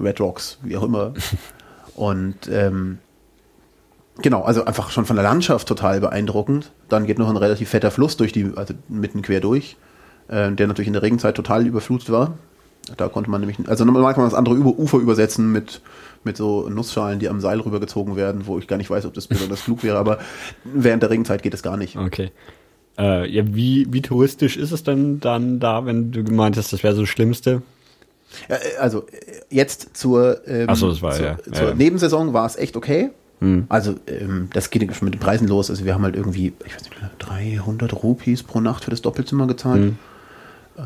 Red 0.00 0.20
Rocks, 0.20 0.58
wie 0.62 0.76
auch 0.76 0.82
immer. 0.82 1.14
Und 1.94 2.48
ähm, 2.50 2.98
genau, 4.20 4.42
also 4.42 4.64
einfach 4.64 4.90
schon 4.90 5.04
von 5.04 5.16
der 5.16 5.22
Landschaft 5.22 5.68
total 5.68 6.00
beeindruckend. 6.00 6.72
Dann 6.88 7.06
geht 7.06 7.18
noch 7.18 7.28
ein 7.28 7.36
relativ 7.36 7.70
fetter 7.70 7.90
Fluss 7.90 8.16
durch 8.16 8.32
die, 8.32 8.52
also 8.56 8.74
mitten 8.88 9.22
quer 9.22 9.40
durch, 9.40 9.76
äh, 10.28 10.50
der 10.52 10.66
natürlich 10.66 10.88
in 10.88 10.92
der 10.92 11.02
Regenzeit 11.02 11.36
total 11.36 11.66
überflutet 11.66 12.10
war. 12.10 12.36
Da 12.96 13.08
konnte 13.08 13.30
man 13.30 13.40
nämlich, 13.40 13.58
also 13.66 13.84
normal 13.84 14.12
kann 14.12 14.22
man 14.22 14.30
das 14.30 14.38
andere 14.38 14.56
Ufer 14.56 14.98
übersetzen 14.98 15.50
mit, 15.52 15.80
mit 16.22 16.36
so 16.36 16.68
Nussschalen, 16.68 17.18
die 17.18 17.28
am 17.28 17.40
Seil 17.40 17.60
rübergezogen 17.60 18.14
werden, 18.14 18.46
wo 18.46 18.58
ich 18.58 18.68
gar 18.68 18.76
nicht 18.76 18.90
weiß, 18.90 19.06
ob 19.06 19.14
das 19.14 19.26
besonders 19.26 19.64
klug 19.64 19.82
wäre, 19.82 19.96
aber 19.96 20.18
während 20.64 21.02
der 21.02 21.10
Regenzeit 21.10 21.42
geht 21.42 21.54
es 21.54 21.62
gar 21.62 21.78
nicht. 21.78 21.96
Okay. 21.96 22.30
Äh, 22.98 23.28
ja, 23.30 23.42
wie, 23.54 23.86
wie 23.90 24.02
touristisch 24.02 24.56
ist 24.56 24.70
es 24.70 24.84
denn 24.84 25.18
dann 25.20 25.60
da, 25.60 25.86
wenn 25.86 26.12
du 26.12 26.22
gemeint 26.22 26.56
hast, 26.56 26.72
das 26.72 26.82
wäre 26.82 26.94
so 26.94 27.02
das 27.02 27.08
Schlimmste? 27.08 27.62
Ja, 28.48 28.56
äh, 28.56 28.76
Also 28.78 29.06
äh, 29.06 29.40
jetzt 29.50 29.96
zur, 29.96 30.46
ähm, 30.46 30.74
so, 30.74 31.02
war, 31.02 31.12
zur, 31.12 31.26
ja. 31.26 31.36
zur 31.52 31.68
Ja. 31.68 31.74
Nebensaison 31.74 32.32
war 32.32 32.46
es 32.46 32.56
echt 32.56 32.76
okay. 32.76 33.10
Also 33.68 33.96
ähm, 34.06 34.48
das 34.54 34.70
geht 34.70 34.82
schon 34.94 35.04
mit 35.04 35.14
den 35.14 35.20
Preisen 35.20 35.48
los. 35.48 35.68
Also 35.68 35.84
wir 35.84 35.92
haben 35.92 36.02
halt 36.04 36.16
irgendwie, 36.16 36.54
ich 36.64 36.74
weiß 36.74 36.82
nicht, 36.84 36.96
300 37.18 37.92
Rupees 38.02 38.42
pro 38.42 38.60
Nacht 38.60 38.84
für 38.84 38.90
das 38.90 39.02
Doppelzimmer 39.02 39.46
gezahlt. 39.46 39.92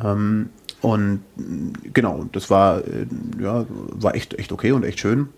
Ähm, 0.02 0.48
und 0.80 1.20
genau, 1.92 2.26
das 2.32 2.50
war 2.50 2.78
äh, 2.78 3.06
ja 3.40 3.64
war 3.68 4.14
echt 4.16 4.34
echt 4.34 4.50
okay 4.50 4.72
und 4.72 4.84
echt 4.84 4.98
schön. 4.98 5.28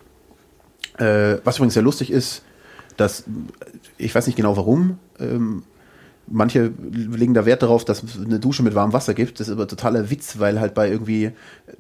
Äh, 0.99 1.39
was 1.45 1.57
übrigens 1.57 1.75
sehr 1.75 1.83
lustig 1.83 2.11
ist, 2.11 2.43
dass 2.97 3.25
ich 3.99 4.15
weiß 4.15 4.27
nicht 4.27 4.37
genau 4.37 4.57
warum. 4.57 4.99
Ähm, 5.19 5.63
Manche 6.33 6.73
legen 6.93 7.35
da 7.35 7.45
Wert 7.45 7.63
darauf, 7.63 7.85
dass 7.85 8.05
es 8.05 8.17
eine 8.17 8.39
Dusche 8.39 8.63
mit 8.63 8.77
warmem 8.77 8.93
Wasser 8.93 9.15
gibt. 9.15 9.41
Das 9.41 9.49
ist 9.49 9.53
aber 9.53 9.67
totaler 9.67 10.11
Witz, 10.11 10.39
weil 10.39 10.61
halt 10.61 10.75
bei 10.75 10.89
irgendwie 10.89 11.33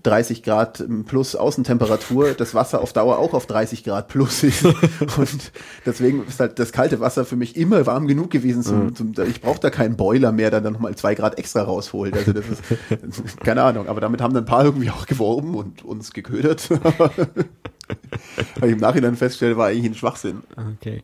30 0.02 0.42
Grad 0.42 0.84
plus 1.06 1.36
Außentemperatur 1.36 2.32
das 2.32 2.52
Wasser 2.52 2.80
auf 2.80 2.92
Dauer 2.92 3.18
auch 3.18 3.32
auf 3.32 3.46
30 3.46 3.84
Grad 3.84 4.08
plus 4.08 4.42
ist. 4.42 4.64
Und 5.16 5.52
deswegen 5.86 6.26
ist 6.26 6.40
halt 6.40 6.58
das 6.58 6.72
kalte 6.72 6.98
Wasser 6.98 7.24
für 7.24 7.36
mich 7.36 7.56
immer 7.56 7.86
warm 7.86 8.08
genug 8.08 8.30
gewesen. 8.30 8.62
Zum, 8.62 8.94
zum, 8.94 9.12
ich 9.28 9.40
brauche 9.40 9.60
da 9.60 9.70
keinen 9.70 9.96
Boiler 9.96 10.32
mehr, 10.32 10.50
der 10.50 10.60
dann 10.60 10.72
nochmal 10.72 10.96
zwei 10.96 11.14
Grad 11.14 11.38
extra 11.38 11.62
rausholt. 11.62 12.16
Also 12.16 12.32
das 12.32 12.44
ist, 12.48 13.40
keine 13.44 13.62
Ahnung. 13.62 13.86
Aber 13.86 14.00
damit 14.00 14.20
haben 14.20 14.34
dann 14.34 14.42
ein 14.42 14.48
paar 14.48 14.64
irgendwie 14.64 14.90
auch 14.90 15.06
geworben 15.06 15.54
und 15.54 15.84
uns 15.84 16.12
geködert. 16.12 16.68
Weil 18.58 18.68
ich 18.68 18.72
im 18.72 18.78
Nachhinein 18.78 19.16
feststelle, 19.16 19.56
war 19.56 19.68
eigentlich 19.68 19.86
ein 19.86 19.94
Schwachsinn. 19.94 20.42
Okay. 20.76 21.02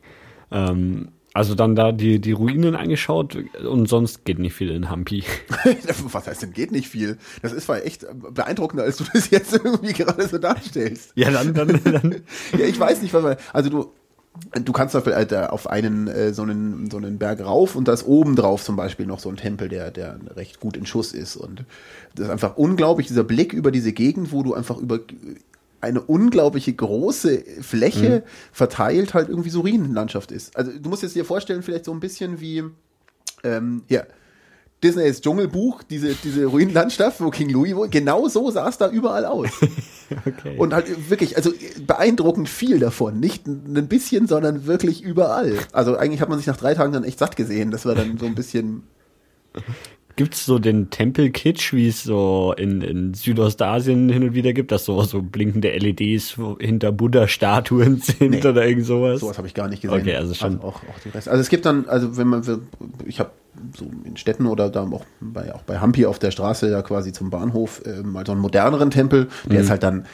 Ähm, 0.51 1.09
also 1.33 1.53
dann 1.53 1.75
da 1.75 1.91
die, 1.91 2.19
die 2.19 2.31
Ruinen 2.31 2.75
angeschaut 2.75 3.37
und 3.63 3.87
sonst 3.87 4.25
geht 4.25 4.39
nicht 4.39 4.53
viel 4.53 4.71
in 4.71 4.89
Hampi. 4.89 5.23
Was 6.11 6.27
heißt 6.27 6.41
denn, 6.41 6.53
geht 6.53 6.71
nicht 6.71 6.87
viel? 6.87 7.17
Das 7.41 7.53
ist 7.53 7.65
zwar 7.65 7.85
echt 7.85 8.07
beeindruckender, 8.33 8.83
als 8.83 8.97
du 8.97 9.03
das 9.13 9.29
jetzt 9.29 9.53
irgendwie 9.53 9.93
gerade 9.93 10.27
so 10.27 10.37
darstellst. 10.37 11.11
Ja, 11.15 11.29
dann, 11.29 11.53
dann, 11.53 11.79
dann. 11.83 12.15
Ja, 12.57 12.65
ich 12.65 12.79
weiß 12.79 13.01
nicht, 13.01 13.13
was 13.13 13.23
man, 13.23 13.35
also 13.53 13.69
du, 13.69 13.91
du 14.63 14.71
kannst 14.71 14.95
auf, 14.95 15.05
äh, 15.07 15.25
da 15.25 15.47
auf 15.47 15.69
einen, 15.69 16.07
äh, 16.07 16.33
so 16.33 16.43
einen, 16.43 16.89
so 16.89 16.97
einen 16.97 17.17
Berg 17.17 17.41
rauf 17.41 17.75
und 17.75 17.87
da 17.87 17.93
ist 17.93 18.07
oben 18.07 18.35
drauf 18.35 18.63
zum 18.63 18.75
Beispiel 18.75 19.05
noch 19.05 19.19
so 19.19 19.29
ein 19.29 19.37
Tempel, 19.37 19.69
der, 19.69 19.91
der 19.91 20.19
recht 20.35 20.59
gut 20.59 20.77
in 20.77 20.85
Schuss 20.85 21.11
ist 21.11 21.35
und 21.35 21.65
das 22.15 22.25
ist 22.27 22.31
einfach 22.31 22.57
unglaublich, 22.57 23.07
dieser 23.07 23.23
Blick 23.23 23.53
über 23.53 23.71
diese 23.71 23.93
Gegend, 23.93 24.31
wo 24.31 24.43
du 24.43 24.53
einfach 24.53 24.77
über 24.77 24.99
eine 25.81 26.01
unglaubliche 26.01 26.73
große 26.73 27.43
Fläche 27.61 28.23
verteilt 28.51 29.13
halt 29.13 29.29
irgendwie 29.29 29.49
so 29.49 29.61
Ruinenlandschaft 29.61 30.31
ist. 30.31 30.55
Also 30.57 30.71
du 30.71 30.89
musst 30.89 31.03
jetzt 31.03 31.15
dir 31.15 31.25
vorstellen, 31.25 31.61
vielleicht 31.61 31.85
so 31.85 31.91
ein 31.91 31.99
bisschen 31.99 32.39
wie, 32.39 32.63
ähm, 33.43 33.83
ja, 33.87 34.03
Disneys 34.83 35.21
Dschungelbuch, 35.21 35.81
diese, 35.83 36.13
diese 36.13 36.45
Ruinenlandschaft, 36.45 37.19
wo 37.19 37.31
King 37.31 37.49
Louis 37.49 37.75
wohnt, 37.75 37.91
genau 37.91 38.27
so 38.27 38.51
sah 38.51 38.69
es 38.69 38.77
da 38.77 38.89
überall 38.89 39.25
aus. 39.25 39.49
okay. 40.25 40.55
Und 40.57 40.73
halt 40.73 41.09
wirklich, 41.09 41.35
also 41.35 41.51
beeindruckend 41.85 42.47
viel 42.47 42.77
davon. 42.77 43.19
Nicht 43.19 43.47
ein 43.47 43.87
bisschen, 43.87 44.27
sondern 44.27 44.67
wirklich 44.67 45.01
überall. 45.01 45.57
Also 45.71 45.97
eigentlich 45.97 46.21
hat 46.21 46.29
man 46.29 46.37
sich 46.37 46.47
nach 46.47 46.57
drei 46.57 46.75
Tagen 46.75 46.93
dann 46.93 47.03
echt 47.03 47.17
satt 47.17 47.35
gesehen. 47.35 47.71
Das 47.71 47.85
war 47.85 47.95
dann 47.95 48.17
so 48.19 48.27
ein 48.27 48.35
bisschen. 48.35 48.83
Gibt's 50.17 50.45
so 50.45 50.59
den 50.59 50.89
Tempel-Kitsch, 50.89 51.73
wie 51.73 51.87
es 51.87 52.03
so 52.03 52.53
in, 52.57 52.81
in 52.81 53.13
Südostasien 53.13 54.09
hin 54.09 54.23
und 54.23 54.33
wieder 54.33 54.51
gibt, 54.51 54.71
dass 54.71 54.83
so, 54.83 55.01
so 55.03 55.21
blinkende 55.21 55.69
LEDs 55.69 56.37
hinter 56.59 56.91
Buddha-Statuen 56.91 57.97
sind 58.01 58.31
nee, 58.31 58.45
oder 58.45 58.67
irgend 58.67 58.85
sowas? 58.85 59.21
Sowas 59.21 59.37
habe 59.37 59.47
ich 59.47 59.53
gar 59.53 59.69
nicht 59.69 59.81
gesehen. 59.81 60.01
Okay, 60.01 60.15
also 60.15 60.33
schon. 60.33 60.55
Also 60.55 60.67
auch, 60.67 60.75
auch 60.75 60.99
die 61.05 61.09
Rest. 61.09 61.29
Also 61.29 61.39
es 61.39 61.49
gibt 61.49 61.65
dann, 61.65 61.87
also 61.87 62.17
wenn 62.17 62.27
man, 62.27 62.43
ich 63.05 63.19
habe 63.19 63.31
so 63.77 63.85
in 64.03 64.17
Städten 64.17 64.45
oder 64.47 64.69
da 64.69 64.83
auch 64.83 65.05
bei, 65.21 65.53
auch 65.53 65.61
bei 65.61 65.79
Hampi 65.79 66.05
auf 66.05 66.19
der 66.19 66.31
Straße 66.31 66.69
ja 66.69 66.81
quasi 66.81 67.13
zum 67.13 67.29
Bahnhof 67.29 67.81
äh, 67.85 68.01
mal 68.03 68.25
so 68.25 68.33
einen 68.33 68.41
moderneren 68.41 68.91
Tempel, 68.91 69.27
der 69.45 69.59
mhm. 69.59 69.63
ist 69.63 69.69
halt 69.69 69.83
dann 69.83 70.05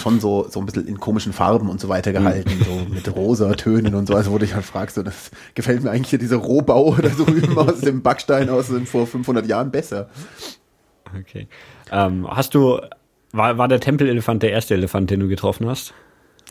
schon 0.00 0.20
so, 0.20 0.46
so 0.48 0.60
ein 0.60 0.66
bisschen 0.66 0.86
in 0.86 1.00
komischen 1.00 1.32
Farben 1.32 1.68
und 1.68 1.80
so 1.80 1.88
weiter 1.88 2.10
mhm. 2.10 2.14
gehalten, 2.16 2.58
mhm. 2.58 2.64
so 2.64 2.94
mit 2.94 3.16
rosa 3.16 3.54
Tönen 3.54 3.94
und 3.94 4.06
so. 4.06 4.14
Also, 4.14 4.30
wo 4.30 4.38
du 4.38 4.44
dich 4.44 4.54
halt 4.54 4.64
fragst, 4.64 4.96
so, 4.96 5.02
das 5.02 5.30
gefällt 5.54 5.82
mir 5.82 5.90
eigentlich 5.90 6.10
hier 6.10 6.18
dieser 6.18 6.36
Rohbau 6.36 6.96
da 7.00 7.08
drüben 7.08 7.56
aus 7.58 7.80
dem 7.80 8.02
Backstein 8.02 8.48
aus 8.48 8.72
vor 8.86 9.06
500 9.06 9.46
Jahren 9.46 9.70
besser. 9.70 10.08
Okay. 11.20 11.48
Ähm, 11.90 12.26
hast 12.28 12.54
du, 12.54 12.80
war, 13.32 13.58
war 13.58 13.68
der 13.68 13.80
Tempelelefant 13.80 14.42
der 14.42 14.52
erste 14.52 14.74
Elefant, 14.74 15.10
den 15.10 15.20
du 15.20 15.28
getroffen 15.28 15.68
hast? 15.68 15.94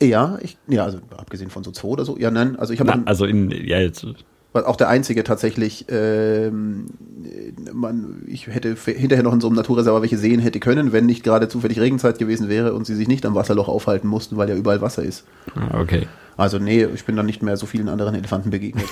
Ja, 0.02 0.38
ich, 0.42 0.58
ja, 0.68 0.84
also 0.84 1.00
abgesehen 1.16 1.50
von 1.50 1.64
so 1.64 1.72
zwei 1.72 1.90
oder 1.90 2.06
so. 2.06 2.18
Ja, 2.18 2.32
nein, 2.32 2.58
also 2.58 2.74
ich 2.74 2.80
habe. 2.80 3.04
Also 3.06 3.26
in, 3.26 3.52
ja, 3.52 3.80
jetzt 3.80 4.06
auch 4.54 4.76
der 4.76 4.90
einzige 4.90 5.24
tatsächlich, 5.24 5.86
ähm, 5.90 6.86
man, 7.74 8.24
ich 8.28 8.48
hätte 8.48 8.76
hinterher 8.76 9.24
noch 9.24 9.34
in 9.34 9.42
so 9.42 9.48
einem 9.48 9.56
Naturreservat 9.56 10.02
welche 10.02 10.18
sehen 10.18 10.40
hätte 10.40 10.60
können, 10.60 10.92
wenn 10.92 11.06
nicht 11.06 11.24
gerade 11.24 11.48
zufällig 11.48 11.80
Regenzeit 11.80 12.20
gewesen 12.20 12.50
wäre 12.50 12.74
und 12.74 12.86
sie 12.86 12.96
sich 12.96 13.08
nicht 13.08 13.26
am 13.26 13.36
Wasserloch 13.36 13.68
aufhalten 13.68 14.08
mussten, 14.08 14.38
weil 14.38 14.50
ja 14.50 14.56
überall 14.56 14.82
Wasser 14.82 15.04
ist. 15.04 15.26
Ah, 15.56 15.80
okay. 15.80 16.08
Also 16.38 16.60
nee, 16.60 16.86
ich 16.86 17.06
bin 17.06 17.16
dann 17.16 17.26
nicht 17.26 17.42
mehr 17.42 17.58
so 17.58 17.66
vielen 17.66 17.90
anderen 17.90 18.16
Elefanten 18.16 18.52
begegnet. 18.52 18.86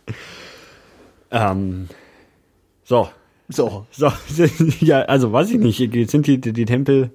ähm, 1.30 1.88
so. 2.84 3.08
So. 3.48 3.86
So. 3.90 4.12
ja, 4.80 5.00
also 5.02 5.32
weiß 5.32 5.50
ich 5.50 5.58
nicht, 5.58 6.10
sind 6.10 6.26
die, 6.26 6.38
die 6.40 6.64
Tempel 6.64 7.10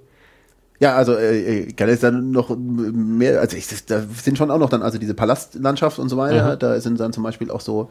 ja, 0.79 0.95
also 0.95 1.13
äh, 1.13 1.61
äh, 1.61 1.71
kann 1.71 1.89
es 1.89 2.01
dann 2.01 2.31
noch 2.31 2.55
mehr, 2.57 3.39
also 3.39 3.55
ich, 3.55 3.67
da 3.85 4.01
sind 4.01 4.37
schon 4.37 4.51
auch 4.51 4.59
noch 4.59 4.69
dann 4.69 4.81
also 4.81 4.97
diese 4.97 5.13
Palastlandschaft 5.13 5.99
und 5.99 6.09
so 6.09 6.17
weiter. 6.17 6.55
Mhm. 6.55 6.59
Da 6.59 6.79
sind 6.81 6.99
dann 6.99 7.13
zum 7.13 7.23
Beispiel 7.23 7.49
auch 7.49 7.61
so 7.61 7.89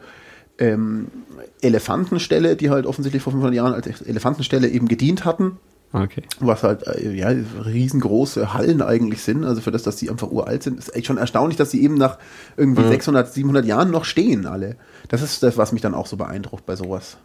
ähm, 0.59 1.07
Elefantenställe, 1.61 2.55
die 2.55 2.69
halt 2.69 2.85
offensichtlich 2.85 3.23
vor 3.23 3.31
500 3.31 3.55
Jahren 3.55 3.73
als 3.73 4.01
Elefantenställe 4.01 4.67
eben 4.67 4.87
gedient 4.87 5.25
hatten. 5.25 5.57
Okay. 5.93 6.23
Was 6.39 6.63
halt 6.63 6.85
äh, 6.87 7.11
ja 7.11 7.29
riesengroße 7.29 8.53
Hallen 8.53 8.81
eigentlich 8.81 9.21
sind. 9.21 9.45
Also 9.45 9.61
für 9.61 9.71
das, 9.71 9.83
dass 9.83 9.95
die 9.95 10.09
einfach 10.09 10.29
uralt 10.29 10.61
sind, 10.61 10.77
ist 10.77 10.93
echt 10.93 11.07
schon 11.07 11.17
erstaunlich, 11.17 11.57
dass 11.57 11.71
sie 11.71 11.81
eben 11.81 11.95
nach 11.95 12.19
irgendwie 12.57 12.83
mhm. 12.83 12.89
600, 12.89 13.33
700 13.33 13.65
Jahren 13.65 13.91
noch 13.91 14.05
stehen 14.05 14.45
alle. 14.45 14.75
Das 15.07 15.21
ist 15.21 15.41
das, 15.41 15.57
was 15.57 15.71
mich 15.71 15.81
dann 15.81 15.93
auch 15.93 16.07
so 16.07 16.17
beeindruckt 16.17 16.65
bei 16.65 16.75
sowas. 16.75 17.17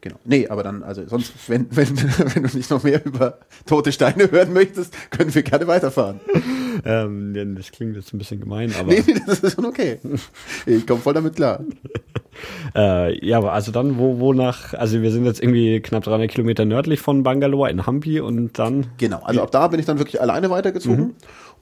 Genau. 0.00 0.16
Nee, 0.24 0.48
aber 0.48 0.62
dann, 0.62 0.82
also 0.82 1.06
sonst, 1.06 1.32
wenn, 1.48 1.66
wenn, 1.70 1.88
wenn 2.34 2.42
du 2.44 2.56
nicht 2.56 2.70
noch 2.70 2.82
mehr 2.82 3.04
über 3.04 3.38
tote 3.66 3.92
Steine 3.92 4.30
hören 4.30 4.52
möchtest, 4.52 4.94
können 5.10 5.34
wir 5.34 5.42
gerne 5.42 5.66
weiterfahren. 5.66 6.20
Ähm, 6.84 7.56
das 7.56 7.72
klingt 7.72 7.96
jetzt 7.96 8.12
ein 8.12 8.18
bisschen 8.18 8.40
gemein, 8.40 8.72
aber. 8.78 8.92
Nee, 8.92 9.02
das 9.26 9.40
ist 9.40 9.54
schon 9.54 9.64
okay. 9.64 9.98
Ich 10.66 10.86
komme 10.86 11.00
voll 11.00 11.14
damit 11.14 11.36
klar. 11.36 11.64
äh, 12.74 13.26
ja, 13.26 13.38
aber 13.38 13.52
also 13.52 13.72
dann, 13.72 13.98
wo, 13.98 14.20
wo 14.20 14.32
nach, 14.32 14.74
also 14.74 15.00
wir 15.02 15.10
sind 15.10 15.24
jetzt 15.24 15.42
irgendwie 15.42 15.80
knapp 15.80 16.04
300 16.04 16.30
Kilometer 16.30 16.64
nördlich 16.64 17.00
von 17.00 17.22
Bangalore 17.22 17.70
in 17.70 17.86
Hampi 17.86 18.20
und 18.20 18.58
dann. 18.58 18.86
Genau, 18.98 19.22
also 19.22 19.42
ab 19.42 19.50
da 19.50 19.68
bin 19.68 19.80
ich 19.80 19.86
dann 19.86 19.98
wirklich 19.98 20.20
alleine 20.20 20.50
weitergezogen. 20.50 21.04
Mhm 21.04 21.14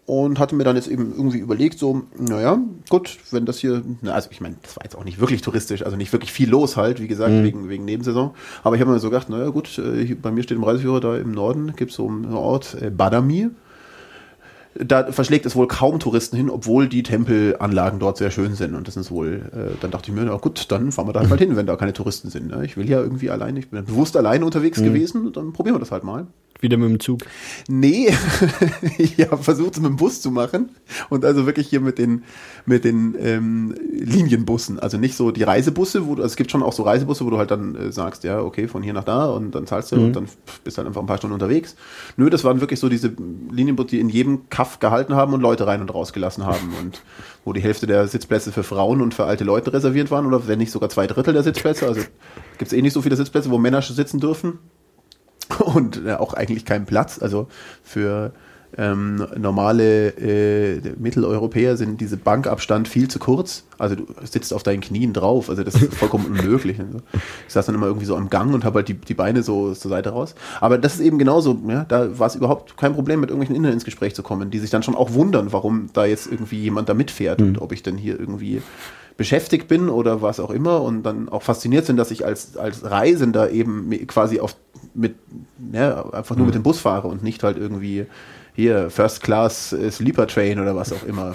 und 0.06 0.38
hatte 0.38 0.54
mir 0.54 0.64
dann 0.64 0.76
jetzt 0.76 0.88
eben 0.88 1.12
irgendwie 1.16 1.38
überlegt, 1.38 1.78
so, 1.78 2.02
naja, 2.18 2.58
gut, 2.90 3.16
wenn 3.30 3.46
das 3.46 3.58
hier, 3.58 3.82
na, 4.02 4.12
also 4.12 4.28
ich 4.30 4.40
meine, 4.40 4.56
das 4.62 4.76
war 4.76 4.84
jetzt 4.84 4.96
auch 4.96 5.04
nicht 5.04 5.18
wirklich 5.18 5.40
touristisch, 5.40 5.82
also 5.82 5.96
nicht 5.96 6.12
wirklich 6.12 6.32
viel 6.32 6.50
los 6.50 6.76
halt, 6.76 7.00
wie 7.00 7.08
gesagt, 7.08 7.32
mhm. 7.32 7.44
wegen, 7.44 7.68
wegen 7.70 7.84
Nebensaison. 7.86 8.32
Aber 8.62 8.76
ich 8.76 8.82
habe 8.82 8.92
mir 8.92 8.98
so 8.98 9.08
gedacht, 9.08 9.30
naja, 9.30 9.48
gut, 9.48 9.78
äh, 9.78 10.14
bei 10.14 10.30
mir 10.30 10.42
steht 10.42 10.58
im 10.58 10.64
Reiseführer 10.64 11.00
da 11.00 11.16
im 11.16 11.32
Norden, 11.32 11.74
gibt 11.74 11.90
es 11.90 11.96
so 11.96 12.06
einen 12.06 12.34
Ort, 12.34 12.76
äh, 12.80 12.90
Badami. 12.90 13.48
Da 14.74 15.10
verschlägt 15.12 15.46
es 15.46 15.54
wohl 15.54 15.68
kaum 15.68 16.00
Touristen 16.00 16.36
hin, 16.36 16.50
obwohl 16.50 16.88
die 16.88 17.04
Tempelanlagen 17.04 18.00
dort 18.00 18.18
sehr 18.18 18.32
schön 18.32 18.54
sind. 18.54 18.74
Und 18.74 18.88
das 18.88 18.96
ist 18.96 19.10
wohl, 19.10 19.48
äh, 19.52 19.80
dann 19.80 19.92
dachte 19.92 20.10
ich 20.10 20.14
mir, 20.14 20.24
na 20.24 20.36
gut, 20.36 20.70
dann 20.70 20.92
fahren 20.92 21.08
wir 21.08 21.12
da 21.12 21.26
halt 21.26 21.40
hin, 21.40 21.56
wenn 21.56 21.64
da 21.64 21.76
keine 21.76 21.92
Touristen 21.94 22.28
sind. 22.28 22.48
Ne? 22.48 22.64
Ich 22.66 22.76
will 22.76 22.90
ja 22.90 23.00
irgendwie 23.00 23.30
allein, 23.30 23.56
ich 23.56 23.70
bin 23.70 23.82
bewusst 23.84 24.16
alleine 24.16 24.44
unterwegs 24.44 24.80
mhm. 24.80 24.84
gewesen, 24.84 25.32
dann 25.32 25.54
probieren 25.54 25.76
wir 25.76 25.80
das 25.80 25.92
halt 25.92 26.04
mal. 26.04 26.26
Wieder 26.64 26.78
mit 26.78 26.88
dem 26.88 26.98
Zug? 26.98 27.20
Nee, 27.68 28.10
ich 28.98 29.20
habe 29.20 29.42
versucht, 29.42 29.74
es 29.74 29.80
mit 29.80 29.90
dem 29.90 29.96
Bus 29.96 30.22
zu 30.22 30.30
machen. 30.30 30.70
Und 31.10 31.22
also 31.22 31.44
wirklich 31.44 31.68
hier 31.68 31.80
mit 31.80 31.98
den, 31.98 32.24
mit 32.64 32.84
den 32.84 33.14
ähm, 33.20 33.74
Linienbussen. 33.92 34.78
Also 34.78 34.96
nicht 34.96 35.14
so 35.14 35.30
die 35.30 35.42
Reisebusse, 35.42 36.06
wo 36.06 36.14
du, 36.14 36.22
also 36.22 36.32
es 36.32 36.36
gibt 36.36 36.50
schon 36.50 36.62
auch 36.62 36.72
so 36.72 36.84
Reisebusse, 36.84 37.26
wo 37.26 37.28
du 37.28 37.36
halt 37.36 37.50
dann 37.50 37.76
äh, 37.76 37.92
sagst, 37.92 38.24
ja, 38.24 38.40
okay, 38.40 38.66
von 38.66 38.82
hier 38.82 38.94
nach 38.94 39.04
da 39.04 39.26
und 39.26 39.54
dann 39.54 39.66
zahlst 39.66 39.92
du 39.92 39.96
mhm. 39.96 40.04
und 40.04 40.16
dann 40.16 40.28
bist 40.64 40.78
du 40.78 40.78
halt 40.78 40.88
einfach 40.88 41.02
ein 41.02 41.06
paar 41.06 41.18
Stunden 41.18 41.34
unterwegs. 41.34 41.76
Nö, 42.16 42.30
das 42.30 42.44
waren 42.44 42.62
wirklich 42.62 42.80
so 42.80 42.88
diese 42.88 43.12
Linienbusse, 43.50 43.90
die 43.90 44.00
in 44.00 44.08
jedem 44.08 44.48
Kaff 44.48 44.78
gehalten 44.78 45.14
haben 45.14 45.34
und 45.34 45.42
Leute 45.42 45.66
rein 45.66 45.82
und 45.82 45.92
rausgelassen 45.92 46.46
haben. 46.46 46.72
Und 46.82 47.02
wo 47.44 47.52
die 47.52 47.60
Hälfte 47.60 47.86
der 47.86 48.08
Sitzplätze 48.08 48.52
für 48.52 48.62
Frauen 48.62 49.02
und 49.02 49.12
für 49.12 49.24
alte 49.24 49.44
Leute 49.44 49.72
reserviert 49.72 50.10
waren 50.10 50.24
oder 50.24 50.48
wenn 50.48 50.58
nicht 50.58 50.70
sogar 50.70 50.88
zwei 50.88 51.06
Drittel 51.06 51.34
der 51.34 51.42
Sitzplätze. 51.42 51.86
Also 51.86 52.00
gibt 52.58 52.72
es 52.72 52.72
eh 52.72 52.80
nicht 52.80 52.94
so 52.94 53.02
viele 53.02 53.16
Sitzplätze, 53.16 53.50
wo 53.50 53.58
Männer 53.58 53.82
sitzen 53.82 54.18
dürfen 54.18 54.58
und 55.60 56.04
äh, 56.04 56.14
auch 56.14 56.34
eigentlich 56.34 56.64
keinen 56.64 56.86
Platz. 56.86 57.20
Also 57.20 57.48
für 57.82 58.32
ähm, 58.76 59.24
normale 59.36 60.08
äh, 60.18 60.80
Mitteleuropäer 60.98 61.76
sind 61.76 62.00
diese 62.00 62.16
Bankabstand 62.16 62.88
viel 62.88 63.08
zu 63.08 63.18
kurz. 63.18 63.64
Also 63.78 63.94
du 63.96 64.06
sitzt 64.24 64.52
auf 64.52 64.62
deinen 64.62 64.80
Knien 64.80 65.12
drauf. 65.12 65.48
Also 65.48 65.62
das 65.62 65.74
ist 65.74 65.94
vollkommen 65.94 66.26
unmöglich. 66.26 66.80
Also 66.80 66.98
ich 67.46 67.52
saß 67.52 67.66
dann 67.66 67.74
immer 67.74 67.86
irgendwie 67.86 68.06
so 68.06 68.16
am 68.16 68.30
Gang 68.30 68.52
und 68.52 68.64
habe 68.64 68.78
halt 68.78 68.88
die, 68.88 68.94
die 68.94 69.14
Beine 69.14 69.42
so 69.42 69.72
zur 69.74 69.90
Seite 69.90 70.10
raus. 70.10 70.34
Aber 70.60 70.78
das 70.78 70.94
ist 70.94 71.00
eben 71.00 71.18
genauso. 71.18 71.58
Ja, 71.68 71.84
da 71.84 72.18
war 72.18 72.26
es 72.26 72.34
überhaupt 72.34 72.76
kein 72.76 72.94
Problem, 72.94 73.20
mit 73.20 73.30
irgendwelchen 73.30 73.56
Indern 73.56 73.72
ins 73.72 73.84
Gespräch 73.84 74.14
zu 74.14 74.22
kommen, 74.22 74.50
die 74.50 74.58
sich 74.58 74.70
dann 74.70 74.82
schon 74.82 74.96
auch 74.96 75.12
wundern, 75.12 75.52
warum 75.52 75.90
da 75.92 76.04
jetzt 76.04 76.26
irgendwie 76.30 76.60
jemand 76.60 76.88
da 76.88 76.94
mitfährt 76.94 77.40
mhm. 77.40 77.48
und 77.48 77.58
ob 77.60 77.72
ich 77.72 77.82
denn 77.82 77.96
hier 77.96 78.18
irgendwie 78.18 78.62
beschäftigt 79.16 79.68
bin 79.68 79.88
oder 79.88 80.22
was 80.22 80.40
auch 80.40 80.50
immer 80.50 80.82
und 80.82 81.02
dann 81.04 81.28
auch 81.28 81.42
fasziniert 81.42 81.86
sind, 81.86 81.96
dass 81.96 82.10
ich 82.10 82.24
als, 82.24 82.56
als 82.56 82.84
Reisender 82.84 83.50
eben 83.50 83.90
quasi 84.06 84.40
auf 84.40 84.56
mit, 84.94 85.14
ja, 85.72 86.10
einfach 86.10 86.36
nur 86.36 86.44
mhm. 86.44 86.46
mit 86.46 86.54
dem 86.54 86.62
Bus 86.62 86.80
fahre 86.80 87.08
und 87.08 87.22
nicht 87.22 87.42
halt 87.42 87.56
irgendwie 87.56 88.06
hier 88.54 88.90
First 88.90 89.22
Class 89.22 89.74
Sleeper 89.90 90.26
Train 90.26 90.60
oder 90.60 90.76
was 90.76 90.92
auch 90.92 91.04
immer. 91.04 91.34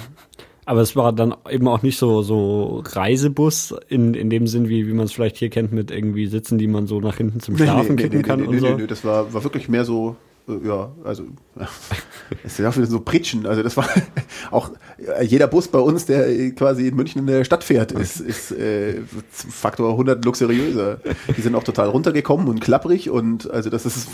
Aber 0.69 0.81
es 0.81 0.95
war 0.95 1.11
dann 1.13 1.33
eben 1.49 1.67
auch 1.67 1.81
nicht 1.81 1.97
so, 1.97 2.21
so 2.21 2.83
Reisebus 2.85 3.73
in, 3.87 4.13
in 4.13 4.29
dem 4.29 4.45
Sinn, 4.45 4.69
wie, 4.69 4.87
wie 4.87 4.93
man 4.93 5.05
es 5.05 5.11
vielleicht 5.11 5.37
hier 5.37 5.49
kennt, 5.49 5.71
mit 5.71 5.89
irgendwie 5.89 6.27
Sitzen, 6.27 6.59
die 6.59 6.67
man 6.67 6.85
so 6.85 7.01
nach 7.01 7.17
hinten 7.17 7.39
zum 7.39 7.57
Schlafen 7.57 7.95
nee, 7.95 8.03
nee, 8.03 8.03
kippen 8.03 8.17
nee, 8.19 8.23
kann 8.23 8.41
nee, 8.41 8.47
und 8.47 8.53
nee, 8.53 8.59
so. 8.59 8.75
Nee, 8.75 8.85
das 8.85 9.03
war, 9.03 9.33
war 9.33 9.43
wirklich 9.43 9.67
mehr 9.67 9.83
so, 9.83 10.15
ja, 10.63 10.91
also 11.03 11.23
es 12.43 12.53
ist 12.53 12.59
ja 12.59 12.69
auch 12.69 12.77
wieder 12.77 12.87
so 12.87 12.99
Pritschen. 12.99 13.45
Also 13.45 13.63
das 13.63 13.77
war 13.77 13.87
auch 14.51 14.71
jeder 15.23 15.47
Bus 15.47 15.67
bei 15.67 15.79
uns, 15.79 16.05
der 16.05 16.51
quasi 16.51 16.87
in 16.87 16.95
München 16.95 17.21
in 17.21 17.27
der 17.27 17.43
Stadt 17.43 17.63
fährt, 17.63 17.91
ist, 17.91 18.19
ist 18.19 18.51
äh, 18.51 19.01
Faktor 19.31 19.91
100 19.91 20.23
luxuriöser. 20.25 20.99
Die 21.35 21.41
sind 21.41 21.55
auch 21.55 21.63
total 21.63 21.89
runtergekommen 21.89 22.47
und 22.47 22.59
klapprig 22.59 23.09
und 23.09 23.49
also 23.49 23.69
das 23.69 23.85
ist 23.85 24.07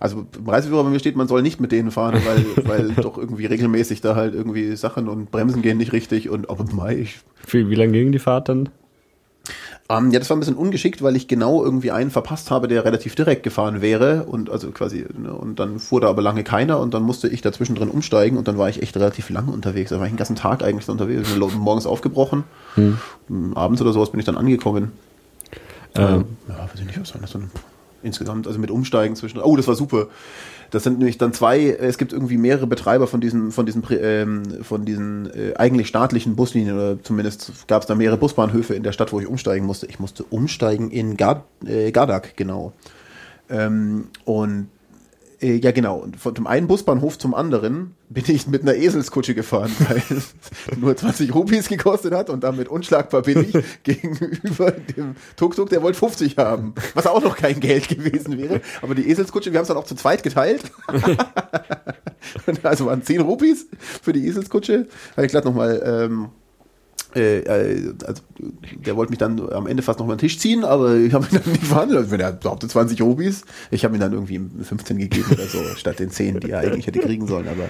also 0.00 0.26
im 0.36 0.48
Reiseführer 0.48 0.82
bei 0.82 0.90
mir 0.90 0.98
steht, 0.98 1.14
man 1.14 1.28
soll 1.28 1.42
nicht 1.42 1.60
mit 1.60 1.72
denen 1.72 1.90
fahren, 1.90 2.20
weil, 2.24 2.44
weil 2.66 2.88
doch 2.94 3.18
irgendwie 3.18 3.46
regelmäßig 3.46 4.00
da 4.00 4.16
halt 4.16 4.34
irgendwie 4.34 4.74
Sachen 4.74 5.08
und 5.08 5.30
Bremsen 5.30 5.60
gehen 5.62 5.76
nicht 5.76 5.92
richtig 5.92 6.30
und 6.30 6.48
aber 6.48 6.64
mei, 6.72 6.96
ich. 6.96 7.20
Wie, 7.48 7.68
wie 7.68 7.74
lange 7.74 7.92
ging 7.92 8.10
die 8.10 8.18
Fahrt 8.18 8.48
dann? 8.48 8.70
Ähm, 9.90 10.12
ja, 10.12 10.20
das 10.20 10.30
war 10.30 10.36
ein 10.36 10.40
bisschen 10.40 10.54
ungeschickt, 10.54 11.02
weil 11.02 11.16
ich 11.16 11.26
genau 11.26 11.64
irgendwie 11.64 11.90
einen 11.90 12.12
verpasst 12.12 12.52
habe, 12.52 12.68
der 12.68 12.84
relativ 12.84 13.16
direkt 13.16 13.42
gefahren 13.42 13.82
wäre 13.82 14.22
und 14.22 14.48
also 14.48 14.70
quasi, 14.70 15.04
ne, 15.18 15.32
und 15.32 15.58
dann 15.58 15.80
fuhr 15.80 16.00
da 16.00 16.08
aber 16.08 16.22
lange 16.22 16.44
keiner 16.44 16.78
und 16.78 16.94
dann 16.94 17.02
musste 17.02 17.26
ich 17.26 17.42
dazwischen 17.42 17.74
drin 17.74 17.88
umsteigen 17.88 18.38
und 18.38 18.46
dann 18.46 18.56
war 18.56 18.68
ich 18.68 18.82
echt 18.82 18.94
relativ 18.94 19.30
lange 19.30 19.50
unterwegs. 19.50 19.90
Da 19.90 19.98
war 19.98 20.06
ich 20.06 20.12
den 20.12 20.16
ganzen 20.16 20.36
Tag 20.36 20.62
eigentlich 20.62 20.88
unterwegs. 20.88 21.28
Ich 21.28 21.34
bin 21.34 21.58
morgens 21.58 21.86
aufgebrochen, 21.86 22.44
hm. 22.76 22.98
abends 23.56 23.82
oder 23.82 23.92
sowas 23.92 24.12
bin 24.12 24.20
ich 24.20 24.26
dann 24.26 24.36
angekommen. 24.36 24.92
Ähm, 25.96 26.24
ja, 26.48 26.54
weiß 26.72 26.78
ich 26.78 26.86
nicht, 26.86 27.00
was 27.00 27.12
war 27.12 27.20
das 27.20 27.32
dann? 27.32 27.50
Insgesamt, 28.04 28.46
also 28.46 28.60
mit 28.60 28.70
Umsteigen 28.70 29.16
zwischen. 29.16 29.40
Oh, 29.40 29.56
das 29.56 29.66
war 29.66 29.74
super. 29.74 30.06
Das 30.70 30.84
sind 30.84 30.98
nämlich 30.98 31.18
dann 31.18 31.32
zwei, 31.32 31.66
es 31.66 31.98
gibt 31.98 32.12
irgendwie 32.12 32.36
mehrere 32.36 32.66
Betreiber 32.66 33.06
von 33.06 33.20
diesen, 33.20 33.50
von 33.50 33.66
diesen, 33.66 33.82
ähm, 33.90 34.62
von 34.62 34.84
diesen 34.84 35.26
äh, 35.26 35.54
eigentlich 35.56 35.88
staatlichen 35.88 36.36
Buslinien 36.36 36.76
oder 36.76 37.02
zumindest 37.02 37.66
gab 37.66 37.82
es 37.82 37.88
da 37.88 37.94
mehrere 37.94 38.16
Busbahnhöfe 38.16 38.74
in 38.74 38.82
der 38.82 38.92
Stadt, 38.92 39.12
wo 39.12 39.20
ich 39.20 39.26
umsteigen 39.26 39.66
musste. 39.66 39.86
Ich 39.86 39.98
musste 39.98 40.24
umsteigen 40.24 40.90
in 40.90 41.16
Gard, 41.16 41.44
äh, 41.66 41.90
Gardak, 41.90 42.36
genau. 42.36 42.72
Ähm, 43.48 44.08
und 44.24 44.68
Äh, 45.40 45.56
ja, 45.56 45.72
genau. 45.72 45.96
Und 45.98 46.16
von 46.16 46.34
dem 46.34 46.46
einen 46.46 46.66
Busbahnhof 46.66 47.18
zum 47.18 47.34
anderen 47.34 47.94
bin 48.08 48.24
ich 48.28 48.46
mit 48.46 48.62
einer 48.62 48.74
Eselskutsche 48.74 49.34
gefahren, 49.34 49.72
weil 49.88 50.02
es 50.10 50.34
nur 50.78 50.96
20 50.96 51.34
Rupees 51.34 51.68
gekostet 51.68 52.12
hat 52.12 52.30
und 52.30 52.44
damit 52.44 52.68
unschlagbar 52.68 53.22
billig 53.22 53.56
gegenüber 53.82 54.72
dem 54.72 55.16
Tuk-Tuk, 55.36 55.70
der 55.70 55.82
wollte 55.82 55.98
50 55.98 56.36
haben. 56.36 56.74
Was 56.94 57.06
auch 57.06 57.22
noch 57.22 57.36
kein 57.36 57.60
Geld 57.60 57.88
gewesen 57.88 58.38
wäre. 58.38 58.60
Aber 58.82 58.94
die 58.94 59.08
Eselskutsche, 59.08 59.52
wir 59.52 59.58
haben 59.58 59.62
es 59.62 59.68
dann 59.68 59.76
auch 59.76 59.86
zu 59.86 59.94
zweit 59.94 60.22
geteilt. 60.22 60.62
also 62.62 62.86
waren 62.86 63.02
10 63.02 63.20
Rupees 63.22 63.66
für 64.02 64.12
die 64.12 64.26
Eselskutsche. 64.26 64.88
Habe 65.16 65.26
ich 65.26 65.30
glatt 65.30 65.44
nochmal 65.44 65.82
ähm, 65.84 66.28
äh, 67.14 67.40
äh, 67.40 67.94
also, 68.06 68.22
der 68.86 68.96
wollte 68.96 69.10
mich 69.10 69.18
dann 69.18 69.50
am 69.52 69.66
Ende 69.66 69.82
fast 69.82 69.98
noch 69.98 70.06
mal 70.06 70.14
den 70.14 70.20
Tisch 70.20 70.38
ziehen, 70.38 70.64
aber 70.64 70.96
ich 70.96 71.12
habe 71.12 71.26
ihn 71.30 71.40
dann 71.42 71.52
nicht 71.52 71.64
verhandelt. 71.64 72.10
Wenn 72.10 72.20
er 72.20 72.32
behauptet 72.32 72.70
20 72.70 73.00
Rubis, 73.02 73.44
ich 73.70 73.84
habe 73.84 73.96
ihm 73.96 74.00
dann 74.00 74.12
irgendwie 74.12 74.40
15 74.62 74.98
gegeben 74.98 75.26
oder 75.32 75.46
so, 75.46 75.58
statt 75.76 75.98
den 75.98 76.10
10, 76.10 76.40
die 76.40 76.50
er 76.50 76.60
eigentlich 76.60 76.86
hätte 76.86 77.00
kriegen 77.00 77.26
sollen. 77.26 77.48
Aber 77.48 77.68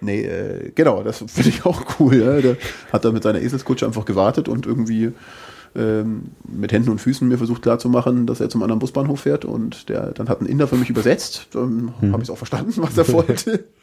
nee, 0.00 0.22
äh, 0.22 0.72
genau, 0.74 1.02
das 1.02 1.18
finde 1.18 1.48
ich 1.48 1.64
auch 1.64 2.00
cool. 2.00 2.16
Ja. 2.16 2.40
Der 2.40 2.56
hat 2.92 3.04
dann 3.04 3.14
mit 3.14 3.22
seiner 3.22 3.40
Eselskutsche 3.40 3.86
einfach 3.86 4.04
gewartet 4.04 4.48
und 4.48 4.66
irgendwie 4.66 5.12
ähm, 5.76 6.30
mit 6.48 6.72
Händen 6.72 6.90
und 6.90 7.00
Füßen 7.00 7.28
mir 7.28 7.38
versucht 7.38 7.62
klarzumachen, 7.62 8.26
dass 8.26 8.40
er 8.40 8.48
zum 8.48 8.62
anderen 8.62 8.80
Busbahnhof 8.80 9.20
fährt 9.20 9.44
und 9.44 9.88
der 9.88 10.12
dann 10.12 10.28
hat 10.28 10.40
ein 10.40 10.46
Inder 10.46 10.66
für 10.66 10.76
mich 10.76 10.90
übersetzt. 10.90 11.48
Dann 11.52 11.92
hm. 12.00 12.12
habe 12.12 12.22
ich 12.22 12.28
es 12.28 12.30
auch 12.30 12.38
verstanden, 12.38 12.72
was 12.76 12.96
er 12.96 13.12
wollte. 13.12 13.64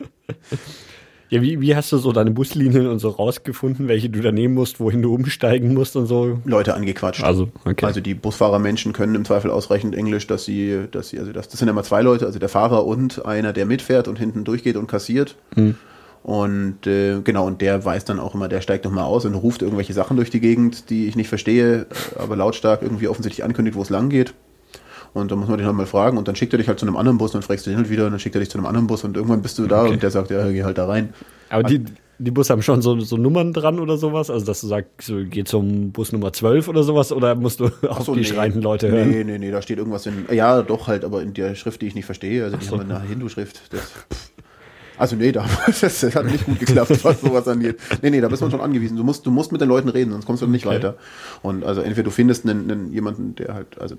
Ja, 1.34 1.42
wie, 1.42 1.60
wie 1.62 1.76
hast 1.76 1.92
du 1.92 1.98
so 1.98 2.12
deine 2.12 2.30
Buslinien 2.30 2.86
und 2.86 3.00
so 3.00 3.10
rausgefunden, 3.10 3.88
welche 3.88 4.08
du 4.08 4.22
da 4.22 4.32
nehmen 4.32 4.54
musst, 4.54 4.80
wohin 4.80 5.02
du 5.02 5.16
umsteigen 5.16 5.74
musst 5.74 5.96
und 5.96 6.06
so? 6.06 6.38
Leute 6.46 6.76
angequatscht. 6.76 7.24
Also, 7.24 7.50
okay. 7.66 7.88
Also 7.88 8.02
die 8.02 8.14
Busfahrermenschen 8.14 8.94
können 8.94 9.16
im 9.16 9.26
Zweifel 9.26 9.50
ausreichend 9.50 9.96
Englisch, 9.96 10.28
dass 10.28 10.46
sie, 10.46 10.82
dass 10.92 11.10
sie, 11.10 11.18
also 11.18 11.32
das, 11.32 11.48
das 11.48 11.58
sind 11.58 11.70
immer 11.70 11.82
zwei 11.82 12.04
Leute, 12.04 12.28
also 12.28 12.38
der 12.38 12.50
Fahrer 12.50 12.86
und 12.86 13.26
einer, 13.26 13.52
der 13.52 13.66
mitfährt 13.66 14.08
und 14.08 14.20
hinten 14.20 14.44
durchgeht 14.44 14.76
und 14.76 14.86
kassiert. 14.86 15.36
Hm. 15.56 15.74
Und 16.22 16.86
äh, 16.86 17.22
genau, 17.24 17.48
und 17.48 17.62
der 17.62 17.84
weiß 17.84 18.06
dann 18.06 18.20
auch 18.20 18.36
immer, 18.36 18.48
der 18.48 18.62
steigt 18.62 18.86
nochmal 18.86 19.06
aus 19.06 19.26
und 19.26 19.34
ruft 19.34 19.64
irgendwelche 19.64 19.94
Sachen 19.94 20.18
durch 20.18 20.30
die 20.30 20.40
Gegend, 20.40 20.92
die 20.92 21.08
ich 21.08 21.16
nicht 21.16 21.30
verstehe, 21.30 21.88
aber 22.16 22.36
lautstark 22.36 22.84
irgendwie 22.84 23.08
offensichtlich 23.08 23.44
ankündigt, 23.44 23.76
wo 23.76 23.82
es 23.82 23.90
lang 23.90 24.10
geht. 24.10 24.36
Und 25.14 25.32
dann 25.32 25.40
muss 25.40 25.48
man 25.48 25.58
den 25.58 25.68
halt 25.68 25.76
mal 25.76 25.86
fragen 25.86 26.18
und 26.18 26.28
dann 26.28 26.36
schickt 26.36 26.54
er 26.54 26.58
dich 26.58 26.68
halt 26.68 26.80
zu 26.80 26.88
einem 26.88 26.98
anderen 26.98 27.20
Bus 27.20 27.36
und 27.36 27.42
dann 27.42 27.48
fragst 27.48 27.66
du 27.66 27.70
den 27.70 27.78
halt 27.78 27.90
wieder 27.90 28.06
und 28.06 28.12
dann 28.12 28.20
schickt 28.20 28.36
er 28.36 28.40
dich 28.40 28.50
zu 28.50 28.58
einem 28.58 28.66
anderen 28.66 28.88
Bus 28.88 29.04
und 29.04 29.16
irgendwann 29.16 29.42
bist 29.42 29.60
du 29.60 29.68
da 29.68 29.84
okay. 29.84 29.94
und 29.94 30.04
der 30.04 30.10
sagt, 30.10 30.32
ja, 30.32 30.50
geh 30.50 30.64
halt 30.64 30.78
da 30.78 30.88
rein. 30.88 31.14
Aber 31.50 31.64
die, 31.64 31.86
die 32.18 32.32
Bus 32.32 32.50
haben 32.50 32.62
schon 32.62 32.82
so, 32.82 33.00
so 33.00 33.18
Nummern 33.18 33.54
dran 33.54 33.80
oder 33.80 33.98
sowas? 33.98 34.30
Also, 34.30 34.46
dass 34.46 34.62
du 34.62 34.68
sagst, 34.68 34.90
so, 35.02 35.20
geh 35.24 35.44
zum 35.44 35.92
Bus 35.92 36.12
Nummer 36.12 36.34
12 36.34 36.68
oder 36.68 36.84
sowas? 36.84 37.12
Oder 37.12 37.36
musst 37.36 37.60
du 37.60 37.70
auch 37.88 38.02
so, 38.02 38.14
die 38.16 38.22
nee. 38.22 38.26
schreienden 38.26 38.62
Leute 38.62 38.90
hören? 38.90 39.12
Nee, 39.12 39.24
nee, 39.24 39.38
nee, 39.38 39.52
da 39.52 39.62
steht 39.62 39.78
irgendwas 39.78 40.06
in, 40.08 40.26
ja, 40.32 40.62
doch 40.64 40.88
halt, 40.88 41.06
aber 41.06 41.22
in 41.22 41.34
der 41.34 41.54
Schrift, 41.56 41.82
die 41.82 41.88
ich 41.88 41.96
nicht 41.96 42.06
verstehe. 42.06 42.44
Also, 42.44 42.58
die 42.58 42.66
so. 42.66 42.80
haben 42.80 42.90
eine 42.90 43.02
Hindu-Schrift. 43.02 43.62
Das, 43.72 43.82
pff. 43.82 44.32
Also 44.98 45.16
nee, 45.16 45.32
da, 45.32 45.46
das 45.82 46.04
hat 46.16 46.26
nicht 46.26 46.46
gut 46.46 46.60
geklappt, 46.60 47.04
was 47.04 47.22
sowas 47.22 47.48
angeht. 47.48 47.80
Nee, 48.02 48.10
nee, 48.10 48.22
da 48.22 48.28
bist 48.28 48.42
man 48.42 48.52
schon 48.52 48.62
angewiesen. 48.62 48.98
Du 48.98 49.04
musst, 49.04 49.26
du 49.26 49.32
musst 49.32 49.52
mit 49.52 49.62
den 49.62 49.70
Leuten 49.70 49.90
reden, 49.90 50.12
sonst 50.12 50.26
kommst 50.26 50.42
du 50.42 50.48
nicht 50.48 50.66
okay. 50.66 50.76
weiter. 50.76 50.96
Und 51.42 51.64
also 51.64 51.82
entweder 51.82 52.04
du 52.04 52.12
findest 52.12 52.48
einen, 52.48 52.70
einen 52.70 52.94
jemanden, 52.94 53.36
der 53.36 53.54
halt, 53.54 53.80
also 53.80 53.96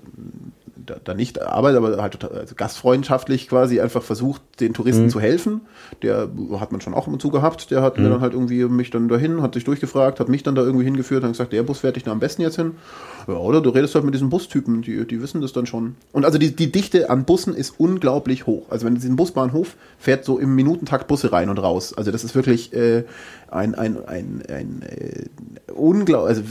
da, 0.85 0.95
da 1.03 1.13
nicht 1.13 1.41
arbeitet, 1.41 1.77
aber 1.77 2.01
halt 2.01 2.23
also 2.23 2.55
gastfreundschaftlich 2.55 3.49
quasi 3.49 3.79
einfach 3.79 4.03
versucht, 4.03 4.41
den 4.59 4.73
Touristen 4.73 5.05
mhm. 5.05 5.09
zu 5.09 5.19
helfen. 5.19 5.61
Der 6.01 6.29
hat 6.59 6.71
man 6.71 6.81
schon 6.81 6.93
auch 6.93 7.07
immer 7.07 7.19
zu 7.19 7.29
gehabt. 7.29 7.71
Der 7.71 7.81
hat 7.81 7.97
mhm. 7.97 8.03
mir 8.03 8.09
dann 8.11 8.21
halt 8.21 8.33
irgendwie 8.33 8.63
mich 8.65 8.89
dann 8.89 9.07
dahin, 9.07 9.41
hat 9.41 9.53
sich 9.53 9.63
durchgefragt, 9.63 10.19
hat 10.19 10.29
mich 10.29 10.43
dann 10.43 10.55
da 10.55 10.61
irgendwie 10.61 10.85
hingeführt 10.85 11.23
und 11.23 11.31
gesagt, 11.31 11.53
der 11.53 11.63
Bus 11.63 11.79
fährt 11.79 11.95
dich 11.95 12.03
da 12.03 12.11
am 12.11 12.19
besten 12.19 12.41
jetzt 12.41 12.55
hin. 12.55 12.73
Ja, 13.27 13.35
oder 13.35 13.61
du 13.61 13.69
redest 13.71 13.95
halt 13.95 14.05
mit 14.05 14.13
diesen 14.13 14.29
Bustypen, 14.29 14.81
die, 14.81 15.05
die 15.05 15.21
wissen 15.21 15.41
das 15.41 15.51
dann 15.51 15.65
schon. 15.65 15.95
Und 16.11 16.25
also 16.25 16.37
die, 16.37 16.55
die 16.55 16.71
Dichte 16.71 17.09
an 17.09 17.25
Bussen 17.25 17.55
ist 17.55 17.79
unglaublich 17.79 18.45
hoch. 18.45 18.67
Also 18.69 18.85
wenn 18.85 18.95
du 18.95 19.01
diesen 19.01 19.15
Busbahnhof 19.15 19.75
fährt 19.97 20.25
so 20.25 20.37
im 20.37 20.53
Minutentakt 20.85 21.07
Busse 21.07 21.31
rein 21.31 21.49
und 21.49 21.57
raus. 21.57 21.93
Also 21.93 22.11
das 22.11 22.23
ist 22.23 22.35
wirklich 22.35 22.73
äh, 22.73 23.03
ein, 23.49 23.75
ein, 23.75 24.05
ein, 24.05 24.43
ein 24.47 24.81
äh, 24.83 25.71
unglaublich, 25.71 26.37
also 26.37 26.43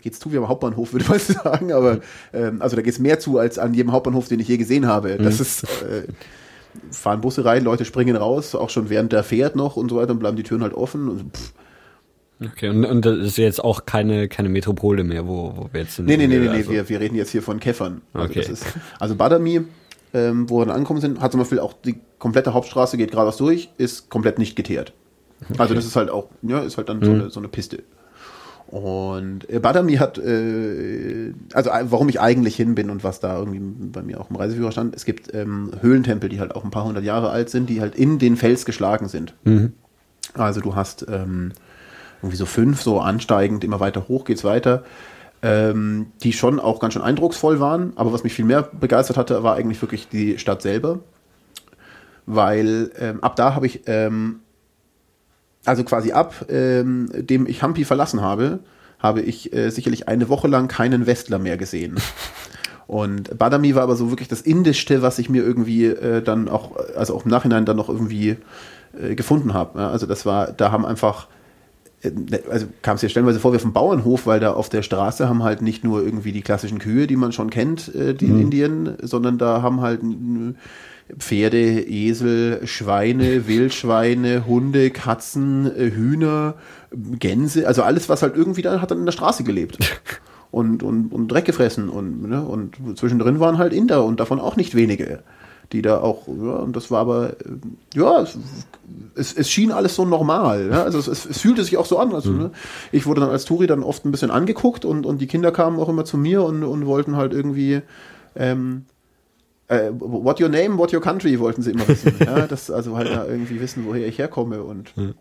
geht's 0.00 0.20
zu 0.20 0.32
wie 0.32 0.38
am 0.38 0.48
Hauptbahnhof, 0.48 0.92
würde 0.92 1.06
man 1.08 1.18
sagen, 1.18 1.72
aber 1.72 2.00
ähm, 2.32 2.62
also 2.62 2.76
da 2.76 2.82
geht's 2.82 2.98
mehr 2.98 3.18
zu 3.18 3.38
als 3.38 3.58
an 3.58 3.74
jedem 3.74 3.92
Hauptbahnhof, 3.92 4.28
den 4.28 4.40
ich 4.40 4.48
je 4.48 4.56
gesehen 4.56 4.86
habe. 4.86 5.16
Das 5.18 5.36
mhm. 5.36 5.42
ist 5.42 5.64
äh, 5.82 6.06
fahren 6.90 7.20
Busse 7.20 7.44
rein, 7.44 7.64
Leute 7.64 7.84
springen 7.84 8.16
raus, 8.16 8.54
auch 8.54 8.70
schon 8.70 8.88
während 8.88 9.12
der 9.12 9.24
fährt 9.24 9.56
noch 9.56 9.76
und 9.76 9.90
so 9.90 9.96
weiter 9.96 10.12
und 10.12 10.20
bleiben 10.20 10.36
die 10.36 10.44
Türen 10.44 10.62
halt 10.62 10.74
offen. 10.74 11.08
Und, 11.08 11.36
pff, 11.36 11.52
Okay, 12.44 12.70
und, 12.70 12.84
und 12.84 13.04
das 13.04 13.18
ist 13.18 13.38
jetzt 13.38 13.62
auch 13.62 13.86
keine, 13.86 14.26
keine 14.26 14.48
Metropole 14.48 15.04
mehr, 15.04 15.28
wo, 15.28 15.52
wo 15.54 15.68
wir 15.70 15.82
jetzt 15.82 15.94
sind. 15.94 16.06
Nee, 16.06 16.16
nee, 16.16 16.26
nee, 16.26 16.38
nee, 16.38 16.48
also. 16.48 16.72
wir, 16.72 16.88
wir 16.88 16.98
reden 16.98 17.14
jetzt 17.14 17.30
hier 17.30 17.40
von 17.40 17.60
Käffern. 17.60 18.02
Also 18.12 18.30
okay. 18.30 18.40
Ist, 18.40 18.66
also 18.98 19.14
Badami, 19.14 19.60
ähm, 20.14 20.48
wo 20.48 20.58
wir 20.58 20.66
dann 20.66 20.76
angekommen 20.76 21.00
sind, 21.00 21.20
hat 21.20 21.32
zum 21.32 21.40
Beispiel 21.40 21.58
auch 21.58 21.72
die 21.72 21.96
komplette 22.18 22.54
Hauptstraße 22.54 22.96
geht 22.96 23.10
geradeaus 23.10 23.36
durch, 23.36 23.70
ist 23.78 24.10
komplett 24.10 24.38
nicht 24.38 24.56
geteert. 24.56 24.92
Okay. 25.44 25.54
Also 25.58 25.74
das 25.74 25.84
ist 25.84 25.96
halt 25.96 26.10
auch, 26.10 26.28
ja, 26.42 26.60
ist 26.60 26.76
halt 26.76 26.88
dann 26.88 26.98
mhm. 26.98 27.04
so, 27.04 27.10
eine, 27.10 27.30
so 27.30 27.40
eine 27.40 27.48
Piste. 27.48 27.82
Und 28.72 29.50
äh, 29.50 29.58
Badami 29.58 29.96
hat, 29.96 30.16
äh, 30.16 31.34
also 31.52 31.70
äh, 31.70 31.84
warum 31.90 32.08
ich 32.08 32.20
eigentlich 32.20 32.56
hin 32.56 32.74
bin 32.74 32.88
und 32.88 33.04
was 33.04 33.20
da 33.20 33.38
irgendwie 33.38 33.60
bei 33.60 34.02
mir 34.02 34.18
auch 34.18 34.30
im 34.30 34.36
Reiseführer 34.36 34.72
stand, 34.72 34.96
es 34.96 35.04
gibt 35.04 35.34
ähm, 35.34 35.72
Höhlentempel, 35.80 36.30
die 36.30 36.40
halt 36.40 36.54
auch 36.54 36.64
ein 36.64 36.70
paar 36.70 36.84
hundert 36.84 37.04
Jahre 37.04 37.28
alt 37.28 37.50
sind, 37.50 37.68
die 37.68 37.82
halt 37.82 37.94
in 37.94 38.18
den 38.18 38.36
Fels 38.36 38.64
geschlagen 38.64 39.08
sind. 39.08 39.34
Mhm. 39.44 39.74
Also 40.34 40.60
du 40.60 40.74
hast 40.74 41.06
ähm, 41.10 41.52
irgendwie 42.22 42.36
so 42.36 42.46
fünf, 42.46 42.80
so 42.80 43.00
ansteigend, 43.00 43.62
immer 43.62 43.80
weiter 43.80 44.08
hoch 44.08 44.24
geht's 44.24 44.44
weiter, 44.44 44.84
ähm, 45.42 46.06
die 46.22 46.32
schon 46.32 46.60
auch 46.60 46.80
ganz 46.80 46.94
schön 46.94 47.02
eindrucksvoll 47.02 47.60
waren. 47.60 47.92
Aber 47.96 48.12
was 48.12 48.24
mich 48.24 48.32
viel 48.32 48.44
mehr 48.44 48.62
begeistert 48.62 49.16
hatte, 49.16 49.42
war 49.42 49.56
eigentlich 49.56 49.82
wirklich 49.82 50.08
die 50.08 50.38
Stadt 50.38 50.62
selber. 50.62 51.00
Weil 52.26 52.92
ähm, 52.98 53.22
ab 53.22 53.36
da 53.36 53.54
habe 53.54 53.66
ich, 53.66 53.82
ähm, 53.86 54.40
also 55.64 55.82
quasi 55.84 56.12
ab 56.12 56.46
ähm, 56.48 57.10
dem 57.12 57.46
ich 57.46 57.62
Hampi 57.62 57.84
verlassen 57.84 58.20
habe, 58.20 58.60
habe 59.00 59.20
ich 59.20 59.52
äh, 59.52 59.70
sicherlich 59.70 60.06
eine 60.08 60.28
Woche 60.28 60.46
lang 60.46 60.68
keinen 60.68 61.06
Westler 61.06 61.40
mehr 61.40 61.56
gesehen. 61.56 61.96
Und 62.86 63.36
Badami 63.38 63.74
war 63.74 63.82
aber 63.82 63.96
so 63.96 64.10
wirklich 64.10 64.28
das 64.28 64.42
Indischste, 64.42 65.02
was 65.02 65.18
ich 65.18 65.28
mir 65.28 65.42
irgendwie 65.42 65.86
äh, 65.86 66.22
dann 66.22 66.48
auch, 66.48 66.76
also 66.96 67.16
auch 67.16 67.24
im 67.24 67.30
Nachhinein 67.30 67.64
dann 67.64 67.76
noch 67.76 67.88
irgendwie 67.88 68.36
äh, 69.00 69.14
gefunden 69.14 69.54
habe. 69.54 69.80
Ja, 69.80 69.90
also 69.90 70.06
das 70.06 70.26
war, 70.26 70.52
da 70.52 70.70
haben 70.70 70.84
einfach 70.84 71.26
also 72.50 72.66
kam 72.82 72.96
es 72.96 73.02
ja 73.02 73.08
stellenweise 73.08 73.38
vor 73.38 73.52
wie 73.52 73.56
auf 73.56 73.62
dem 73.62 73.72
Bauernhof, 73.72 74.26
weil 74.26 74.40
da 74.40 74.52
auf 74.52 74.68
der 74.68 74.82
Straße 74.82 75.28
haben 75.28 75.42
halt 75.42 75.62
nicht 75.62 75.84
nur 75.84 76.02
irgendwie 76.02 76.32
die 76.32 76.42
klassischen 76.42 76.78
Kühe, 76.78 77.06
die 77.06 77.16
man 77.16 77.32
schon 77.32 77.50
kennt, 77.50 77.94
äh, 77.94 78.14
die 78.14 78.26
mhm. 78.26 78.34
in 78.34 78.40
Indien, 78.40 78.96
sondern 79.02 79.38
da 79.38 79.62
haben 79.62 79.80
halt 79.80 80.00
Pferde, 81.18 81.80
Esel, 81.86 82.66
Schweine, 82.66 83.46
Wildschweine, 83.46 84.46
Hunde, 84.46 84.90
Katzen, 84.90 85.66
äh, 85.66 85.90
Hühner, 85.90 86.54
Gänse, 86.90 87.66
also 87.66 87.82
alles, 87.82 88.08
was 88.08 88.22
halt 88.22 88.36
irgendwie 88.36 88.62
da 88.62 88.80
hat 88.80 88.90
dann 88.90 88.98
in 88.98 89.06
der 89.06 89.12
Straße 89.12 89.44
gelebt. 89.44 89.78
Und, 90.50 90.82
und, 90.82 91.14
und 91.14 91.28
Dreck 91.28 91.46
gefressen 91.46 91.88
und, 91.88 92.28
ne, 92.28 92.42
und 92.42 92.76
zwischendrin 92.98 93.40
waren 93.40 93.56
halt 93.56 93.72
Inder 93.72 94.04
und 94.04 94.20
davon 94.20 94.38
auch 94.38 94.54
nicht 94.56 94.74
wenige 94.74 95.22
die 95.72 95.82
da 95.82 96.00
auch, 96.00 96.28
ja, 96.28 96.56
und 96.56 96.76
das 96.76 96.90
war 96.90 97.00
aber, 97.00 97.30
äh, 97.30 97.34
ja, 97.94 98.24
es, 99.14 99.32
es 99.32 99.50
schien 99.50 99.72
alles 99.72 99.94
so 99.94 100.04
normal. 100.04 100.68
Ja? 100.70 100.82
Also 100.84 100.98
es, 100.98 101.06
es, 101.06 101.24
es 101.24 101.40
fühlte 101.40 101.64
sich 101.64 101.76
auch 101.76 101.86
so 101.86 101.98
an. 101.98 102.14
Also, 102.14 102.30
mhm. 102.30 102.38
ne? 102.38 102.50
Ich 102.92 103.06
wurde 103.06 103.20
dann 103.20 103.30
als 103.30 103.44
Touri 103.44 103.66
dann 103.66 103.82
oft 103.82 104.04
ein 104.04 104.10
bisschen 104.10 104.30
angeguckt 104.30 104.84
und, 104.84 105.06
und 105.06 105.20
die 105.20 105.26
Kinder 105.26 105.50
kamen 105.50 105.78
auch 105.78 105.88
immer 105.88 106.04
zu 106.04 106.16
mir 106.16 106.42
und, 106.44 106.62
und 106.62 106.86
wollten 106.86 107.16
halt 107.16 107.32
irgendwie 107.32 107.82
ähm, 108.36 108.84
äh, 109.68 109.90
what 109.92 110.40
your 110.40 110.48
name, 110.48 110.78
what 110.78 110.92
your 110.92 111.00
country 111.00 111.38
wollten 111.40 111.62
sie 111.62 111.70
immer 111.70 111.88
wissen. 111.88 112.14
ja? 112.20 112.46
Das, 112.46 112.70
also 112.70 112.96
halt 112.96 113.08
da 113.08 113.26
irgendwie 113.26 113.60
wissen, 113.60 113.84
woher 113.86 114.06
ich 114.06 114.18
herkomme 114.18 114.62
und 114.62 114.96
mhm. 114.96 115.14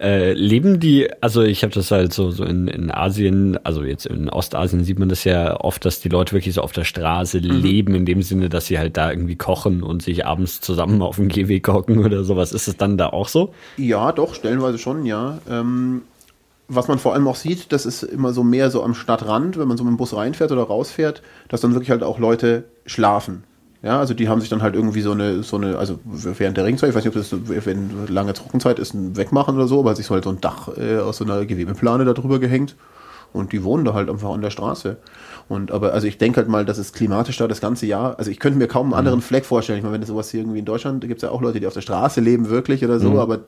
Äh, 0.00 0.32
leben 0.32 0.80
die, 0.80 1.10
also 1.20 1.42
ich 1.42 1.62
habe 1.62 1.74
das 1.74 1.90
halt 1.90 2.14
so, 2.14 2.30
so 2.30 2.42
in, 2.44 2.68
in 2.68 2.90
Asien, 2.90 3.58
also 3.64 3.84
jetzt 3.84 4.06
in 4.06 4.30
Ostasien 4.30 4.82
sieht 4.82 4.98
man 4.98 5.10
das 5.10 5.24
ja 5.24 5.60
oft, 5.60 5.84
dass 5.84 6.00
die 6.00 6.08
Leute 6.08 6.32
wirklich 6.32 6.54
so 6.54 6.62
auf 6.62 6.72
der 6.72 6.84
Straße 6.84 7.38
mhm. 7.38 7.50
leben, 7.50 7.94
in 7.94 8.06
dem 8.06 8.22
Sinne, 8.22 8.48
dass 8.48 8.64
sie 8.64 8.78
halt 8.78 8.96
da 8.96 9.10
irgendwie 9.10 9.36
kochen 9.36 9.82
und 9.82 10.02
sich 10.02 10.24
abends 10.24 10.62
zusammen 10.62 11.02
auf 11.02 11.16
dem 11.16 11.28
Gehweg 11.28 11.68
hocken 11.68 12.02
oder 12.02 12.24
sowas. 12.24 12.52
Ist 12.52 12.66
es 12.66 12.78
dann 12.78 12.96
da 12.96 13.08
auch 13.08 13.28
so? 13.28 13.52
Ja, 13.76 14.12
doch, 14.12 14.34
stellenweise 14.34 14.78
schon, 14.78 15.04
ja. 15.04 15.38
Ähm, 15.50 16.00
was 16.66 16.88
man 16.88 16.98
vor 16.98 17.12
allem 17.12 17.28
auch 17.28 17.36
sieht, 17.36 17.70
das 17.70 17.84
ist 17.84 18.02
immer 18.02 18.32
so 18.32 18.42
mehr 18.42 18.70
so 18.70 18.82
am 18.82 18.94
Stadtrand, 18.94 19.58
wenn 19.58 19.68
man 19.68 19.76
so 19.76 19.84
mit 19.84 19.90
dem 19.90 19.96
Bus 19.98 20.16
reinfährt 20.16 20.50
oder 20.50 20.62
rausfährt, 20.62 21.20
dass 21.48 21.60
dann 21.60 21.72
wirklich 21.74 21.90
halt 21.90 22.02
auch 22.02 22.18
Leute 22.18 22.64
schlafen. 22.86 23.44
Ja, 23.82 23.98
also 23.98 24.12
die 24.12 24.28
haben 24.28 24.40
sich 24.40 24.50
dann 24.50 24.60
halt 24.60 24.74
irgendwie 24.74 25.00
so 25.00 25.12
eine, 25.12 25.42
so 25.42 25.56
eine, 25.56 25.78
also 25.78 25.98
während 26.04 26.56
der 26.56 26.64
Regenzeit, 26.64 26.90
ich 26.90 26.94
weiß 26.94 27.04
nicht, 27.04 27.16
ob 27.16 27.22
das 27.22 27.64
wenn 27.64 28.06
lange 28.08 28.34
Trockenzeit 28.34 28.78
ist, 28.78 28.92
ein 28.92 29.16
Wegmachen 29.16 29.56
oder 29.56 29.66
so, 29.66 29.80
aber 29.80 29.96
sich 29.96 30.04
so 30.04 30.14
halt 30.14 30.24
so 30.24 30.30
ein 30.30 30.40
Dach 30.40 30.68
äh, 30.76 30.98
aus 30.98 31.16
so 31.16 31.24
einer 31.24 31.46
Gewebeplane 31.46 32.04
da 32.04 32.12
drüber 32.12 32.38
gehängt 32.38 32.76
und 33.32 33.52
die 33.52 33.64
wohnen 33.64 33.84
da 33.84 33.94
halt 33.94 34.10
einfach 34.10 34.30
an 34.30 34.42
der 34.42 34.50
Straße. 34.50 34.98
Und 35.48 35.72
aber, 35.72 35.92
also 35.94 36.06
ich 36.06 36.18
denke 36.18 36.38
halt 36.38 36.48
mal, 36.48 36.64
dass 36.64 36.78
es 36.78 36.92
klimatisch 36.92 37.36
da 37.38 37.48
das 37.48 37.60
ganze 37.60 37.86
Jahr, 37.86 38.18
also 38.18 38.30
ich 38.30 38.38
könnte 38.38 38.58
mir 38.58 38.68
kaum 38.68 38.88
einen 38.88 38.94
anderen 38.94 39.18
mhm. 39.18 39.22
Fleck 39.22 39.44
vorstellen. 39.44 39.78
Ich 39.78 39.82
meine, 39.82 39.94
wenn 39.94 40.02
es 40.02 40.08
sowas 40.08 40.30
hier 40.30 40.40
irgendwie 40.40 40.58
in 40.58 40.64
Deutschland, 40.64 41.00
gibt 41.02 41.16
es 41.16 41.22
ja 41.22 41.30
auch 41.30 41.40
Leute, 41.40 41.58
die 41.58 41.66
auf 41.66 41.74
der 41.74 41.80
Straße 41.80 42.20
leben 42.20 42.50
wirklich 42.50 42.84
oder 42.84 43.00
so, 43.00 43.10
mhm. 43.10 43.18
aber 43.18 43.40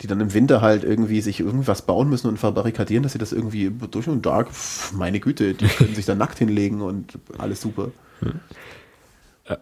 die 0.00 0.06
dann 0.06 0.20
im 0.20 0.32
Winter 0.32 0.60
halt 0.60 0.84
irgendwie 0.84 1.20
sich 1.20 1.40
irgendwas 1.40 1.82
bauen 1.82 2.08
müssen 2.08 2.28
und 2.28 2.38
verbarrikadieren, 2.38 3.02
dass 3.02 3.12
sie 3.12 3.18
das 3.18 3.32
irgendwie 3.32 3.72
durch 3.90 4.08
und 4.08 4.24
dark, 4.24 4.48
meine 4.94 5.20
Güte, 5.20 5.54
die 5.54 5.66
können 5.66 5.94
sich 5.94 6.06
da 6.06 6.14
nackt 6.14 6.38
hinlegen 6.38 6.80
und 6.80 7.18
alles 7.38 7.60
super. 7.60 7.88
Mhm. 8.20 8.40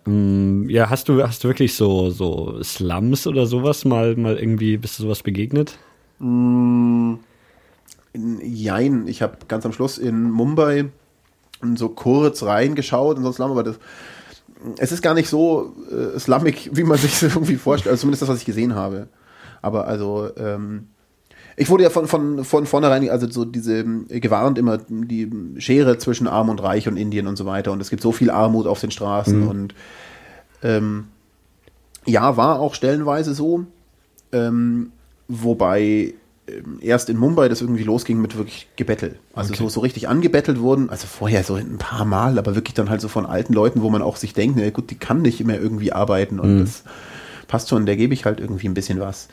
Ähm, 0.06 0.68
ja, 0.68 0.90
hast 0.90 1.08
du, 1.08 1.22
hast 1.22 1.44
du 1.44 1.48
wirklich 1.48 1.74
so, 1.74 2.10
so 2.10 2.62
Slums 2.62 3.26
oder 3.26 3.46
sowas 3.46 3.84
mal, 3.84 4.16
mal 4.16 4.36
irgendwie, 4.36 4.76
bist 4.76 4.98
du 4.98 5.04
sowas 5.04 5.22
begegnet? 5.22 5.78
Mm, 6.18 7.14
jein, 8.42 9.06
ich 9.06 9.22
habe 9.22 9.38
ganz 9.46 9.64
am 9.64 9.72
Schluss 9.72 9.98
in 9.98 10.30
Mumbai 10.30 10.86
so 11.74 11.88
kurz 11.88 12.42
reingeschaut 12.42 13.16
in 13.16 13.24
so 13.24 13.32
Slum, 13.32 13.50
aber 13.50 13.62
das, 13.62 13.78
es 14.78 14.92
ist 14.92 15.02
gar 15.02 15.14
nicht 15.14 15.28
so 15.28 15.74
äh, 15.90 16.18
slummig, 16.18 16.70
wie 16.72 16.84
man 16.84 16.98
sich 16.98 17.22
irgendwie 17.22 17.56
vorstellt, 17.56 17.92
also 17.92 18.02
zumindest 18.02 18.22
das, 18.22 18.28
was 18.28 18.38
ich 18.38 18.46
gesehen 18.46 18.74
habe. 18.74 19.08
Aber 19.62 19.86
also, 19.86 20.30
ähm, 20.36 20.88
ich 21.58 21.68
wurde 21.68 21.82
ja 21.82 21.90
von, 21.90 22.06
von, 22.06 22.44
von 22.44 22.66
vornherein, 22.66 23.08
also 23.10 23.28
so 23.28 23.44
diese 23.44 23.80
äh, 23.80 24.20
gewarnt 24.20 24.58
immer 24.58 24.78
die 24.88 25.30
Schere 25.58 25.98
zwischen 25.98 26.28
Arm 26.28 26.48
und 26.48 26.62
Reich 26.62 26.86
und 26.86 26.96
Indien 26.96 27.26
und 27.26 27.36
so 27.36 27.46
weiter. 27.46 27.72
Und 27.72 27.80
es 27.80 27.90
gibt 27.90 28.00
so 28.00 28.12
viel 28.12 28.30
Armut 28.30 28.66
auf 28.66 28.80
den 28.80 28.92
Straßen 28.92 29.42
mhm. 29.42 29.48
und 29.48 29.74
ähm, 30.62 31.08
ja, 32.06 32.36
war 32.36 32.60
auch 32.60 32.74
stellenweise 32.74 33.34
so. 33.34 33.64
Ähm, 34.30 34.92
wobei 35.26 36.14
ähm, 36.46 36.78
erst 36.80 37.10
in 37.10 37.16
Mumbai 37.16 37.48
das 37.48 37.60
irgendwie 37.60 37.82
losging 37.82 38.20
mit 38.20 38.36
wirklich 38.36 38.68
Gebettel. 38.76 39.16
Also 39.34 39.52
okay. 39.52 39.62
so, 39.64 39.68
so 39.68 39.80
richtig 39.80 40.08
angebettelt 40.08 40.60
wurden, 40.60 40.90
also 40.90 41.08
vorher 41.08 41.42
so 41.42 41.54
ein 41.54 41.78
paar 41.78 42.04
Mal, 42.04 42.38
aber 42.38 42.54
wirklich 42.54 42.74
dann 42.74 42.88
halt 42.88 43.00
so 43.00 43.08
von 43.08 43.26
alten 43.26 43.52
Leuten, 43.52 43.82
wo 43.82 43.90
man 43.90 44.02
auch 44.02 44.16
sich 44.16 44.32
denkt, 44.32 44.56
na 44.58 44.70
gut, 44.70 44.90
die 44.90 44.96
kann 44.96 45.22
nicht 45.22 45.44
mehr 45.44 45.60
irgendwie 45.60 45.92
arbeiten 45.92 46.38
und 46.38 46.56
mhm. 46.56 46.60
das 46.60 46.84
passt 47.48 47.68
schon, 47.68 47.84
der 47.84 47.96
gebe 47.96 48.14
ich 48.14 48.24
halt 48.24 48.38
irgendwie 48.38 48.68
ein 48.68 48.74
bisschen 48.74 49.00
was. 49.00 49.28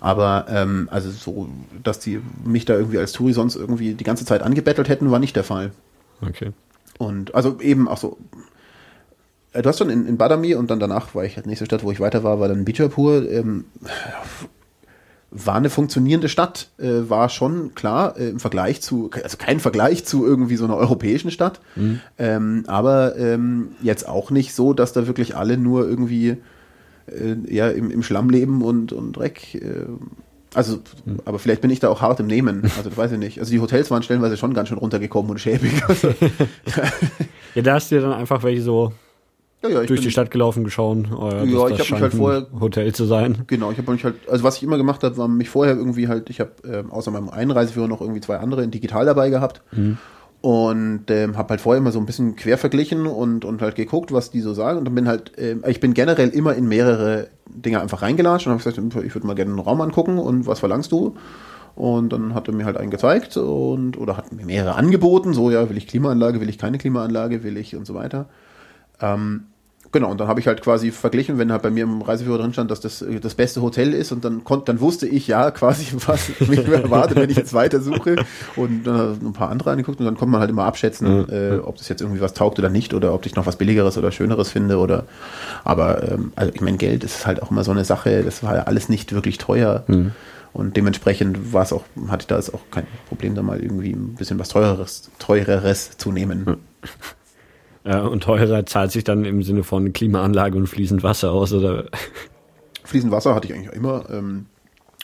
Aber 0.00 0.46
ähm, 0.48 0.88
also 0.90 1.10
so, 1.10 1.48
dass 1.82 1.98
die 1.98 2.20
mich 2.44 2.64
da 2.64 2.74
irgendwie 2.74 2.98
als 2.98 3.12
Touri 3.12 3.32
sonst 3.32 3.56
irgendwie 3.56 3.94
die 3.94 4.04
ganze 4.04 4.24
Zeit 4.24 4.42
angebettelt 4.42 4.88
hätten, 4.88 5.10
war 5.10 5.18
nicht 5.18 5.36
der 5.36 5.44
Fall. 5.44 5.72
Okay. 6.20 6.52
Und 6.98 7.34
also 7.34 7.60
eben 7.60 7.88
auch 7.88 7.98
so. 7.98 8.16
Äh, 9.52 9.62
du 9.62 9.68
hast 9.68 9.78
schon 9.78 9.90
in, 9.90 10.06
in 10.06 10.16
Badami 10.16 10.54
und 10.54 10.70
dann 10.70 10.80
danach 10.80 11.14
war 11.14 11.24
ich 11.24 11.36
halt 11.36 11.46
nächste 11.46 11.64
Stadt, 11.64 11.82
wo 11.82 11.90
ich 11.90 12.00
weiter 12.00 12.22
war, 12.22 12.40
war 12.40 12.48
dann 12.48 12.64
Bijapur. 12.64 13.28
Ähm, 13.28 13.64
war 15.30 15.56
eine 15.56 15.68
funktionierende 15.68 16.28
Stadt, 16.28 16.70
äh, 16.78 17.08
war 17.08 17.28
schon 17.28 17.74
klar 17.74 18.16
äh, 18.16 18.30
im 18.30 18.40
Vergleich 18.40 18.80
zu, 18.80 19.10
also 19.22 19.36
kein 19.36 19.60
Vergleich 19.60 20.06
zu 20.06 20.24
irgendwie 20.24 20.56
so 20.56 20.64
einer 20.64 20.76
europäischen 20.76 21.30
Stadt, 21.30 21.60
mhm. 21.76 22.00
ähm, 22.16 22.64
aber 22.66 23.16
ähm, 23.16 23.72
jetzt 23.82 24.08
auch 24.08 24.30
nicht 24.30 24.54
so, 24.54 24.72
dass 24.72 24.94
da 24.94 25.06
wirklich 25.06 25.36
alle 25.36 25.58
nur 25.58 25.86
irgendwie 25.86 26.38
ja, 27.48 27.68
im, 27.68 27.90
im 27.90 28.02
Schlamm 28.02 28.30
leben 28.30 28.62
und, 28.62 28.92
und 28.92 29.12
Dreck. 29.12 29.54
Äh, 29.54 29.86
also, 30.54 30.78
hm. 31.04 31.18
aber 31.24 31.38
vielleicht 31.38 31.60
bin 31.60 31.70
ich 31.70 31.80
da 31.80 31.88
auch 31.88 32.00
hart 32.00 32.20
im 32.20 32.26
Nehmen. 32.26 32.62
Also, 32.64 32.88
das 32.88 32.96
weiß 32.96 33.12
ich 33.12 33.18
nicht. 33.18 33.38
Also, 33.38 33.50
die 33.50 33.60
Hotels 33.60 33.90
waren 33.90 34.02
stellenweise 34.02 34.36
schon 34.36 34.54
ganz 34.54 34.68
schön 34.68 34.78
runtergekommen 34.78 35.30
und 35.30 35.38
schäbig. 35.38 35.72
Also, 35.88 36.08
ja, 37.54 37.62
da 37.62 37.74
hast 37.74 37.90
du 37.90 38.00
dann 38.00 38.12
einfach 38.12 38.42
welche 38.42 38.62
so 38.62 38.92
ja, 39.62 39.70
ja, 39.70 39.84
durch 39.84 40.00
die 40.00 40.10
Stadt 40.10 40.30
gelaufen, 40.30 40.62
geschaut. 40.62 41.06
Oh 41.10 41.30
ja, 41.30 41.42
ja 41.42 41.68
ich 41.68 41.80
habe 41.80 41.92
mich 41.92 42.00
halt 42.00 42.14
vorher 42.14 42.46
Hotel 42.60 42.94
zu 42.94 43.06
sein. 43.06 43.42
Genau, 43.48 43.72
ich 43.72 43.78
habe 43.78 43.90
mich 43.90 44.04
halt, 44.04 44.14
also 44.28 44.44
was 44.44 44.58
ich 44.58 44.62
immer 44.62 44.76
gemacht 44.76 45.02
habe, 45.02 45.16
war 45.16 45.26
mich 45.26 45.50
vorher 45.50 45.74
irgendwie 45.74 46.06
halt, 46.06 46.30
ich 46.30 46.38
habe 46.38 46.52
äh, 46.64 46.84
außer 46.88 47.10
meinem 47.10 47.28
Einreiseführer 47.28 47.88
noch 47.88 48.00
irgendwie 48.00 48.20
zwei 48.20 48.36
andere 48.36 48.62
in 48.62 48.70
digital 48.70 49.04
dabei 49.04 49.30
gehabt. 49.30 49.62
Mhm. 49.72 49.98
Und 50.48 51.10
ähm, 51.10 51.36
habe 51.36 51.50
halt 51.50 51.60
vorher 51.60 51.78
immer 51.78 51.92
so 51.92 51.98
ein 51.98 52.06
bisschen 52.06 52.34
quer 52.34 52.56
verglichen 52.56 53.06
und, 53.06 53.44
und 53.44 53.60
halt 53.60 53.74
geguckt, 53.74 54.12
was 54.12 54.30
die 54.30 54.40
so 54.40 54.54
sagen. 54.54 54.78
Und 54.78 54.86
dann 54.86 54.94
bin 54.94 55.06
halt, 55.06 55.36
äh, 55.36 55.56
ich 55.66 55.78
bin 55.78 55.92
generell 55.92 56.30
immer 56.30 56.54
in 56.54 56.66
mehrere 56.66 57.28
Dinge 57.50 57.82
einfach 57.82 58.00
reingelatscht 58.00 58.46
und 58.46 58.54
habe 58.54 58.64
gesagt, 58.64 58.78
ich 59.04 59.14
würde 59.14 59.26
mal 59.26 59.34
gerne 59.34 59.50
einen 59.50 59.60
Raum 59.60 59.82
angucken 59.82 60.16
und 60.16 60.46
was 60.46 60.60
verlangst 60.60 60.90
du? 60.90 61.16
Und 61.74 62.14
dann 62.14 62.32
hat 62.32 62.48
er 62.48 62.54
mir 62.54 62.64
halt 62.64 62.78
einen 62.78 62.90
gezeigt 62.90 63.36
und 63.36 63.98
oder 63.98 64.16
hat 64.16 64.32
mir 64.32 64.46
mehrere 64.46 64.74
angeboten, 64.74 65.34
so 65.34 65.50
ja, 65.50 65.68
will 65.68 65.76
ich 65.76 65.86
Klimaanlage, 65.86 66.40
will 66.40 66.48
ich 66.48 66.56
keine 66.56 66.78
Klimaanlage, 66.78 67.42
will 67.42 67.58
ich 67.58 67.76
und 67.76 67.86
so 67.86 67.92
weiter. 67.92 68.30
Ähm, 69.02 69.48
Genau, 69.90 70.10
und 70.10 70.20
dann 70.20 70.28
habe 70.28 70.38
ich 70.40 70.46
halt 70.46 70.60
quasi 70.60 70.90
verglichen, 70.90 71.38
wenn 71.38 71.50
halt 71.50 71.62
bei 71.62 71.70
mir 71.70 71.84
im 71.84 72.02
Reiseführer 72.02 72.38
drin 72.38 72.52
stand, 72.52 72.70
dass 72.70 72.80
das 72.80 73.00
äh, 73.00 73.20
das 73.20 73.34
beste 73.34 73.62
Hotel 73.62 73.94
ist 73.94 74.12
und 74.12 74.24
dann 74.24 74.44
konnte, 74.44 74.66
dann 74.66 74.80
wusste 74.80 75.06
ich 75.06 75.26
ja 75.26 75.50
quasi, 75.52 75.86
was 76.06 76.28
mich 76.40 76.66
erwartet, 76.68 77.18
wenn 77.18 77.30
ich 77.30 77.36
jetzt 77.36 77.54
weiter 77.54 77.80
suche 77.80 78.16
und 78.56 78.84
dann 78.84 79.18
äh, 79.22 79.26
ein 79.26 79.32
paar 79.32 79.50
andere 79.50 79.70
angeguckt 79.70 80.00
und 80.00 80.06
dann 80.06 80.16
konnte 80.16 80.32
man 80.32 80.40
halt 80.40 80.50
immer 80.50 80.64
abschätzen, 80.64 81.20
mhm. 81.20 81.26
äh, 81.30 81.58
ob 81.58 81.76
das 81.76 81.88
jetzt 81.88 82.02
irgendwie 82.02 82.20
was 82.20 82.34
taugt 82.34 82.58
oder 82.58 82.68
nicht 82.68 82.92
oder 82.92 83.14
ob 83.14 83.24
ich 83.24 83.34
noch 83.34 83.46
was 83.46 83.56
billigeres 83.56 83.96
oder 83.96 84.12
schöneres 84.12 84.50
finde 84.50 84.78
oder 84.78 85.04
aber 85.64 86.10
ähm, 86.10 86.32
also 86.36 86.52
ich 86.54 86.60
meine 86.60 86.76
Geld 86.76 87.04
ist 87.04 87.26
halt 87.26 87.42
auch 87.42 87.50
immer 87.50 87.64
so 87.64 87.70
eine 87.70 87.84
Sache, 87.84 88.22
das 88.22 88.42
war 88.42 88.56
ja 88.56 88.62
alles 88.64 88.88
nicht 88.88 89.12
wirklich 89.12 89.38
teuer. 89.38 89.84
Mhm. 89.86 90.12
Und 90.52 90.76
dementsprechend 90.76 91.52
war 91.52 91.62
es 91.62 91.72
auch, 91.72 91.84
hatte 92.08 92.22
ich 92.22 92.26
da 92.26 92.38
auch 92.38 92.62
kein 92.70 92.86
Problem, 93.08 93.34
da 93.34 93.42
mal 93.42 93.60
irgendwie 93.62 93.92
ein 93.92 94.14
bisschen 94.14 94.38
was 94.38 94.48
teureres, 94.48 95.10
teureres 95.18 95.96
zu 95.98 96.10
nehmen. 96.10 96.44
Mhm. 96.44 96.56
Äh, 97.84 98.00
und 98.00 98.22
teurer 98.22 98.66
zahlt 98.66 98.92
sich 98.92 99.04
dann 99.04 99.24
im 99.24 99.42
Sinne 99.42 99.64
von 99.64 99.92
Klimaanlage 99.92 100.56
und 100.56 100.66
fließend 100.66 101.02
Wasser 101.02 101.32
aus, 101.32 101.52
oder? 101.52 101.86
Fließend 102.84 103.12
Wasser 103.12 103.34
hatte 103.34 103.48
ich 103.48 103.54
eigentlich 103.54 103.72
immer. 103.72 104.04
Ähm, 104.10 104.46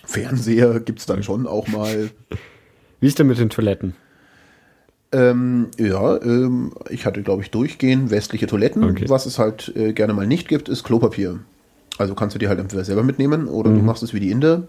Fernseher 0.05 0.81
gibt 0.81 1.01
es 1.01 1.07
dann 1.07 1.23
schon 1.23 1.47
auch 1.47 1.69
mal. 1.69 2.11
Wie 3.01 3.07
ist 3.07 3.19
denn 3.19 3.27
mit 3.27 3.39
den 3.39 3.51
Toiletten? 3.51 3.95
Ähm, 5.13 5.69
ja, 5.79 6.21
ähm, 6.23 6.73
ich 6.91 7.07
hatte, 7.07 7.23
glaube 7.23 7.43
ich, 7.43 7.51
durchgehend 7.51 8.11
westliche 8.11 8.47
Toiletten. 8.47 8.83
Okay. 8.83 9.05
Was 9.09 9.27
es 9.27 9.39
halt 9.39 9.73
äh, 9.77 9.93
gerne 9.93 10.13
mal 10.13 10.27
nicht 10.27 10.49
gibt, 10.49 10.69
ist 10.69 10.83
Klopapier. 10.83 11.41
Also 11.99 12.15
kannst 12.15 12.35
du 12.35 12.39
dir 12.39 12.49
halt 12.49 12.59
entweder 12.59 12.85
selber 12.85 13.05
mitnehmen 13.05 13.47
oder 13.47 13.71
mhm. 13.71 13.79
du 13.79 13.83
machst 13.85 14.03
es 14.03 14.13
wie 14.13 14.21
die 14.21 14.31
Inder 14.31 14.65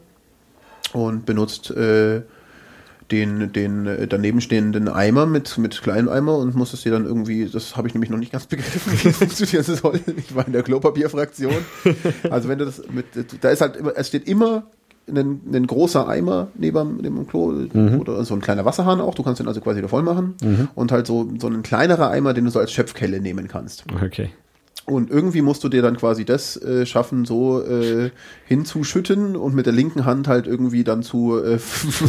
und 0.94 1.26
benutzt 1.26 1.72
äh, 1.72 2.22
den, 3.12 3.54
den 3.54 3.86
äh, 3.86 4.08
daneben 4.08 4.42
stehenden 4.42 4.88
Eimer 4.88 5.26
mit, 5.26 5.58
mit 5.58 5.82
kleinem 5.82 6.10
Eimer 6.10 6.38
und 6.38 6.56
muss 6.56 6.74
es 6.74 6.82
dir 6.82 6.92
dann 6.92 7.06
irgendwie, 7.06 7.46
das 7.46 7.78
habe 7.78 7.88
ich 7.88 7.94
nämlich 7.94 8.10
noch 8.10 8.18
nicht 8.18 8.32
ganz 8.32 8.46
begriffen, 8.48 8.94
wie 9.04 9.10
es 9.10 9.18
funktionieren 9.18 9.64
soll. 9.64 10.00
Ich 10.18 10.36
war 10.36 10.46
in 10.48 10.54
der 10.54 10.64
Klopapierfraktion. 10.64 11.54
Also 12.30 12.50
wenn 12.50 12.60
du 12.60 12.66
das 12.66 12.82
mit, 12.90 13.06
da 13.42 13.50
ist 13.50 13.62
halt 13.62 13.76
immer, 13.76 13.94
es 13.96 14.08
steht 14.08 14.28
immer 14.28 14.68
ein, 15.08 15.42
ein 15.54 15.68
großer 15.68 16.08
Eimer 16.08 16.48
neben, 16.56 16.98
neben 16.98 17.16
dem 17.16 17.28
Klo 17.28 17.52
mhm. 17.52 18.00
oder 18.00 18.24
so 18.26 18.34
ein 18.34 18.42
kleiner 18.42 18.66
Wasserhahn 18.66 19.02
auch. 19.02 19.14
Du 19.14 19.24
kannst 19.24 19.40
den 19.40 19.48
also 19.48 19.62
quasi 19.62 19.78
wieder 19.78 19.90
voll 19.90 20.04
machen. 20.04 20.36
Mhm. 20.42 20.70
Und 20.74 20.92
halt 20.92 21.06
so, 21.08 21.30
so 21.40 21.48
ein 21.48 21.62
kleinerer 21.62 22.10
Eimer, 22.10 22.34
den 22.34 22.46
du 22.46 22.52
so 22.52 22.60
als 22.60 22.72
Schöpfkelle 22.72 23.20
nehmen 23.20 23.48
kannst. 23.48 23.86
Okay. 24.04 24.32
Und 24.86 25.10
irgendwie 25.10 25.42
musst 25.42 25.64
du 25.64 25.70
dir 25.70 25.82
dann 25.82 25.98
quasi 25.98 26.26
das 26.26 26.62
äh, 26.62 26.86
schaffen, 26.86 27.26
so 27.26 27.64
äh, 27.64 28.12
hinzuschütten 28.46 29.36
und 29.36 29.56
mit 29.56 29.66
der 29.66 29.74
linken 29.74 30.06
Hand 30.06 30.28
halt 30.28 30.46
irgendwie 30.46 30.84
dann 30.84 31.02
zu 31.02 31.44
äh, 31.44 31.58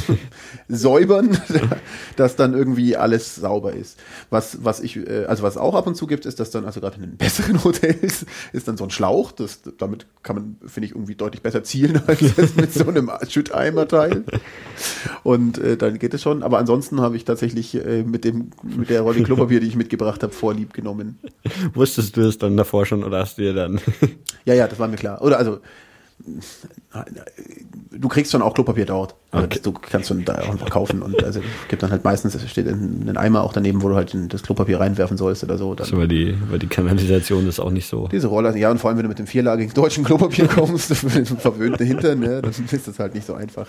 säubern, 0.69 1.39
dass 2.17 2.37
dann 2.37 2.53
irgendwie 2.53 2.95
alles 2.95 3.35
sauber 3.35 3.73
ist. 3.73 3.99
Was, 4.29 4.63
was 4.63 4.81
ich, 4.81 4.99
äh, 4.99 5.25
also 5.25 5.43
was 5.43 5.57
auch 5.57 5.75
ab 5.75 5.87
und 5.87 5.95
zu 5.95 6.07
gibt, 6.07 6.27
ist, 6.27 6.39
dass 6.39 6.51
dann, 6.51 6.67
also 6.67 6.81
gerade 6.81 6.97
in 6.97 7.03
den 7.03 7.17
besseren 7.17 7.65
Hotels, 7.65 8.27
ist 8.53 8.69
dann 8.69 8.77
so 8.77 8.85
ein 8.85 8.91
Schlauch. 8.91 9.33
Das, 9.33 9.61
damit 9.79 10.05
kann 10.23 10.37
man, 10.37 10.57
finde 10.67 10.89
ich, 10.89 10.93
irgendwie 10.93 11.15
deutlich 11.15 11.41
besser 11.41 11.65
zielen 11.65 12.03
als 12.07 12.21
mit 12.57 12.75
so 12.75 12.87
einem 12.87 13.11
Schütteimer-Teil. 13.27 14.25
Und 15.23 15.57
äh, 15.57 15.79
dann 15.79 15.99
geht 15.99 16.13
es 16.13 16.21
schon. 16.21 16.43
Aber 16.43 16.59
ansonsten 16.59 17.01
habe 17.01 17.17
ich 17.17 17.25
tatsächlich 17.25 17.75
äh, 17.75 18.03
mit 18.03 18.25
dem, 18.25 18.51
mit 18.63 18.91
der 18.91 19.01
Rolle 19.01 19.23
Klopapier, 19.23 19.61
die 19.61 19.67
ich 19.67 19.77
mitgebracht 19.77 20.23
habe, 20.23 20.35
vorlieb 20.35 20.75
genommen. 20.75 21.19
Wusstest 21.73 22.19
du 22.19 22.21
es 22.21 22.37
dann 22.37 22.55
davor 22.67 22.87
schon 22.87 23.05
oder 23.05 23.21
hast 23.21 23.39
du 23.39 23.43
dir 23.43 23.55
dann? 23.55 23.81
ja, 24.45 24.55
ja, 24.55 24.69
das 24.69 24.79
war 24.79 24.89
mir 24.89 24.97
klar. 24.97 25.23
Oder 25.23 25.39
also 25.39 25.61
du 27.91 28.09
kriegst 28.09 28.33
schon 28.33 28.43
auch 28.43 28.55
Klopapier 28.55 28.87
dort. 28.87 29.15
Also 29.31 29.47
okay. 29.47 29.61
Du 29.63 29.73
kannst 29.73 30.09
schon 30.09 30.25
da 30.25 30.39
auch 30.39 30.51
einfach 30.51 30.71
kaufen 30.71 31.03
und 31.03 31.23
also 31.23 31.41
gibt 31.69 31.83
dann 31.83 31.91
halt 31.91 32.05
meistens, 32.05 32.35
es 32.35 32.51
steht 32.51 32.67
ein 32.67 33.17
Eimer 33.17 33.43
auch 33.43 33.53
daneben, 33.53 33.83
wo 33.83 33.89
du 33.89 33.97
halt 33.97 34.17
das 34.31 34.43
Klopapier 34.43 34.81
reinwerfen 34.81 35.17
sollst 35.17 35.45
oder 35.45 35.59
so. 35.59 35.75
Dann, 35.75 35.87
so 35.87 35.99
weil 35.99 36.09
die, 36.09 36.37
weil 36.49 36.59
die 36.59 36.69
Kanalisation 36.69 37.47
ist 37.47 37.61
auch 37.61 37.71
nicht 37.71 37.87
so. 37.87 38.09
Diese 38.09 38.29
Roller, 38.29 38.57
ja 38.57 38.71
und 38.71 38.79
vor 38.79 38.89
allem 38.89 38.99
wenn 38.99 39.05
du 39.05 39.09
mit 39.11 39.19
dem 39.19 39.27
vierlagigen 39.27 39.75
deutschen 39.75 40.05
Klopapier 40.05 40.49
kommst, 40.49 40.91
mit 41.05 41.15
dem 41.15 41.39
verwöhnten 41.39 41.87
Hintern, 41.87 42.21
ne, 42.21 42.43
dann 42.43 42.53
ist 42.71 42.89
das 42.89 42.99
halt 42.99 43.15
nicht 43.15 43.27
so 43.27 43.35
einfach. 43.35 43.69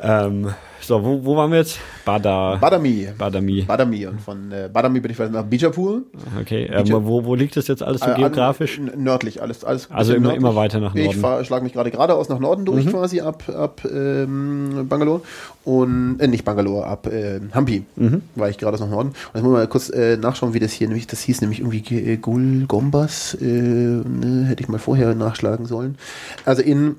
Ähm, 0.00 0.52
so, 0.84 1.04
wo, 1.04 1.24
wo 1.24 1.36
waren 1.36 1.50
wir 1.50 1.58
jetzt? 1.58 1.78
Bada, 2.04 2.56
Badami. 2.56 3.08
Badami. 3.16 3.62
Badami. 3.62 4.06
Und 4.06 4.20
von 4.20 4.50
äh, 4.50 4.68
Badami 4.72 5.00
bin 5.00 5.10
ich 5.12 5.18
weiter 5.18 5.30
nach 5.30 5.44
Bijapur. 5.44 6.02
Okay, 6.40 6.64
ähm, 6.72 6.84
wo, 7.04 7.24
wo 7.24 7.34
liegt 7.34 7.56
das 7.56 7.68
jetzt 7.68 7.82
alles 7.82 8.00
so 8.00 8.10
äh, 8.10 8.14
geografisch? 8.14 8.80
nördlich, 8.96 9.40
alles. 9.42 9.64
alles 9.64 9.90
also 9.90 10.14
immer, 10.14 10.34
immer 10.34 10.54
weiter 10.56 10.80
nach 10.80 10.94
Norden. 10.94 11.40
Ich 11.40 11.46
schlage 11.46 11.62
mich 11.62 11.72
gerade 11.72 11.90
geradeaus 11.90 12.28
nach 12.28 12.38
Norden 12.38 12.64
durch, 12.64 12.84
mhm. 12.86 12.90
quasi 12.90 13.20
ab, 13.20 13.44
ab 13.48 13.82
ähm, 13.84 14.86
Bangalore. 14.88 15.20
Und, 15.64 16.18
äh, 16.18 16.26
nicht 16.26 16.44
Bangalore, 16.44 16.86
ab 16.86 17.06
äh, 17.06 17.40
Hampi 17.52 17.84
mhm. 17.96 18.22
war 18.34 18.50
ich 18.50 18.58
gerade 18.58 18.78
nach 18.78 18.90
Norden. 18.90 19.10
Und 19.10 19.34
jetzt 19.34 19.42
muss 19.44 19.52
mal 19.52 19.68
kurz 19.68 19.90
äh, 19.90 20.16
nachschauen, 20.16 20.54
wie 20.54 20.60
das 20.60 20.72
hier 20.72 20.88
nämlich, 20.88 21.06
das 21.06 21.20
hieß 21.22 21.40
nämlich 21.40 21.60
irgendwie 21.60 22.12
äh, 22.12 22.16
Gul 22.16 22.64
Gombas. 22.66 23.34
Äh, 23.40 23.44
ne, 23.44 24.46
hätte 24.48 24.62
ich 24.62 24.68
mal 24.68 24.78
vorher 24.78 25.14
nachschlagen 25.14 25.66
sollen. 25.66 25.96
Also 26.44 26.62
in 26.62 26.96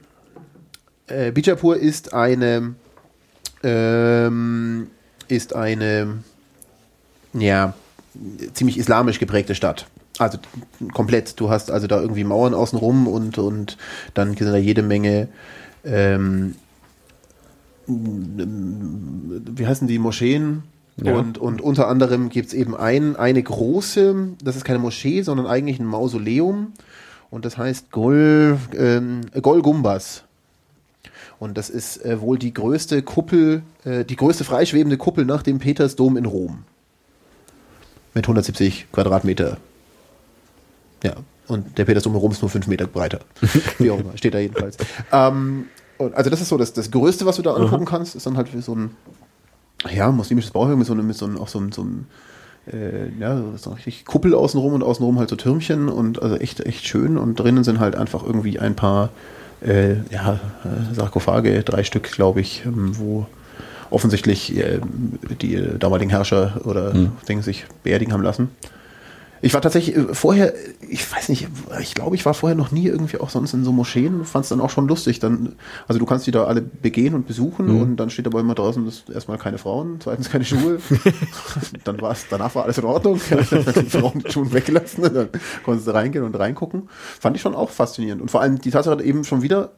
äh, 1.07 1.31
Bijapur 1.31 1.77
ist 1.77 2.13
eine 2.13 2.75
ähm, 3.64 4.88
ist 5.28 5.55
eine 5.55 6.20
ja 7.34 7.74
ziemlich 8.53 8.78
islamisch 8.78 9.20
geprägte 9.20 9.55
Stadt. 9.55 9.88
Also 10.20 10.38
komplett. 10.93 11.39
Du 11.39 11.49
hast 11.49 11.72
also 11.72 11.88
da 11.88 11.99
irgendwie 11.99 12.24
Mauern 12.24 12.53
außenrum 12.53 13.07
und, 13.07 13.38
und 13.39 13.78
dann 14.14 14.36
sind 14.38 14.47
da 14.47 14.57
jede 14.57 14.84
Menge 14.84 15.28
ähm, 15.84 16.55
wie 17.88 19.68
heißen 19.68 19.88
die 19.88 19.99
Moscheen? 19.99 20.64
Ja. 20.97 21.16
Und, 21.16 21.38
und 21.38 21.61
unter 21.61 21.88
anderem 21.88 22.30
gibt 22.30 22.47
es 22.47 22.53
eben 22.53 22.76
ein, 22.76 23.16
eine 23.16 23.41
große, 23.41 24.36
das 24.43 24.55
ist 24.55 24.64
keine 24.64 24.80
Moschee, 24.80 25.24
sondern 25.24 25.47
eigentlich 25.47 25.80
ein 25.80 25.86
Mausoleum. 25.86 26.74
Und 27.30 27.45
das 27.45 27.57
heißt 27.57 27.91
Gol, 27.91 28.59
ähm, 28.78 29.22
Golgumbas. 29.41 30.24
Und 31.43 31.57
das 31.57 31.69
ist 31.69 31.97
äh, 32.05 32.21
wohl 32.21 32.39
die 32.39 32.53
größte 32.53 33.01
Kuppel, 33.01 33.63
äh, 33.83 34.05
die 34.05 34.15
größte 34.15 34.45
freischwebende 34.45 34.95
Kuppel 34.95 35.25
nach 35.25 35.43
dem 35.43 35.59
Petersdom 35.59 36.15
in 36.15 36.25
Rom. 36.25 36.63
Mit 38.13 38.23
170 38.23 38.87
Quadratmeter. 38.93 39.57
Ja, 41.03 41.15
und 41.49 41.77
der 41.77 41.83
Petersdom 41.83 42.13
in 42.13 42.19
Rom 42.19 42.31
ist 42.31 42.41
nur 42.41 42.49
5 42.49 42.67
Meter 42.67 42.87
breiter. 42.87 43.19
Wie 43.77 43.91
auch 43.91 43.99
immer, 43.99 44.15
steht 44.17 44.33
da 44.33 44.39
jedenfalls. 44.39 44.77
Ähm, 45.11 45.65
also 45.99 46.29
das 46.29 46.39
ist 46.39 46.47
so 46.47 46.57
das, 46.57 46.71
das 46.71 46.91
Größte, 46.91 47.25
was 47.25 47.35
du 47.35 47.41
da 47.41 47.55
angucken 47.55 47.83
mhm. 47.83 47.87
kannst, 47.87 48.15
ist 48.15 48.25
dann 48.25 48.37
halt 48.37 48.47
so 48.61 48.73
ein 48.73 48.91
ja, 49.93 50.09
muslimisches 50.13 50.51
Bauwerk 50.51 50.77
mit 50.77 50.87
so 50.87 50.93
einem, 50.93 51.05
mit 51.05 51.17
so 51.17 51.25
einem, 51.25 51.37
auch 51.37 51.49
so 51.49 51.59
einem, 51.59 51.73
so 51.73 51.81
einem 51.81 52.05
äh, 52.71 53.09
ja, 53.19 53.43
so 53.57 53.71
richtig 53.71 54.05
Kuppel 54.05 54.33
außenrum 54.33 54.71
und 54.71 54.81
außenrum 54.81 55.19
halt 55.19 55.27
so 55.27 55.35
Türmchen 55.35 55.89
und 55.89 56.21
also 56.21 56.37
echt, 56.37 56.61
echt 56.61 56.87
schön 56.87 57.17
und 57.17 57.37
drinnen 57.37 57.65
sind 57.65 57.81
halt 57.81 57.97
einfach 57.97 58.23
irgendwie 58.23 58.59
ein 58.59 58.77
paar 58.77 59.09
äh, 59.66 59.95
ja, 60.11 60.39
äh, 60.64 60.93
Sarkophage, 60.93 61.64
drei 61.64 61.84
Stück, 61.84 62.11
glaube 62.11 62.41
ich, 62.41 62.64
ähm, 62.66 62.97
wo 62.97 63.28
offensichtlich 63.89 64.57
äh, 64.57 64.80
die 65.41 65.61
damaligen 65.80 66.09
Herrscher 66.09 66.61
oder 66.66 66.93
hm. 66.93 67.11
Dinge 67.28 67.43
sich 67.43 67.66
beerdigen 67.84 68.14
haben 68.14 68.24
lassen. 68.24 68.49
Ich 69.43 69.53
war 69.53 69.59
tatsächlich 69.59 69.97
äh, 69.97 70.13
vorher, 70.15 70.53
ich 70.79 71.11
weiß 71.11 71.27
nicht, 71.27 71.49
ich 71.81 71.93
glaube, 71.93 72.15
ich 72.15 72.25
war 72.25 72.33
vorher 72.33 72.55
noch 72.55 72.71
nie 72.71 72.87
irgendwie 72.87 73.19
auch 73.19 73.29
sonst 73.29 73.53
in 73.53 73.65
so 73.65 73.73
Moscheen, 73.73 74.23
fand 74.23 74.43
es 74.43 74.49
dann 74.49 74.61
auch 74.61 74.69
schon 74.69 74.87
lustig. 74.87 75.19
Dann, 75.19 75.55
also 75.85 75.99
du 75.99 76.05
kannst 76.05 76.25
die 76.25 76.31
da 76.31 76.45
alle 76.45 76.61
begehen 76.61 77.13
und 77.13 77.27
besuchen 77.27 77.67
mhm. 77.67 77.81
und 77.81 77.97
dann 77.97 78.09
steht 78.09 78.25
aber 78.25 78.39
immer 78.39 78.55
draußen, 78.55 78.85
dass 78.85 79.03
erstmal 79.13 79.37
keine 79.37 79.57
Frauen, 79.57 79.97
zweitens 79.99 80.29
keine 80.29 80.45
Schuhe. 80.45 80.79
dann 81.83 81.99
war 81.99 82.13
es, 82.13 82.25
danach 82.29 82.55
war 82.55 82.63
alles 82.63 82.77
in 82.77 82.85
Ordnung. 82.85 83.19
die 83.29 83.89
Frauen 83.89 84.23
die 84.25 84.31
Schuhe 84.31 84.53
weggelassen, 84.53 85.03
dann 85.13 85.27
konntest 85.65 85.87
du 85.87 85.91
reingehen 85.93 86.23
und 86.23 86.39
reingucken. 86.39 86.83
Fand 87.19 87.35
ich 87.35 87.41
schon 87.41 87.53
auch 87.53 87.69
faszinierend. 87.69 88.21
Und 88.21 88.31
vor 88.31 88.39
allem 88.39 88.61
die 88.61 88.71
Tatsache 88.71 89.03
eben 89.03 89.25
schon 89.25 89.41
wieder, 89.41 89.73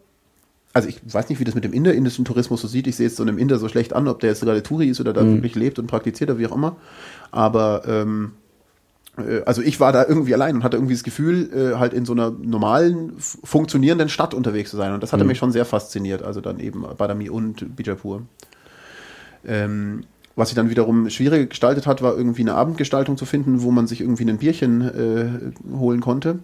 also 0.74 0.88
ich 0.88 1.02
weiß 1.12 1.28
nicht, 1.30 1.40
wie 1.40 1.44
das 1.44 1.56
mit 1.56 1.64
dem 1.64 1.74
inderindischen 1.74 2.24
Tourismus 2.24 2.62
so 2.62 2.68
sieht. 2.68 2.86
Ich 2.86 2.98
sehe 2.98 3.08
es 3.08 3.16
so 3.16 3.24
einem 3.24 3.40
Inder 3.40 3.58
so 3.58 3.68
schlecht 3.68 3.94
an, 3.94 4.08
ob 4.08 4.20
der 4.20 4.30
jetzt 4.30 4.42
gerade 4.42 4.62
Touri 4.62 4.90
ist 4.90 5.02
oder 5.02 5.12
da 5.12 5.24
mhm. 5.24 5.38
wirklich 5.38 5.56
lebt 5.56 5.80
und 5.80 5.88
praktiziert 5.88 6.30
oder 6.30 6.38
wie 6.38 6.46
auch 6.46 6.56
immer. 6.56 6.76
Aber 7.32 7.82
ähm, 7.88 8.34
äh, 8.34 8.45
also 9.46 9.62
ich 9.62 9.80
war 9.80 9.94
da 9.94 10.06
irgendwie 10.06 10.34
allein 10.34 10.56
und 10.56 10.64
hatte 10.64 10.78
irgendwie 10.78 10.94
das 10.94 11.04
Gefühl, 11.04 11.50
äh, 11.54 11.78
halt 11.78 11.94
in 11.94 12.06
so 12.06 12.14
einer 12.14 12.32
normalen, 12.32 13.14
funktionierenden 13.18 14.10
Stadt 14.10 14.34
unterwegs 14.34 14.72
zu 14.72 14.78
sein. 14.78 14.94
Und 14.94 15.02
das 15.04 15.14
hatte 15.14 15.24
mhm. 15.24 15.30
mich 15.30 15.38
schon 15.38 15.52
sehr 15.52 15.66
fasziniert. 15.66 16.22
Also 16.22 16.42
dann 16.42 16.60
eben 16.60 16.86
Badami 16.98 17.30
und 17.30 17.76
Bijapur. 17.76 18.24
Ähm, 19.46 20.04
was 20.36 20.50
sich 20.50 20.56
dann 20.56 20.70
wiederum 20.70 21.10
schwierig 21.10 21.52
gestaltet 21.52 21.88
hat, 21.88 22.02
war 22.02 22.18
irgendwie 22.18 22.42
eine 22.42 22.56
Abendgestaltung 22.56 23.16
zu 23.16 23.26
finden, 23.26 23.62
wo 23.62 23.72
man 23.72 23.88
sich 23.88 24.02
irgendwie 24.02 24.30
ein 24.30 24.38
Bierchen 24.38 24.82
äh, 24.82 25.78
holen 25.78 26.02
konnte. 26.02 26.40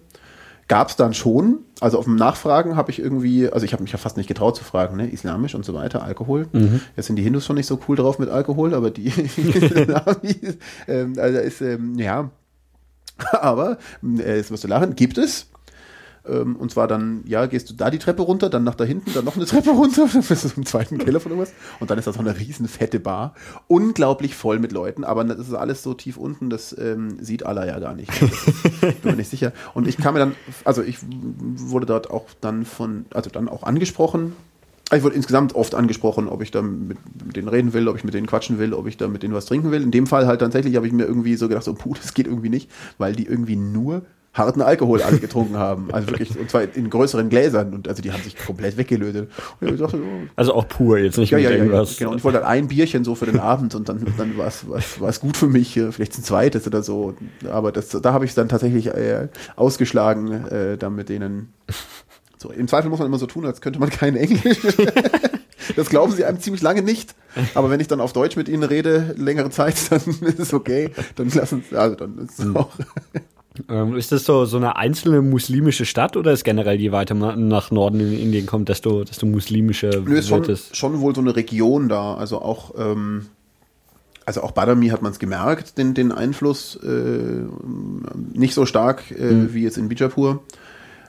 Gab 0.68 0.88
es 0.88 0.96
dann 0.96 1.12
schon. 1.12 1.58
Also 1.80 1.98
auf 1.98 2.04
dem 2.04 2.16
Nachfragen 2.16 2.76
habe 2.76 2.90
ich 2.90 2.98
irgendwie, 2.98 3.50
also 3.50 3.66
ich 3.66 3.74
habe 3.74 3.82
mich 3.82 3.92
ja 3.92 3.98
fast 3.98 4.16
nicht 4.16 4.28
getraut 4.28 4.56
zu 4.56 4.64
fragen, 4.64 4.96
ne? 4.96 5.10
islamisch 5.10 5.54
und 5.54 5.66
so 5.66 5.74
weiter, 5.74 6.02
Alkohol. 6.02 6.46
Mhm. 6.52 6.80
Jetzt 6.96 7.08
sind 7.08 7.16
die 7.16 7.22
Hindus 7.22 7.44
schon 7.44 7.56
nicht 7.56 7.66
so 7.66 7.78
cool 7.86 7.96
drauf 7.96 8.18
mit 8.18 8.30
Alkohol, 8.30 8.72
aber 8.72 8.90
die, 8.90 9.08
ähm, 10.88 11.14
also 11.18 11.38
ist, 11.40 11.60
ähm, 11.60 11.98
ja, 11.98 12.30
Aber, 13.32 13.78
äh, 14.02 14.36
jetzt 14.36 14.50
wirst 14.50 14.64
du 14.64 14.68
lachen, 14.68 14.96
gibt 14.96 15.18
es. 15.18 15.46
Ähm, 16.24 16.54
und 16.56 16.70
zwar 16.70 16.86
dann, 16.86 17.24
ja, 17.26 17.46
gehst 17.46 17.68
du 17.70 17.74
da 17.74 17.90
die 17.90 17.98
Treppe 17.98 18.22
runter, 18.22 18.48
dann 18.48 18.62
nach 18.62 18.76
da 18.76 18.84
hinten, 18.84 19.12
dann 19.12 19.24
noch 19.24 19.36
eine 19.36 19.44
Treppe 19.44 19.70
runter, 19.70 20.08
dann 20.12 20.22
bist 20.22 20.44
du 20.44 20.48
im 20.56 20.64
zweiten 20.64 20.98
Keller 20.98 21.20
von 21.20 21.32
irgendwas. 21.32 21.52
Und 21.80 21.90
dann 21.90 21.98
ist 21.98 22.06
das 22.06 22.14
so 22.14 22.20
eine 22.20 22.38
riesen 22.38 22.68
fette 22.68 23.00
Bar. 23.00 23.34
Unglaublich 23.66 24.36
voll 24.36 24.58
mit 24.58 24.72
Leuten, 24.72 25.04
aber 25.04 25.24
das 25.24 25.48
ist 25.48 25.54
alles 25.54 25.82
so 25.82 25.94
tief 25.94 26.16
unten, 26.16 26.48
das 26.50 26.76
ähm, 26.78 27.16
sieht 27.20 27.44
Allah 27.44 27.66
ja 27.66 27.78
gar 27.78 27.94
nicht. 27.94 28.10
Ich 28.22 28.80
bin 29.00 29.12
mir 29.12 29.16
nicht 29.16 29.30
sicher. 29.30 29.52
Und 29.74 29.88
ich 29.88 29.96
kam 29.96 30.14
mir 30.14 30.20
dann, 30.20 30.36
also 30.64 30.82
ich 30.82 30.98
wurde 31.02 31.86
dort 31.86 32.10
auch 32.10 32.26
dann 32.40 32.64
von, 32.64 33.06
also 33.12 33.30
dann 33.30 33.48
auch 33.48 33.64
angesprochen, 33.64 34.34
ich 34.98 35.02
wurde 35.02 35.14
insgesamt 35.14 35.54
oft 35.54 35.74
angesprochen, 35.74 36.28
ob 36.28 36.42
ich 36.42 36.50
da 36.50 36.62
mit, 36.62 36.98
mit, 37.24 37.36
denen 37.36 37.48
reden 37.48 37.72
will, 37.72 37.88
ob 37.88 37.96
ich 37.96 38.04
mit 38.04 38.14
denen 38.14 38.26
quatschen 38.26 38.58
will, 38.58 38.74
ob 38.74 38.86
ich 38.86 38.96
da 38.96 39.08
mit 39.08 39.22
denen 39.22 39.34
was 39.34 39.46
trinken 39.46 39.70
will. 39.70 39.82
In 39.82 39.90
dem 39.90 40.06
Fall 40.06 40.26
halt 40.26 40.40
tatsächlich 40.40 40.76
habe 40.76 40.86
ich 40.86 40.92
mir 40.92 41.04
irgendwie 41.04 41.36
so 41.36 41.48
gedacht, 41.48 41.64
so, 41.64 41.74
puh, 41.74 41.94
das 41.94 42.14
geht 42.14 42.26
irgendwie 42.26 42.48
nicht, 42.48 42.70
weil 42.98 43.14
die 43.14 43.26
irgendwie 43.26 43.56
nur 43.56 44.02
harten 44.34 44.62
Alkohol 44.62 45.02
alle 45.02 45.18
getrunken 45.18 45.56
haben. 45.56 45.92
Also 45.92 46.08
wirklich, 46.08 46.38
und 46.38 46.50
zwar 46.50 46.62
in 46.62 46.90
größeren 46.90 47.28
Gläsern. 47.28 47.74
Und 47.74 47.88
also 47.88 48.02
die 48.02 48.12
haben 48.12 48.22
sich 48.22 48.36
komplett 48.36 48.76
weggelötet. 48.76 49.30
Dachte, 49.60 49.98
oh. 49.98 50.28
Also 50.36 50.54
auch 50.54 50.68
pur, 50.68 50.98
jetzt 50.98 51.18
nicht 51.18 51.30
ja, 51.30 51.38
mit 51.38 51.46
ja, 51.46 51.52
irgendwas. 51.52 51.92
Ja, 51.92 51.98
genau. 51.98 52.10
Und 52.12 52.18
ich 52.18 52.24
wollte 52.24 52.38
halt 52.38 52.48
ein 52.48 52.68
Bierchen 52.68 53.04
so 53.04 53.14
für 53.14 53.26
den 53.26 53.40
Abend 53.40 53.74
und 53.74 53.88
dann, 53.88 54.04
dann 54.16 54.36
war 54.36 54.46
es 54.46 55.20
gut 55.20 55.36
für 55.36 55.48
mich, 55.48 55.74
vielleicht 55.90 56.18
ein 56.18 56.24
zweites 56.24 56.66
oder 56.66 56.82
so. 56.82 57.14
Aber 57.50 57.72
das, 57.72 57.88
da 57.88 58.12
habe 58.12 58.24
ich 58.24 58.32
es 58.32 58.34
dann 58.34 58.48
tatsächlich 58.48 58.88
äh, 58.88 59.28
ausgeschlagen, 59.56 60.46
äh, 60.48 60.76
dann 60.78 60.94
mit 60.94 61.08
denen 61.08 61.52
so, 62.42 62.50
Im 62.50 62.68
Zweifel 62.68 62.90
muss 62.90 62.98
man 62.98 63.06
immer 63.06 63.18
so 63.18 63.26
tun, 63.26 63.46
als 63.46 63.60
könnte 63.60 63.78
man 63.78 63.88
kein 63.88 64.16
Englisch. 64.16 64.58
das 65.76 65.88
glauben 65.88 66.12
sie 66.12 66.24
einem 66.24 66.40
ziemlich 66.40 66.62
lange 66.62 66.82
nicht. 66.82 67.14
Aber 67.54 67.70
wenn 67.70 67.80
ich 67.80 67.88
dann 67.88 68.00
auf 68.00 68.12
Deutsch 68.12 68.36
mit 68.36 68.48
ihnen 68.48 68.64
rede, 68.64 69.14
längere 69.16 69.50
Zeit, 69.50 69.76
dann 69.90 70.00
ist 70.00 70.38
es 70.38 70.52
okay. 70.52 70.90
Dann 71.16 71.30
lassen 71.30 71.64
sie, 71.68 71.76
also 71.76 71.96
dann 71.96 72.18
ist 72.18 72.38
es 72.38 72.44
mhm. 72.44 72.56
auch. 72.56 72.70
Ähm, 73.68 73.96
ist 73.96 74.12
das 74.12 74.24
so, 74.24 74.44
so 74.46 74.56
eine 74.56 74.76
einzelne 74.76 75.20
muslimische 75.20 75.84
Stadt 75.84 76.16
oder 76.16 76.32
ist 76.32 76.42
generell, 76.42 76.80
je 76.80 76.90
weiter 76.90 77.14
man 77.14 77.48
nach 77.48 77.70
Norden 77.70 78.00
in 78.00 78.18
Indien 78.18 78.46
kommt, 78.46 78.70
desto, 78.70 79.04
desto 79.04 79.26
muslimischer 79.26 80.00
Nö, 80.00 80.16
ist 80.16 80.30
wird 80.30 80.46
schon, 80.46 80.54
es? 80.54 80.70
schon 80.72 81.00
wohl 81.00 81.14
so 81.14 81.20
eine 81.20 81.36
Region 81.36 81.88
da. 81.88 82.14
Also 82.14 82.40
auch, 82.40 82.74
ähm, 82.78 83.26
also 84.24 84.42
auch 84.42 84.52
Badami 84.52 84.88
hat 84.88 85.02
man 85.02 85.12
es 85.12 85.18
gemerkt, 85.18 85.76
den, 85.78 85.94
den 85.94 86.12
Einfluss 86.12 86.76
äh, 86.76 87.42
nicht 88.32 88.54
so 88.54 88.64
stark 88.64 89.10
äh, 89.10 89.32
mhm. 89.32 89.54
wie 89.54 89.62
jetzt 89.62 89.76
in 89.76 89.88
Bijapur. 89.88 90.42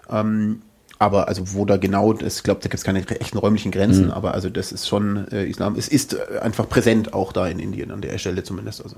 Ähm, 0.09 0.61
aber 1.03 1.27
also 1.27 1.53
wo 1.53 1.65
da 1.65 1.77
genau, 1.77 2.13
ich 2.13 2.43
glaube, 2.43 2.61
da 2.61 2.69
gibt 2.69 2.75
es 2.75 2.83
keine 2.83 3.05
echten 3.07 3.37
räumlichen 3.37 3.71
Grenzen, 3.71 4.05
mhm. 4.05 4.11
aber 4.11 4.33
also 4.33 4.49
das 4.49 4.71
ist 4.71 4.87
schon 4.87 5.27
äh, 5.31 5.45
Islam. 5.45 5.75
Es 5.75 5.87
ist 5.87 6.13
äh, 6.13 6.39
einfach 6.39 6.67
präsent 6.69 7.13
auch 7.13 7.33
da 7.33 7.47
in 7.47 7.59
Indien, 7.59 7.91
an 7.91 8.01
der 8.01 8.17
Stelle 8.17 8.43
zumindest. 8.43 8.81
Also 8.83 8.95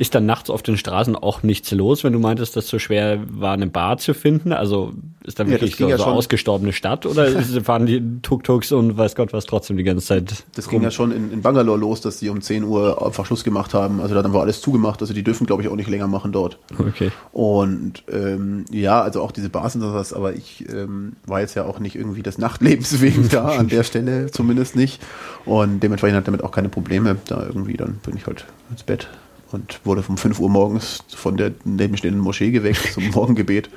ist 0.00 0.14
dann 0.14 0.24
nachts 0.24 0.48
auf 0.48 0.62
den 0.62 0.78
Straßen 0.78 1.14
auch 1.14 1.42
nichts 1.42 1.70
los, 1.72 2.04
wenn 2.04 2.14
du 2.14 2.18
meintest, 2.18 2.56
dass 2.56 2.64
es 2.64 2.70
so 2.70 2.78
schwer 2.78 3.20
war, 3.28 3.52
eine 3.52 3.66
Bar 3.66 3.98
zu 3.98 4.14
finden? 4.14 4.54
Also 4.54 4.94
ist 5.24 5.38
da 5.38 5.46
wirklich 5.46 5.78
ja, 5.78 5.88
so, 5.88 5.90
ja 5.90 5.98
so 5.98 6.04
ausgestorbene 6.04 6.72
Stadt 6.72 7.04
oder 7.04 7.30
fahren 7.62 7.84
die 7.84 8.02
Tuk-Tuks 8.22 8.72
und 8.72 8.96
weiß 8.96 9.14
Gott 9.14 9.34
was 9.34 9.44
trotzdem 9.44 9.76
die 9.76 9.82
ganze 9.82 10.06
Zeit? 10.06 10.44
Das 10.54 10.64
rum? 10.64 10.70
ging 10.70 10.82
ja 10.84 10.90
schon 10.90 11.12
in, 11.12 11.30
in 11.30 11.42
Bangalore 11.42 11.78
los, 11.78 12.00
dass 12.00 12.18
sie 12.18 12.30
um 12.30 12.40
10 12.40 12.64
Uhr 12.64 13.04
einfach 13.04 13.26
Schluss 13.26 13.44
gemacht 13.44 13.74
haben. 13.74 14.00
Also 14.00 14.14
dann 14.14 14.32
war 14.32 14.40
alles 14.40 14.62
zugemacht. 14.62 15.02
Also 15.02 15.12
die 15.12 15.22
dürfen, 15.22 15.46
glaube 15.46 15.62
ich, 15.62 15.68
auch 15.68 15.76
nicht 15.76 15.90
länger 15.90 16.06
machen 16.06 16.32
dort. 16.32 16.58
Okay. 16.78 17.12
Und 17.32 18.02
ähm, 18.10 18.64
ja, 18.70 19.02
also 19.02 19.20
auch 19.20 19.32
diese 19.32 19.50
Bars 19.50 19.74
und 19.74 19.82
sowas, 19.82 20.14
aber 20.14 20.32
ich 20.32 20.64
ähm, 20.72 21.16
war 21.26 21.40
jetzt 21.40 21.56
ja 21.56 21.66
auch 21.66 21.78
nicht 21.78 21.96
irgendwie 21.96 22.22
des 22.22 22.38
Nachtlebens 22.38 23.02
wegen 23.02 23.28
da, 23.28 23.48
an 23.48 23.68
der 23.68 23.84
Stelle 23.84 24.30
zumindest 24.30 24.76
nicht. 24.76 25.02
Und 25.44 25.80
dementsprechend 25.80 26.16
hat 26.16 26.26
damit 26.26 26.42
auch 26.42 26.52
keine 26.52 26.70
Probleme. 26.70 27.18
Da 27.26 27.44
irgendwie, 27.44 27.74
dann 27.74 27.96
bin 28.02 28.16
ich 28.16 28.26
halt 28.26 28.46
ins 28.70 28.82
Bett 28.82 29.10
und 29.52 29.80
wurde 29.84 30.04
um 30.06 30.16
5 30.16 30.38
Uhr 30.40 30.48
morgens 30.48 31.02
von 31.14 31.36
der 31.36 31.52
nebenstehenden 31.64 32.22
Moschee 32.22 32.50
geweckt 32.50 32.92
zum 32.92 33.10
Morgengebet. 33.14 33.70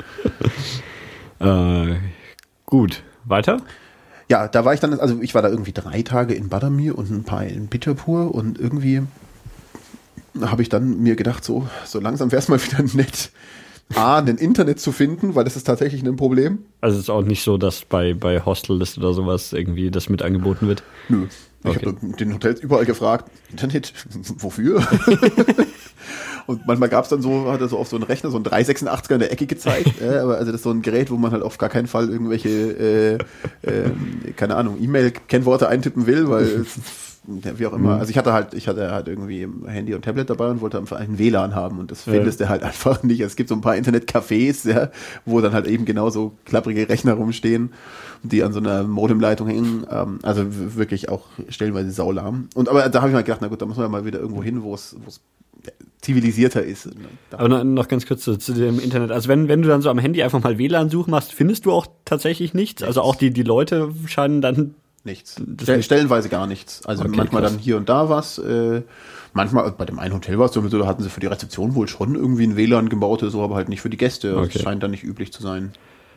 äh, 1.40 1.96
gut, 2.66 3.04
weiter? 3.26 3.62
Ja, 4.30 4.48
da 4.48 4.66
war 4.66 4.74
ich 4.74 4.80
dann, 4.80 5.00
also 5.00 5.22
ich 5.22 5.36
war 5.36 5.42
da 5.42 5.50
irgendwie 5.50 5.74
drei 5.74 6.02
Tage 6.02 6.34
in 6.34 6.50
Badamir 6.50 6.98
und 6.98 7.12
ein 7.12 7.24
paar 7.24 7.44
in 7.46 7.68
Bitterpur 7.68 8.34
und 8.34 8.60
irgendwie 8.60 9.04
habe 10.42 10.62
ich 10.62 10.70
dann 10.70 11.00
mir 11.02 11.16
gedacht, 11.16 11.44
so, 11.44 11.68
so 11.86 12.00
langsam 12.00 12.32
wäre 12.32 12.42
es 12.42 12.48
mal 12.48 12.64
wieder 12.64 12.84
nett, 12.96 13.32
A, 13.96 14.18
ein 14.20 14.38
Internet 14.38 14.80
zu 14.80 14.92
finden, 14.92 15.36
weil 15.36 15.44
das 15.44 15.56
ist 15.56 15.66
tatsächlich 15.66 16.04
ein 16.04 16.16
Problem. 16.16 16.60
Also 16.82 16.98
es 16.98 17.04
ist 17.04 17.10
auch 17.10 17.24
nicht 17.24 17.44
so, 17.44 17.58
dass 17.58 17.86
bei, 17.86 18.14
bei 18.14 18.44
Hostellist 18.44 18.98
oder 18.98 19.14
sowas 19.14 19.54
irgendwie 19.54 19.92
das 19.92 20.10
mit 20.10 20.22
angeboten 20.22 20.68
wird? 20.68 20.84
Nö. 21.10 21.28
Ich 21.66 21.70
okay. 21.70 21.86
habe 21.86 22.18
den 22.18 22.34
Hotels 22.34 22.60
überall 22.60 22.86
gefragt, 22.86 23.32
Internet, 23.50 23.94
wofür? 24.38 24.86
und 26.48 26.68
manchmal 26.68 26.90
gab 26.90 27.06
es 27.06 27.10
dann 27.10 27.22
so, 27.22 27.50
hat 27.52 27.62
er 27.62 27.70
so 27.70 27.78
auf 27.78 27.88
so 27.88 27.96
einen 27.96 28.04
Rechner 28.04 28.32
so 28.32 28.38
einen 28.38 28.46
386er 28.46 29.14
in 29.14 29.20
der 29.20 29.32
Ecke 29.32 29.46
gezeigt. 29.46 29.94
äh, 30.02 30.18
aber 30.18 30.38
also 30.38 30.52
das 30.52 30.56
ist 30.56 30.64
so 30.64 30.72
ein 30.72 30.82
Gerät, 30.82 31.10
wo 31.10 31.18
man 31.18 31.32
halt 31.32 31.44
auf 31.44 31.58
gar 31.58 31.70
keinen 31.70 31.88
Fall 31.88 32.10
irgendwelche, 32.10 32.50
äh, 32.50 33.14
äh, 33.70 33.92
keine 34.36 34.56
Ahnung, 34.56 34.78
E-Mail-Kennworte 34.82 35.70
eintippen 35.70 36.06
will, 36.06 36.30
weil 36.30 36.44
es 36.44 37.13
wie 37.26 37.66
auch 37.66 37.74
immer. 37.74 37.96
Mhm. 37.96 38.00
Also 38.00 38.10
ich 38.12 38.18
hatte 38.18 38.34
halt, 38.34 38.54
ich 38.54 38.68
hatte 38.68 38.92
halt 38.92 39.08
irgendwie 39.08 39.48
Handy 39.66 39.94
und 39.94 40.04
Tablet 40.04 40.30
dabei 40.30 40.50
und 40.50 40.62
wollte 40.62 40.78
einfach 40.78 41.00
einen 41.00 41.18
WLAN 41.18 41.56
haben 41.56 41.80
und 41.80 41.92
das 41.92 42.04
findest 42.04 42.40
ja. 42.40 42.46
du 42.46 42.50
halt 42.50 42.64
einfach 42.64 43.04
nicht. 43.04 43.22
Es 43.22 43.36
gibt 43.36 43.50
so 43.50 43.56
ein 43.56 43.62
paar 43.62 43.76
Internetcafés, 43.76 44.70
ja, 44.70 44.90
wo 45.26 45.40
dann 45.42 45.54
halt 45.54 45.68
eben 45.68 45.86
genau 45.86 46.10
so 46.10 46.34
klapprige 46.46 46.88
Rechner 46.90 47.14
rumstehen, 47.14 47.72
die 48.24 48.44
an 48.44 48.54
so 48.54 48.60
einer 48.60 48.84
Modemleitung 48.84 49.48
hängen. 49.48 49.86
Ähm, 49.90 50.20
also 50.24 50.46
wirklich 50.76 51.10
auch 51.10 51.28
stellenweise 51.50 51.92
saulahm. 51.92 52.50
Und 52.56 52.70
aber 52.70 52.90
da 52.90 53.00
habe 53.00 53.10
ich 53.10 53.14
mal 53.14 53.24
gedacht, 53.24 53.42
na 53.42 53.48
gut, 53.48 53.62
da 53.62 53.66
muss 53.66 53.78
man 53.78 53.86
ja 53.86 53.90
mal 53.90 54.06
wieder 54.06 54.20
irgendwo 54.20 54.44
hin, 54.44 54.64
wo 54.64 54.74
es, 54.74 54.96
wo 55.00 55.08
es 55.08 55.22
zivilisierter 56.02 56.64
ist. 56.64 56.90
Aber 57.32 57.64
noch 57.64 57.88
ganz 57.88 58.06
kurz 58.06 58.24
zu, 58.24 58.36
zu, 58.38 58.54
dem 58.54 58.80
Internet. 58.80 59.12
Also 59.12 59.30
wenn, 59.30 59.48
wenn 59.48 59.62
du 59.62 59.70
dann 59.70 59.82
so 59.82 59.90
am 59.90 59.98
Handy 59.98 60.22
einfach 60.22 60.44
mal 60.44 60.58
WLAN 60.58 60.90
suchen 60.90 61.12
machst, 61.12 61.32
findest 61.32 61.66
du 61.66 61.72
auch 61.72 61.88
tatsächlich 62.04 62.54
nichts. 62.54 62.84
Also 62.84 63.02
auch 63.02 63.16
die, 63.16 63.32
die 63.32 63.44
Leute 63.44 63.94
scheinen 64.08 64.42
dann 64.42 64.76
Nichts. 65.06 65.36
Stell, 65.62 65.84
stellenweise 65.84 66.30
gar 66.30 66.48
nichts. 66.48 66.86
Also 66.86 67.04
Okay, 67.04 67.14
manchmal 67.18 67.42
krass. 67.42 67.52
dann 67.54 67.60
hier 67.60 67.76
und 67.78 67.90
da 67.90 68.10
was. 68.10 68.38
Äh, 68.38 68.84
manchmal, 69.34 69.70
bei 69.74 69.84
dem 69.86 70.00
einen 70.00 70.14
Hotel 70.14 70.40
war 70.40 70.46
es 70.46 70.54
so, 70.54 70.62
da 70.62 70.86
hatten 70.88 71.04
sie 71.04 71.10
für 71.10 71.20
die 71.20 71.28
Rezeption 71.28 71.76
wohl 71.76 71.88
schon 71.90 72.16
irgendwie 72.16 72.44
ein 72.48 72.56
WLAN 72.56 72.88
gebaut 72.88 73.22
oder 73.22 73.32
so, 73.32 73.42
aber 73.44 73.56
halt 73.56 73.68
nicht 73.68 73.82
für 73.82 73.90
die 73.90 73.98
Gäste. 73.98 74.30
Also 74.30 74.42
Okay. 74.44 74.52
Das 74.54 74.62
scheint 74.62 74.82
dann 74.82 74.92
nicht 74.92 75.04
üblich 75.04 75.34
zu 75.34 75.42
sein. 75.42 75.74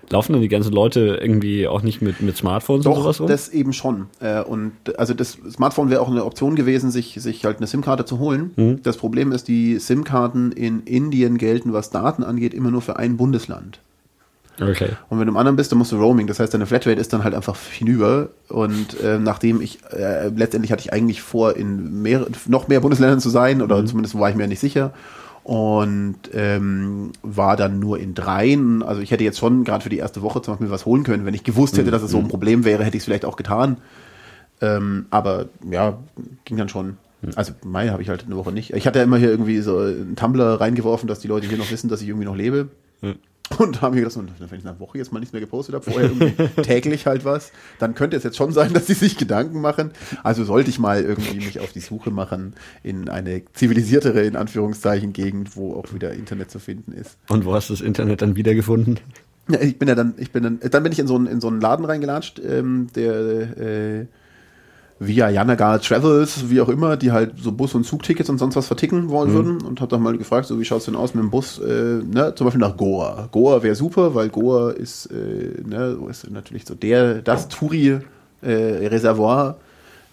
Laufen 0.08 0.34
dann 0.34 0.40
die 0.42 0.46
ganzen 0.48 0.72
Leute 0.72 1.18
irgendwie 1.20 1.66
auch 1.66 1.82
nicht 1.82 2.00
mit, 2.00 2.20
mit 2.22 2.36
Smartphones 2.36 2.86
und 2.86 2.92
Doch, 2.94 3.02
sowas 3.02 3.20
rum? 3.20 3.26
das 3.26 3.48
eben 3.48 3.72
schon. 3.72 4.06
Äh, 4.20 4.40
und 4.42 4.72
also 5.00 5.14
das 5.14 5.36
Smartphone 5.50 5.90
wäre 5.90 6.00
auch 6.00 6.08
eine 6.08 6.24
Option 6.24 6.54
gewesen, 6.54 6.92
sich, 6.92 7.14
sich 7.20 7.44
halt 7.44 7.56
eine 7.56 7.66
SIM-Karte 7.66 8.04
zu 8.04 8.20
holen. 8.20 8.52
Mhm. 8.54 8.82
Das 8.84 8.98
Problem 8.98 9.32
ist, 9.32 9.48
die 9.48 9.80
SIM-Karten 9.80 10.52
in 10.52 10.84
Indien 10.84 11.38
gelten, 11.38 11.72
was 11.72 11.90
Daten 11.90 12.22
angeht, 12.22 12.54
immer 12.54 12.70
nur 12.70 12.82
für 12.82 12.96
ein 12.98 13.16
Bundesland. 13.16 13.80
Okay. 14.60 14.90
Und 15.08 15.18
wenn 15.18 15.26
du 15.26 15.32
im 15.32 15.36
anderen 15.36 15.56
bist, 15.56 15.70
dann 15.72 15.78
musst 15.78 15.92
du 15.92 15.96
Roaming. 15.96 16.26
Das 16.26 16.40
heißt, 16.40 16.52
deine 16.54 16.66
Flatrate 16.66 17.00
ist 17.00 17.12
dann 17.12 17.24
halt 17.24 17.34
einfach 17.34 17.56
hinüber. 17.56 18.28
Und 18.48 19.00
äh, 19.00 19.18
nachdem 19.18 19.60
ich, 19.60 19.78
äh, 19.92 20.28
letztendlich 20.28 20.72
hatte 20.72 20.82
ich 20.82 20.92
eigentlich 20.92 21.22
vor, 21.22 21.56
in 21.56 22.02
mehr, 22.02 22.26
noch 22.46 22.68
mehr 22.68 22.80
Bundesländern 22.80 23.20
zu 23.20 23.30
sein, 23.30 23.62
oder 23.62 23.84
zumindest 23.84 24.18
war 24.18 24.30
ich 24.30 24.36
mir 24.36 24.48
nicht 24.48 24.60
sicher. 24.60 24.92
Und 25.42 26.16
ähm, 26.34 27.12
war 27.22 27.56
dann 27.56 27.78
nur 27.78 28.00
in 28.00 28.14
dreien. 28.14 28.82
Also 28.82 29.00
ich 29.00 29.12
hätte 29.12 29.22
jetzt 29.22 29.38
schon 29.38 29.62
gerade 29.62 29.82
für 29.82 29.90
die 29.90 29.98
erste 29.98 30.22
Woche 30.22 30.42
zum 30.42 30.54
Beispiel 30.54 30.70
was 30.70 30.86
holen 30.86 31.04
können. 31.04 31.24
Wenn 31.24 31.34
ich 31.34 31.44
gewusst 31.44 31.78
hätte, 31.78 31.92
dass 31.92 32.02
es 32.02 32.10
so 32.10 32.18
ein 32.18 32.26
Problem 32.26 32.64
wäre, 32.64 32.82
hätte 32.82 32.96
ich 32.96 33.02
es 33.02 33.04
vielleicht 33.04 33.24
auch 33.24 33.36
getan. 33.36 33.76
Ähm, 34.60 35.06
aber 35.10 35.46
ja, 35.70 35.98
ging 36.44 36.56
dann 36.56 36.68
schon. 36.68 36.96
Also 37.34 37.52
Mai 37.64 37.88
habe 37.88 38.02
ich 38.02 38.08
halt 38.08 38.24
eine 38.26 38.36
Woche 38.36 38.52
nicht. 38.52 38.72
Ich 38.72 38.86
hatte 38.86 38.98
ja 38.98 39.04
immer 39.04 39.18
hier 39.18 39.30
irgendwie 39.30 39.60
so 39.60 39.78
einen 39.78 40.16
Tumblr 40.16 40.60
reingeworfen, 40.60 41.08
dass 41.08 41.20
die 41.20 41.28
Leute 41.28 41.46
hier 41.46 41.58
noch 41.58 41.70
wissen, 41.70 41.88
dass 41.88 42.02
ich 42.02 42.08
irgendwie 42.08 42.26
noch 42.26 42.36
lebe. 42.36 42.68
Und 43.58 43.80
haben 43.80 43.94
mir 43.94 44.02
gedacht, 44.02 44.16
wenn 44.16 44.58
ich 44.58 44.66
eine 44.66 44.80
Woche 44.80 44.98
jetzt 44.98 45.12
mal 45.12 45.20
nichts 45.20 45.32
mehr 45.32 45.40
gepostet 45.40 45.74
habe, 45.74 45.84
vorher 45.84 46.10
irgendwie 46.10 46.62
täglich 46.62 47.06
halt 47.06 47.24
was, 47.24 47.52
dann 47.78 47.94
könnte 47.94 48.16
es 48.16 48.24
jetzt 48.24 48.36
schon 48.36 48.52
sein, 48.52 48.72
dass 48.72 48.86
sie 48.86 48.94
sich 48.94 49.16
Gedanken 49.16 49.60
machen. 49.60 49.92
Also 50.22 50.44
sollte 50.44 50.70
ich 50.70 50.78
mal 50.78 51.02
irgendwie 51.02 51.36
mich 51.36 51.60
auf 51.60 51.72
die 51.72 51.80
Suche 51.80 52.10
machen 52.10 52.54
in 52.82 53.08
eine 53.08 53.42
zivilisiertere, 53.52 54.22
in 54.22 54.36
Anführungszeichen, 54.36 55.12
Gegend, 55.12 55.56
wo 55.56 55.74
auch 55.74 55.94
wieder 55.94 56.12
Internet 56.12 56.50
zu 56.50 56.58
finden 56.58 56.92
ist. 56.92 57.18
Und 57.28 57.44
wo 57.44 57.54
hast 57.54 57.70
du 57.70 57.74
das 57.74 57.80
Internet 57.80 58.22
dann 58.22 58.36
wiedergefunden? 58.36 58.98
Ja, 59.48 59.60
ich 59.60 59.78
bin 59.78 59.88
ja 59.88 59.94
dann, 59.94 60.14
ich 60.16 60.32
bin 60.32 60.42
dann, 60.42 60.58
dann 60.60 60.82
bin 60.82 60.90
ich 60.92 60.98
in 60.98 61.06
so 61.06 61.14
einen, 61.14 61.26
in 61.26 61.40
so 61.40 61.46
einen 61.46 61.60
Laden 61.60 61.84
reingelatscht, 61.84 62.40
ähm, 62.44 62.88
der 62.94 63.58
äh, 63.58 64.06
via 64.98 65.28
Yanagar 65.28 65.80
Travels, 65.80 66.48
wie 66.48 66.60
auch 66.60 66.70
immer, 66.70 66.96
die 66.96 67.12
halt 67.12 67.34
so 67.38 67.52
Bus- 67.52 67.74
und 67.74 67.84
Zugtickets 67.84 68.30
und 68.30 68.38
sonst 68.38 68.56
was 68.56 68.66
verticken 68.66 69.10
wollen 69.10 69.32
würden. 69.32 69.62
Und 69.62 69.80
hab 69.80 69.90
dann 69.90 70.02
mal 70.02 70.16
gefragt, 70.16 70.46
so 70.46 70.58
wie 70.58 70.64
schaut's 70.64 70.86
denn 70.86 70.96
aus 70.96 71.14
mit 71.14 71.22
dem 71.22 71.30
Bus, 71.30 71.58
äh, 71.58 72.00
ne, 72.02 72.34
zum 72.34 72.46
Beispiel 72.46 72.60
nach 72.60 72.76
Goa. 72.76 73.28
Goa 73.30 73.62
wäre 73.62 73.74
super, 73.74 74.14
weil 74.14 74.30
Goa 74.30 74.70
ist, 74.70 75.06
äh, 75.06 75.60
ne, 75.66 75.98
ist 76.08 76.30
natürlich 76.30 76.64
so 76.64 76.74
der, 76.74 77.20
das 77.20 77.48
Touri-Reservoir, 77.48 79.56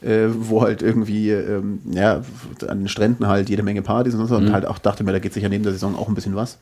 äh, 0.01 0.27
wo 0.37 0.61
halt 0.61 0.81
irgendwie, 0.81 1.31
ähm, 1.31 1.79
ja, 1.89 2.21
an 2.67 2.79
den 2.79 2.87
Stränden 2.89 3.27
halt 3.27 3.49
jede 3.49 3.63
Menge 3.63 3.83
Partys 3.83 4.15
und 4.15 4.27
so. 4.27 4.35
Und 4.35 4.51
halt 4.51 4.65
auch 4.65 4.79
dachte 4.79 5.05
mir, 5.05 5.13
da 5.13 5.19
geht 5.19 5.33
sicher 5.33 5.47
neben 5.47 5.63
der 5.63 5.71
Saison 5.71 5.95
auch 5.95 6.09
ein 6.09 6.15
bisschen 6.15 6.35
was. 6.35 6.57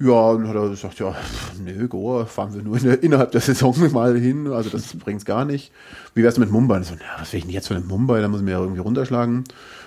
Ja, 0.00 0.30
und 0.30 0.46
hat 0.46 0.54
er 0.54 0.68
gesagt, 0.68 1.00
ja, 1.00 1.14
nö, 1.64 1.88
Goa 1.88 2.24
fahren 2.24 2.54
wir 2.54 2.62
nur 2.62 2.76
in 2.76 2.84
der, 2.84 3.02
innerhalb 3.02 3.32
der 3.32 3.40
Saison 3.40 3.74
mal 3.92 4.16
hin, 4.16 4.46
also 4.46 4.70
das 4.70 4.94
bringt's 4.96 5.24
gar 5.24 5.44
nicht. 5.44 5.72
Wie 6.14 6.22
wär's 6.22 6.38
mit 6.38 6.52
Mumbai? 6.52 6.76
Und 6.76 6.86
so, 6.86 6.94
na, 6.96 7.20
was 7.20 7.32
will 7.32 7.38
ich 7.38 7.44
denn 7.44 7.52
jetzt 7.52 7.66
von 7.66 7.84
Mumbai? 7.86 8.20
Da 8.20 8.28
muss 8.28 8.40
ich 8.40 8.44
mir 8.44 8.52
ja 8.52 8.60
irgendwie 8.60 8.80
runterschlagen. 8.80 9.42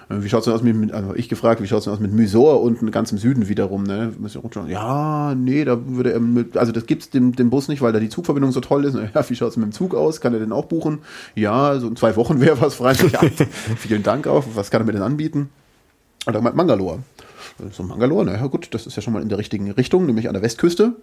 Äh, 0.09 0.24
Wie 0.24 0.30
schaut's 0.30 0.45
denn 0.45 0.53
aus 0.53 0.64
mit, 0.64 0.91
also 0.91 1.16
ich 1.16 1.30
gefragt, 1.30 1.62
wie 1.62 1.68
schaut's 1.68 1.86
denn 1.86 1.93
aus 1.93 2.01
mit 2.01 2.12
Mysore 2.12 2.57
unten 2.57 2.91
ganz 2.91 3.14
im 3.14 3.18
Süden 3.18 3.47
wiederum, 3.47 3.84
ne? 3.84 4.12
Ja, 4.70 5.34
nee, 5.34 5.64
da 5.64 5.78
würde 5.88 6.12
er 6.12 6.20
mit, 6.20 6.57
also 6.57 6.74
das 6.74 6.86
gibt's 6.86 7.09
dem, 7.09 7.34
dem 7.34 7.49
Bus 7.49 7.70
nicht, 7.70 7.82
weil 7.82 7.93
da 7.93 7.99
die 7.99 8.09
Zugverbindung 8.09 8.51
so 8.51 8.59
toll 8.59 8.84
ist. 8.84 8.95
Ja, 8.95 9.30
wie 9.30 9.36
schaut's 9.36 9.55
mit 9.55 9.66
dem 9.68 9.72
Zug 9.72 9.95
aus? 9.95 10.20
Kann 10.20 10.34
er 10.34 10.39
den 10.39 10.51
auch 10.51 10.66
buchen? 10.66 10.99
Ja, 11.36 11.80
so 11.80 11.88
in 11.88 11.95
zwei 11.95 12.18
Wochen 12.18 12.41
wäre 12.41 12.59
was 12.59 12.76
frei. 12.76 12.93
Ja, 13.12 13.22
vielen 13.78 14.03
Dank 14.03 14.28
auch. 14.28 14.43
Was 14.55 14.72
kann 14.72 14.82
er 14.82 14.86
mir 14.86 14.93
denn 14.93 15.03
anbieten? 15.03 15.49
Und 16.26 16.34
dann 16.34 16.43
meint 16.43 16.55
Mangalore. 16.55 16.99
So 17.72 17.84
Mangalore, 17.84 18.26
naja 18.26 18.45
gut, 18.47 18.70
das 18.74 18.88
ist 18.88 18.95
ja 18.95 19.01
schon 19.01 19.14
mal 19.14 19.22
in 19.22 19.30
der 19.30 19.38
richtigen 19.38 19.70
Richtung, 19.72 20.05
nämlich 20.05 20.28
an 20.28 20.34
der 20.34 20.41
Westküste. 20.41 20.95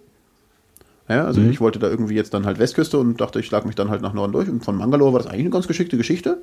Ja, 1.09 1.25
also 1.25 1.41
ich 1.41 1.61
wollte 1.61 1.79
da 1.79 1.89
irgendwie 1.89 2.15
jetzt 2.15 2.35
dann 2.35 2.45
halt 2.45 2.59
Westküste 2.59 2.99
und 2.99 3.19
dachte, 3.19 3.41
ich 3.41 3.47
schlag 3.47 3.65
mich 3.65 3.75
dann 3.75 3.89
halt 3.89 4.03
nach 4.03 4.13
Norden 4.13 4.33
durch. 4.33 4.49
Und 4.49 4.63
von 4.63 4.77
Mangalore 4.77 5.15
war 5.15 5.21
das 5.21 5.27
eigentlich 5.27 5.43
eine 5.43 5.51
ganz 5.51 5.67
geschickte 5.67 5.97
Geschichte. 5.97 6.43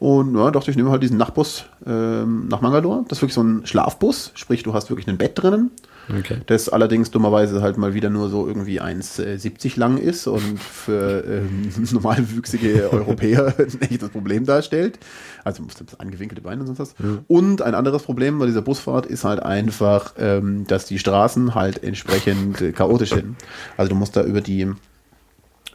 Und 0.00 0.34
ja, 0.34 0.50
dachte 0.50 0.70
ich, 0.70 0.76
nehme 0.76 0.90
halt 0.90 1.02
diesen 1.02 1.18
Nachtbus 1.18 1.66
ähm, 1.86 2.48
nach 2.48 2.62
Mangalore. 2.62 3.04
Das 3.06 3.18
ist 3.18 3.22
wirklich 3.22 3.34
so 3.34 3.42
ein 3.42 3.66
Schlafbus, 3.66 4.32
sprich, 4.34 4.64
du 4.64 4.74
hast 4.74 4.90
wirklich 4.90 5.06
ein 5.06 5.18
Bett 5.18 5.32
drinnen. 5.34 5.70
Okay. 6.18 6.38
Das 6.46 6.68
allerdings 6.68 7.10
dummerweise 7.10 7.62
halt 7.62 7.76
mal 7.76 7.94
wieder 7.94 8.10
nur 8.10 8.28
so 8.28 8.46
irgendwie 8.46 8.80
1,70 8.80 9.78
lang 9.78 9.98
ist 9.98 10.26
und 10.26 10.58
für 10.58 11.24
ähm, 11.24 11.70
normalwüchsige 11.92 12.92
Europäer 12.92 13.54
ein 13.58 13.82
echtes 13.82 14.08
Problem 14.10 14.44
darstellt. 14.44 14.98
Also 15.44 15.64
das 15.64 15.98
angewinkelte 16.00 16.42
Beine 16.42 16.60
und 16.60 16.66
sonst 16.66 16.78
was. 16.78 16.94
Und 17.28 17.62
ein 17.62 17.74
anderes 17.74 18.02
Problem 18.02 18.38
bei 18.38 18.46
dieser 18.46 18.62
Busfahrt 18.62 19.06
ist 19.06 19.24
halt 19.24 19.40
einfach, 19.40 20.14
ähm, 20.18 20.66
dass 20.66 20.86
die 20.86 20.98
Straßen 20.98 21.54
halt 21.54 21.82
entsprechend 21.82 22.60
äh, 22.60 22.72
chaotisch 22.72 23.10
sind. 23.10 23.36
Also 23.76 23.90
du 23.90 23.94
musst 23.94 24.16
da 24.16 24.22
über 24.22 24.40
die 24.40 24.70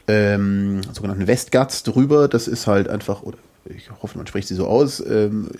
ähm, 0.08 0.82
sogenannten 0.92 1.26
Westgats 1.26 1.82
drüber. 1.82 2.28
Das 2.28 2.48
ist 2.48 2.66
halt 2.66 2.88
einfach, 2.88 3.22
oder 3.22 3.38
ich 3.64 3.90
hoffe, 4.02 4.18
man 4.18 4.26
spricht 4.26 4.48
sie 4.48 4.54
so 4.54 4.66
aus. 4.66 5.04
Ähm, 5.04 5.50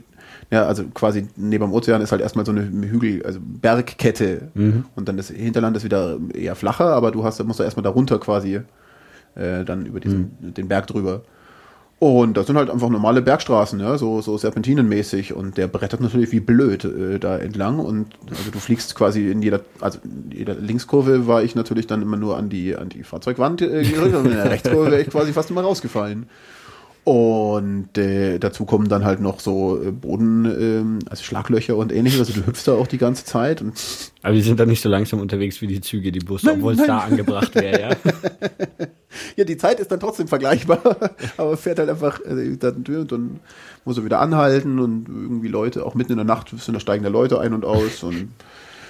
ja, 0.50 0.64
also 0.64 0.84
quasi 0.94 1.26
neben 1.36 1.64
dem 1.64 1.72
Ozean 1.72 2.00
ist 2.00 2.12
halt 2.12 2.22
erstmal 2.22 2.46
so 2.46 2.52
eine 2.52 2.62
Hügel, 2.62 3.24
also 3.24 3.40
Bergkette. 3.42 4.48
Und 4.94 5.08
dann 5.08 5.16
das 5.16 5.28
Hinterland 5.28 5.76
ist 5.76 5.84
wieder 5.84 6.18
eher 6.34 6.54
flacher, 6.54 6.86
aber 6.86 7.10
du 7.10 7.24
hast, 7.24 7.42
musst 7.44 7.60
da 7.60 7.64
erstmal 7.64 7.82
da 7.82 7.90
runter 7.90 8.18
quasi 8.18 8.60
äh, 9.34 9.64
dann 9.64 9.86
über 9.86 10.00
diesen, 10.00 10.36
den 10.40 10.68
Berg 10.68 10.86
drüber. 10.86 11.22
Und 11.98 12.36
das 12.36 12.46
sind 12.46 12.58
halt 12.58 12.68
einfach 12.68 12.90
normale 12.90 13.22
Bergstraßen, 13.22 13.80
ja, 13.80 13.96
so, 13.96 14.20
so 14.20 14.36
serpentinenmäßig. 14.36 15.32
Und 15.32 15.56
der 15.56 15.66
brettert 15.66 16.02
natürlich 16.02 16.30
wie 16.30 16.40
blöd 16.40 16.84
äh, 16.84 17.18
da 17.18 17.38
entlang. 17.38 17.78
Und 17.78 18.08
also 18.28 18.50
du 18.50 18.58
fliegst 18.58 18.94
quasi 18.94 19.30
in 19.30 19.40
jeder, 19.40 19.60
also 19.80 19.98
in 20.04 20.30
jeder 20.30 20.54
Linkskurve 20.54 21.26
war 21.26 21.42
ich 21.42 21.54
natürlich 21.54 21.86
dann 21.86 22.02
immer 22.02 22.18
nur 22.18 22.36
an 22.36 22.50
die, 22.50 22.76
an 22.76 22.90
die 22.90 23.02
Fahrzeugwand 23.02 23.62
äh, 23.62 23.82
gerückt 23.82 24.14
und 24.14 24.26
in 24.26 24.32
der 24.32 24.50
Rechtskurve 24.50 24.90
wäre 24.90 25.00
ich 25.00 25.08
quasi 25.08 25.32
fast 25.32 25.50
immer 25.50 25.62
rausgefallen. 25.62 26.26
Und 27.06 27.96
äh, 27.98 28.40
dazu 28.40 28.64
kommen 28.64 28.88
dann 28.88 29.04
halt 29.04 29.20
noch 29.20 29.38
so 29.38 29.80
äh, 29.80 29.92
Boden, 29.92 30.44
ähm, 30.44 30.98
also 31.08 31.22
Schlaglöcher 31.22 31.76
und 31.76 31.92
ähnliches. 31.92 32.18
Also 32.18 32.32
du 32.32 32.44
hüpfst 32.44 32.64
da 32.66 32.72
auch 32.72 32.88
die 32.88 32.98
ganze 32.98 33.24
Zeit. 33.24 33.62
Und 33.62 33.74
Aber 34.24 34.34
die 34.34 34.42
sind 34.42 34.58
dann 34.58 34.68
nicht 34.68 34.82
so 34.82 34.88
langsam 34.88 35.20
unterwegs 35.20 35.60
wie 35.60 35.68
die 35.68 35.80
Züge, 35.80 36.10
die 36.10 36.18
Busse, 36.18 36.50
obwohl 36.50 36.72
es 36.72 36.84
da 36.84 36.98
angebracht 36.98 37.54
wäre, 37.54 37.80
ja. 37.80 37.90
ja, 39.36 39.44
die 39.44 39.56
Zeit 39.56 39.78
ist 39.78 39.92
dann 39.92 40.00
trotzdem 40.00 40.26
vergleichbar, 40.26 40.80
aber 41.36 41.56
fährt 41.56 41.78
halt 41.78 41.90
einfach, 41.90 42.18
äh, 42.24 42.56
dann, 42.56 42.82
dann 42.82 43.38
muss 43.84 43.98
er 43.98 44.04
wieder 44.04 44.18
anhalten 44.18 44.80
und 44.80 45.06
irgendwie 45.08 45.46
Leute, 45.46 45.86
auch 45.86 45.94
mitten 45.94 46.10
in 46.10 46.18
der 46.18 46.26
Nacht 46.26 46.48
sind 46.58 46.74
da 46.74 46.80
steigen 46.80 47.04
da 47.04 47.08
Leute 47.08 47.38
ein 47.38 47.54
und 47.54 47.64
aus 47.64 48.02
und 48.02 48.30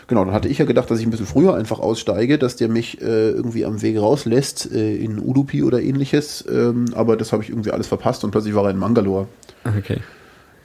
genau, 0.07 0.25
dann 0.25 0.35
hatte 0.35 0.49
ich 0.49 0.59
ja 0.59 0.65
gedacht, 0.65 0.91
dass 0.91 0.99
ich 0.99 1.07
ein 1.07 1.11
bisschen 1.11 1.27
früher 1.27 1.55
einfach 1.55 1.79
aussteige, 1.79 2.39
dass 2.39 2.57
der 2.57 2.69
mich 2.69 3.01
äh, 3.01 3.31
irgendwie 3.31 3.65
am 3.65 3.83
Weg 3.83 3.99
rauslässt 3.99 4.73
äh, 4.73 4.97
in 4.97 5.19
Udupi 5.19 5.63
oder 5.63 5.81
ähnliches, 5.81 6.45
ähm, 6.51 6.87
aber 6.95 7.17
das 7.17 7.33
habe 7.33 7.43
ich 7.43 7.51
irgendwie 7.51 7.71
alles 7.71 7.87
verpasst 7.87 8.25
und 8.25 8.31
plötzlich 8.31 8.55
war 8.55 8.65
er 8.65 8.71
in 8.71 8.79
Mangalore. 8.79 9.29
Okay. 9.65 9.99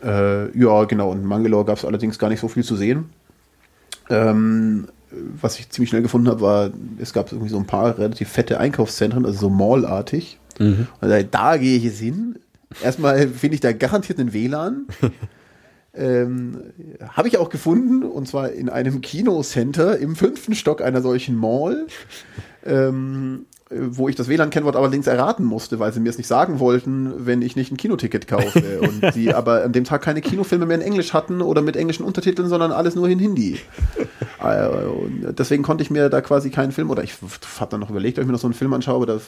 Äh, 0.04 0.58
ja, 0.58 0.84
genau. 0.86 1.14
In 1.14 1.26
Mangalore 1.26 1.66
gab 1.66 1.78
es 1.78 1.86
allerdings 1.86 2.18
gar 2.20 2.30
nicht 2.30 2.40
so 2.40 2.48
viel 2.48 2.64
zu 2.64 2.76
sehen. 2.76 3.06
Ähm, 4.10 4.88
was 5.42 5.60
ich 5.60 5.70
ziemlich 5.70 5.90
schnell 5.90 6.02
gefunden 6.02 6.30
habe, 6.30 6.42
war, 6.42 6.70
es 7.00 7.14
gab 7.14 7.32
irgendwie 7.32 7.50
so 7.50 7.58
ein 7.58 7.66
paar 7.66 7.98
relativ 7.98 8.30
fette 8.30 8.60
Einkaufszentren, 8.60 9.26
also 9.26 9.40
so 9.40 9.50
Mall-artig. 9.50 10.40
Und 11.02 11.10
da, 11.10 11.22
da 11.22 11.58
gehe 11.58 11.78
ich 11.78 11.84
jetzt 11.84 12.00
hin. 12.00 12.40
Erstmal 12.84 13.28
finde 13.28 13.56
ich 13.56 13.62
da 13.62 13.74
garantiert 13.74 14.20
einen 14.20 14.34
WLAN. 14.34 14.88
ähm, 15.94 16.74
habe 17.10 17.28
ich 17.28 17.38
auch 17.38 17.50
gefunden, 17.50 18.04
und 18.04 18.28
zwar 18.28 18.52
in 18.52 18.70
einem 18.70 19.02
Kinocenter 19.02 19.98
im 19.98 20.16
fünften 20.16 20.56
Stock 20.56 20.82
einer 20.82 21.02
solchen 21.02 21.36
Mall. 21.36 21.88
Ähm, 22.66 23.46
äh, 23.46 23.61
wo 23.74 24.10
ich 24.10 24.16
das 24.16 24.28
WLAN-Kennwort 24.28 24.76
allerdings 24.76 25.08
erraten 25.08 25.46
musste, 25.46 25.80
weil 25.80 25.94
sie 25.94 26.00
mir 26.00 26.10
es 26.10 26.18
nicht 26.18 26.28
sagen 26.28 26.60
wollten, 26.60 27.26
wenn 27.26 27.42
ich 27.42 27.56
nicht 27.56 27.72
ein 27.72 27.78
Kinoticket 27.78 28.28
kaufe. 28.28 28.80
Und 28.82 29.14
sie 29.14 29.34
aber 29.34 29.64
an 29.64 29.72
dem 29.72 29.86
Tag 29.86 30.02
keine 30.02 30.22
Kinofilme 30.22 30.66
mehr 30.66 30.76
in 30.76 30.82
Englisch 30.82 31.14
hatten 31.14 31.42
oder 31.42 31.62
mit 31.62 31.76
englischen 31.76 32.04
Untertiteln, 32.04 32.50
sondern 32.50 32.72
alles 32.72 32.96
nur 32.96 33.08
in 33.08 33.20
Hindi. 33.20 33.60
Äh, 34.44 34.88
und 34.88 35.38
deswegen 35.38 35.62
konnte 35.62 35.84
ich 35.84 35.92
mir 35.92 36.10
da 36.10 36.20
quasi 36.20 36.50
keinen 36.50 36.72
Film, 36.72 36.90
oder 36.90 37.04
ich 37.04 37.14
habe 37.60 37.70
dann 37.70 37.80
noch 37.80 37.92
überlegt, 37.92 38.18
ob 38.18 38.24
ich 38.24 38.26
mir 38.26 38.34
noch 38.34 38.40
so 38.40 38.48
einen 38.48 38.56
Film 38.56 38.74
anschaue, 38.74 38.96
aber 38.96 39.06
da 39.06 39.20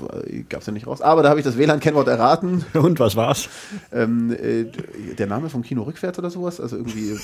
gab 0.50 0.62
es 0.62 0.66
ja 0.66 0.74
nicht 0.74 0.88
raus. 0.88 1.02
Aber 1.04 1.22
da 1.22 1.30
habe 1.30 1.40
ich 1.40 1.46
das 1.46 1.56
WLAN-Kennwort 1.56 2.08
erraten. 2.08 2.66
Und 2.74 3.00
was 3.00 3.16
war's? 3.16 3.48
Ähm, 3.92 4.32
äh, 4.32 4.66
der 5.14 5.28
Name 5.28 5.50
vom 5.50 5.62
Kino 5.62 5.84
rückwärts 5.84 6.18
oder 6.18 6.32
sowas, 6.32 6.60
also 6.60 6.78
irgendwie 6.78 7.16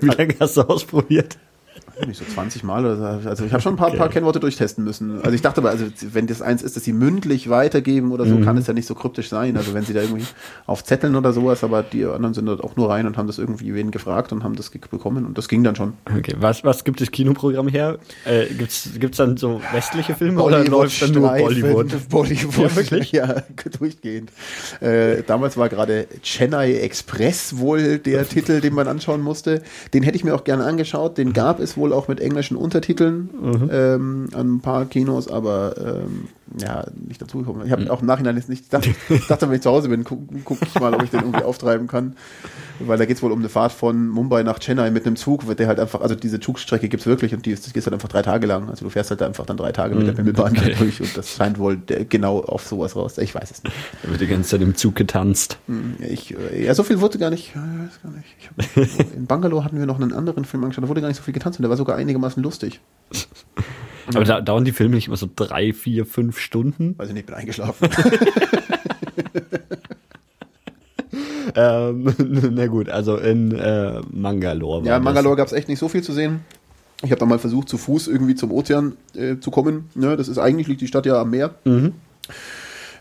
Wie 0.00 0.06
lange 0.06 0.34
hast 0.38 0.58
du 0.58 0.62
ausprobiert? 0.62 1.38
Nicht 2.06 2.18
so 2.18 2.24
20 2.24 2.64
Mal 2.64 2.84
oder 2.84 3.20
so. 3.20 3.28
Also 3.28 3.44
ich 3.44 3.52
habe 3.52 3.62
schon 3.62 3.74
ein 3.74 3.76
paar, 3.76 3.88
okay. 3.88 3.98
paar 3.98 4.08
Kennworte 4.08 4.40
durchtesten 4.40 4.84
müssen. 4.84 5.20
Also 5.22 5.32
ich 5.32 5.42
dachte 5.42 5.60
aber, 5.60 5.70
also 5.70 5.86
wenn 6.12 6.26
das 6.26 6.42
eins 6.42 6.62
ist, 6.62 6.76
dass 6.76 6.84
sie 6.84 6.92
mündlich 6.92 7.48
weitergeben 7.48 8.12
oder 8.12 8.26
so, 8.26 8.34
mhm. 8.34 8.44
kann 8.44 8.56
es 8.56 8.66
ja 8.66 8.74
nicht 8.74 8.86
so 8.86 8.94
kryptisch 8.94 9.28
sein. 9.28 9.56
Also 9.56 9.74
wenn 9.74 9.84
sie 9.84 9.92
da 9.92 10.02
irgendwie 10.02 10.26
auf 10.66 10.84
Zetteln 10.84 11.16
oder 11.16 11.32
sowas, 11.32 11.64
aber 11.64 11.82
die 11.82 12.04
anderen 12.04 12.34
sind 12.34 12.46
dort 12.46 12.62
auch 12.62 12.76
nur 12.76 12.90
rein 12.90 13.06
und 13.06 13.16
haben 13.16 13.26
das 13.26 13.38
irgendwie 13.38 13.74
wen 13.74 13.90
gefragt 13.90 14.32
und 14.32 14.44
haben 14.44 14.56
das 14.56 14.70
bekommen 14.70 15.26
und 15.26 15.38
das 15.38 15.48
ging 15.48 15.62
dann 15.62 15.76
schon. 15.76 15.94
Okay, 16.16 16.34
was, 16.38 16.64
was 16.64 16.84
gibt 16.84 17.00
das 17.00 17.10
Kinoprogramm 17.10 17.68
her? 17.68 17.98
Äh, 18.24 18.46
gibt's, 18.46 18.90
gibt's 18.98 19.18
dann 19.18 19.36
so 19.36 19.60
westliche 19.72 20.14
Filme 20.14 20.42
oder 20.42 20.64
läuft 20.64 21.00
dann 21.02 21.12
nur 21.12 21.30
Bollywood? 21.30 21.92
Bollywood, 22.08 22.70
ja, 22.70 22.76
wirklich? 22.76 23.12
Ja, 23.12 23.42
durchgehend. 23.78 24.30
Äh, 24.80 25.22
damals 25.22 25.56
war 25.56 25.68
gerade 25.68 26.06
Chennai 26.22 26.74
Express 26.74 27.58
wohl 27.58 27.98
der 27.98 28.28
Titel, 28.28 28.60
den 28.60 28.74
man 28.74 28.88
anschauen 28.88 29.20
musste. 29.20 29.62
Den 29.92 30.02
hätte 30.02 30.16
ich 30.16 30.24
mir 30.24 30.34
auch 30.34 30.44
gerne 30.44 30.64
angeschaut. 30.64 31.18
Den 31.18 31.32
gab 31.32 31.60
es 31.60 31.76
wohl 31.76 31.83
auch 31.92 32.08
mit 32.08 32.20
englischen 32.20 32.56
Untertiteln 32.56 33.28
mhm. 33.40 33.70
ähm, 33.72 34.28
an 34.32 34.54
ein 34.54 34.60
paar 34.60 34.86
Kinos, 34.86 35.28
aber 35.28 35.74
ähm, 35.78 36.28
ja, 36.58 36.84
nicht 36.94 37.20
dazu 37.20 37.38
gekommen. 37.38 37.62
Ich 37.64 37.72
habe 37.72 37.82
mhm. 37.82 37.90
auch 37.90 38.00
im 38.00 38.06
Nachhinein 38.06 38.36
jetzt 38.36 38.48
nicht, 38.48 38.72
dachte, 38.72 38.94
dachte, 39.28 39.48
wenn 39.48 39.56
ich 39.56 39.62
zu 39.62 39.70
Hause 39.70 39.88
bin, 39.88 40.04
gucke 40.04 40.22
guck 40.44 40.58
ich 40.62 40.74
mal, 40.78 40.94
ob 40.94 41.02
ich 41.02 41.10
den 41.10 41.20
irgendwie 41.20 41.42
auftreiben 41.42 41.86
kann. 41.86 42.16
Weil 42.80 42.98
da 42.98 43.06
geht 43.06 43.16
es 43.16 43.22
wohl 43.22 43.32
um 43.32 43.38
eine 43.38 43.48
Fahrt 43.48 43.72
von 43.72 44.08
Mumbai 44.08 44.42
nach 44.42 44.58
Chennai 44.58 44.90
mit 44.90 45.06
einem 45.06 45.16
Zug, 45.16 45.46
wird 45.46 45.58
der 45.58 45.68
halt 45.68 45.80
einfach, 45.80 46.00
also 46.00 46.14
diese 46.14 46.40
Zugstrecke 46.40 46.88
gibt 46.88 47.02
es 47.02 47.06
wirklich 47.06 47.32
und 47.34 47.46
die 47.46 47.52
ist, 47.52 47.72
geht 47.72 47.84
halt 47.84 47.94
einfach 47.94 48.08
drei 48.08 48.22
Tage 48.22 48.46
lang. 48.46 48.68
Also 48.68 48.84
du 48.84 48.90
fährst 48.90 49.10
halt 49.10 49.22
einfach 49.22 49.46
dann 49.46 49.56
drei 49.56 49.72
Tage 49.72 49.94
mit 49.94 50.06
der 50.06 50.12
Bimmelbahn 50.12 50.52
mhm. 50.52 50.58
okay. 50.58 50.74
durch 50.78 51.00
und 51.00 51.16
das 51.16 51.30
scheint 51.30 51.58
wohl 51.58 51.78
genau 52.08 52.40
auf 52.40 52.66
sowas 52.66 52.96
raus. 52.96 53.18
Ich 53.18 53.34
weiß 53.34 53.50
es 53.50 53.62
nicht. 53.62 53.76
Da 54.02 54.10
wird 54.10 54.20
die 54.20 54.26
ganze 54.26 54.50
Zeit 54.50 54.60
im 54.60 54.74
Zug 54.74 54.96
getanzt. 54.96 55.58
Mhm, 55.66 55.96
ich, 56.00 56.36
äh, 56.36 56.64
ja, 56.64 56.74
so 56.74 56.82
viel 56.82 57.00
wurde 57.00 57.18
gar 57.18 57.30
nicht. 57.30 57.52
Ich 57.54 57.56
weiß 57.56 58.02
gar 58.02 58.12
nicht. 58.12 58.96
Hab, 58.98 59.14
in 59.16 59.26
Bangalore 59.26 59.64
hatten 59.64 59.78
wir 59.78 59.86
noch 59.86 60.00
einen 60.00 60.12
anderen 60.12 60.44
Film 60.44 60.64
angeschaut, 60.64 60.84
da 60.84 60.88
wurde 60.88 61.00
gar 61.00 61.08
nicht 61.08 61.16
so 61.16 61.22
viel 61.22 61.34
getanzt 61.34 61.58
und 61.58 61.62
der 61.62 61.70
war 61.70 61.76
sogar 61.76 61.96
einigermaßen 61.96 62.42
lustig. 62.42 62.80
Aber 64.08 64.24
da 64.24 64.40
dauern 64.40 64.64
die 64.64 64.72
Filme 64.72 64.96
nicht 64.96 65.08
immer 65.08 65.16
so 65.16 65.28
drei, 65.34 65.72
vier, 65.72 66.06
fünf 66.06 66.38
Stunden? 66.38 66.96
Weiß 66.98 67.08
ich 67.08 67.14
nicht, 67.14 67.26
bin 67.26 67.34
eingeschlafen. 67.34 67.88
ähm, 71.54 72.14
na 72.52 72.66
gut, 72.66 72.88
also 72.88 73.16
in 73.16 73.52
äh, 73.52 74.00
Mangalore. 74.10 74.84
Ja, 74.84 74.96
in 74.96 75.02
Mangalore 75.02 75.36
gab 75.36 75.46
es 75.46 75.52
echt 75.52 75.68
nicht 75.68 75.78
so 75.78 75.88
viel 75.88 76.02
zu 76.02 76.12
sehen. 76.12 76.40
Ich 77.02 77.10
habe 77.10 77.18
da 77.18 77.26
mal 77.26 77.38
versucht, 77.38 77.68
zu 77.68 77.76
Fuß 77.76 78.08
irgendwie 78.08 78.34
zum 78.34 78.50
Ozean 78.50 78.96
äh, 79.14 79.38
zu 79.38 79.50
kommen. 79.50 79.90
Ja, 79.94 80.16
das 80.16 80.28
ist 80.28 80.38
eigentlich 80.38 80.68
liegt 80.68 80.80
die 80.80 80.86
Stadt 80.86 81.06
ja 81.06 81.20
am 81.20 81.30
Meer. 81.30 81.54
Mhm. 81.64 81.92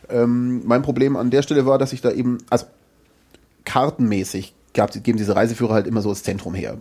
Ähm, 0.10 0.62
mein 0.66 0.82
Problem 0.82 1.16
an 1.16 1.30
der 1.30 1.42
Stelle 1.42 1.66
war, 1.66 1.78
dass 1.78 1.94
ich 1.94 2.02
da 2.02 2.12
eben, 2.12 2.40
also 2.50 2.66
kartenmäßig 3.66 4.54
gab, 4.74 4.92
geben 4.92 5.18
diese 5.18 5.36
Reiseführer 5.36 5.74
halt 5.74 5.88
immer 5.88 6.02
so 6.02 6.10
das 6.10 6.24
Zentrum 6.24 6.54
her. 6.54 6.78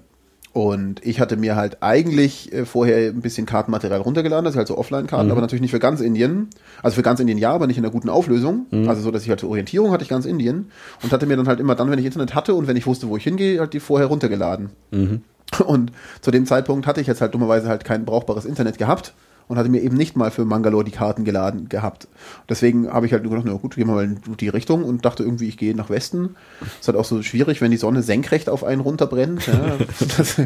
Und 0.53 1.05
ich 1.05 1.19
hatte 1.19 1.39
mir 1.39 1.57
halt 1.57 1.79
eigentlich 1.83 2.53
äh, 2.53 2.67
vorher 2.67 3.11
ein 3.11 3.23
bisschen 3.23 3.47
Kartenmaterial 3.47 4.01
runtergeladen, 4.01 4.45
das 4.45 4.55
ist 4.55 4.59
halt 4.59 4.69
so 4.69 4.77
Offline-Karten, 4.77 5.27
mhm. 5.27 5.33
aber 5.33 5.41
natürlich 5.41 5.63
nicht 5.63 5.71
für 5.71 5.79
ganz 5.79 6.01
Indien. 6.03 6.51
Also 6.83 6.97
für 6.97 7.03
ganz 7.03 7.21
Indien 7.21 7.39
ja, 7.39 7.53
aber 7.53 7.67
nicht 7.67 7.79
in 7.79 7.85
einer 7.85 7.93
guten 7.93 8.11
Auflösung. 8.11 8.67
Mhm. 8.71 8.89
Also 8.89 9.01
so, 9.01 9.11
dass 9.11 9.23
ich 9.23 9.31
halt 9.31 9.41
zur 9.41 9.49
Orientierung 9.49 9.93
hatte 9.93 10.05
ich 10.05 10.11
ganz 10.11 10.27
Indien 10.27 10.71
und 11.03 11.11
hatte 11.11 11.25
mir 11.25 11.37
dann 11.37 11.49
halt 11.49 11.59
immer 11.59 11.75
dann, 11.75 11.91
wenn 11.91 11.99
ich 11.99 12.05
Internet 12.05 12.35
hatte 12.35 12.55
und 12.55 12.67
wenn 12.67 12.77
ich 12.77 12.87
wusste, 12.87 13.09
wo 13.09 13.17
ich 13.17 13.25
hingehe, 13.25 13.61
halt 13.61 13.73
die 13.73 13.81
vorher 13.81 14.09
runtergeladen. 14.09 14.71
Mhm. 14.91 15.23
Und 15.67 15.93
zu 16.21 16.31
dem 16.31 16.45
Zeitpunkt 16.45 16.87
hatte 16.87 17.01
ich 17.01 17.07
jetzt 17.07 17.21
halt 17.21 17.35
dummerweise 17.35 17.69
halt 17.69 17.85
kein 17.85 18.05
brauchbares 18.05 18.45
Internet 18.45 18.79
gehabt 18.79 19.15
und 19.49 19.59
hatte 19.59 19.69
mir 19.69 19.81
eben 19.83 19.97
nicht 19.97 20.17
mal 20.17 20.31
für 20.31 20.45
Mangalore 20.45 20.85
die 20.85 20.91
Karten 20.91 21.25
geladen 21.25 21.69
gehabt. 21.69 22.09
Deswegen 22.49 22.91
habe 22.91 23.07
ich 23.07 23.13
halt 23.13 23.23
nur 23.23 23.31
gedacht, 23.31 23.47
na 23.49 23.59
gut, 23.59 23.77
gehen 23.77 23.87
wir 23.89 23.95
mal 23.95 24.05
in 24.05 24.21
die 24.39 24.49
Richtung 24.49 24.85
und 24.85 25.05
dachte 25.05 25.23
irgendwie, 25.23 25.49
ich 25.49 25.57
gehe 25.57 25.75
nach 25.75 25.91
Westen. 25.91 26.37
Ist 26.81 26.89
halt 26.89 26.97
auch 26.97 27.05
so 27.05 27.23
schwierig, 27.23 27.61
wenn 27.61 27.71
die 27.71 27.77
Sonne 27.77 28.03
senkrecht 28.03 28.49
auf 28.49 28.65
einen 28.65 28.81
runterbrennt. 28.81 29.47
Ja, 29.47 29.77
das, 30.17 30.41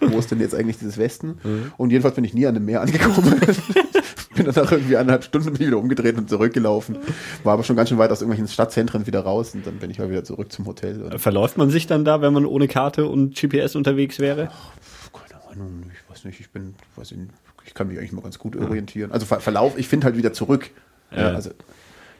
wo 0.00 0.18
ist 0.18 0.30
denn 0.30 0.40
jetzt 0.40 0.54
eigentlich 0.54 0.78
dieses 0.78 0.98
Westen? 0.98 1.38
Mhm. 1.42 1.72
Und 1.76 1.90
jedenfalls 1.90 2.14
bin 2.14 2.24
ich 2.24 2.34
nie 2.34 2.46
an 2.46 2.54
dem 2.54 2.64
Meer 2.64 2.82
angekommen. 2.82 3.40
bin 4.38 4.46
dann 4.46 4.64
nach 4.64 4.72
irgendwie 4.72 4.96
eineinhalb 4.96 5.24
Stunden 5.24 5.58
wieder 5.58 5.78
umgedreht 5.78 6.16
und 6.16 6.30
zurückgelaufen. 6.30 6.98
War 7.44 7.54
aber 7.54 7.64
schon 7.64 7.76
ganz 7.76 7.88
schön 7.88 7.98
weit 7.98 8.10
aus 8.10 8.20
irgendwelchen 8.20 8.48
Stadtzentren 8.48 9.06
wieder 9.06 9.20
raus 9.20 9.54
und 9.54 9.66
dann 9.66 9.76
bin 9.78 9.90
ich 9.90 9.98
mal 9.98 10.10
wieder 10.10 10.24
zurück 10.24 10.50
zum 10.52 10.66
Hotel. 10.66 11.18
Verläuft 11.18 11.58
man 11.58 11.70
sich 11.70 11.86
dann 11.86 12.04
da, 12.04 12.22
wenn 12.22 12.32
man 12.32 12.46
ohne 12.46 12.68
Karte 12.68 13.06
und 13.06 13.38
GPS 13.38 13.76
unterwegs 13.76 14.18
wäre? 14.18 14.50
Ach, 14.52 14.72
keine 15.12 15.42
Ahnung, 15.50 15.90
ich 15.92 16.10
weiß 16.10 16.24
nicht, 16.24 16.40
ich 16.40 16.50
bin, 16.50 16.74
weiß 16.96 17.12
nicht, 17.12 17.30
ich 17.68 17.74
kann 17.74 17.88
mich 17.88 17.98
eigentlich 17.98 18.12
mal 18.12 18.22
ganz 18.22 18.38
gut 18.38 18.56
orientieren. 18.56 19.12
Also 19.12 19.26
Ver 19.26 19.40
Verlauf, 19.40 19.76
ich 19.76 19.88
finde 19.88 20.06
halt 20.06 20.16
wieder 20.16 20.32
zurück. 20.32 20.70
Ja. 21.10 21.34
also 21.34 21.50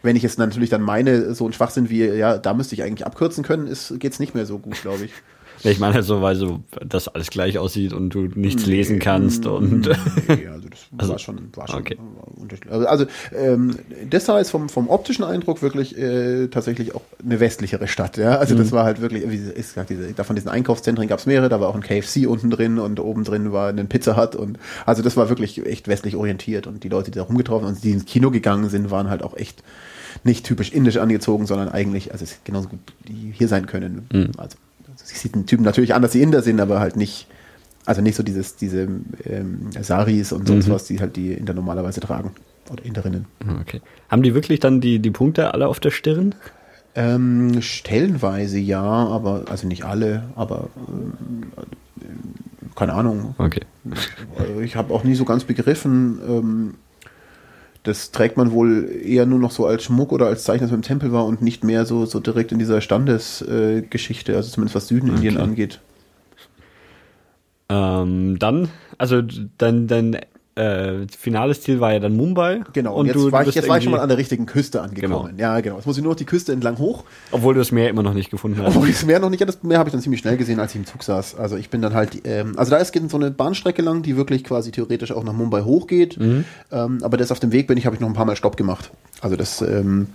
wenn 0.02 0.14
ich 0.14 0.22
jetzt 0.22 0.38
natürlich 0.38 0.70
dann 0.70 0.82
meine, 0.82 1.34
so 1.34 1.46
ein 1.46 1.52
Schwachsinn 1.52 1.90
wie, 1.90 2.04
ja, 2.04 2.38
da 2.38 2.54
müsste 2.54 2.74
ich 2.74 2.82
eigentlich 2.82 3.04
abkürzen 3.04 3.42
können, 3.42 3.66
geht 3.98 4.12
es 4.12 4.20
nicht 4.20 4.34
mehr 4.34 4.46
so 4.46 4.58
gut, 4.58 4.80
glaube 4.80 5.06
ich. 5.06 5.12
Ich 5.64 5.78
meine 5.78 5.94
halt 5.94 6.04
so, 6.04 6.22
weil 6.22 6.36
so 6.36 6.60
das 6.84 7.08
alles 7.08 7.30
gleich 7.30 7.58
aussieht 7.58 7.92
und 7.92 8.10
du 8.10 8.28
nichts 8.34 8.66
nee, 8.66 8.72
lesen 8.72 8.98
kannst 8.98 9.46
und. 9.46 9.88
Nee, 10.28 10.46
also 10.48 10.68
das 10.68 10.80
also, 10.98 11.12
war 11.12 11.18
schon, 11.18 11.38
war 11.54 11.68
schon 11.68 11.80
okay. 11.80 11.96
unterschiedlich. 12.36 12.72
Also, 12.72 12.86
also 12.86 13.06
ähm, 13.34 13.76
Dessau 14.04 14.36
ist 14.36 14.50
vom, 14.50 14.68
vom 14.68 14.88
optischen 14.88 15.24
Eindruck 15.24 15.62
wirklich 15.62 15.96
äh, 15.96 16.48
tatsächlich 16.48 16.94
auch 16.94 17.02
eine 17.24 17.40
westlichere 17.40 17.88
Stadt, 17.88 18.16
ja. 18.16 18.36
Also 18.36 18.54
mhm. 18.54 18.58
das 18.58 18.72
war 18.72 18.84
halt 18.84 19.00
wirklich, 19.00 19.28
wie 19.30 19.36
ist 19.36 19.74
gesagt, 19.74 19.90
diese, 19.90 20.12
davon 20.12 20.36
diesen 20.36 20.50
Einkaufszentren 20.50 21.08
gab 21.08 21.18
es 21.18 21.26
mehrere, 21.26 21.48
da 21.48 21.60
war 21.60 21.68
auch 21.68 21.74
ein 21.74 21.82
KFC 21.82 22.26
unten 22.26 22.50
drin 22.50 22.78
und 22.78 23.00
oben 23.00 23.24
drin 23.24 23.52
war 23.52 23.68
ein 23.68 23.88
Pizza 23.88 24.16
Hut 24.16 24.36
und 24.36 24.58
also 24.86 25.02
das 25.02 25.16
war 25.16 25.28
wirklich 25.28 25.64
echt 25.64 25.88
westlich 25.88 26.16
orientiert 26.16 26.66
und 26.66 26.84
die 26.84 26.88
Leute, 26.88 27.10
die 27.10 27.18
da 27.18 27.24
rumgetroffen 27.24 27.66
und 27.66 27.82
die 27.82 27.92
ins 27.92 28.04
Kino 28.04 28.30
gegangen 28.30 28.68
sind, 28.68 28.90
waren 28.90 29.08
halt 29.08 29.22
auch 29.22 29.36
echt 29.36 29.62
nicht 30.24 30.44
typisch 30.44 30.72
indisch 30.72 30.96
angezogen, 30.96 31.46
sondern 31.46 31.68
eigentlich, 31.68 32.12
also 32.12 32.24
genauso 32.44 32.68
gut 32.68 32.80
die 33.06 33.32
hier 33.34 33.48
sein 33.48 33.66
können. 33.66 34.06
Mhm. 34.12 34.30
Also 34.36 34.56
sieht 35.14 35.34
ein 35.36 35.46
Typen 35.46 35.64
natürlich 35.64 35.94
an, 35.94 36.02
dass 36.02 36.12
sie 36.12 36.22
Inder 36.22 36.42
sind, 36.42 36.60
aber 36.60 36.80
halt 36.80 36.96
nicht, 36.96 37.26
also 37.84 38.00
nicht 38.02 38.16
so 38.16 38.22
dieses, 38.22 38.56
diese 38.56 38.88
ähm, 39.24 39.70
Saris 39.80 40.32
und 40.32 40.46
sonst 40.46 40.68
mhm. 40.68 40.72
was, 40.72 40.84
die 40.84 41.00
halt 41.00 41.16
die 41.16 41.32
Inder 41.32 41.54
normalerweise 41.54 42.00
tragen. 42.00 42.32
Oder 42.70 42.84
Inderinnen. 42.84 43.26
Okay. 43.62 43.80
Haben 44.10 44.22
die 44.22 44.34
wirklich 44.34 44.60
dann 44.60 44.80
die, 44.80 44.98
die 44.98 45.10
Punkte 45.10 45.54
alle 45.54 45.68
auf 45.68 45.80
der 45.80 45.90
Stirn? 45.90 46.34
Ähm, 46.94 47.62
stellenweise 47.62 48.58
ja, 48.58 48.82
aber, 48.82 49.44
also 49.48 49.66
nicht 49.66 49.84
alle, 49.84 50.24
aber 50.34 50.68
äh, 50.88 52.04
keine 52.74 52.94
Ahnung. 52.94 53.34
Okay. 53.38 53.62
Ich 54.62 54.76
habe 54.76 54.92
auch 54.92 55.04
nie 55.04 55.14
so 55.14 55.24
ganz 55.24 55.44
begriffen, 55.44 56.18
ähm, 56.28 56.74
das 57.88 58.10
trägt 58.12 58.36
man 58.36 58.52
wohl 58.52 58.88
eher 59.02 59.26
nur 59.26 59.38
noch 59.38 59.50
so 59.50 59.66
als 59.66 59.84
Schmuck 59.84 60.12
oder 60.12 60.26
als 60.26 60.44
Zeichen, 60.44 60.62
dass 60.62 60.70
man 60.70 60.80
im 60.80 60.86
Tempel 60.86 61.12
war 61.12 61.24
und 61.24 61.42
nicht 61.42 61.64
mehr 61.64 61.86
so, 61.86 62.04
so 62.06 62.20
direkt 62.20 62.52
in 62.52 62.58
dieser 62.58 62.80
Standesgeschichte, 62.80 64.32
äh, 64.32 64.36
also 64.36 64.50
zumindest 64.50 64.76
was 64.76 64.88
Süden 64.88 65.08
Indien 65.08 65.36
okay. 65.36 65.44
angeht. 65.44 65.80
Ähm, 67.70 68.38
dann, 68.38 68.68
also 68.98 69.22
dein, 69.58 69.86
dein 69.86 70.18
äh, 70.58 71.06
finales 71.16 71.62
Ziel 71.62 71.80
war 71.80 71.92
ja 71.92 72.00
dann 72.00 72.16
Mumbai. 72.16 72.62
Genau, 72.72 72.96
und 72.96 73.06
jetzt, 73.06 73.16
du, 73.16 73.30
war, 73.30 73.46
ich, 73.46 73.54
jetzt 73.54 73.68
war 73.68 73.78
ich 73.78 73.84
schon 73.84 73.92
mal 73.92 74.00
an 74.00 74.08
der 74.08 74.18
richtigen 74.18 74.46
Küste 74.46 74.82
angekommen. 74.82 75.36
Genau. 75.36 75.40
Ja, 75.40 75.60
genau. 75.60 75.76
Jetzt 75.76 75.86
muss 75.86 75.96
ich 75.96 76.02
nur 76.02 76.12
noch 76.12 76.18
die 76.18 76.24
Küste 76.24 76.52
entlang 76.52 76.78
hoch. 76.78 77.04
Obwohl 77.30 77.54
du 77.54 77.60
das 77.60 77.70
Meer 77.72 77.88
immer 77.88 78.02
noch 78.02 78.14
nicht 78.14 78.30
gefunden 78.30 78.60
hast. 78.60 78.74
Obwohl 78.74 78.88
ich 78.88 78.96
das 78.96 79.06
Meer 79.06 79.20
noch 79.20 79.30
nicht, 79.30 79.40
ja, 79.40 79.46
das 79.46 79.62
Meer 79.62 79.78
habe 79.78 79.88
ich 79.88 79.92
dann 79.92 80.02
ziemlich 80.02 80.20
schnell 80.20 80.36
gesehen, 80.36 80.58
als 80.60 80.72
ich 80.72 80.76
im 80.76 80.86
Zug 80.86 81.02
saß. 81.04 81.36
Also 81.36 81.56
ich 81.56 81.70
bin 81.70 81.80
dann 81.80 81.94
halt, 81.94 82.22
ähm, 82.24 82.54
also 82.56 82.70
da 82.70 82.78
ist 82.78 82.92
geht 82.92 83.08
so 83.10 83.16
eine 83.16 83.30
Bahnstrecke 83.30 83.82
lang, 83.82 84.02
die 84.02 84.16
wirklich 84.16 84.44
quasi 84.44 84.72
theoretisch 84.72 85.12
auch 85.12 85.24
nach 85.24 85.32
Mumbai 85.32 85.62
hochgeht. 85.62 86.18
Mhm. 86.18 86.44
Ähm, 86.72 86.98
aber 87.02 87.16
das 87.16 87.30
auf 87.30 87.40
dem 87.40 87.52
Weg 87.52 87.66
bin 87.66 87.78
ich, 87.78 87.86
habe 87.86 87.94
ich 87.94 88.00
noch 88.00 88.08
ein 88.08 88.14
paar 88.14 88.26
Mal 88.26 88.36
Stopp 88.36 88.56
gemacht. 88.56 88.90
Also 89.20 89.36
das, 89.36 89.62
ähm, 89.62 90.08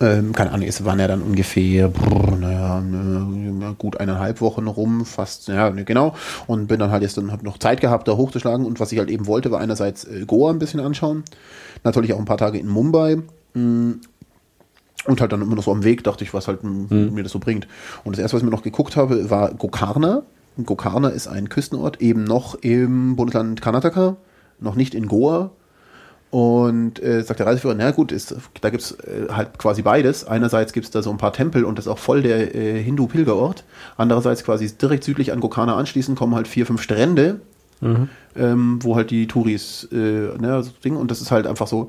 ähm, 0.00 0.32
keine 0.32 0.52
Ahnung, 0.52 0.66
es 0.66 0.84
waren 0.84 0.98
ja 0.98 1.06
dann 1.06 1.22
ungefähr, 1.22 1.88
brr, 1.88 2.36
naja, 2.36 2.80
ne, 2.80 3.74
gut 3.78 4.00
eineinhalb 4.00 4.40
Wochen 4.40 4.66
rum, 4.66 5.04
fast, 5.04 5.48
ja, 5.48 5.70
ne, 5.70 5.84
genau. 5.84 6.14
Und 6.46 6.66
bin 6.66 6.80
dann 6.80 6.90
halt 6.90 7.02
jetzt 7.02 7.16
dann 7.16 7.30
hab 7.30 7.42
noch 7.42 7.58
Zeit 7.58 7.80
gehabt, 7.80 8.08
da 8.08 8.16
hochzuschlagen. 8.16 8.66
Und 8.66 8.80
was 8.80 8.92
ich 8.92 8.98
halt 8.98 9.10
eben 9.10 9.26
wollte, 9.26 9.50
war 9.50 9.60
einerseits 9.60 10.04
äh, 10.04 10.24
Goa 10.26 10.50
ein 10.50 10.58
bisschen 10.58 10.80
anschauen. 10.80 11.24
Natürlich 11.84 12.12
auch 12.12 12.18
ein 12.18 12.24
paar 12.24 12.38
Tage 12.38 12.58
in 12.58 12.68
Mumbai. 12.68 13.16
Mh, 13.54 13.62
mm, 13.62 14.00
und 15.06 15.20
halt 15.20 15.32
dann 15.32 15.42
immer 15.42 15.54
noch 15.54 15.62
so 15.62 15.72
am 15.72 15.84
Weg 15.84 16.02
dachte 16.04 16.24
ich, 16.24 16.32
was 16.32 16.48
halt 16.48 16.64
mhm. 16.64 17.12
mir 17.12 17.22
das 17.22 17.32
so 17.32 17.38
bringt. 17.38 17.68
Und 18.04 18.16
das 18.16 18.20
erste, 18.20 18.36
was 18.36 18.42
ich 18.42 18.46
mir 18.46 18.50
noch 18.50 18.62
geguckt 18.62 18.96
habe, 18.96 19.28
war 19.30 19.52
Gokarna. 19.52 20.22
Gokarna 20.64 21.08
ist 21.08 21.26
ein 21.26 21.48
Küstenort, 21.48 22.00
eben 22.00 22.24
noch 22.24 22.54
im 22.54 23.16
Bundesland 23.16 23.60
Karnataka, 23.60 24.16
noch 24.60 24.76
nicht 24.76 24.94
in 24.94 25.06
Goa. 25.06 25.50
Und 26.34 27.00
äh, 27.00 27.22
sagt 27.22 27.38
der 27.38 27.46
Reiseführer, 27.46 27.76
na 27.76 27.92
gut, 27.92 28.10
ist, 28.10 28.34
da 28.60 28.70
gibt's 28.70 28.90
äh, 28.90 29.28
halt 29.30 29.56
quasi 29.56 29.82
beides. 29.82 30.26
Einerseits 30.26 30.72
gibt's 30.72 30.90
da 30.90 31.00
so 31.00 31.10
ein 31.10 31.16
paar 31.16 31.32
Tempel 31.32 31.64
und 31.64 31.78
das 31.78 31.86
ist 31.86 31.92
auch 31.92 31.98
voll 31.98 32.22
der 32.22 32.56
äh, 32.56 32.82
Hindu-Pilgerort. 32.82 33.62
Andererseits 33.96 34.42
quasi 34.42 34.76
direkt 34.76 35.04
südlich 35.04 35.30
an 35.30 35.38
Gokana 35.38 35.76
anschließend 35.76 36.18
kommen 36.18 36.34
halt 36.34 36.48
vier, 36.48 36.66
fünf 36.66 36.82
Strände, 36.82 37.38
mhm. 37.80 38.08
ähm, 38.34 38.80
wo 38.82 38.96
halt 38.96 39.12
die 39.12 39.28
Touris, 39.28 39.86
ne, 39.92 40.60
so 40.64 40.72
Ding, 40.82 40.96
und 40.96 41.12
das 41.12 41.20
ist 41.20 41.30
halt 41.30 41.46
einfach 41.46 41.68
so 41.68 41.88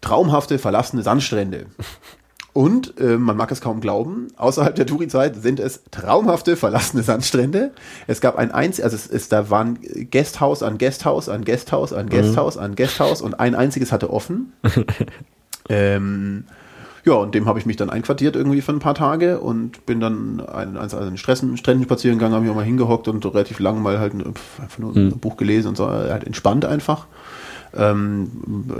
traumhafte, 0.00 0.58
verlassene 0.58 1.02
Sandstrände. 1.02 1.66
Und 2.54 3.00
äh, 3.00 3.18
man 3.18 3.36
mag 3.36 3.50
es 3.50 3.60
kaum 3.60 3.80
glauben, 3.80 4.28
außerhalb 4.36 4.76
der 4.76 4.86
Touri-Zeit 4.86 5.42
sind 5.42 5.58
es 5.58 5.82
traumhafte 5.90 6.54
verlassene 6.56 7.02
Sandstrände. 7.02 7.72
Es 8.06 8.20
gab 8.20 8.38
ein 8.38 8.52
einziges, 8.52 8.84
also 8.84 8.94
es 8.94 9.08
ist, 9.08 9.32
da 9.32 9.50
waren 9.50 9.80
Guesthouse 10.12 10.62
an 10.62 10.78
Guesthouse 10.78 11.28
an 11.28 11.44
Guesthouse 11.44 11.92
an 11.92 12.08
Guesthouse 12.08 12.54
mhm. 12.54 12.62
an 12.62 12.76
Guesthouse 12.76 13.22
und 13.22 13.40
ein 13.40 13.56
einziges 13.56 13.90
hatte 13.90 14.08
offen. 14.08 14.52
ähm, 15.68 16.44
Ja, 17.04 17.14
und 17.14 17.34
dem 17.34 17.46
habe 17.46 17.58
ich 17.58 17.66
mich 17.66 17.76
dann 17.76 17.90
einquartiert 17.90 18.36
irgendwie 18.36 18.60
für 18.60 18.72
ein 18.72 18.78
paar 18.78 18.94
Tage 18.94 19.40
und 19.40 19.84
bin 19.84 19.98
dann 19.98 20.40
ein, 20.40 20.76
also 20.76 20.96
einen 20.96 21.18
Stressen, 21.18 21.56
Stränden 21.56 21.84
spazieren 21.84 22.18
gegangen, 22.18 22.34
habe 22.34 22.44
mich 22.44 22.52
auch 22.52 22.56
mal 22.56 22.64
hingehockt 22.64 23.08
und 23.08 23.26
relativ 23.26 23.58
lang 23.58 23.82
mal 23.82 23.98
halt 23.98 24.14
einfach 24.14 24.78
nur 24.78 24.94
ein 24.94 25.18
Buch 25.18 25.36
gelesen 25.36 25.68
und 25.68 25.76
so, 25.76 25.88
halt 25.88 26.22
entspannt 26.22 26.64
einfach. 26.64 27.08
Ähm, 27.76 28.30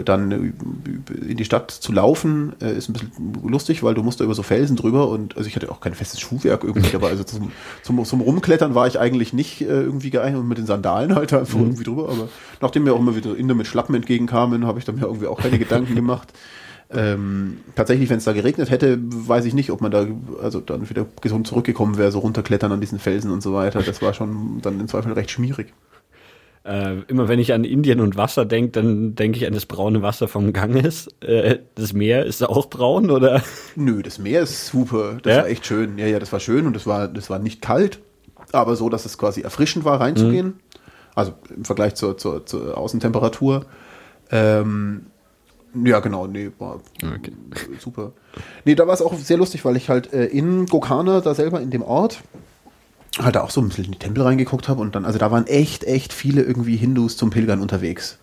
dann 0.05 0.31
in 0.31 1.37
die 1.37 1.45
Stadt 1.45 1.71
zu 1.71 1.93
laufen 1.93 2.53
äh, 2.61 2.77
ist 2.77 2.89
ein 2.89 2.93
bisschen 2.93 3.11
lustig, 3.45 3.83
weil 3.83 3.95
du 3.95 4.03
musst 4.03 4.21
da 4.21 4.25
über 4.25 4.35
so 4.35 4.45
Felsen 4.45 4.77
drüber 4.77 5.09
und 5.09 5.37
also 5.37 5.49
ich 5.49 5.57
hatte 5.57 5.71
auch 5.73 5.81
kein 5.81 5.95
festes 5.95 6.21
Schuhwerk 6.21 6.63
irgendwie, 6.63 6.95
aber 6.95 7.09
also 7.09 7.25
zum, 7.25 7.51
zum, 7.83 8.05
zum 8.05 8.21
Rumklettern 8.21 8.75
war 8.75 8.87
ich 8.87 9.01
eigentlich 9.01 9.33
nicht 9.33 9.63
äh, 9.63 9.65
irgendwie 9.65 10.11
geeignet 10.11 10.41
und 10.41 10.49
mit 10.49 10.59
den 10.59 10.67
Sandalen 10.67 11.17
halt 11.17 11.33
einfach 11.33 11.59
mhm. 11.59 11.65
irgendwie 11.65 11.85
drüber, 11.85 12.09
aber 12.09 12.29
nachdem 12.61 12.85
mir 12.85 12.93
auch 12.93 13.01
immer 13.01 13.17
wieder 13.17 13.37
Inder 13.37 13.55
mit 13.55 13.67
Schlappen 13.67 13.95
entgegenkamen, 13.95 14.67
habe 14.67 14.79
ich 14.79 14.85
dann 14.85 14.97
mir 14.97 15.03
irgendwie 15.03 15.27
auch 15.27 15.41
keine 15.41 15.59
Gedanken 15.59 15.95
gemacht. 15.97 16.33
Ähm, 16.91 17.59
tatsächlich, 17.75 18.11
wenn 18.11 18.19
es 18.19 18.25
da 18.25 18.33
geregnet 18.33 18.71
hätte, 18.71 18.99
weiß 19.01 19.47
ich 19.47 19.55
nicht, 19.55 19.71
ob 19.71 19.81
man 19.81 19.91
da 19.91 20.07
also 20.41 20.61
dann 20.61 20.89
wieder 20.89 21.07
gesund 21.21 21.47
zurückgekommen 21.47 21.97
wäre, 21.97 22.13
so 22.13 22.21
runterklettern 22.21 22.71
an 22.71 22.81
diesen 22.81 22.99
Felsen 23.01 23.33
und 23.33 23.43
so 23.43 23.53
weiter. 23.55 23.83
Das 23.83 24.03
war 24.03 24.15
schon 24.15 24.61
dann 24.63 24.79
im 24.79 24.87
Zweifel 24.87 25.13
recht 25.13 25.31
schmierig. 25.31 25.73
Äh, 26.65 27.03
immer 27.09 27.29
wenn 27.29 27.39
ich 27.39 27.53
an 27.53 27.65
Indien 27.65 28.01
und 28.01 28.17
Wasser 28.17 28.47
denke, 28.47 28.71
dann 28.71 29.15
denke 29.15 29.39
ich 29.39 29.47
an 29.47 29.53
das 29.53 29.67
braune 29.67 30.01
Wasser 30.01 30.29
vom 30.29 30.53
Ganges. 30.55 31.09
Äh, 31.21 31.59
das 31.75 31.93
Meer 31.93 32.25
ist 32.25 32.43
auch 32.43 32.71
braun, 32.71 33.11
oder? 33.11 33.43
Nö, 33.77 34.03
das 34.03 34.19
Meer 34.19 34.43
ist 34.43 34.69
super. 34.69 35.19
Das 35.23 35.37
ja? 35.37 35.43
war 35.43 35.49
echt 35.49 35.67
schön. 35.67 35.99
Ja, 35.99 36.07
ja, 36.07 36.19
das 36.19 36.33
war 36.33 36.41
schön 36.41 36.67
und 36.67 36.75
das 36.75 36.87
war, 36.87 37.07
das 37.09 37.29
war 37.29 37.39
nicht 37.39 37.61
kalt, 37.61 38.01
aber 38.53 38.77
so, 38.77 38.89
dass 38.89 39.05
es 39.05 39.19
quasi 39.19 39.43
erfrischend 39.43 39.85
war, 39.85 40.01
reinzugehen. 40.01 40.47
Mhm. 40.47 40.61
Also 41.15 41.35
im 41.55 41.65
Vergleich 41.67 41.97
zur, 41.97 42.17
zur, 42.17 42.47
zur 42.47 42.79
Außentemperatur. 42.79 43.67
Ähm, 44.31 45.07
ja, 45.85 46.01
genau, 46.01 46.27
nee, 46.27 46.51
war 46.59 46.81
okay. 47.03 47.33
super. 47.79 48.13
Nee, 48.65 48.75
da 48.75 48.87
war 48.87 48.95
es 48.95 49.03
auch 49.03 49.15
sehr 49.15 49.37
lustig, 49.37 49.65
weil 49.65 49.77
ich 49.77 49.91
halt 49.91 50.13
äh, 50.13 50.27
in 50.27 50.67
Gokana, 50.67 51.21
da 51.21 51.35
selber 51.35 51.61
in 51.61 51.71
dem 51.71 51.83
Ort, 51.83 52.23
halt 53.19 53.37
auch 53.37 53.51
so 53.51 53.61
ein 53.61 53.69
bisschen 53.69 53.85
in 53.85 53.93
die 53.93 53.99
Tempel 53.99 54.23
reingeguckt 54.23 54.69
habe 54.69 54.81
und 54.81 54.95
dann, 54.95 55.05
also 55.05 55.19
da 55.19 55.31
waren 55.31 55.47
echt, 55.47 55.85
echt 55.85 56.13
viele 56.13 56.43
irgendwie 56.43 56.77
Hindus 56.77 57.17
zum 57.17 57.31
Pilgern 57.31 57.61
unterwegs. 57.61 58.19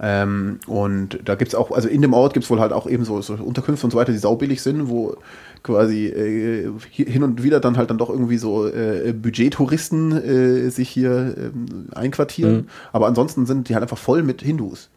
Ähm, 0.00 0.58
und 0.66 1.20
da 1.24 1.36
gibt 1.36 1.48
es 1.48 1.54
auch, 1.54 1.70
also 1.70 1.88
in 1.88 2.02
dem 2.02 2.12
Ort 2.12 2.34
gibt 2.34 2.44
es 2.44 2.50
wohl 2.50 2.60
halt 2.60 2.72
auch 2.72 2.86
eben 2.86 3.04
so, 3.04 3.20
so, 3.22 3.34
Unterkünfte 3.34 3.86
und 3.86 3.90
so 3.90 3.96
weiter, 3.96 4.12
die 4.12 4.18
saubillig 4.18 4.60
sind, 4.60 4.88
wo 4.88 5.16
quasi 5.62 6.06
äh, 6.06 6.70
hin 6.90 7.22
und 7.22 7.42
wieder 7.42 7.60
dann 7.60 7.76
halt 7.76 7.90
dann 7.90 7.98
doch 7.98 8.10
irgendwie 8.10 8.36
so 8.36 8.66
äh, 8.66 9.12
Budgettouristen 9.12 10.12
äh, 10.12 10.70
sich 10.70 10.88
hier 10.88 11.34
ähm, 11.38 11.88
einquartieren. 11.94 12.54
Mhm. 12.56 12.68
Aber 12.92 13.06
ansonsten 13.06 13.46
sind 13.46 13.68
die 13.68 13.74
halt 13.74 13.82
einfach 13.82 13.98
voll 13.98 14.22
mit 14.22 14.42
Hindus. 14.42 14.90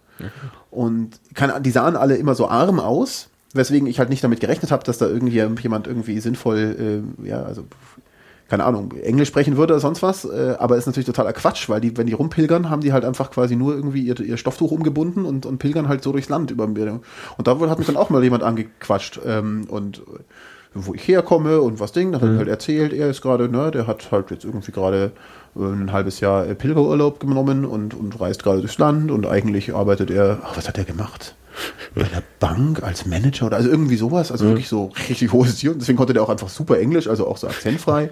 Und 0.71 1.19
kann, 1.35 1.61
die 1.61 1.71
sahen 1.71 1.95
alle 1.95 2.15
immer 2.15 2.33
so 2.33 2.47
arm 2.47 2.79
aus, 2.79 3.29
weswegen 3.53 3.87
ich 3.87 3.99
halt 3.99 4.09
nicht 4.09 4.23
damit 4.23 4.39
gerechnet 4.39 4.71
habe, 4.71 4.83
dass 4.83 4.97
da 4.97 5.07
irgendwie 5.07 5.35
jemand 5.35 5.87
irgendwie 5.87 6.19
sinnvoll, 6.19 7.03
äh, 7.23 7.27
ja, 7.27 7.43
also 7.43 7.65
keine 8.49 8.63
Ahnung, 8.63 8.93
Englisch 8.93 9.27
sprechen 9.27 9.57
würde 9.57 9.73
oder 9.73 9.81
sonst 9.81 10.01
was, 10.01 10.25
äh, 10.25 10.55
aber 10.57 10.77
ist 10.77 10.85
natürlich 10.85 11.05
totaler 11.05 11.33
Quatsch, 11.33 11.67
weil 11.69 11.81
die, 11.81 11.97
wenn 11.97 12.07
die 12.07 12.13
rumpilgern, 12.13 12.69
haben 12.69 12.81
die 12.81 12.93
halt 12.93 13.03
einfach 13.03 13.31
quasi 13.31 13.55
nur 13.55 13.75
irgendwie 13.75 14.01
ihr, 14.01 14.19
ihr 14.19 14.37
Stofftuch 14.37 14.71
umgebunden 14.71 15.25
und, 15.25 15.45
und 15.45 15.57
pilgern 15.57 15.87
halt 15.87 16.03
so 16.03 16.11
durchs 16.11 16.29
Land 16.29 16.51
über 16.51 16.67
mir. 16.67 17.01
Und 17.37 17.47
da 17.47 17.59
hat 17.59 17.77
mich 17.77 17.87
dann 17.87 17.97
auch 17.97 18.09
mal 18.09 18.23
jemand 18.23 18.43
angequatscht 18.43 19.19
ähm, 19.25 19.65
und 19.69 20.01
wo 20.73 20.93
ich 20.93 21.07
herkomme 21.07 21.61
und 21.61 21.79
was 21.79 21.91
Ding, 21.91 22.11
dann 22.11 22.21
hat 22.21 22.27
er 22.29 22.33
mhm. 22.33 22.37
halt 22.39 22.47
erzählt, 22.49 22.93
er 22.93 23.09
ist 23.09 23.21
gerade, 23.21 23.49
ne, 23.49 23.71
der 23.71 23.87
hat 23.87 24.11
halt 24.11 24.31
jetzt 24.31 24.45
irgendwie 24.45 24.71
gerade 24.71 25.11
äh, 25.55 25.59
ein 25.59 25.91
halbes 25.91 26.19
Jahr 26.19 26.45
Pilgerurlaub 26.45 27.19
genommen 27.19 27.65
und, 27.65 27.93
und 27.93 28.19
reist 28.19 28.43
gerade 28.43 28.59
durchs 28.59 28.77
Land 28.77 29.11
und 29.11 29.25
eigentlich 29.25 29.73
arbeitet 29.73 30.11
er, 30.11 30.39
ach, 30.43 30.55
was 30.55 30.67
hat 30.67 30.77
er 30.77 30.85
gemacht? 30.85 31.35
Bei 31.95 32.03
der 32.03 32.23
Bank 32.39 32.83
als 32.83 33.05
Manager 33.05 33.47
oder 33.47 33.57
also 33.57 33.69
irgendwie 33.69 33.95
sowas, 33.95 34.31
also 34.31 34.45
mhm. 34.45 34.49
wirklich 34.49 34.67
so 34.67 34.91
richtig 35.09 35.31
hohes 35.31 35.55
Tier. 35.55 35.71
Und 35.71 35.81
deswegen 35.81 35.97
konnte 35.97 36.13
der 36.13 36.23
auch 36.23 36.29
einfach 36.29 36.49
super 36.49 36.79
Englisch, 36.79 37.07
also 37.07 37.27
auch 37.27 37.37
so 37.37 37.47
akzentfrei. 37.47 38.09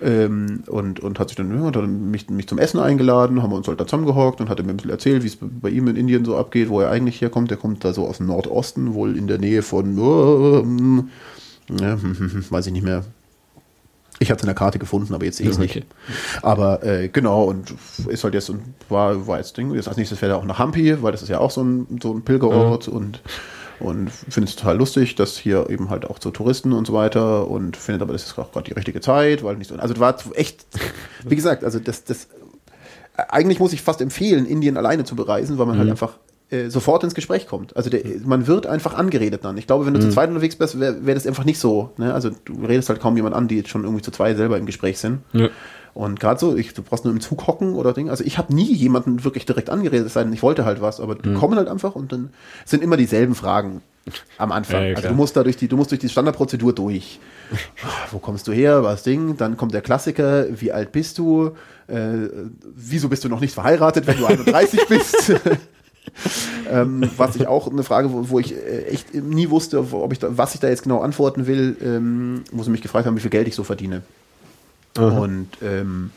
Ähm, 0.00 0.62
und, 0.68 1.00
und 1.00 1.18
hat 1.18 1.28
sich 1.28 1.36
dann, 1.36 1.52
ja, 1.60 1.70
dann 1.72 2.12
mich, 2.12 2.30
mich 2.30 2.46
zum 2.46 2.58
Essen 2.58 2.78
eingeladen, 2.78 3.42
haben 3.42 3.50
wir 3.50 3.56
uns 3.56 3.66
halt 3.66 3.80
da 3.80 3.86
zusammengehockt 3.86 4.40
und 4.40 4.48
hat 4.48 4.62
mir 4.62 4.70
ein 4.70 4.76
bisschen 4.76 4.92
erzählt, 4.92 5.24
wie 5.24 5.26
es 5.26 5.38
bei 5.40 5.70
ihm 5.70 5.88
in 5.88 5.96
Indien 5.96 6.24
so 6.24 6.36
abgeht, 6.36 6.68
wo 6.68 6.80
er 6.80 6.90
eigentlich 6.90 7.20
herkommt. 7.20 7.50
Der 7.50 7.58
kommt 7.58 7.84
da 7.84 7.92
so 7.92 8.06
aus 8.06 8.18
dem 8.18 8.26
Nordosten, 8.26 8.94
wohl 8.94 9.16
in 9.16 9.26
der 9.26 9.38
Nähe 9.38 9.62
von, 9.62 9.98
äh, 9.98 11.82
äh, 11.84 11.96
weiß 12.50 12.66
ich 12.66 12.72
nicht 12.72 12.84
mehr, 12.84 13.04
ich 14.18 14.30
hatte 14.30 14.38
es 14.38 14.42
in 14.42 14.48
der 14.48 14.54
Karte 14.54 14.78
gefunden, 14.78 15.14
aber 15.14 15.24
jetzt 15.24 15.40
eh 15.40 15.48
okay. 15.48 15.58
nicht. 15.60 15.86
Aber 16.42 16.82
äh, 16.82 17.08
genau, 17.08 17.44
und 17.44 17.74
ist 18.08 18.24
halt 18.24 18.34
jetzt 18.34 18.50
und 18.50 18.62
war, 18.88 19.26
war 19.26 19.38
jetzt 19.38 19.56
Ding. 19.56 19.74
Jetzt 19.74 19.88
als 19.88 19.96
nächstes 19.96 20.18
fährt 20.18 20.32
er 20.32 20.38
auch 20.38 20.44
nach 20.44 20.58
Hampi, 20.58 21.02
weil 21.02 21.12
das 21.12 21.22
ist 21.22 21.28
ja 21.28 21.38
auch 21.38 21.50
so 21.50 21.62
ein, 21.62 21.98
so 22.02 22.12
ein 22.12 22.22
Pilgerort 22.22 22.88
mhm. 22.88 22.94
und 22.94 23.22
und 23.80 24.10
finde 24.10 24.50
es 24.50 24.56
total 24.56 24.76
lustig, 24.76 25.14
dass 25.14 25.38
hier 25.38 25.70
eben 25.70 25.88
halt 25.88 26.04
auch 26.04 26.18
zu 26.18 26.32
Touristen 26.32 26.72
und 26.72 26.86
so 26.86 26.92
weiter 26.92 27.48
und 27.48 27.76
findet 27.76 28.02
aber, 28.02 28.12
das 28.12 28.24
ist 28.24 28.38
auch 28.38 28.50
gerade 28.50 28.66
die 28.66 28.72
richtige 28.72 29.00
Zeit, 29.00 29.44
weil 29.44 29.56
nicht 29.56 29.68
so, 29.68 29.76
also 29.76 29.96
war 29.98 30.16
echt, 30.34 30.66
wie 31.24 31.36
gesagt, 31.36 31.62
also 31.62 31.78
das, 31.78 32.02
das, 32.02 32.26
eigentlich 33.28 33.60
muss 33.60 33.72
ich 33.72 33.82
fast 33.82 34.00
empfehlen, 34.00 34.46
Indien 34.46 34.76
alleine 34.76 35.04
zu 35.04 35.14
bereisen, 35.14 35.58
weil 35.58 35.66
man 35.66 35.76
halt 35.76 35.86
mhm. 35.86 35.90
halt 35.90 36.02
einfach 36.02 36.18
äh, 36.50 36.70
sofort 36.70 37.04
ins 37.04 37.14
Gespräch 37.14 37.46
kommt. 37.46 37.76
Also 37.76 37.90
der, 37.90 38.02
man 38.24 38.46
wird 38.46 38.66
einfach 38.66 38.94
angeredet 38.94 39.44
dann. 39.44 39.58
Ich 39.58 39.66
glaube, 39.66 39.86
wenn 39.86 39.94
du 39.94 40.00
mhm. 40.00 40.04
zu 40.04 40.10
zweit 40.10 40.28
unterwegs 40.28 40.56
bist, 40.56 40.80
wäre 40.80 41.04
wär 41.04 41.14
das 41.14 41.26
einfach 41.26 41.44
nicht 41.44 41.58
so. 41.58 41.90
Ne? 41.98 42.14
Also 42.14 42.30
du 42.44 42.64
redest 42.64 42.88
halt 42.88 43.00
kaum 43.00 43.16
jemand 43.16 43.34
an, 43.34 43.48
die 43.48 43.56
jetzt 43.56 43.68
schon 43.68 43.84
irgendwie 43.84 44.02
zu 44.02 44.10
zweit 44.10 44.36
selber 44.36 44.56
im 44.56 44.66
Gespräch 44.66 44.98
sind. 44.98 45.20
Ja. 45.32 45.48
Und 45.94 46.20
gerade 46.20 46.38
so, 46.38 46.56
ich, 46.56 46.74
du 46.74 46.82
brauchst 46.82 47.04
nur 47.04 47.12
im 47.12 47.20
Zug 47.20 47.46
hocken 47.46 47.74
oder 47.74 47.92
Ding. 47.92 48.08
Also 48.08 48.24
ich 48.24 48.38
habe 48.38 48.54
nie 48.54 48.72
jemanden 48.72 49.24
wirklich 49.24 49.46
direkt 49.46 49.68
angeredet, 49.68 50.06
es 50.06 50.14
sei 50.14 50.22
denn, 50.22 50.32
ich 50.32 50.42
wollte 50.42 50.64
halt 50.64 50.80
was, 50.80 51.00
aber 51.00 51.16
die 51.16 51.30
mhm. 51.30 51.34
kommen 51.34 51.58
halt 51.58 51.68
einfach 51.68 51.94
und 51.94 52.12
dann 52.12 52.30
sind 52.64 52.82
immer 52.82 52.96
dieselben 52.96 53.34
Fragen 53.34 53.82
am 54.38 54.52
Anfang. 54.52 54.84
Ja, 54.86 54.96
also 54.96 55.08
du 55.08 55.14
musst 55.14 55.36
da 55.36 55.42
durch 55.42 55.56
die, 55.56 55.68
du 55.68 55.76
musst 55.76 55.90
durch 55.90 56.00
die 56.00 56.08
Standardprozedur 56.08 56.72
durch. 56.72 57.20
Wo 58.10 58.18
kommst 58.18 58.46
du 58.48 58.52
her? 58.52 58.82
Was 58.84 59.02
Ding? 59.02 59.36
Dann 59.36 59.56
kommt 59.56 59.74
der 59.74 59.82
Klassiker, 59.82 60.46
wie 60.60 60.72
alt 60.72 60.92
bist 60.92 61.18
du? 61.18 61.56
Äh, 61.88 62.28
wieso 62.74 63.08
bist 63.08 63.24
du 63.24 63.28
noch 63.28 63.40
nicht 63.40 63.54
verheiratet, 63.54 64.06
wenn 64.06 64.18
du 64.18 64.26
31 64.26 64.86
bist? 64.88 65.34
ähm, 66.70 67.10
was 67.16 67.36
ich 67.36 67.46
auch 67.46 67.70
eine 67.70 67.82
Frage, 67.82 68.12
wo, 68.12 68.28
wo 68.30 68.38
ich 68.38 68.54
äh, 68.54 68.84
echt 68.86 69.14
nie 69.14 69.50
wusste, 69.50 69.80
ob 69.80 70.12
ich 70.12 70.18
da, 70.18 70.36
was 70.36 70.54
ich 70.54 70.60
da 70.60 70.68
jetzt 70.68 70.82
genau 70.82 71.00
antworten 71.00 71.46
will, 71.46 71.76
ähm, 71.82 72.44
wo 72.52 72.62
sie 72.62 72.70
mich 72.70 72.82
gefragt 72.82 73.06
haben, 73.06 73.16
wie 73.16 73.20
viel 73.20 73.30
Geld 73.30 73.48
ich 73.48 73.54
so 73.54 73.64
verdiene. 73.64 74.02
Aha. 74.96 75.18
Und 75.18 75.48
ähm, 75.62 76.10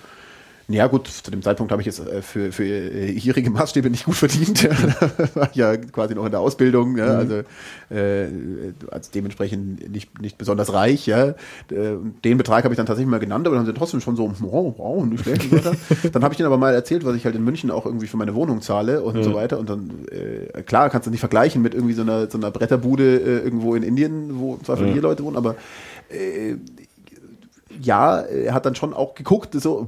ja 0.73 0.87
gut, 0.87 1.07
zu 1.07 1.31
dem 1.31 1.41
Zeitpunkt 1.41 1.71
habe 1.71 1.81
ich 1.81 1.85
jetzt 1.85 1.99
äh, 1.99 2.21
für, 2.21 2.51
für 2.51 2.65
ihrige 2.65 3.49
Maßstäbe 3.49 3.89
nicht 3.89 4.05
gut 4.05 4.15
verdient. 4.15 4.63
war 5.35 5.49
ja 5.53 5.77
quasi 5.77 6.15
noch 6.15 6.25
in 6.25 6.31
der 6.31 6.39
Ausbildung, 6.39 6.97
ja, 6.97 7.05
mhm. 7.05 7.19
also, 7.19 7.35
äh, 7.89 8.27
also 8.89 9.11
dementsprechend 9.13 9.91
nicht, 9.91 10.21
nicht 10.21 10.37
besonders 10.37 10.73
reich. 10.73 11.05
Ja. 11.05 11.29
Äh, 11.29 11.35
den 12.23 12.37
Betrag 12.37 12.63
habe 12.63 12.73
ich 12.73 12.77
dann 12.77 12.85
tatsächlich 12.85 13.09
mal 13.09 13.19
genannt, 13.19 13.47
aber 13.47 13.55
dann 13.55 13.65
sind 13.65 13.77
trotzdem 13.77 14.01
schon 14.01 14.15
so, 14.15 14.33
wow, 14.39 14.73
wow, 14.77 15.05
nicht 15.05 15.23
schlecht. 15.23 15.49
dann 16.11 16.23
habe 16.23 16.33
ich 16.33 16.39
ihnen 16.39 16.47
aber 16.47 16.57
mal 16.57 16.73
erzählt, 16.73 17.05
was 17.05 17.15
ich 17.15 17.25
halt 17.25 17.35
in 17.35 17.43
München 17.43 17.71
auch 17.71 17.85
irgendwie 17.85 18.07
für 18.07 18.17
meine 18.17 18.35
Wohnung 18.35 18.61
zahle 18.61 19.01
und 19.01 19.15
mhm. 19.15 19.23
so 19.23 19.33
weiter. 19.33 19.59
Und 19.59 19.69
dann, 19.69 19.91
äh, 20.11 20.61
klar, 20.63 20.89
kannst 20.89 21.07
du 21.07 21.11
nicht 21.11 21.19
vergleichen 21.19 21.61
mit 21.61 21.73
irgendwie 21.73 21.93
so 21.93 22.01
einer, 22.01 22.29
so 22.29 22.37
einer 22.37 22.51
Bretterbude 22.51 23.17
äh, 23.17 23.39
irgendwo 23.39 23.75
in 23.75 23.83
Indien, 23.83 24.39
wo 24.39 24.57
zwar 24.57 24.77
mhm. 24.77 24.93
hier 24.93 25.01
Leute 25.01 25.23
wohnen, 25.23 25.37
aber 25.37 25.55
äh, 26.09 26.55
ja, 27.79 28.19
er 28.19 28.53
hat 28.53 28.65
dann 28.65 28.75
schon 28.75 28.93
auch 28.93 29.15
geguckt, 29.15 29.53
so, 29.53 29.87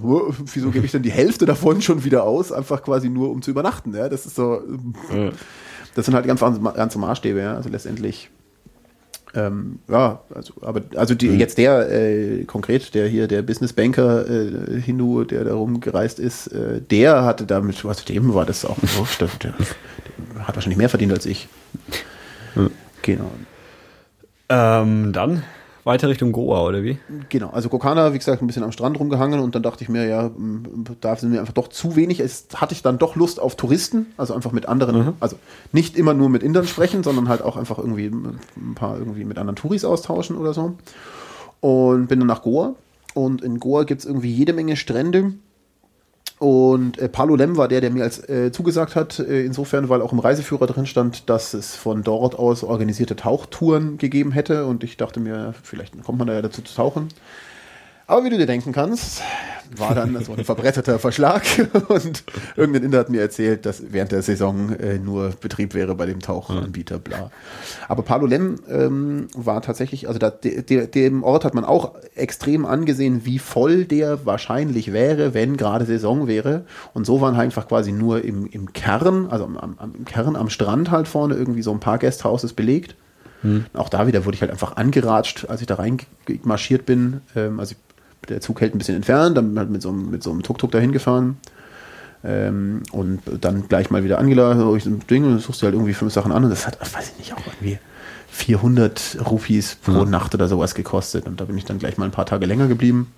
wieso 0.53 0.71
gebe 0.71 0.85
ich 0.85 0.91
denn 0.91 1.03
die 1.03 1.11
Hälfte 1.11 1.45
davon 1.45 1.81
schon 1.81 2.03
wieder 2.03 2.23
aus, 2.23 2.51
einfach 2.51 2.83
quasi 2.83 3.09
nur 3.09 3.31
um 3.31 3.41
zu 3.41 3.51
übernachten, 3.51 3.93
ja, 3.95 4.09
das 4.09 4.25
ist 4.25 4.35
so, 4.35 4.61
das 5.95 6.05
sind 6.05 6.15
halt 6.15 6.25
ganz 6.25 6.39
ganze 6.39 6.99
Maßstäbe, 6.99 7.39
ja, 7.39 7.55
also 7.55 7.69
letztendlich, 7.69 8.29
ähm, 9.35 9.79
ja, 9.87 10.21
also, 10.33 10.53
aber, 10.61 10.81
also 10.95 11.15
die, 11.15 11.29
mhm. 11.29 11.39
jetzt 11.39 11.57
der, 11.57 11.91
äh, 11.91 12.43
konkret, 12.45 12.93
der 12.93 13.07
hier, 13.07 13.27
der 13.27 13.41
Businessbanker, 13.41 14.29
äh, 14.29 14.79
Hindu, 14.79 15.23
der 15.23 15.43
da 15.45 15.53
rumgereist 15.55 16.19
ist, 16.19 16.47
äh, 16.47 16.81
der 16.81 17.23
hatte 17.23 17.45
damit, 17.45 17.83
was 17.83 18.05
dem 18.05 18.33
war 18.33 18.45
das 18.45 18.63
auch 18.63 18.77
so, 18.83 19.07
der, 19.19 19.29
der, 19.41 19.53
der 20.35 20.47
hat 20.47 20.55
wahrscheinlich 20.55 20.77
mehr 20.77 20.89
verdient 20.89 21.13
als 21.13 21.25
ich. 21.25 21.47
Mhm. 22.55 22.71
Genau. 23.01 23.31
Ähm, 24.49 25.13
dann 25.13 25.43
weiter 25.83 26.09
Richtung 26.09 26.31
Goa, 26.31 26.63
oder 26.63 26.83
wie? 26.83 26.97
Genau, 27.29 27.49
also 27.49 27.69
Kokana, 27.69 28.13
wie 28.13 28.17
gesagt, 28.17 28.41
ein 28.41 28.47
bisschen 28.47 28.63
am 28.63 28.71
Strand 28.71 28.99
rumgehangen 28.99 29.39
und 29.39 29.55
dann 29.55 29.63
dachte 29.63 29.83
ich 29.83 29.89
mir, 29.89 30.05
ja, 30.07 30.31
da 31.01 31.15
sind 31.15 31.31
mir 31.31 31.39
einfach 31.39 31.53
doch 31.53 31.67
zu 31.67 31.95
wenig. 31.95 32.19
Es 32.19 32.47
hatte 32.55 32.73
ich 32.73 32.81
dann 32.81 32.97
doch 32.97 33.15
Lust 33.15 33.39
auf 33.39 33.55
Touristen, 33.55 34.07
also 34.17 34.33
einfach 34.33 34.51
mit 34.51 34.67
anderen, 34.67 34.97
mhm. 34.97 35.13
also 35.19 35.37
nicht 35.71 35.97
immer 35.97 36.13
nur 36.13 36.29
mit 36.29 36.43
Indern 36.43 36.67
sprechen, 36.67 37.03
sondern 37.03 37.27
halt 37.29 37.41
auch 37.41 37.57
einfach 37.57 37.77
irgendwie 37.77 38.05
ein 38.07 38.75
paar 38.75 38.97
irgendwie 38.97 39.25
mit 39.25 39.37
anderen 39.37 39.55
Touris 39.55 39.85
austauschen 39.85 40.37
oder 40.37 40.53
so. 40.53 40.75
Und 41.59 42.07
bin 42.07 42.19
dann 42.19 42.27
nach 42.27 42.41
Goa. 42.41 42.75
Und 43.13 43.41
in 43.41 43.59
Goa 43.59 43.83
gibt 43.83 44.01
es 44.01 44.07
irgendwie 44.07 44.31
jede 44.31 44.53
Menge 44.53 44.75
Strände 44.75 45.33
und 46.43 46.97
äh, 46.97 47.07
Palo 47.07 47.37
Lem 47.37 47.55
war 47.55 47.69
der, 47.69 47.79
der 47.79 47.89
mir 47.89 48.03
als 48.03 48.27
äh, 48.27 48.51
zugesagt 48.51 48.97
hat, 48.97 49.17
äh, 49.17 49.45
insofern, 49.45 49.87
weil 49.87 50.01
auch 50.01 50.11
im 50.11 50.19
Reiseführer 50.19 50.67
drin 50.67 50.85
stand, 50.85 51.29
dass 51.29 51.53
es 51.53 51.73
von 51.73 52.03
dort 52.03 52.37
aus 52.37 52.65
organisierte 52.65 53.15
Tauchtouren 53.15 53.97
gegeben 53.97 54.33
hätte. 54.33 54.65
Und 54.65 54.83
ich 54.83 54.97
dachte 54.97 55.21
mir, 55.21 55.53
vielleicht 55.63 56.03
kommt 56.03 56.17
man 56.17 56.27
da 56.27 56.33
ja 56.33 56.41
dazu 56.41 56.61
zu 56.61 56.75
tauchen. 56.75 57.07
Aber 58.07 58.25
wie 58.25 58.29
du 58.29 58.37
dir 58.37 58.45
denken 58.45 58.71
kannst, 58.71 59.21
war 59.77 59.95
dann 59.95 60.23
so 60.23 60.33
ein 60.33 60.43
verbretterter 60.43 60.99
Verschlag 60.99 61.43
und 61.87 62.23
irgendein 62.55 62.83
Inder 62.83 62.99
hat 62.99 63.09
mir 63.09 63.21
erzählt, 63.21 63.65
dass 63.65 63.91
während 63.91 64.11
der 64.11 64.21
Saison 64.21 64.71
äh, 64.77 64.99
nur 64.99 65.31
Betrieb 65.39 65.73
wäre 65.73 65.95
bei 65.95 66.05
dem 66.05 66.19
Tauchanbieter, 66.19 66.99
bla. 66.99 67.31
Aber 67.87 68.03
Palolem 68.03 68.59
ähm, 68.69 69.27
war 69.35 69.61
tatsächlich, 69.61 70.07
also 70.07 70.19
da, 70.19 70.29
de, 70.29 70.61
de, 70.61 70.87
dem 70.87 71.23
Ort 71.23 71.45
hat 71.45 71.53
man 71.53 71.65
auch 71.65 71.93
extrem 72.15 72.65
angesehen, 72.65 73.25
wie 73.25 73.39
voll 73.39 73.85
der 73.85 74.25
wahrscheinlich 74.25 74.93
wäre, 74.93 75.33
wenn 75.33 75.57
gerade 75.57 75.85
Saison 75.85 76.27
wäre. 76.27 76.65
Und 76.93 77.05
so 77.05 77.21
waren 77.21 77.37
halt 77.37 77.43
einfach 77.45 77.67
quasi 77.67 77.91
nur 77.91 78.23
im, 78.23 78.45
im 78.47 78.73
Kern, 78.73 79.27
also 79.29 79.45
am, 79.45 79.57
am, 79.57 79.95
im 79.95 80.05
Kern 80.05 80.35
am 80.35 80.49
Strand 80.49 80.91
halt 80.91 81.07
vorne 81.07 81.35
irgendwie 81.35 81.61
so 81.61 81.71
ein 81.71 81.79
paar 81.79 81.99
Guesthouses 81.99 82.53
belegt. 82.53 82.95
Hm. 83.41 83.65
Auch 83.73 83.89
da 83.89 84.07
wieder 84.07 84.25
wurde 84.25 84.35
ich 84.35 84.41
halt 84.41 84.51
einfach 84.51 84.77
angeratscht, 84.77 85.49
als 85.49 85.61
ich 85.61 85.67
da 85.67 85.75
reinmarschiert 85.75 86.85
bin. 86.85 87.21
Ähm, 87.35 87.59
also 87.59 87.75
der 88.29 88.41
Zug 88.41 88.61
hält 88.61 88.75
ein 88.75 88.77
bisschen 88.77 88.95
entfernt, 88.95 89.37
dann 89.37 89.57
halt 89.57 89.69
mit 89.69 89.81
so, 89.81 89.89
einem, 89.89 90.09
mit 90.09 90.23
so 90.23 90.31
einem 90.31 90.43
Tuk-Tuk 90.43 90.71
dahin 90.71 90.91
gefahren. 90.91 91.37
Ähm, 92.23 92.83
und 92.91 93.21
dann 93.41 93.67
gleich 93.67 93.89
mal 93.89 94.03
wieder 94.03 94.17
angeladen, 94.17 94.59
so 94.59 94.75
ich 94.75 94.85
so 94.85 94.89
ein 94.89 95.01
Ding, 95.09 95.25
und 95.25 95.39
suchst 95.39 95.61
dir 95.61 95.65
halt 95.65 95.75
irgendwie 95.75 95.93
fünf 95.93 96.13
Sachen 96.13 96.31
an 96.31 96.45
und 96.45 96.49
das 96.49 96.65
hat, 96.65 96.79
weiß 96.79 97.11
ich 97.11 97.17
nicht, 97.17 97.33
auch 97.33 97.45
irgendwie 97.45 97.79
400 98.29 99.17
Rupees 99.29 99.75
pro 99.75 99.91
ja. 99.91 100.05
Nacht 100.05 100.33
oder 100.33 100.47
sowas 100.47 100.73
gekostet. 100.73 101.27
Und 101.27 101.39
da 101.39 101.45
bin 101.45 101.57
ich 101.57 101.65
dann 101.65 101.79
gleich 101.79 101.97
mal 101.97 102.05
ein 102.05 102.11
paar 102.11 102.25
Tage 102.25 102.45
länger 102.45 102.67
geblieben. 102.67 103.11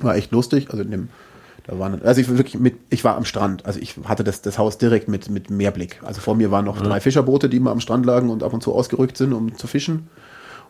War 0.00 0.16
echt 0.16 0.32
lustig. 0.32 0.70
Also 0.70 0.82
in 0.82 0.90
dem, 0.90 1.08
da 1.64 1.78
waren, 1.78 2.02
also 2.02 2.20
ich 2.20 2.28
wirklich 2.28 2.58
mit, 2.58 2.74
ich 2.90 3.04
war 3.04 3.16
am 3.16 3.24
Strand. 3.24 3.64
Also 3.64 3.80
ich 3.80 3.94
hatte 4.04 4.24
das, 4.24 4.42
das 4.42 4.58
Haus 4.58 4.76
direkt 4.76 5.08
mit, 5.08 5.30
mit 5.30 5.48
Meerblick. 5.48 6.00
Also 6.04 6.20
vor 6.20 6.34
mir 6.34 6.50
waren 6.50 6.64
noch 6.64 6.76
ja. 6.76 6.82
drei 6.82 7.00
Fischerboote, 7.00 7.48
die 7.48 7.56
immer 7.56 7.70
am 7.70 7.80
Strand 7.80 8.04
lagen 8.04 8.28
und 8.28 8.42
ab 8.42 8.52
und 8.52 8.62
zu 8.62 8.74
ausgerückt 8.74 9.16
sind, 9.16 9.32
um 9.32 9.56
zu 9.56 9.66
fischen. 9.66 10.08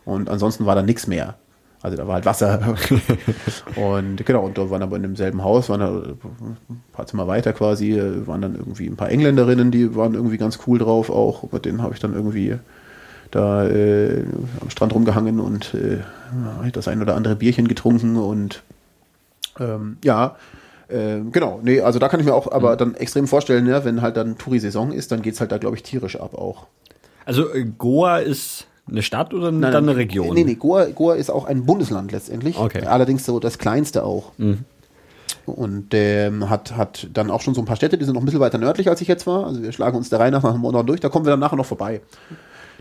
Und 0.05 0.29
ansonsten 0.29 0.65
war 0.65 0.75
da 0.75 0.81
nichts 0.81 1.07
mehr. 1.07 1.35
Also 1.83 1.97
da 1.97 2.07
war 2.07 2.15
halt 2.15 2.25
Wasser. 2.25 2.59
und 3.75 4.25
genau, 4.25 4.45
und 4.45 4.57
da 4.57 4.69
waren 4.69 4.81
aber 4.81 4.95
in 4.95 5.01
demselben 5.01 5.43
Haus, 5.43 5.67
waren 5.69 5.81
da 5.81 5.89
ein 5.89 6.81
paar 6.93 7.05
Zimmer 7.05 7.27
weiter 7.27 7.51
quasi, 7.51 8.01
waren 8.25 8.41
dann 8.41 8.55
irgendwie 8.55 8.87
ein 8.87 8.95
paar 8.95 9.09
Engländerinnen, 9.09 9.69
die 9.69 9.93
waren 9.93 10.13
irgendwie 10.13 10.37
ganz 10.37 10.59
cool 10.65 10.79
drauf 10.79 11.09
auch. 11.09 11.51
Mit 11.51 11.65
denen 11.65 11.81
habe 11.81 11.93
ich 11.93 11.99
dann 11.99 12.13
irgendwie 12.13 12.57
da 13.31 13.67
äh, 13.67 14.23
am 14.61 14.69
Strand 14.69 14.95
rumgehangen 14.95 15.41
und 15.41 15.73
äh, 15.73 15.99
das 16.71 16.87
ein 16.87 17.01
oder 17.01 17.15
andere 17.15 17.35
Bierchen 17.35 17.67
getrunken 17.67 18.15
und 18.15 18.63
ähm, 19.59 19.97
ja, 20.05 20.37
äh, 20.87 21.19
genau, 21.31 21.59
nee, 21.63 21.81
also 21.81 21.99
da 21.99 22.07
kann 22.07 22.21
ich 22.21 22.25
mir 22.25 22.33
auch 22.33 22.49
aber 22.51 22.73
mhm. 22.73 22.77
dann 22.77 22.95
extrem 22.95 23.27
vorstellen, 23.27 23.67
ja, 23.67 23.83
wenn 23.83 24.01
halt 24.01 24.15
dann 24.15 24.37
Touri-Saison 24.37 24.93
ist, 24.93 25.11
dann 25.11 25.21
geht 25.21 25.33
es 25.33 25.41
halt 25.41 25.51
da, 25.51 25.57
glaube 25.57 25.75
ich, 25.75 25.83
tierisch 25.83 26.15
ab 26.15 26.33
auch. 26.33 26.67
Also 27.25 27.53
äh, 27.53 27.65
Goa 27.65 28.19
ist 28.19 28.67
eine 28.89 29.01
Stadt 29.01 29.33
oder 29.33 29.51
nein, 29.51 29.71
dann 29.71 29.87
eine 29.87 29.97
Region? 29.97 30.33
Nee, 30.33 30.43
nee, 30.43 30.55
Goa, 30.55 30.85
Goa 30.85 31.15
ist 31.15 31.29
auch 31.29 31.45
ein 31.45 31.65
Bundesland 31.65 32.11
letztendlich. 32.11 32.57
Okay. 32.57 32.85
Allerdings 32.85 33.25
so 33.25 33.39
das 33.39 33.57
kleinste 33.57 34.03
auch. 34.03 34.31
Mhm. 34.37 34.59
Und 35.45 35.87
ähm, 35.93 36.49
hat, 36.49 36.77
hat 36.77 37.09
dann 37.13 37.29
auch 37.29 37.41
schon 37.41 37.53
so 37.53 37.61
ein 37.61 37.65
paar 37.65 37.75
Städte, 37.75 37.97
die 37.97 38.05
sind 38.05 38.13
noch 38.13 38.21
ein 38.21 38.25
bisschen 38.25 38.39
weiter 38.39 38.57
nördlich, 38.57 38.89
als 38.89 39.01
ich 39.01 39.07
jetzt 39.07 39.27
war. 39.27 39.47
Also 39.47 39.61
wir 39.61 39.71
schlagen 39.71 39.97
uns 39.97 40.09
der 40.09 40.19
Reihe 40.19 40.31
nach 40.31 40.43
nach 40.43 40.53
dem 40.53 40.61
Norden 40.61 40.87
durch. 40.87 40.99
Da 40.99 41.09
kommen 41.09 41.25
wir 41.25 41.31
dann 41.31 41.39
nachher 41.39 41.57
noch 41.57 41.65
vorbei 41.65 42.01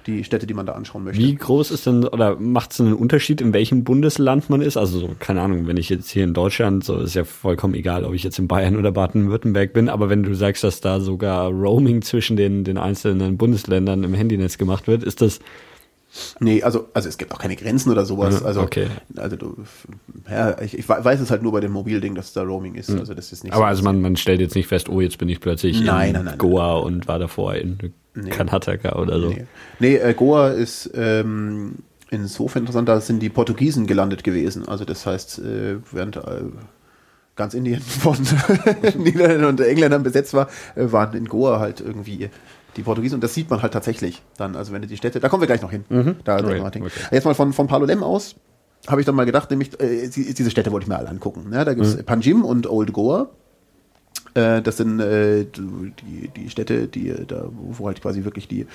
die 0.06 0.24
Städte, 0.24 0.46
die 0.46 0.54
man 0.54 0.66
da 0.66 0.72
anschauen 0.72 1.04
möchte. 1.04 1.22
Wie 1.22 1.34
groß 1.34 1.70
ist 1.70 1.86
denn, 1.86 2.04
oder 2.04 2.36
macht 2.36 2.72
es 2.72 2.80
einen 2.80 2.94
Unterschied, 2.94 3.40
in 3.40 3.52
welchem 3.52 3.84
Bundesland 3.84 4.50
man 4.50 4.60
ist? 4.60 4.76
Also, 4.76 4.98
so, 4.98 5.10
keine 5.18 5.40
Ahnung, 5.42 5.66
wenn 5.66 5.76
ich 5.76 5.88
jetzt 5.88 6.10
hier 6.10 6.24
in 6.24 6.34
Deutschland, 6.34 6.84
so 6.84 6.98
ist 6.98 7.14
ja 7.14 7.24
vollkommen 7.24 7.74
egal, 7.74 8.04
ob 8.04 8.14
ich 8.14 8.22
jetzt 8.22 8.38
in 8.38 8.48
Bayern 8.48 8.76
oder 8.76 8.92
Baden-Württemberg 8.92 9.72
bin, 9.72 9.88
aber 9.88 10.08
wenn 10.08 10.22
du 10.22 10.34
sagst, 10.34 10.64
dass 10.64 10.80
da 10.80 11.00
sogar 11.00 11.50
Roaming 11.50 12.02
zwischen 12.02 12.36
den, 12.36 12.64
den 12.64 12.78
einzelnen 12.78 13.36
Bundesländern 13.36 14.04
im 14.04 14.14
Handynetz 14.14 14.58
gemacht 14.58 14.86
wird, 14.86 15.02
ist 15.02 15.20
das 15.20 15.40
Nee, 16.40 16.62
also, 16.62 16.88
also 16.92 17.08
es 17.08 17.16
gibt 17.16 17.32
auch 17.32 17.38
keine 17.38 17.56
Grenzen 17.56 17.90
oder 17.90 18.04
sowas. 18.04 18.42
Also, 18.42 18.60
okay. 18.60 18.88
also 19.16 19.36
du, 19.36 19.56
ja, 20.30 20.60
ich, 20.60 20.76
ich 20.78 20.86
weiß 20.88 21.20
es 21.20 21.30
halt 21.30 21.42
nur 21.42 21.52
bei 21.52 21.60
dem 21.60 21.72
Mobilding, 21.72 22.14
dass 22.14 22.32
da 22.32 22.42
Roaming 22.42 22.74
ist. 22.74 22.90
Also 22.90 23.14
das 23.14 23.32
ist 23.32 23.44
nicht 23.44 23.54
Aber 23.54 23.62
so 23.62 23.66
also 23.66 23.82
man, 23.84 24.00
man 24.02 24.16
stellt 24.16 24.40
jetzt 24.40 24.54
nicht 24.54 24.66
fest, 24.66 24.88
oh, 24.88 25.00
jetzt 25.00 25.18
bin 25.18 25.28
ich 25.28 25.40
plötzlich 25.40 25.80
nein, 25.80 26.08
in 26.08 26.14
nein, 26.14 26.24
nein, 26.26 26.38
Goa 26.38 26.76
und 26.78 27.08
war 27.08 27.18
davor 27.18 27.54
in 27.54 27.78
nee. 28.14 28.30
Karnataka 28.30 28.96
oder 28.96 29.20
so. 29.20 29.28
Nee, 29.28 29.46
nee 29.78 29.96
äh, 29.96 30.12
Goa 30.12 30.48
ist 30.48 30.90
ähm, 30.94 31.76
insofern 32.10 32.62
interessant, 32.62 32.88
da 32.88 33.00
sind 33.00 33.20
die 33.20 33.30
Portugiesen 33.30 33.86
gelandet 33.86 34.22
gewesen. 34.22 34.68
Also 34.68 34.84
das 34.84 35.06
heißt, 35.06 35.38
äh, 35.38 35.76
während 35.92 36.16
äh, 36.16 36.42
ganz 37.36 37.54
Indien 37.54 37.80
von 37.80 38.18
Niederländern 38.98 39.48
und 39.48 39.60
Engländern 39.60 40.02
besetzt 40.02 40.34
war, 40.34 40.48
äh, 40.74 40.92
waren 40.92 41.16
in 41.16 41.24
Goa 41.24 41.58
halt 41.58 41.80
irgendwie 41.80 42.28
die 42.76 42.82
Portugiesen. 42.82 43.16
Und 43.16 43.24
das 43.24 43.34
sieht 43.34 43.50
man 43.50 43.62
halt 43.62 43.72
tatsächlich 43.72 44.22
dann. 44.36 44.56
Also 44.56 44.72
wenn 44.72 44.82
du 44.82 44.88
die 44.88 44.96
Städte, 44.96 45.20
da 45.20 45.28
kommen 45.28 45.42
wir 45.42 45.46
gleich 45.46 45.62
noch 45.62 45.70
hin. 45.70 45.84
Mhm. 45.88 46.16
Da, 46.24 46.38
okay. 46.38 46.60
Okay. 46.60 46.90
Jetzt 47.10 47.24
mal 47.24 47.34
von, 47.34 47.52
von 47.52 47.66
Palolem 47.66 48.02
aus 48.02 48.36
habe 48.88 49.00
ich 49.00 49.06
dann 49.06 49.14
mal 49.14 49.26
gedacht, 49.26 49.50
nämlich 49.50 49.78
äh, 49.80 50.08
diese 50.08 50.50
Städte 50.50 50.72
wollte 50.72 50.84
ich 50.84 50.88
mir 50.88 50.96
alle 50.96 51.08
angucken. 51.08 51.50
Ja, 51.52 51.64
da 51.64 51.74
gibt 51.74 51.86
es 51.86 51.96
mhm. 51.96 52.04
Panjim 52.04 52.44
und 52.44 52.68
Old 52.68 52.92
Goa. 52.92 53.28
Äh, 54.34 54.62
das 54.62 54.78
sind 54.78 54.98
äh, 55.00 55.44
die, 55.44 56.28
die 56.28 56.50
Städte, 56.50 56.88
die 56.88 57.14
da, 57.26 57.48
wo 57.50 57.86
halt 57.86 58.00
quasi 58.00 58.24
wirklich 58.24 58.48
die 58.48 58.66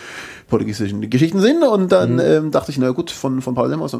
portugiesischen 0.47 1.09
Geschichten 1.09 1.39
sind. 1.39 1.63
Und 1.63 1.91
dann 1.91 2.13
mhm. 2.13 2.19
ähm, 2.19 2.51
dachte 2.51 2.71
ich, 2.71 2.77
na 2.77 2.91
gut, 2.91 3.11
von, 3.11 3.41
von 3.41 3.55
Palolem 3.55 3.81
aus 3.81 3.93
äh, 3.93 3.97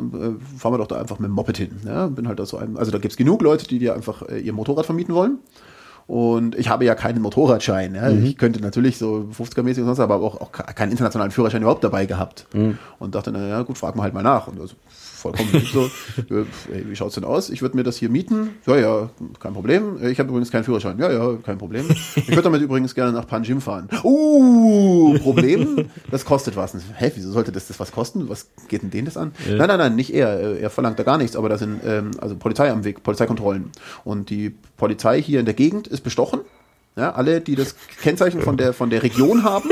fahren 0.58 0.74
wir 0.74 0.78
doch 0.78 0.88
da 0.88 1.00
einfach 1.00 1.20
mit 1.20 1.28
dem 1.28 1.34
Moped 1.34 1.58
hin. 1.58 1.72
Ja, 1.86 2.08
bin 2.08 2.28
halt 2.28 2.40
da 2.40 2.46
so 2.46 2.58
ein, 2.58 2.78
also 2.78 2.92
da 2.92 3.00
gibt 3.00 3.14
es 3.14 3.18
genug 3.18 3.42
Leute, 3.42 3.68
die 3.68 3.80
dir 3.80 3.94
einfach 3.94 4.22
äh, 4.30 4.40
ihr 4.40 4.54
Motorrad 4.54 4.86
vermieten 4.86 5.14
wollen. 5.14 5.40
Und 6.08 6.56
ich 6.56 6.70
habe 6.70 6.86
ja 6.86 6.96
keinen 6.96 7.22
Motorradschein. 7.22 7.94
Ja. 7.94 8.10
Mhm. 8.10 8.26
Ich 8.26 8.38
könnte 8.38 8.62
natürlich 8.62 8.98
so 8.98 9.30
50er-mäßig 9.38 9.82
und 9.82 9.88
sonst, 9.88 10.00
aber 10.00 10.16
auch, 10.16 10.40
auch 10.40 10.52
keinen 10.54 10.92
internationalen 10.92 11.32
Führerschein 11.32 11.62
überhaupt 11.62 11.84
dabei 11.84 12.06
gehabt. 12.06 12.48
Mhm. 12.54 12.78
Und 12.98 13.14
dachte, 13.14 13.32
na 13.32 13.46
ja, 13.46 13.62
gut, 13.64 13.78
frag 13.78 13.96
mal 13.96 14.04
halt 14.04 14.14
mal 14.14 14.24
nach. 14.24 14.48
Und 14.48 14.60
also, 14.60 14.76
vollkommen 15.18 15.50
so, 15.74 15.90
wie 16.70 16.96
schaut's 16.96 17.16
denn 17.16 17.24
aus? 17.24 17.50
Ich 17.50 17.62
würde 17.62 17.76
mir 17.76 17.84
das 17.84 17.98
hier 17.98 18.10
mieten. 18.10 18.52
Ja, 18.66 18.78
ja, 18.78 19.10
kein 19.40 19.54
Problem. 19.54 19.98
Ich 20.04 20.20
habe 20.20 20.30
übrigens 20.30 20.52
keinen 20.52 20.64
Führerschein. 20.64 21.00
Ja, 21.00 21.12
ja, 21.12 21.38
kein 21.44 21.58
Problem. 21.58 21.88
Ich 22.16 22.30
würde 22.30 22.44
damit 22.44 22.62
übrigens 22.62 22.94
gerne 22.94 23.12
nach 23.12 23.28
Panjim 23.28 23.62
fahren. 23.62 23.90
Uh, 24.04 25.18
Problem, 25.20 25.90
das 26.12 26.24
kostet 26.24 26.56
was. 26.56 26.76
Hä, 26.96 27.12
wieso 27.16 27.32
sollte 27.32 27.52
das, 27.52 27.68
das 27.68 27.80
was 27.80 27.92
kosten? 27.92 28.30
Was 28.30 28.48
geht 28.68 28.84
denn 28.84 28.92
denen 28.92 29.06
das 29.06 29.18
an? 29.18 29.32
Ja. 29.48 29.56
Nein, 29.56 29.68
nein, 29.68 29.80
nein, 29.80 29.96
nicht 29.96 30.14
er. 30.14 30.60
Er 30.60 30.70
verlangt 30.70 31.00
da 31.00 31.04
gar 31.04 31.18
nichts, 31.18 31.36
aber 31.36 31.50
da 31.50 31.58
sind 31.58 31.82
ähm, 31.86 32.12
also 32.20 32.36
Polizei 32.36 32.72
am 32.72 32.84
Weg, 32.84 33.04
Polizeikontrollen. 33.04 33.72
Und 34.04 34.30
die 34.30 34.56
Polizei 34.78 35.22
hier 35.22 35.40
in 35.40 35.46
der 35.46 35.56
Gegend 35.56 35.88
ist 35.88 36.02
bestochen. 36.02 36.42
Ja, 36.96 37.14
alle, 37.14 37.42
die 37.42 37.56
das 37.56 37.76
Kennzeichen 38.02 38.42
von 38.42 38.58
der, 38.58 38.74
von 38.74 38.90
der 38.90 39.04
Region 39.04 39.44
haben, 39.44 39.70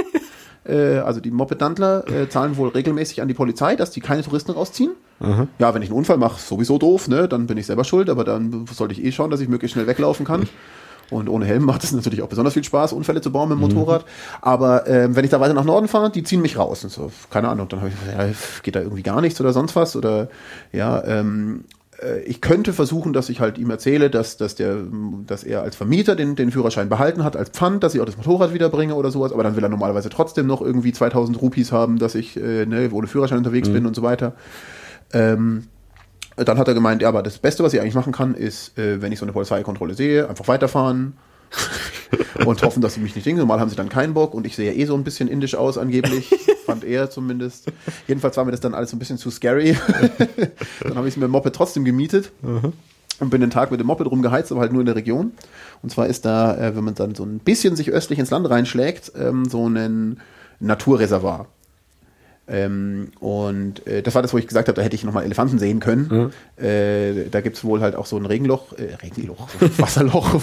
äh, 0.67 0.97
also 0.97 1.19
die 1.19 1.31
Mopedantler, 1.31 2.07
äh, 2.09 2.29
zahlen 2.29 2.57
wohl 2.57 2.69
regelmäßig 2.69 3.21
an 3.21 3.27
die 3.27 3.33
Polizei, 3.33 3.75
dass 3.75 3.91
die 3.91 4.01
keine 4.01 4.23
Touristen 4.23 4.51
rausziehen. 4.51 4.91
Aha. 5.19 5.47
Ja, 5.59 5.73
wenn 5.73 5.81
ich 5.81 5.89
einen 5.89 5.97
Unfall 5.97 6.17
mache, 6.17 6.39
sowieso 6.39 6.77
doof, 6.77 7.07
ne? 7.07 7.27
Dann 7.27 7.47
bin 7.47 7.57
ich 7.57 7.65
selber 7.65 7.83
schuld, 7.83 8.09
aber 8.09 8.23
dann 8.23 8.65
sollte 8.71 8.93
ich 8.93 9.03
eh 9.03 9.11
schauen, 9.11 9.31
dass 9.31 9.39
ich 9.39 9.47
möglichst 9.47 9.73
schnell 9.73 9.87
weglaufen 9.87 10.25
kann. 10.25 10.47
Und 11.11 11.29
ohne 11.29 11.45
Helm 11.45 11.65
macht 11.65 11.83
es 11.83 11.91
natürlich 11.91 12.21
auch 12.21 12.27
besonders 12.27 12.53
viel 12.53 12.63
Spaß, 12.63 12.93
Unfälle 12.93 13.21
zu 13.21 13.31
bauen 13.31 13.49
mit 13.49 13.59
dem 13.59 13.69
mhm. 13.69 13.75
Motorrad. 13.75 14.05
Aber 14.41 14.87
ähm, 14.87 15.15
wenn 15.15 15.23
ich 15.23 15.31
da 15.31 15.39
weiter 15.39 15.53
nach 15.53 15.63
Norden 15.63 15.87
fahre, 15.87 16.09
die 16.09 16.23
ziehen 16.23 16.41
mich 16.41 16.57
raus. 16.57 16.83
Und 16.83 16.89
so, 16.89 17.11
keine 17.29 17.49
Ahnung, 17.49 17.67
dann 17.69 17.81
habe 17.81 17.89
ich 17.89 17.99
gesagt, 17.99 18.17
ja, 18.17 18.35
geht 18.63 18.75
da 18.75 18.81
irgendwie 18.81 19.03
gar 19.03 19.21
nichts 19.21 19.39
oder 19.39 19.53
sonst 19.53 19.75
was. 19.75 19.95
Oder 19.95 20.29
ja, 20.71 21.03
ähm, 21.05 21.65
äh, 21.84 21.84
ich 22.25 22.41
könnte 22.41 22.73
versuchen, 22.73 23.13
dass 23.13 23.29
ich 23.29 23.39
halt 23.39 23.57
ihm 23.57 23.69
erzähle, 23.69 24.09
dass, 24.09 24.37
dass, 24.37 24.55
der, 24.55 24.77
dass 25.25 25.43
er 25.43 25.61
als 25.61 25.75
Vermieter 25.75 26.15
den, 26.15 26.35
den 26.35 26.51
Führerschein 26.51 26.89
behalten 26.89 27.23
hat, 27.23 27.37
als 27.37 27.49
Pfand, 27.49 27.83
dass 27.83 27.95
ich 27.95 28.01
auch 28.01 28.05
das 28.05 28.17
Motorrad 28.17 28.53
wiederbringe 28.53 28.95
oder 28.95 29.11
sowas, 29.11 29.31
aber 29.31 29.43
dann 29.43 29.55
will 29.55 29.63
er 29.63 29.69
normalerweise 29.69 30.09
trotzdem 30.09 30.47
noch 30.47 30.61
irgendwie 30.61 30.91
2000 30.91 31.41
Rupies 31.41 31.71
haben, 31.71 31.97
dass 31.97 32.15
ich 32.15 32.35
äh, 32.37 32.65
ne, 32.65 32.89
ohne 32.91 33.07
Führerschein 33.07 33.37
unterwegs 33.37 33.69
mhm. 33.69 33.73
bin 33.73 33.85
und 33.85 33.95
so 33.95 34.01
weiter. 34.01 34.33
Ähm, 35.13 35.67
dann 36.35 36.57
hat 36.57 36.67
er 36.67 36.73
gemeint, 36.73 37.01
ja, 37.01 37.07
aber 37.07 37.23
das 37.23 37.37
Beste, 37.37 37.63
was 37.63 37.73
ich 37.73 37.79
eigentlich 37.79 37.95
machen 37.95 38.11
kann, 38.11 38.35
ist, 38.35 38.77
äh, 38.77 39.01
wenn 39.01 39.11
ich 39.11 39.19
so 39.19 39.25
eine 39.25 39.31
Polizeikontrolle 39.31 39.93
sehe, 39.93 40.27
einfach 40.27 40.47
weiterfahren 40.47 41.13
und 42.45 42.61
hoffen, 42.63 42.81
dass 42.81 42.95
sie 42.95 42.99
mich 42.99 43.15
nicht 43.15 43.25
dingen. 43.25 43.39
Normal 43.39 43.59
haben 43.59 43.69
sie 43.69 43.75
dann 43.75 43.89
keinen 43.89 44.13
Bock 44.13 44.33
und 44.33 44.45
ich 44.45 44.55
sehe 44.55 44.71
ja 44.71 44.77
eh 44.77 44.85
so 44.85 44.95
ein 44.95 45.03
bisschen 45.03 45.27
indisch 45.27 45.55
aus, 45.55 45.77
angeblich. 45.77 46.29
Fand 46.65 46.83
er 46.83 47.09
zumindest. 47.09 47.67
Jedenfalls 48.07 48.37
war 48.37 48.45
mir 48.45 48.51
das 48.51 48.61
dann 48.61 48.73
alles 48.73 48.91
so 48.91 48.95
ein 48.95 48.99
bisschen 48.99 49.17
zu 49.17 49.29
scary. 49.31 49.77
dann 50.81 50.95
habe 50.95 51.07
ich 51.07 51.15
es 51.15 51.17
mir 51.17 51.27
Moped 51.27 51.53
trotzdem 51.53 51.85
gemietet. 51.85 52.31
Mhm. 52.41 52.73
Und 53.19 53.29
bin 53.29 53.39
den 53.39 53.49
Tag 53.49 53.71
mit 53.71 53.79
dem 53.79 53.87
Moped 53.87 54.07
rumgeheizt, 54.07 54.51
aber 54.51 54.59
halt 54.59 54.73
nur 54.73 54.81
in 54.81 54.87
der 54.87 54.95
Region. 54.95 55.31
Und 55.81 55.89
zwar 55.89 56.07
ist 56.07 56.25
da, 56.25 56.57
äh, 56.57 56.75
wenn 56.75 56.83
man 56.83 56.95
dann 56.95 57.15
so 57.15 57.23
ein 57.23 57.39
bisschen 57.39 57.77
sich 57.77 57.91
östlich 57.91 58.19
ins 58.19 58.29
Land 58.29 58.49
reinschlägt, 58.49 59.13
ähm, 59.17 59.45
so 59.45 59.69
ein 59.69 60.19
Naturreservoir. 60.59 61.47
Ähm, 62.47 63.07
und 63.19 63.87
äh, 63.87 64.03
das 64.03 64.13
war 64.13 64.21
das, 64.21 64.31
wo 64.31 64.37
ich 64.37 64.45
gesagt 64.47 64.67
habe, 64.67 64.75
da 64.75 64.83
hätte 64.83 64.95
ich 64.95 65.03
nochmal 65.03 65.23
Elefanten 65.23 65.57
sehen 65.57 65.79
können. 65.79 66.31
Mhm. 66.57 66.63
Äh, 66.63 67.29
da 67.29 67.41
gibt 67.41 67.57
es 67.57 67.63
wohl 67.63 67.81
halt 67.81 67.95
auch 67.95 68.05
so 68.05 68.17
ein 68.17 68.25
Regenloch, 68.25 68.73
äh, 68.73 68.93
Regenloch, 69.01 69.47
Wasserloch. 69.77 70.41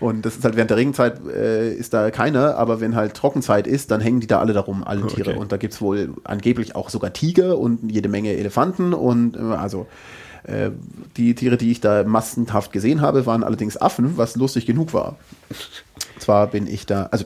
und 0.00 0.26
das 0.26 0.36
ist 0.36 0.44
halt 0.44 0.56
während 0.56 0.70
der 0.70 0.76
Regenzeit 0.76 1.18
äh, 1.26 1.72
ist 1.72 1.94
da 1.94 2.10
keiner, 2.10 2.56
aber 2.56 2.80
wenn 2.80 2.94
halt 2.94 3.14
Trockenzeit 3.14 3.66
ist, 3.66 3.90
dann 3.90 4.02
hängen 4.02 4.20
die 4.20 4.26
da 4.26 4.38
alle 4.38 4.52
darum, 4.52 4.84
alle 4.84 5.06
Tiere. 5.06 5.30
Okay. 5.30 5.38
Und 5.38 5.50
da 5.50 5.56
gibt 5.56 5.72
es 5.72 5.80
wohl 5.80 6.10
angeblich 6.24 6.76
auch 6.76 6.90
sogar 6.90 7.14
Tiger 7.14 7.58
und 7.58 7.90
jede 7.90 8.10
Menge 8.10 8.36
Elefanten 8.36 8.92
und 8.92 9.36
äh, 9.36 9.40
also 9.40 9.86
äh, 10.44 10.70
die 11.16 11.34
Tiere, 11.34 11.56
die 11.56 11.70
ich 11.70 11.80
da 11.80 12.04
massenhaft 12.04 12.70
gesehen 12.70 13.00
habe, 13.00 13.24
waren 13.24 13.44
allerdings 13.44 13.80
Affen, 13.80 14.18
was 14.18 14.36
lustig 14.36 14.66
genug 14.66 14.92
war. 14.92 15.16
Zwar 16.18 16.48
bin 16.48 16.66
ich 16.66 16.84
da, 16.84 17.08
also 17.10 17.24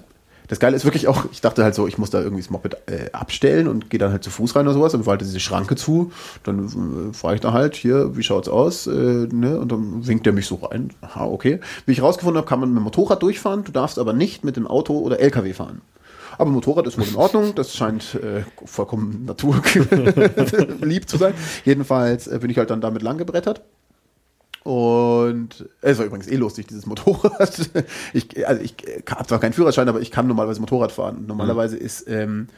das 0.48 0.60
Geile 0.60 0.76
ist 0.76 0.84
wirklich 0.84 1.08
auch, 1.08 1.24
ich 1.32 1.40
dachte 1.40 1.64
halt 1.64 1.74
so, 1.74 1.86
ich 1.86 1.98
muss 1.98 2.10
da 2.10 2.20
irgendwie 2.20 2.42
das 2.42 2.50
Moped 2.50 2.76
äh, 2.86 3.10
abstellen 3.12 3.66
und 3.66 3.88
gehe 3.90 3.98
dann 3.98 4.12
halt 4.12 4.22
zu 4.22 4.30
Fuß 4.30 4.54
rein 4.56 4.66
oder 4.66 4.74
sowas 4.74 4.94
und 4.94 5.06
halt 5.06 5.20
diese 5.20 5.40
Schranke 5.40 5.76
zu. 5.76 6.12
Dann 6.42 7.10
äh, 7.10 7.14
frage 7.14 7.36
ich 7.36 7.40
da 7.40 7.52
halt, 7.52 7.74
hier, 7.76 8.16
wie 8.16 8.22
schaut's 8.22 8.48
aus? 8.48 8.86
Äh, 8.86 8.90
ne? 9.32 9.58
Und 9.58 9.72
dann 9.72 10.06
winkt 10.06 10.26
er 10.26 10.32
mich 10.32 10.46
so 10.46 10.56
rein. 10.56 10.90
Aha, 11.00 11.24
okay. 11.26 11.60
Wie 11.86 11.92
ich 11.92 12.02
rausgefunden 12.02 12.38
habe, 12.38 12.48
kann 12.48 12.60
man 12.60 12.70
mit 12.70 12.78
dem 12.78 12.84
Motorrad 12.84 13.22
durchfahren, 13.22 13.64
du 13.64 13.72
darfst 13.72 13.98
aber 13.98 14.12
nicht 14.12 14.44
mit 14.44 14.56
dem 14.56 14.66
Auto 14.66 14.98
oder 14.98 15.18
LKW 15.20 15.54
fahren. 15.54 15.80
Aber 16.36 16.50
Motorrad 16.50 16.86
ist 16.86 16.98
wohl 16.98 17.06
in 17.06 17.16
Ordnung, 17.16 17.54
das 17.54 17.74
scheint 17.74 18.14
äh, 18.16 18.42
vollkommen 18.64 19.24
naturlieb 19.24 21.08
zu 21.08 21.16
sein. 21.16 21.34
Jedenfalls 21.64 22.26
äh, 22.26 22.38
bin 22.40 22.50
ich 22.50 22.58
halt 22.58 22.70
dann 22.70 22.80
damit 22.80 23.02
lang 23.02 23.18
gebrettert. 23.18 23.62
Und 24.64 25.68
es 25.82 25.98
war 25.98 26.06
übrigens 26.06 26.26
eh 26.26 26.36
lustig, 26.36 26.66
dieses 26.66 26.86
Motorrad. 26.86 27.70
Ich, 28.14 28.48
also 28.48 28.62
ich 28.62 28.74
habe 29.10 29.26
zwar 29.26 29.38
keinen 29.38 29.52
Führerschein, 29.52 29.88
aber 29.88 30.00
ich 30.00 30.10
kann 30.10 30.26
normalerweise 30.26 30.60
Motorrad 30.60 30.90
fahren. 30.90 31.24
Normalerweise 31.26 31.76
mhm. 31.76 31.82
ist 31.82 32.08
ähm, 32.08 32.48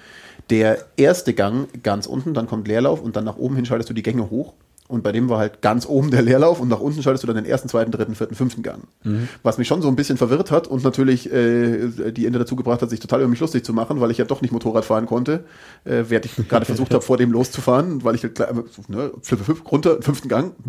der 0.50 0.86
erste 0.96 1.34
Gang 1.34 1.68
ganz 1.82 2.06
unten, 2.06 2.32
dann 2.32 2.46
kommt 2.46 2.68
Leerlauf 2.68 3.02
und 3.02 3.16
dann 3.16 3.24
nach 3.24 3.36
oben 3.36 3.56
hin 3.56 3.66
schaltest 3.66 3.90
du 3.90 3.94
die 3.94 4.04
Gänge 4.04 4.30
hoch. 4.30 4.54
Und 4.88 5.02
bei 5.02 5.12
dem 5.12 5.28
war 5.28 5.38
halt 5.38 5.62
ganz 5.62 5.86
oben 5.86 6.10
der 6.10 6.22
Leerlauf 6.22 6.60
und 6.60 6.68
nach 6.68 6.80
unten 6.80 7.02
schaltest 7.02 7.24
du 7.24 7.26
dann 7.26 7.36
den 7.36 7.44
ersten, 7.44 7.68
zweiten, 7.68 7.90
dritten, 7.90 8.14
vierten, 8.14 8.34
fünften 8.34 8.62
Gang. 8.62 8.84
Mhm. 9.02 9.28
Was 9.42 9.58
mich 9.58 9.66
schon 9.66 9.82
so 9.82 9.88
ein 9.88 9.96
bisschen 9.96 10.16
verwirrt 10.16 10.50
hat 10.50 10.68
und 10.68 10.84
natürlich 10.84 11.32
äh, 11.32 12.12
die 12.12 12.26
Ende 12.26 12.38
dazu 12.38 12.54
gebracht 12.56 12.82
hat, 12.82 12.90
sich 12.90 13.00
total 13.00 13.20
über 13.20 13.28
mich 13.28 13.40
lustig 13.40 13.64
zu 13.64 13.72
machen, 13.72 14.00
weil 14.00 14.10
ich 14.10 14.18
ja 14.18 14.24
doch 14.24 14.42
nicht 14.42 14.52
Motorrad 14.52 14.84
fahren 14.84 15.06
konnte, 15.06 15.44
äh, 15.84 16.04
während 16.08 16.26
ich 16.26 16.36
gerade 16.48 16.66
versucht 16.66 16.94
habe, 16.94 17.02
vor 17.02 17.16
dem 17.16 17.32
loszufahren, 17.32 18.04
weil 18.04 18.14
ich 18.14 18.22
halt 18.22 18.36
gleich, 18.36 18.50
ne, 18.88 19.10
flip, 19.22 19.40
flip, 19.40 19.72
runter, 19.72 20.00
fünften 20.02 20.28
Gang. 20.28 20.52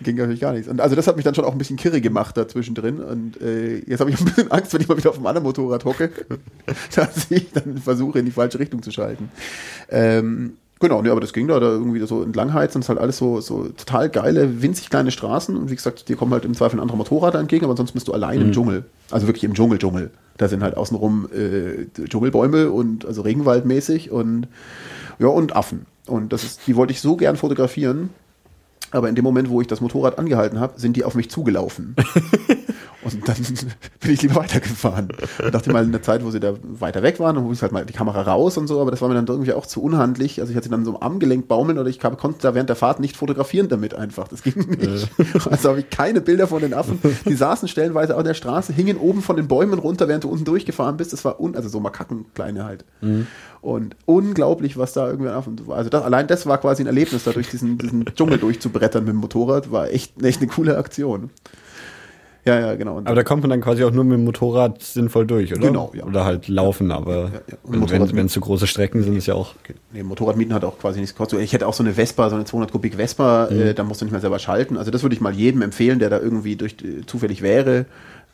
Ging 0.00 0.16
natürlich 0.16 0.40
gar 0.40 0.52
nichts. 0.52 0.68
Und 0.68 0.80
also 0.80 0.94
das 0.94 1.06
hat 1.06 1.16
mich 1.16 1.24
dann 1.24 1.34
schon 1.34 1.44
auch 1.44 1.52
ein 1.52 1.58
bisschen 1.58 1.76
kirre 1.76 2.00
gemacht 2.00 2.36
dazwischen 2.36 2.74
drin. 2.74 3.00
Und 3.00 3.40
äh, 3.40 3.78
jetzt 3.78 4.00
habe 4.00 4.10
ich 4.10 4.18
ein 4.20 4.24
bisschen 4.24 4.50
Angst, 4.50 4.72
wenn 4.72 4.80
ich 4.80 4.88
mal 4.88 4.96
wieder 4.96 5.10
auf 5.10 5.16
einem 5.16 5.26
anderen 5.26 5.44
Motorrad 5.44 5.84
hocke, 5.84 6.10
dass 6.94 7.30
ich 7.30 7.52
dann 7.52 7.78
versuche, 7.78 8.18
in 8.18 8.24
die 8.24 8.32
falsche 8.32 8.58
Richtung 8.58 8.82
zu 8.82 8.90
schalten. 8.90 9.30
Ähm, 9.88 10.56
Genau, 10.80 11.02
nee, 11.02 11.10
aber 11.10 11.20
das 11.20 11.32
ging 11.32 11.48
da, 11.48 11.58
da 11.58 11.66
irgendwie 11.66 12.04
so 12.06 12.22
entlangheizen. 12.22 12.80
Es 12.80 12.84
ist 12.84 12.88
halt 12.88 13.00
alles 13.00 13.16
so, 13.16 13.40
so 13.40 13.64
total 13.64 14.08
geile, 14.08 14.62
winzig 14.62 14.90
kleine 14.90 15.10
Straßen. 15.10 15.56
Und 15.56 15.70
wie 15.70 15.74
gesagt, 15.74 16.08
dir 16.08 16.16
kommen 16.16 16.32
halt 16.32 16.44
im 16.44 16.54
Zweifel 16.54 16.76
ein 16.76 16.80
anderer 16.80 16.98
Motorrad 16.98 17.34
entgegen, 17.34 17.64
aber 17.64 17.76
sonst 17.76 17.92
bist 17.92 18.06
du 18.06 18.12
allein 18.12 18.38
mhm. 18.38 18.46
im 18.46 18.52
Dschungel. 18.52 18.84
Also 19.10 19.26
wirklich 19.26 19.44
im 19.44 19.54
Dschungel, 19.54 19.78
Dschungel. 19.78 20.10
Da 20.36 20.46
sind 20.46 20.62
halt 20.62 20.76
außenrum 20.76 21.28
äh, 21.34 22.06
Dschungelbäume 22.08 22.70
und 22.70 23.04
also 23.04 23.22
Regenwaldmäßig 23.22 24.12
und 24.12 24.46
ja, 25.18 25.26
und 25.26 25.56
Affen. 25.56 25.86
Und 26.06 26.32
das 26.32 26.44
ist, 26.44 26.60
die 26.68 26.76
wollte 26.76 26.92
ich 26.92 27.00
so 27.00 27.16
gern 27.16 27.36
fotografieren. 27.36 28.10
Aber 28.92 29.08
in 29.08 29.16
dem 29.16 29.24
Moment, 29.24 29.50
wo 29.50 29.60
ich 29.60 29.66
das 29.66 29.80
Motorrad 29.80 30.18
angehalten 30.18 30.60
habe, 30.60 30.78
sind 30.78 30.96
die 30.96 31.04
auf 31.04 31.14
mich 31.14 31.28
zugelaufen. 31.28 31.96
Und 33.14 33.28
dann 33.28 33.36
bin 34.00 34.10
ich 34.10 34.22
lieber 34.22 34.36
weitergefahren. 34.36 35.08
Und 35.42 35.54
dachte 35.54 35.72
mal 35.72 35.84
in 35.84 35.92
der 35.92 36.02
Zeit, 36.02 36.24
wo 36.24 36.30
sie 36.30 36.40
da 36.40 36.54
weiter 36.62 37.02
weg 37.02 37.20
waren, 37.20 37.36
dann 37.36 37.44
hole 37.44 37.54
ich 37.54 37.62
halt 37.62 37.72
mal 37.72 37.84
die 37.84 37.92
Kamera 37.92 38.22
raus 38.22 38.56
und 38.56 38.66
so, 38.66 38.80
aber 38.80 38.90
das 38.90 39.00
war 39.00 39.08
mir 39.08 39.14
dann 39.14 39.26
irgendwie 39.26 39.52
auch 39.52 39.66
zu 39.66 39.82
unhandlich. 39.82 40.40
Also 40.40 40.50
ich 40.50 40.56
hatte 40.56 40.64
sie 40.64 40.70
dann 40.70 40.84
so 40.84 40.96
am 40.96 41.02
Armgelenk 41.02 41.48
baumeln 41.48 41.78
oder 41.78 41.88
ich 41.88 42.00
konnte 42.00 42.38
da 42.40 42.54
während 42.54 42.68
der 42.68 42.76
Fahrt 42.76 43.00
nicht 43.00 43.16
fotografieren 43.16 43.68
damit 43.68 43.94
einfach. 43.94 44.28
Das 44.28 44.42
ging 44.42 44.54
nicht. 44.68 45.08
Also 45.48 45.70
habe 45.70 45.80
ich 45.80 45.90
keine 45.90 46.20
Bilder 46.20 46.46
von 46.46 46.60
den 46.60 46.74
Affen. 46.74 46.98
Die 47.26 47.34
saßen 47.34 47.68
stellenweise 47.68 48.16
auf 48.16 48.22
der 48.22 48.34
Straße, 48.34 48.72
hingen 48.72 48.96
oben 48.96 49.22
von 49.22 49.36
den 49.36 49.48
Bäumen 49.48 49.78
runter, 49.78 50.08
während 50.08 50.24
du 50.24 50.28
unten 50.28 50.44
durchgefahren 50.44 50.96
bist. 50.96 51.12
Das 51.12 51.24
war 51.24 51.40
un, 51.40 51.56
also 51.56 51.68
so 51.68 51.80
Makaken 51.80 52.26
kleine 52.34 52.64
halt. 52.64 52.84
Mhm. 53.00 53.26
Und 53.60 53.96
unglaublich, 54.06 54.76
was 54.76 54.92
da 54.92 55.08
irgendwie 55.08 55.30
Affen 55.30 55.66
war. 55.66 55.78
Also 55.78 55.90
das, 55.90 56.02
allein 56.02 56.26
das 56.26 56.46
war 56.46 56.58
quasi 56.58 56.82
ein 56.82 56.86
Erlebnis, 56.86 57.24
da 57.24 57.32
durch 57.32 57.48
diesen, 57.50 57.78
diesen 57.78 58.04
Dschungel 58.04 58.38
durchzubrettern 58.38 59.04
mit 59.04 59.14
dem 59.14 59.18
Motorrad, 59.18 59.72
war 59.72 59.90
echt, 59.90 60.22
echt 60.22 60.40
eine 60.40 60.48
coole 60.48 60.76
Aktion. 60.76 61.30
Ja, 62.48 62.58
ja, 62.60 62.74
genau. 62.76 62.98
aber 62.98 63.14
da 63.14 63.22
kommt 63.22 63.42
man 63.42 63.50
dann 63.50 63.60
quasi 63.60 63.84
auch 63.84 63.90
nur 63.90 64.04
mit 64.04 64.18
dem 64.18 64.24
Motorrad 64.24 64.82
sinnvoll 64.82 65.26
durch, 65.26 65.52
oder? 65.52 65.66
Genau, 65.66 65.92
ja. 65.94 66.04
Oder 66.04 66.24
halt 66.24 66.48
laufen, 66.48 66.90
aber 66.90 67.30
wenn, 67.64 68.16
wenn 68.16 68.26
es 68.26 68.32
so 68.32 68.40
große 68.40 68.66
Strecken 68.66 69.02
sind, 69.02 69.16
ist 69.16 69.26
ja 69.26 69.34
auch. 69.34 69.54
Nee, 69.92 70.02
Motorradmieten 70.02 70.54
hat 70.54 70.64
auch 70.64 70.78
quasi 70.78 71.00
nichts 71.00 71.14
gekostet. 71.14 71.40
Ich 71.40 71.52
hätte 71.52 71.66
auch 71.66 71.74
so 71.74 71.82
eine 71.82 71.92
Vespa, 71.92 72.30
so 72.30 72.36
eine 72.36 72.46
200 72.46 72.72
Kubik 72.72 72.96
Vespa, 72.96 73.48
mhm. 73.50 73.60
äh, 73.60 73.74
da 73.74 73.84
musst 73.84 74.00
du 74.00 74.06
nicht 74.06 74.12
mehr 74.12 74.20
selber 74.20 74.38
schalten. 74.38 74.78
Also 74.78 74.90
das 74.90 75.02
würde 75.02 75.14
ich 75.14 75.20
mal 75.20 75.34
jedem 75.34 75.60
empfehlen, 75.60 75.98
der 75.98 76.08
da 76.08 76.18
irgendwie 76.18 76.56
durch 76.56 76.76
äh, 76.82 77.04
zufällig 77.06 77.42
wäre. 77.42 77.84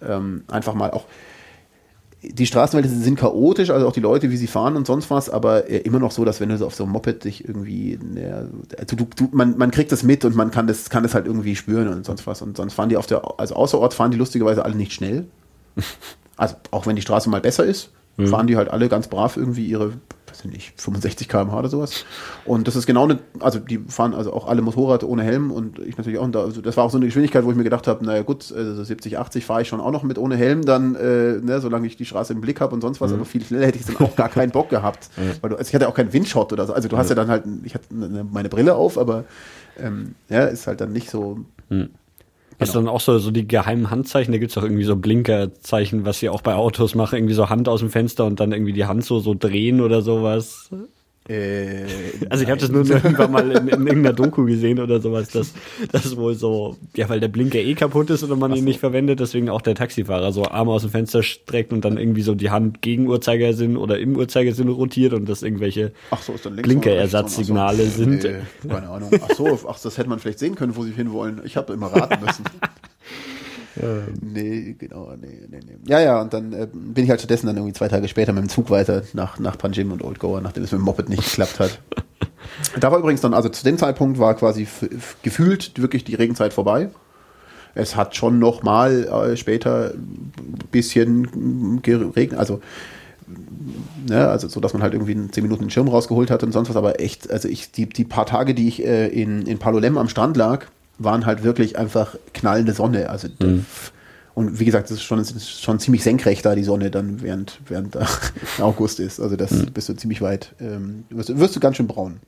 Ähm, 0.07 0.43
einfach 0.49 0.75
mal 0.75 0.91
auch 0.91 1.07
die 2.33 2.47
Straßenwälder 2.47 2.89
sind 2.89 3.19
chaotisch, 3.19 3.71
also 3.71 3.87
auch 3.87 3.93
die 3.93 4.01
Leute, 4.01 4.31
wie 4.31 4.37
sie 4.37 4.47
fahren 4.47 4.77
und 4.77 4.87
sonst 4.87 5.11
was, 5.11 5.31
aber 5.31 5.69
äh, 5.69 5.79
immer 5.79 5.99
noch 5.99 6.11
so, 6.11 6.25
dass 6.25 6.41
wenn 6.41 6.49
du 6.49 6.59
so 6.59 6.67
auf 6.67 6.75
so 6.75 6.85
einem 6.85 6.93
Moped 6.93 7.25
dich 7.25 7.47
irgendwie, 7.47 7.99
ne, 8.03 8.51
also 8.79 8.97
du, 8.97 9.07
du, 9.17 9.29
man, 9.33 9.57
man 9.59 9.71
kriegt 9.71 9.93
das 9.93 10.03
mit 10.03 10.25
und 10.25 10.35
man 10.35 10.51
kann 10.51 10.67
das, 10.67 10.91
kann 10.91 11.03
das 11.03 11.15
halt 11.15 11.27
irgendwie 11.27 11.57
spüren 11.57 11.89
und 11.89 12.05
sonst 12.05 12.27
was. 12.27 12.43
Und 12.43 12.57
sonst 12.57 12.75
fahren 12.75 12.89
die 12.89 12.97
auf 12.97 13.07
der, 13.07 13.39
also 13.39 13.55
außerorts 13.55 13.95
fahren 13.95 14.11
die 14.11 14.17
lustigerweise 14.17 14.65
alle 14.65 14.75
nicht 14.75 14.93
schnell. 14.93 15.27
Also 16.37 16.57
auch 16.73 16.85
wenn 16.89 16.97
die 16.97 17.03
Straße 17.03 17.31
mal 17.31 17.41
besser 17.41 17.65
ist, 17.65 17.91
mhm. 18.17 18.27
fahren 18.27 18.47
die 18.47 18.57
halt 18.57 18.69
alle 18.71 18.89
ganz 18.89 19.09
brav 19.09 19.37
irgendwie 19.37 19.67
ihre 19.67 19.93
weiß 20.35 20.45
nicht, 20.47 20.81
65 20.81 21.29
km/h 21.29 21.59
oder 21.59 21.69
sowas. 21.69 22.05
Und 22.45 22.67
das 22.67 22.77
ist 22.77 22.87
genau 22.87 23.05
eine, 23.05 23.19
also 23.41 23.59
die 23.59 23.79
fahren 23.79 24.15
also 24.15 24.33
auch 24.33 24.47
alle 24.47 24.63
Motorrad 24.63 25.05
ohne 25.05 25.23
Helm 25.23 25.51
und 25.51 25.79
ich 25.79 25.97
natürlich 25.97 26.19
auch. 26.19 26.25
Und 26.25 26.35
da, 26.35 26.43
also 26.43 26.61
das 26.61 26.77
war 26.77 26.85
auch 26.85 26.91
so 26.91 26.97
eine 26.97 27.07
Geschwindigkeit, 27.07 27.45
wo 27.45 27.51
ich 27.51 27.57
mir 27.57 27.65
gedacht 27.65 27.87
habe, 27.87 28.05
naja 28.05 28.23
gut, 28.23 28.53
also 28.53 28.85
70, 28.85 29.19
80 29.19 29.45
fahre 29.45 29.63
ich 29.63 29.69
schon 29.69 29.81
auch 29.81 29.91
noch 29.91 30.03
mit 30.03 30.19
ohne 30.19 30.37
Helm, 30.37 30.65
dann, 30.65 30.95
äh, 30.97 31.39
ne, 31.41 31.61
solange 31.61 31.87
ich 31.87 31.97
die 31.97 32.05
Straße 32.05 32.33
im 32.33 32.41
Blick 32.41 32.61
habe 32.61 32.75
und 32.75 32.81
sonst 32.81 33.01
was, 33.01 33.11
mhm. 33.11 33.17
aber 33.17 33.25
viel 33.25 33.45
schneller 33.45 33.67
hätte 33.67 33.79
ich 33.79 33.87
dann 33.87 33.97
auch 33.97 34.17
gar 34.17 34.29
keinen 34.29 34.51
Bock 34.51 34.69
gehabt. 34.69 35.09
Mhm. 35.17 35.31
Weil 35.43 35.51
du, 35.51 35.57
also 35.57 35.69
ich 35.69 35.75
hatte 35.75 35.89
auch 35.89 35.95
keinen 35.95 36.13
Windshot 36.13 36.53
oder 36.53 36.67
so. 36.67 36.73
Also 36.73 36.89
du 36.89 36.97
hast 36.97 37.09
ja 37.09 37.15
dann 37.15 37.29
halt, 37.29 37.45
ich 37.63 37.75
hatte 37.75 37.87
meine 37.93 38.49
Brille 38.49 38.75
auf, 38.75 38.99
aber 38.99 39.25
ähm, 39.79 40.17
ja, 40.29 40.45
ist 40.47 40.67
halt 40.67 40.81
dann 40.81 40.93
nicht 40.93 41.09
so. 41.09 41.39
Hast 42.59 42.73
genau. 42.73 42.81
du 42.81 42.87
dann 42.87 42.95
auch 42.95 43.01
so, 43.01 43.19
so 43.19 43.31
die 43.31 43.47
geheimen 43.47 43.91
Handzeichen? 43.91 44.33
Da 44.33 44.39
gibt's 44.39 44.57
auch 44.57 44.63
irgendwie 44.63 44.85
so 44.85 44.97
Blinkerzeichen, 44.97 46.05
was 46.05 46.21
sie 46.21 46.29
auch 46.29 46.43
bei 46.43 46.55
Autos 46.55 46.95
machen, 46.95 47.17
irgendwie 47.17 47.35
so 47.35 47.49
Hand 47.49 47.69
aus 47.69 47.81
dem 47.81 47.91
Fenster 47.91 48.25
und 48.25 48.41
dann 48.41 48.53
irgendwie 48.53 48.73
die 48.73 48.85
Hand 48.85 49.05
so, 49.05 49.21
so 49.21 49.35
drehen 49.35 49.81
oder 49.81 50.03
sowas. 50.03 50.71
Äh, 51.27 51.85
also 52.29 52.45
ich 52.45 52.51
habe 52.51 52.61
das 52.61 52.71
nur 52.71 52.85
irgendwann 52.89 53.33
mal 53.33 53.51
in, 53.51 53.69
in, 53.69 53.87
irgendeiner 53.87 54.13
Doku 54.13 54.45
gesehen 54.47 54.79
oder 54.79 55.01
sowas, 55.01 55.29
dass 55.29 55.55
das 55.91 56.17
wohl 56.17 56.35
so, 56.35 56.77
ja, 56.95 57.09
weil 57.09 57.19
der 57.19 57.29
Blinker 57.29 57.59
eh 57.59 57.75
kaputt 57.75 58.11
ist 58.11 58.23
oder 58.23 58.37
man 58.37 58.51
so. 58.51 58.59
ihn 58.59 58.65
nicht 58.65 58.79
verwendet, 58.79 59.21
deswegen 59.21 59.49
auch 59.49 59.63
der 59.63 59.75
Taxifahrer 59.75 60.33
so 60.33 60.45
Arme 60.45 60.73
aus 60.73 60.83
dem 60.83 60.91
Fenster 60.91 61.23
streckt 61.23 61.73
und 61.73 61.83
dann 61.85 61.97
irgendwie 61.97 62.21
so 62.21 62.35
die 62.35 62.51
Hand 62.51 62.83
gegen 62.83 63.07
Uhrzeigersinn 63.07 63.79
oder 63.79 63.99
im 63.99 64.17
Uhrzeigersinn 64.17 64.69
rotiert 64.69 65.15
und 65.15 65.27
das 65.27 65.43
irgendwelche 65.43 65.93
so, 66.21 66.35
Blinkerersatzsignale 66.51 67.85
so. 67.87 68.05
sind. 68.05 68.25
Nee, 68.25 68.69
keine 68.69 68.89
Ahnung. 68.91 69.11
Ach 69.23 69.35
so, 69.35 69.59
ach, 69.67 69.81
das 69.81 69.97
hätte 69.97 70.11
man 70.11 70.19
vielleicht 70.19 70.41
sehen 70.41 70.57
können, 70.57 70.77
wo 70.77 70.85
sie 70.85 70.93
hinwollen. 70.93 71.41
Ich 71.45 71.57
habe 71.57 71.73
immer 71.73 71.87
raten 71.87 72.23
müssen. 72.23 72.45
Ja. 73.81 73.89
Nee, 74.21 74.77
genau, 74.79 75.13
nee, 75.21 75.41
nee, 75.51 75.61
nee. 75.65 75.77
Ja, 75.87 76.01
ja, 76.01 76.21
und 76.21 76.33
dann 76.33 76.53
äh, 76.53 76.69
bin 76.73 77.05
ich 77.05 77.11
halt 77.11 77.21
stattdessen 77.21 77.47
dann 77.47 77.57
irgendwie 77.57 77.73
zwei 77.73 77.89
Tage 77.89 78.07
später 78.09 78.33
mit 78.33 78.43
dem 78.45 78.49
Zug 78.49 78.71
weiter 78.71 79.03
nach, 79.15 79.39
nach 79.39 79.59
Panjim 79.59 79.91
und 79.93 80.03
Old 80.03 80.21
Goa, 80.21 80.41
nachdem 80.41 80.63
es 80.63 80.73
mit 80.73 80.81
dem 80.81 80.85
Moped 80.85 81.09
nicht 81.09 81.25
geklappt 81.25 81.59
hat. 81.59 81.81
da 82.81 82.93
war 82.93 82.99
übrigens 82.99 83.21
dann, 83.21 83.35
also 83.35 83.49
zu 83.49 83.65
dem 83.65 83.79
Zeitpunkt 83.79 84.19
war 84.19 84.35
quasi 84.35 84.67
gefühlt 85.23 85.81
wirklich 85.81 86.05
die 86.05 86.15
Regenzeit 86.15 86.53
vorbei. 86.53 86.91
Es 87.75 87.97
hat 87.97 88.15
schon 88.15 88.39
noch 88.39 88.63
mal 88.63 89.05
äh, 89.05 89.37
später 89.37 89.93
ein 89.95 90.33
bisschen 90.71 91.83
geregnet, 91.83 92.39
also 92.39 92.61
Ne, 94.07 94.29
also 94.29 94.49
so, 94.49 94.61
dass 94.61 94.75
man 94.75 94.83
halt 94.83 94.93
irgendwie 94.93 95.13
in 95.13 95.33
zehn 95.33 95.45
Minuten 95.45 95.65
den 95.65 95.71
Schirm 95.71 95.89
rausgeholt 95.89 96.31
hat 96.31 96.43
und 96.43 96.53
sonst 96.53 96.69
was, 96.69 96.77
aber 96.77 97.01
echt, 97.01 97.31
also 97.31 97.49
ich, 97.49 97.73
die, 97.73 97.89
die 97.89 98.05
paar 98.05 98.27
Tage, 98.27 98.55
die 98.55 98.69
ich 98.69 98.85
äh, 98.85 99.09
in, 99.09 99.47
in 99.47 99.59
Palolem 99.59 99.97
am 99.97 100.11
Strand 100.11 100.37
lag, 100.37 100.67
waren 100.99 101.27
halt 101.27 101.43
wirklich 101.43 101.79
einfach 101.79 102.17
knallende 102.33 102.73
Sonne. 102.73 103.11
Also 103.11 103.29
mhm. 103.41 103.67
und 104.35 104.61
wie 104.61 104.65
gesagt, 104.65 104.87
es 104.87 104.99
ist 104.99 105.03
schon, 105.03 105.19
ist 105.19 105.63
schon 105.63 105.79
ziemlich 105.79 106.03
senkrecht 106.03 106.45
da 106.45 106.55
die 106.55 106.65
Sonne 106.65 106.91
dann 106.91 107.23
während 107.23 107.61
während 107.67 107.95
da 107.95 108.07
August 108.61 109.01
ist. 109.01 109.21
Also 109.21 109.37
das 109.37 109.51
mhm. 109.51 109.73
bist 109.73 109.89
du 109.89 109.95
ziemlich 109.95 110.21
weit, 110.21 110.55
ähm, 110.61 111.05
wirst, 111.11 111.37
wirst 111.39 111.57
du 111.57 111.61
ganz 111.61 111.77
schön 111.77 111.87
braun. 111.87 112.21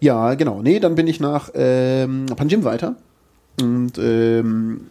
ja, 0.00 0.34
genau. 0.34 0.62
Nee, 0.62 0.80
dann 0.80 0.94
bin 0.94 1.06
ich 1.06 1.20
nach 1.20 1.50
ähm, 1.54 2.26
Panjim 2.36 2.64
weiter 2.64 2.96
und 3.60 3.98
ähm, 3.98 4.88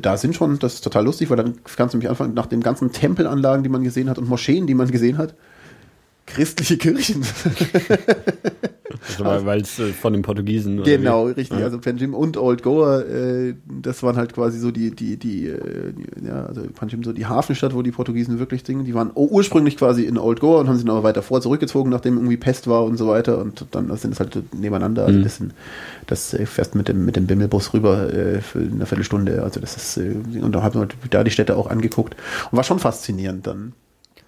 da 0.00 0.16
sind 0.16 0.36
schon, 0.36 0.58
das 0.58 0.74
ist 0.74 0.84
total 0.84 1.04
lustig, 1.04 1.30
weil 1.30 1.36
dann 1.36 1.58
kannst 1.76 1.94
du 1.94 1.98
mich 1.98 2.08
anfangen, 2.08 2.34
nach 2.34 2.46
den 2.46 2.60
ganzen 2.60 2.92
Tempelanlagen, 2.92 3.62
die 3.64 3.68
man 3.68 3.82
gesehen 3.82 4.08
hat 4.08 4.18
und 4.18 4.28
Moscheen, 4.28 4.66
die 4.66 4.74
man 4.74 4.90
gesehen 4.90 5.18
hat, 5.18 5.34
christliche 6.26 6.76
Kirchen. 6.76 7.24
Also, 9.18 9.46
weil 9.46 9.62
es 9.62 9.78
äh, 9.78 9.92
von 9.92 10.12
den 10.12 10.22
Portugiesen. 10.22 10.82
Genau, 10.82 11.24
richtig. 11.24 11.58
Ja. 11.58 11.64
Also 11.64 11.78
Panjim 11.78 12.12
und 12.12 12.36
Old 12.36 12.62
Goa, 12.62 13.00
äh, 13.00 13.54
das 13.66 14.02
waren 14.02 14.16
halt 14.16 14.34
quasi 14.34 14.58
so 14.58 14.70
die, 14.70 14.90
die, 14.90 15.16
die, 15.16 15.46
äh, 15.48 15.94
ja, 16.22 16.44
also 16.46 16.62
Panjim 16.74 17.02
so 17.02 17.12
die 17.12 17.24
Hafenstadt, 17.24 17.74
wo 17.74 17.80
die 17.80 17.92
Portugiesen 17.92 18.38
wirklich 18.38 18.62
singen. 18.64 18.84
Die 18.84 18.94
waren 18.94 19.10
ursprünglich 19.14 19.78
quasi 19.78 20.04
in 20.04 20.18
Old 20.18 20.40
Goa 20.40 20.60
und 20.60 20.68
haben 20.68 20.76
sich 20.76 20.84
dann 20.84 20.94
aber 20.94 21.04
weiter 21.04 21.22
vor 21.22 21.40
zurückgezogen, 21.40 21.90
nachdem 21.90 22.16
irgendwie 22.16 22.36
Pest 22.36 22.66
war 22.66 22.84
und 22.84 22.98
so 22.98 23.08
weiter. 23.08 23.38
Und 23.38 23.64
dann 23.70 23.94
sind 23.96 24.12
es 24.12 24.20
halt 24.20 24.54
nebeneinander. 24.54 25.06
Also 25.06 25.18
mhm. 25.18 25.22
das, 25.22 25.36
sind, 25.36 25.54
das 26.06 26.34
äh, 26.34 26.44
fährst 26.44 26.74
mit 26.74 26.88
dem, 26.88 27.06
mit 27.06 27.16
dem 27.16 27.26
Bimmelbus 27.26 27.72
rüber 27.72 28.12
äh, 28.12 28.42
für 28.42 28.58
eine 28.58 28.84
Viertelstunde. 28.84 29.42
Also 29.42 29.60
das 29.60 29.76
ist, 29.76 29.96
und 29.96 30.52
da 30.52 30.62
haben 30.62 30.80
wir 30.80 30.88
da 31.08 31.24
die 31.24 31.30
Städte 31.30 31.56
auch 31.56 31.68
angeguckt. 31.68 32.16
Und 32.50 32.56
war 32.56 32.64
schon 32.64 32.78
faszinierend 32.78 33.46
dann. 33.46 33.72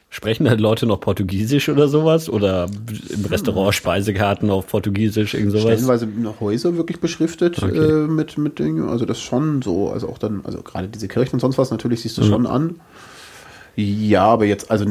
Sprechen 0.08 0.44
da 0.44 0.54
Leute 0.54 0.86
noch 0.86 1.00
Portugiesisch 1.00 1.68
oder 1.68 1.88
sowas? 1.88 2.30
Oder 2.30 2.68
im 3.10 3.24
Restaurant 3.26 3.74
Speisekarten 3.74 4.50
auf 4.50 4.66
Portugiesisch, 4.66 5.34
irgend 5.34 5.52
sowas? 5.52 5.64
Stellenweise 5.64 6.06
noch 6.06 6.40
Häuser 6.40 6.76
wirklich 6.76 7.00
beschriftet 7.00 7.62
Okay. 7.62 7.76
äh, 7.76 8.06
mit, 8.06 8.38
mit 8.38 8.58
Dingen. 8.58 8.88
Also 8.88 9.04
das 9.04 9.20
schon 9.20 9.62
so. 9.62 9.90
Also 9.90 10.08
auch 10.08 10.18
dann, 10.18 10.40
also 10.44 10.62
gerade 10.62 10.88
diese 10.88 11.08
Kirchen 11.08 11.34
und 11.34 11.40
sonst 11.40 11.58
was, 11.58 11.70
natürlich 11.70 12.02
siehst 12.02 12.18
du 12.18 12.22
schon 12.22 12.46
an. 12.46 12.76
Ja, 13.78 14.24
aber 14.24 14.46
jetzt, 14.46 14.70
also 14.70 14.86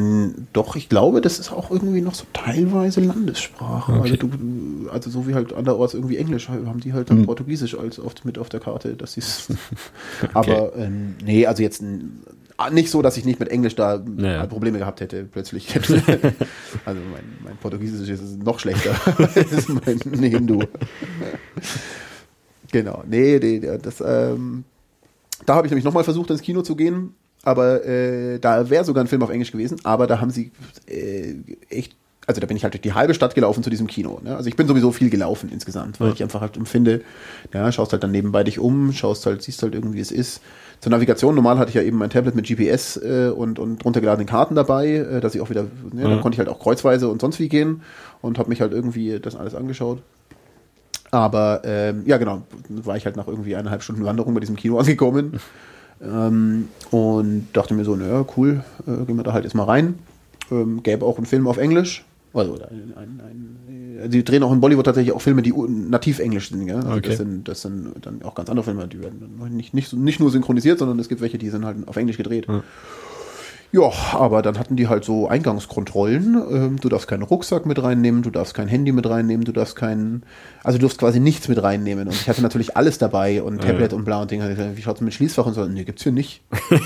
doch, 0.54 0.76
ich 0.76 0.90
glaube, 0.90 1.20
das 1.20 1.40
ist 1.40 1.52
auch 1.52 1.72
irgendwie 1.72 2.02
noch 2.02 2.14
so 2.14 2.26
teilweise 2.34 3.02
Landessprache. 3.02 3.94
Okay. 3.94 4.02
Also, 4.02 4.16
du, 4.16 4.90
also 4.92 5.10
so 5.10 5.28
wie 5.28 5.34
halt 5.34 5.54
anderorts 5.54 5.96
irgendwie 5.96 6.18
Englisch 6.18 6.50
haben 6.50 6.82
die 6.82 6.94
halt 6.94 7.10
dann 7.10 7.26
Portugiesisch 7.26 7.76
als 7.76 8.00
oft 8.00 8.26
mit 8.26 8.38
auf 8.38 8.50
der 8.50 8.60
Karte, 8.60 8.94
dass 8.96 9.14
sie 9.14 9.22
es. 9.22 9.48
Aber 10.36 10.76
ähm, 10.76 11.16
nee, 11.26 11.48
also 11.48 11.64
jetzt 11.64 11.84
nicht 12.72 12.90
so, 12.90 13.02
dass 13.02 13.18
ich 13.18 13.26
nicht 13.26 13.40
mit 13.40 13.50
Englisch 13.50 13.76
da 13.76 14.02
Ja. 14.18 14.44
äh, 14.44 14.48
Probleme 14.48 14.78
gehabt 14.80 15.02
hätte, 15.02 15.24
plötzlich. 15.26 15.76
also 16.86 17.02
mein, 17.12 17.24
mein 17.44 17.58
Portugiesisch 17.62 18.10
ist 18.10 18.42
noch 18.44 18.60
schlechter 18.60 18.96
als 19.18 20.06
mein 20.06 20.24
Hindu. 20.24 20.64
genau, 22.72 23.04
nee, 23.08 23.40
nee, 23.42 23.60
das, 23.82 24.02
ähm, 24.06 24.64
da 25.46 25.56
habe 25.56 25.68
ich 25.68 25.72
nämlich 25.72 25.86
nochmal 25.86 26.04
versucht, 26.04 26.30
ins 26.30 26.42
Kino 26.42 26.62
zu 26.62 26.76
gehen, 26.76 27.14
aber 27.44 27.86
äh, 27.86 28.40
da 28.40 28.70
wäre 28.70 28.86
sogar 28.86 29.04
ein 29.04 29.08
Film 29.08 29.22
auf 29.24 29.30
Englisch 29.30 29.52
gewesen, 29.52 29.78
aber 29.84 30.08
da 30.08 30.20
haben 30.20 30.32
sie 30.32 30.52
äh, 30.88 31.36
echt, 31.70 31.96
also 32.28 32.42
da 32.42 32.48
bin 32.48 32.58
ich 32.58 32.64
halt 32.64 32.74
durch 32.74 32.82
die 32.82 32.94
halbe 32.94 33.14
Stadt 33.14 33.36
gelaufen 33.36 33.64
zu 33.64 33.70
diesem 33.70 33.88
Kino. 33.88 34.20
Ne? 34.24 34.36
Also 34.36 34.48
ich 34.50 34.56
bin 34.56 34.68
sowieso 34.68 34.92
viel 34.92 35.10
gelaufen 35.10 35.50
insgesamt, 35.52 36.00
weil 36.00 36.08
Ja. 36.10 36.14
ich 36.16 36.24
einfach 36.24 36.42
halt 36.42 36.58
empfinde, 36.58 37.02
ja, 37.54 37.72
schaust 37.72 37.92
halt 37.92 38.04
dann 38.04 38.12
nebenbei 38.12 38.44
dich 38.44 38.60
um, 38.60 38.92
schaust 38.94 39.26
halt, 39.26 39.42
siehst 39.44 39.62
halt 39.64 39.76
irgendwie, 39.76 39.98
wie 39.98 40.02
es 40.02 40.12
ist. 40.12 40.42
Zur 40.82 40.90
Navigation, 40.92 41.36
normal 41.36 41.58
hatte 41.60 41.70
ich 41.70 41.76
ja 41.76 41.82
eben 41.84 41.98
mein 41.98 42.10
Tablet 42.10 42.36
mit 42.36 42.46
GPS 42.48 42.98
äh, 42.98 43.30
und, 43.30 43.60
und 43.60 43.86
runtergeladenen 43.86 44.28
Karten 44.28 44.56
dabei, 44.56 44.88
äh, 44.96 45.22
dass 45.22 45.36
ich 45.36 45.42
auch 45.42 45.50
wieder, 45.50 45.64
ne, 45.94 46.02
Ja. 46.04 46.10
dann 46.10 46.22
konnte 46.22 46.36
ich 46.36 46.40
halt 46.40 46.50
auch 46.50 46.60
kreuzweise 46.60 47.08
und 47.10 47.22
sonst 47.22 47.40
wie 47.40 47.48
gehen 47.48 47.82
und 48.22 48.38
habe 48.40 48.50
mich 48.50 48.60
halt 48.62 48.72
irgendwie 48.74 49.20
das 49.20 49.36
alles 49.36 49.54
angeschaut. 49.56 50.02
Aber 51.12 51.62
ähm, 51.64 52.04
ja, 52.06 52.18
genau, 52.18 52.42
war 52.70 52.98
ich 52.98 53.06
halt 53.06 53.16
nach 53.16 53.28
irgendwie 53.28 53.56
eineinhalb 53.56 53.84
Stunden 53.84 54.04
Wanderung 54.04 54.34
bei 54.34 54.40
diesem 54.40 54.56
Kino 54.56 54.78
angekommen 54.80 55.40
ähm, 56.02 56.68
und 56.92 57.48
dachte 57.54 57.74
mir 57.74 57.86
so, 57.86 57.96
naja, 57.96 58.26
cool, 58.36 58.64
äh, 58.88 59.06
gehen 59.06 59.16
wir 59.16 59.24
da 59.24 59.32
halt 59.34 59.44
jetzt 59.46 59.54
mal 59.54 59.64
rein. 59.64 60.00
Ähm, 60.52 60.84
gäbe 60.84 61.06
auch 61.06 61.18
einen 61.18 61.26
Film 61.26 61.48
auf 61.48 61.58
Englisch. 61.58 62.04
Also 62.36 62.54
ein, 62.56 62.94
ein, 62.96 63.22
ein, 63.68 64.00
äh, 64.06 64.10
die 64.10 64.24
drehen 64.24 64.44
auch 64.44 64.52
in 64.52 64.60
Bollywood 64.62 64.86
tatsächlich 64.86 65.14
auch 65.14 65.22
Filme, 65.22 65.42
die 65.42 65.54
nativ 65.54 66.20
Englisch 66.20 66.50
sind. 66.50 66.66
Gell? 66.66 66.76
Also 66.78 66.90
Okay. 66.92 67.10
das, 67.10 67.18
sind, 67.18 67.48
das 67.48 67.62
sind 67.62 67.94
dann 68.02 68.22
auch 68.24 68.36
ganz 68.36 68.50
andere 68.50 68.64
Filme, 68.66 68.88
die 68.88 69.02
werden 69.02 69.40
nicht, 69.56 69.74
nicht, 69.74 69.94
nicht 69.94 70.20
nur 70.20 70.30
synchronisiert, 70.32 70.80
sondern 70.80 71.00
es 71.00 71.10
gibt 71.10 71.22
welche, 71.22 71.38
die 71.38 71.50
sind 71.50 71.66
halt 71.66 71.88
auf 71.88 71.96
Englisch 71.98 72.18
gedreht. 72.18 72.46
Ja. 72.48 72.64
Ja, 73.72 73.92
aber 74.14 74.42
dann 74.42 74.58
hatten 74.58 74.78
die 74.78 74.88
halt 74.88 75.04
so 75.04 75.28
Eingangskontrollen. 75.28 76.42
Ähm, 76.50 76.80
du 76.80 76.88
darfst 76.88 77.10
keinen 77.10 77.24
Rucksack 77.24 77.66
mit 77.66 77.82
reinnehmen, 77.84 78.22
du 78.22 78.30
darfst 78.30 78.54
kein 78.54 78.70
Handy 78.70 78.94
mit 78.94 79.10
reinnehmen, 79.10 79.44
du 79.44 79.52
darfst 79.52 79.76
keinen, 79.76 80.24
also 80.64 80.78
du 80.78 80.84
darfst 80.84 80.98
quasi 81.00 81.20
nichts 81.20 81.50
mit 81.50 81.62
reinnehmen. 81.62 82.08
Und 82.08 82.14
ich 82.14 82.30
hatte 82.30 82.42
natürlich 82.42 82.78
alles 82.78 83.00
dabei 83.00 83.44
und 83.44 83.62
Tablet 83.62 83.92
und 83.92 84.06
bla 84.06 84.22
und 84.22 84.32
Ding. 84.32 84.42
Wie 84.76 84.82
schaut's 84.82 85.02
mit 85.02 85.14
Schließfach 85.14 85.46
und 85.48 85.56
so? 85.56 85.66
Nee, 85.66 85.84
gibt's 85.84 86.04
hier 86.04 86.14
nicht. 86.14 86.42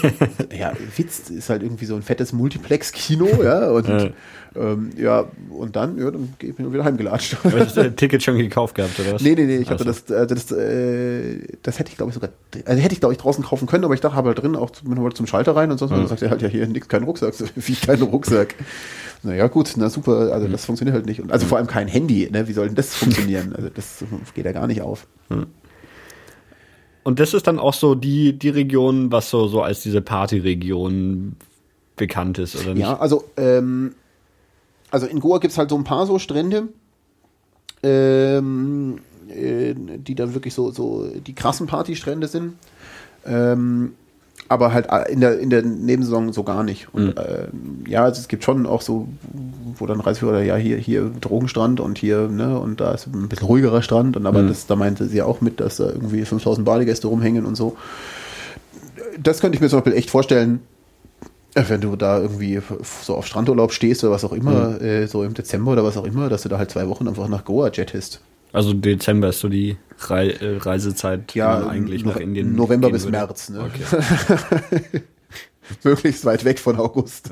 ja, 0.58 0.72
Witz 0.96 1.30
ist 1.30 1.50
halt 1.52 1.62
irgendwie 1.62 1.86
so 1.86 1.96
ein 1.96 2.02
fettes 2.02 2.34
Multiplex-Kino, 2.34 3.44
ja. 3.44 3.70
Und 3.70 3.88
Ja. 3.88 4.10
Ähm, 4.56 4.90
ja, 4.98 5.26
und 5.50 5.76
dann, 5.76 5.98
ja, 5.98 6.10
dann 6.10 6.34
bin 6.40 6.50
ich 6.50 6.74
wieder 6.74 6.84
heimgelatscht. 6.84 7.38
Du 7.44 7.60
hast 7.60 7.78
das 7.78 7.96
Ticket 7.96 8.24
schon 8.24 8.38
gekauft 8.38 8.74
gehabt, 8.74 9.00
oder 9.00 9.14
was? 9.14 9.22
Nee, 9.22 9.36
nee, 9.36 9.46
nee, 9.46 9.58
ich 9.58 9.70
hatte 9.70 9.86
Ach 9.88 9.94
so. 9.94 10.14
das, 10.14 10.24
äh, 10.24 10.28
das, 10.28 10.52
äh, 10.52 11.58
das 11.62 11.78
hätte 11.78 11.92
ich 11.92 11.98
glaube 11.98 12.10
ich 12.10 12.16
sogar, 12.16 12.32
also 12.66 12.82
hätte 12.82 12.94
ich 12.94 13.00
glaube 13.00 13.14
ich 13.14 13.20
draußen 13.20 13.44
kaufen 13.44 13.68
können, 13.68 13.84
aber 13.84 13.94
ich 13.94 14.02
dachte, 14.02 14.16
habe 14.16 14.30
halt 14.30 14.42
drin 14.42 14.56
auch 14.56 14.72
zum, 14.72 15.14
zum 15.14 15.28
Schalter 15.28 15.56
rein 15.56 15.70
und 15.72 15.78
sonst, 15.78 15.92
dann 15.92 16.08
sagt 16.08 16.24
er 16.24 16.32
halt 16.32 16.42
ja 16.42 16.48
hier 16.48 16.66
nix, 16.68 16.88
kein 16.88 17.04
Rucksack, 17.04 17.36
wie 17.56 17.76
kein 17.76 18.02
Rucksack. 18.02 18.56
Naja, 19.22 19.48
gut, 19.48 19.74
na 19.76 19.90
super, 19.90 20.32
also 20.32 20.48
das 20.48 20.66
funktioniert 20.66 20.96
halt 20.96 21.06
nicht. 21.06 21.22
Und 21.22 21.32
also 21.32 21.46
vor 21.46 21.58
allem 21.58 21.68
kein 21.68 21.88
Handy, 21.88 22.30
ne? 22.32 22.48
Wie 22.48 22.54
soll 22.54 22.68
denn 22.68 22.76
das 22.76 22.96
funktionieren? 22.96 23.54
Also 23.56 23.70
das 23.70 24.04
geht 24.34 24.46
ja 24.46 24.52
gar 24.52 24.66
nicht 24.66 24.82
auf. 24.82 25.06
Und 27.04 27.20
das 27.20 27.34
ist 27.34 27.46
dann 27.46 27.60
auch 27.60 27.74
so 27.74 27.96
die, 27.96 28.38
die 28.38 28.50
Region, 28.50 29.12
was 29.12 29.30
so, 29.30 29.48
so 29.48 29.62
als 29.62 29.82
diese 29.82 30.02
Partyregion 30.02 31.36
bekannt 31.96 32.40
ist, 32.40 32.56
oder 32.56 32.74
nicht? 32.74 32.82
Ja, 32.82 32.98
also, 32.98 33.26
ähm, 33.38 33.94
also 34.92 35.06
in 35.06 35.20
Goa 35.20 35.40
gibt's 35.40 35.58
halt 35.58 35.70
so 35.70 35.78
ein 35.78 35.84
paar 35.84 36.06
so 36.06 36.20
Strände, 36.20 36.70
ähm, 37.84 39.00
äh, 39.30 39.74
die 39.76 40.16
dann 40.16 40.34
wirklich 40.34 40.54
so, 40.54 40.72
so 40.72 41.08
die 41.08 41.34
krassen 41.34 41.68
Partystrände 41.68 42.28
sind. 42.28 42.56
Ähm, 43.26 43.94
aber 44.48 44.74
halt 44.74 44.88
in 45.10 45.22
der, 45.22 45.40
in 45.40 45.52
der 45.52 45.62
Nebensaison 45.62 46.34
so 46.34 46.44
gar 46.44 46.64
nicht. 46.64 46.92
Und 46.92 47.14
ähm, 47.18 47.84
ja, 47.88 48.04
also 48.04 48.20
es 48.20 48.28
gibt 48.28 48.44
schon 48.44 48.66
auch 48.66 48.82
so, 48.82 49.08
wo 49.78 49.86
dann 49.86 50.00
Reiseführer, 50.00 50.42
ja, 50.42 50.56
hier, 50.56 50.78
hier 50.78 51.12
Drogenstrand 51.22 51.80
und 51.80 52.00
hier, 52.00 52.28
ne, 52.28 52.60
und 52.60 52.82
da 52.82 52.92
ist 52.94 53.06
ein 53.06 53.30
bisschen 53.30 53.46
ruhigerer 53.46 53.84
Strand. 53.84 54.18
Und 54.18 54.26
aber 54.26 54.42
das, 54.42 54.66
da 54.66 54.76
meinte 54.76 55.06
sie 55.06 55.22
auch 55.22 55.42
mit, 55.42 55.60
dass 55.60 55.78
da 55.78 55.86
irgendwie 55.86 56.26
5000 56.26 56.66
Badegäste 56.66 57.08
rumhängen 57.08 57.46
und 57.46 57.56
so. 57.56 57.78
Das 59.22 59.40
könnte 59.40 59.56
ich 59.56 59.62
mir 59.62 59.70
zum 59.70 59.80
Beispiel 59.80 60.00
echt 60.00 60.10
vorstellen, 60.10 60.62
äh, 60.62 60.79
wenn 61.56 61.82
du 61.82 61.96
da 61.96 62.20
irgendwie 62.20 62.60
so 63.04 63.16
auf 63.16 63.26
Strandurlaub 63.28 63.72
stehst 63.74 64.04
oder 64.04 64.14
was 64.14 64.24
auch 64.24 64.34
immer, 64.34 64.80
äh, 64.82 65.08
so 65.08 65.24
im 65.24 65.34
Dezember 65.34 65.72
oder 65.74 65.84
was 65.84 65.98
auch 65.98 66.06
immer, 66.06 66.30
dass 66.30 66.44
du 66.44 66.50
da 66.50 66.58
halt 66.58 66.72
zwei 66.72 66.88
Wochen 66.88 67.08
einfach 67.08 67.28
nach 67.28 67.44
Goa 67.46 67.70
jettest. 67.72 68.22
Also 68.54 68.74
Dezember 68.74 69.30
ist 69.30 69.40
so 69.40 69.50
die 69.50 69.78
Rei 70.00 70.30
äh, 70.30 70.58
Reisezeit, 70.58 71.36
Ja, 71.36 71.68
eigentlich 71.68 72.04
No- 72.04 72.12
nach 72.12 72.18
Indien 72.18 72.56
November 72.56 72.90
bis 72.90 73.04
würde. 73.06 73.18
März, 73.18 73.50
ne? 73.50 73.62
Okay. 73.62 75.02
Möglichst 75.84 76.26
weit 76.26 76.46
weg 76.46 76.58
von 76.60 76.78
August. 76.78 77.30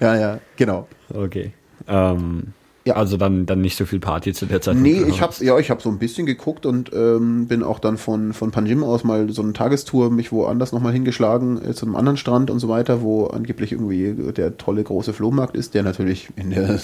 ja, 0.00 0.16
ja, 0.16 0.38
genau. 0.56 0.88
okay. 1.14 1.52
Ähm, 1.88 2.52
Ja. 2.84 2.94
Also 2.94 3.16
dann, 3.16 3.46
dann 3.46 3.60
nicht 3.60 3.76
so 3.76 3.84
viel 3.84 4.00
Party 4.00 4.32
zu 4.32 4.46
der 4.46 4.60
Zeit. 4.60 4.76
Nee, 4.76 5.02
ich 5.08 5.22
habe 5.22 5.32
ja, 5.40 5.56
ich 5.58 5.70
habe 5.70 5.80
so 5.80 5.88
ein 5.88 5.98
bisschen 5.98 6.26
geguckt 6.26 6.66
und 6.66 6.90
ähm, 6.92 7.46
bin 7.46 7.62
auch 7.62 7.78
dann 7.78 7.96
von 7.96 8.32
von 8.32 8.50
Panjim 8.50 8.82
aus 8.82 9.04
mal 9.04 9.30
so 9.30 9.42
eine 9.42 9.52
Tagestour 9.52 10.10
mich 10.10 10.32
woanders 10.32 10.72
nochmal 10.72 10.92
hingeschlagen 10.92 11.64
äh, 11.64 11.74
zu 11.74 11.86
einem 11.86 11.94
anderen 11.94 12.16
Strand 12.16 12.50
und 12.50 12.58
so 12.58 12.68
weiter, 12.68 13.00
wo 13.02 13.26
angeblich 13.26 13.70
irgendwie 13.72 14.32
der 14.32 14.56
tolle 14.56 14.82
große 14.82 15.12
Flohmarkt 15.12 15.56
ist, 15.56 15.74
der 15.74 15.84
natürlich 15.84 16.28
in 16.34 16.50
der 16.50 16.72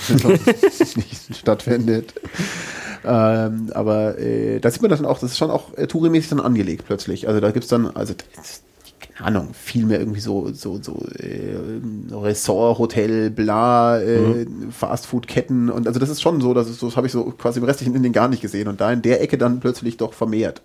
nicht 0.96 1.36
stattfindet. 1.36 2.14
Ähm, 3.04 3.70
aber 3.74 4.18
äh, 4.18 4.60
da 4.60 4.70
sieht 4.70 4.82
man 4.82 4.90
das 4.90 5.00
dann 5.00 5.08
auch, 5.08 5.18
das 5.18 5.32
ist 5.32 5.38
schon 5.38 5.50
auch 5.50 5.76
äh, 5.76 5.86
tourimäßig 5.86 6.30
dann 6.30 6.40
angelegt 6.40 6.84
plötzlich. 6.86 7.26
Also 7.26 7.40
da 7.40 7.50
gibt's 7.50 7.68
dann, 7.68 7.86
also 7.86 8.14
Ahnung, 9.20 9.52
viel 9.52 9.86
mehr 9.86 9.98
irgendwie 9.98 10.20
so, 10.20 10.52
so, 10.52 10.80
so 10.80 11.04
äh, 11.18 11.56
Ressort, 12.12 12.78
Hotel, 12.78 13.30
bla, 13.30 14.00
äh, 14.00 14.46
Fastfood-Ketten 14.70 15.70
und 15.70 15.86
also 15.86 15.98
das 15.98 16.08
ist 16.08 16.22
schon 16.22 16.40
so, 16.40 16.54
dass 16.54 16.78
das 16.78 16.96
habe 16.96 17.06
ich 17.06 17.12
so 17.12 17.24
quasi 17.24 17.58
im 17.58 17.64
restlichen 17.64 17.94
Indien 17.94 18.12
gar 18.12 18.28
nicht 18.28 18.42
gesehen 18.42 18.68
und 18.68 18.80
da 18.80 18.92
in 18.92 19.02
der 19.02 19.20
Ecke 19.20 19.36
dann 19.36 19.60
plötzlich 19.60 19.96
doch 19.96 20.12
vermehrt. 20.12 20.62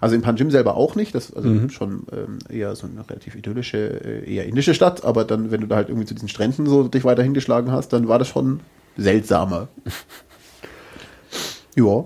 Also 0.00 0.14
in 0.14 0.22
Panjim 0.22 0.50
selber 0.50 0.76
auch 0.76 0.94
nicht, 0.94 1.14
das 1.14 1.30
ist 1.30 1.36
also 1.36 1.68
schon 1.70 2.06
ähm, 2.12 2.38
eher 2.48 2.76
so 2.76 2.86
eine 2.86 3.08
relativ 3.08 3.34
idyllische, 3.34 3.78
äh, 3.78 4.32
eher 4.32 4.46
indische 4.46 4.74
Stadt, 4.74 5.04
aber 5.04 5.24
dann, 5.24 5.50
wenn 5.50 5.60
du 5.60 5.66
da 5.66 5.76
halt 5.76 5.88
irgendwie 5.88 6.06
zu 6.06 6.14
diesen 6.14 6.28
Stränden 6.28 6.66
so 6.66 6.86
dich 6.86 7.04
weiter 7.04 7.24
hingeschlagen 7.24 7.72
hast, 7.72 7.92
dann 7.92 8.06
war 8.06 8.20
das 8.20 8.28
schon 8.28 8.60
seltsamer. 8.96 9.68
ja. 11.74 12.04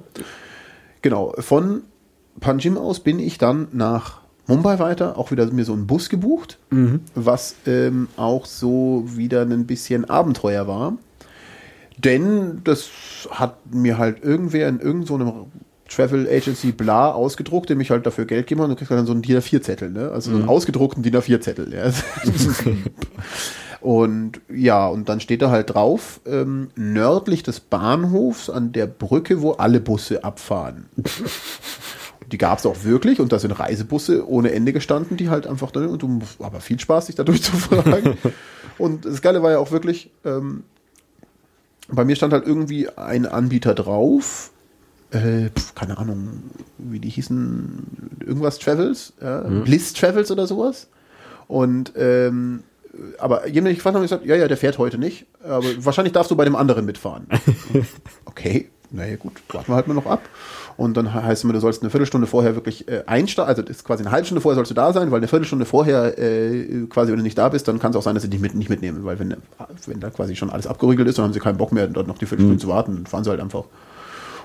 Genau. 1.03 1.35
Von 1.39 1.83
Panjim 2.41 2.79
aus 2.79 3.01
bin 3.01 3.19
ich 3.19 3.37
dann 3.37 3.69
nach 3.73 4.22
Mumbai 4.57 4.79
weiter, 4.79 5.19
auch 5.19 5.31
wieder 5.31 5.47
mir 5.53 5.65
so 5.65 5.73
einen 5.73 5.87
Bus 5.87 6.09
gebucht, 6.09 6.59
was 7.15 7.57
ähm, 7.67 8.09
auch 8.17 8.47
so 8.47 9.05
wieder 9.07 9.43
ein 9.43 9.67
bisschen 9.67 10.09
Abenteuer 10.09 10.67
war. 10.67 10.97
Denn 11.99 12.63
das 12.65 12.89
hat 13.31 13.57
mir 13.73 13.99
halt 13.99 14.25
irgendwer 14.25 14.69
in 14.69 14.81
irgendeinem 14.81 15.27
so 15.29 15.47
Travel 15.89 16.27
Agency 16.29 16.73
bla 16.73 17.11
ausgedruckt, 17.13 17.69
dem 17.69 17.81
ich 17.81 17.91
halt 17.91 18.07
dafür 18.07 18.25
Geld 18.25 18.47
gebe 18.47 18.63
und 18.63 18.71
du 18.71 18.77
kriegst 18.77 18.91
dann 18.91 19.07
so 19.07 19.13
einen 19.13 19.23
DIN 19.23 19.39
A4-Zettel, 19.39 19.91
ne? 19.91 20.11
Also 20.11 20.31
so 20.31 20.37
einen 20.37 20.49
ausgedruckten 20.49 21.03
DIN 21.03 21.17
A4-Zettel. 21.17 21.73
Ja. 21.73 21.93
und 23.81 24.41
ja, 24.53 24.87
und 24.89 25.09
dann 25.09 25.21
steht 25.21 25.43
da 25.43 25.51
halt 25.51 25.75
drauf, 25.75 26.21
ähm, 26.27 26.69
nördlich 26.77 27.43
des 27.43 27.61
Bahnhofs 27.61 28.49
an 28.49 28.73
der 28.73 28.87
Brücke, 28.87 29.43
wo 29.43 29.53
alle 29.53 29.81
Busse 29.81 30.25
abfahren. 30.25 30.87
Die 32.33 32.39
gab 32.39 32.59
es 32.59 32.67
auch 32.67 32.85
wirklich 32.85 33.21
und 33.21 33.33
da 33.33 33.39
sind 33.39 33.53
Reisebusse 33.53 34.29
ohne 34.29 34.53
Ende 34.53 34.73
gestanden, 34.73 35.17
die 35.17 35.29
halt 35.29 35.47
einfach 35.47 35.71
dann, 35.71 35.89
und 35.89 36.03
du 36.03 36.21
aber 36.41 36.61
viel 36.61 36.81
Spaß, 36.81 37.07
sich 37.07 37.15
da 37.15 37.25
durchzufragen. 37.25 38.17
und 38.79 39.05
das 39.05 39.23
Geile 39.23 39.43
war 39.43 39.53
ja 39.53 39.59
auch 39.59 39.71
wirklich, 39.71 40.11
ähm, 40.25 40.65
bei 41.89 42.05
mir 42.05 42.17
stand 42.17 42.33
halt 42.33 42.47
irgendwie 42.47 42.89
ein 42.89 43.27
Anbieter 43.27 43.75
drauf, 43.75 44.51
äh, 45.11 45.51
pf, 45.51 45.75
keine 45.75 45.99
Ahnung, 45.99 46.43
wie 46.79 46.99
die 46.99 47.11
hießen, 47.11 48.19
irgendwas 48.21 48.59
Travels, 48.59 49.13
ja, 49.21 49.41
Bliss 49.41 49.93
Travels 49.93 50.31
oder 50.31 50.47
sowas. 50.47 50.89
Und 51.49 51.93
ähm, 51.97 52.63
aber 53.19 53.47
jedem, 53.47 53.65
den 53.65 53.73
ich 53.73 53.79
gefragt 53.79 53.95
habe, 53.95 54.05
gesagt, 54.05 54.25
ja, 54.25 54.37
ja, 54.37 54.49
der 54.49 54.57
fährt 54.57 54.79
heute 54.79 54.99
nicht, 54.99 55.27
aber 55.45 55.67
wahrscheinlich 55.79 56.13
darfst 56.13 56.31
du 56.31 56.37
bei 56.37 56.45
dem 56.45 56.57
anderen 56.57 56.85
mitfahren. 56.85 57.27
okay, 58.25 58.71
naja 58.91 59.17
gut, 59.17 59.33
warten 59.49 59.73
wir 59.73 59.77
halt 59.77 59.89
mal 59.89 59.95
noch 59.95 60.07
ab. 60.07 60.21
Und 60.77 60.97
dann 60.97 61.13
heißt 61.13 61.41
es 61.41 61.45
immer, 61.45 61.53
du 61.53 61.61
sollst 61.61 61.83
eine 61.83 61.91
Viertelstunde 61.91 62.27
vorher 62.27 62.55
wirklich 62.55 62.89
äh, 62.89 63.03
einsteigen, 63.07 63.49
also 63.49 63.63
ist 63.63 63.85
quasi 63.85 64.03
eine 64.03 64.11
halbe 64.11 64.27
Stunde 64.27 64.41
vorher 64.41 64.57
sollst 64.57 64.71
du 64.71 64.75
da 64.75 64.93
sein, 64.93 65.11
weil 65.11 65.19
eine 65.19 65.29
Viertelstunde 65.29 65.65
vorher 65.65 66.19
äh, 66.19 66.87
quasi, 66.89 67.11
wenn 67.11 67.19
du 67.19 67.23
nicht 67.23 67.39
da 67.39 67.49
bist, 67.49 67.69
dann 67.69 67.79
kann 67.79 67.91
es 67.91 67.97
auch 67.97 68.03
sein, 68.03 68.15
dass 68.15 68.23
sie 68.23 68.31
dich 68.31 68.41
mit, 68.41 68.55
nicht 68.55 68.71
mitnehmen, 68.71 69.05
weil 69.05 69.19
wenn, 69.19 69.37
wenn 69.87 70.01
da 70.01 70.11
quasi 70.11 70.37
schon 70.37 70.51
alles 70.51 70.67
abgeriegelt 70.67 71.09
ist, 71.09 71.19
dann 71.19 71.27
haben 71.27 71.33
sie 71.33 71.41
keinen 71.41 71.59
Bock 71.59 71.73
mehr, 71.73 71.87
dort 71.87 72.09
noch 72.09 72.19
die 72.19 72.27
Viertelstunde 72.27 72.57
mhm. 72.57 72.61
zu 72.61 72.69
warten, 72.69 72.95
dann 72.95 73.07
fahren 73.07 73.25
sie 73.25 73.31
halt 73.31 73.41
einfach 73.41 73.65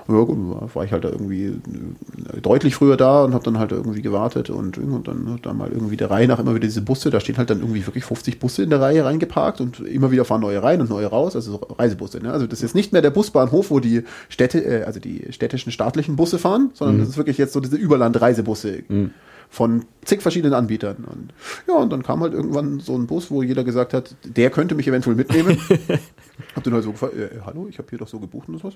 ja 0.08 0.24
gut, 0.24 0.38
war 0.74 0.84
ich 0.84 0.92
halt 0.92 1.04
da 1.04 1.10
irgendwie 1.10 1.46
äh, 1.46 2.40
deutlich 2.40 2.74
früher 2.74 2.96
da 2.96 3.24
und 3.24 3.34
habe 3.34 3.44
dann 3.44 3.58
halt 3.58 3.72
irgendwie 3.72 4.00
gewartet 4.00 4.48
und, 4.48 4.78
und 4.78 5.06
dann, 5.06 5.38
dann 5.42 5.56
mal 5.56 5.70
irgendwie 5.70 5.98
der 5.98 6.10
Reihe 6.10 6.26
nach 6.26 6.38
immer 6.38 6.54
wieder 6.54 6.66
diese 6.66 6.80
Busse, 6.80 7.10
da 7.10 7.20
stehen 7.20 7.36
halt 7.36 7.50
dann 7.50 7.60
irgendwie 7.60 7.86
wirklich 7.86 8.04
50 8.04 8.38
Busse 8.38 8.62
in 8.62 8.70
der 8.70 8.80
Reihe 8.80 9.04
reingeparkt 9.04 9.60
und 9.60 9.80
immer 9.80 10.10
wieder 10.10 10.24
fahren 10.24 10.40
neue 10.40 10.62
rein 10.62 10.80
und 10.80 10.88
neue 10.88 11.06
raus, 11.06 11.36
also 11.36 11.56
Reisebusse. 11.78 12.20
Ne? 12.20 12.32
Also 12.32 12.46
das 12.46 12.60
ist 12.60 12.62
jetzt 12.62 12.74
nicht 12.74 12.92
mehr 12.92 13.02
der 13.02 13.10
Busbahnhof, 13.10 13.70
wo 13.70 13.80
die 13.80 14.04
Städte, 14.30 14.64
äh, 14.64 14.84
also 14.84 14.98
die 14.98 15.26
städtischen 15.30 15.72
staatlichen 15.72 16.16
Busse 16.16 16.38
fahren, 16.38 16.70
sondern 16.72 16.96
mhm. 16.96 17.00
das 17.00 17.10
ist 17.10 17.16
wirklich 17.18 17.36
jetzt 17.36 17.52
so 17.52 17.60
diese 17.60 17.76
Überland-Reisebusse. 17.76 18.84
Mhm 18.88 19.10
von 19.48 19.84
zig 20.04 20.22
verschiedenen 20.22 20.54
Anbietern. 20.54 21.04
Und 21.04 21.32
ja, 21.66 21.74
und 21.74 21.90
dann 21.90 22.02
kam 22.02 22.20
halt 22.20 22.34
irgendwann 22.34 22.80
so 22.80 22.96
ein 22.96 23.06
Bus, 23.06 23.30
wo 23.30 23.42
jeder 23.42 23.64
gesagt 23.64 23.94
hat, 23.94 24.14
der 24.24 24.50
könnte 24.50 24.74
mich 24.74 24.86
eventuell 24.88 25.16
mitnehmen. 25.16 25.58
hab 26.54 26.64
den 26.64 26.74
halt 26.74 26.84
so 26.84 26.92
gefragt, 26.92 27.16
äh, 27.16 27.40
hallo, 27.44 27.66
ich 27.68 27.78
habe 27.78 27.88
hier 27.90 27.98
doch 27.98 28.08
so 28.08 28.20
gebucht 28.20 28.48
und 28.48 28.58
sowas. 28.58 28.74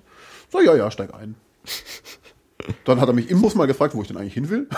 So, 0.50 0.60
ja, 0.60 0.74
ja, 0.74 0.90
steig 0.90 1.14
ein. 1.14 1.34
Dann 2.84 3.00
hat 3.00 3.08
er 3.08 3.14
mich 3.14 3.28
im 3.28 3.40
Bus 3.40 3.54
mal 3.54 3.66
gefragt, 3.66 3.94
wo 3.94 4.02
ich 4.02 4.08
denn 4.08 4.16
eigentlich 4.16 4.34
hin 4.34 4.48
will. 4.48 4.68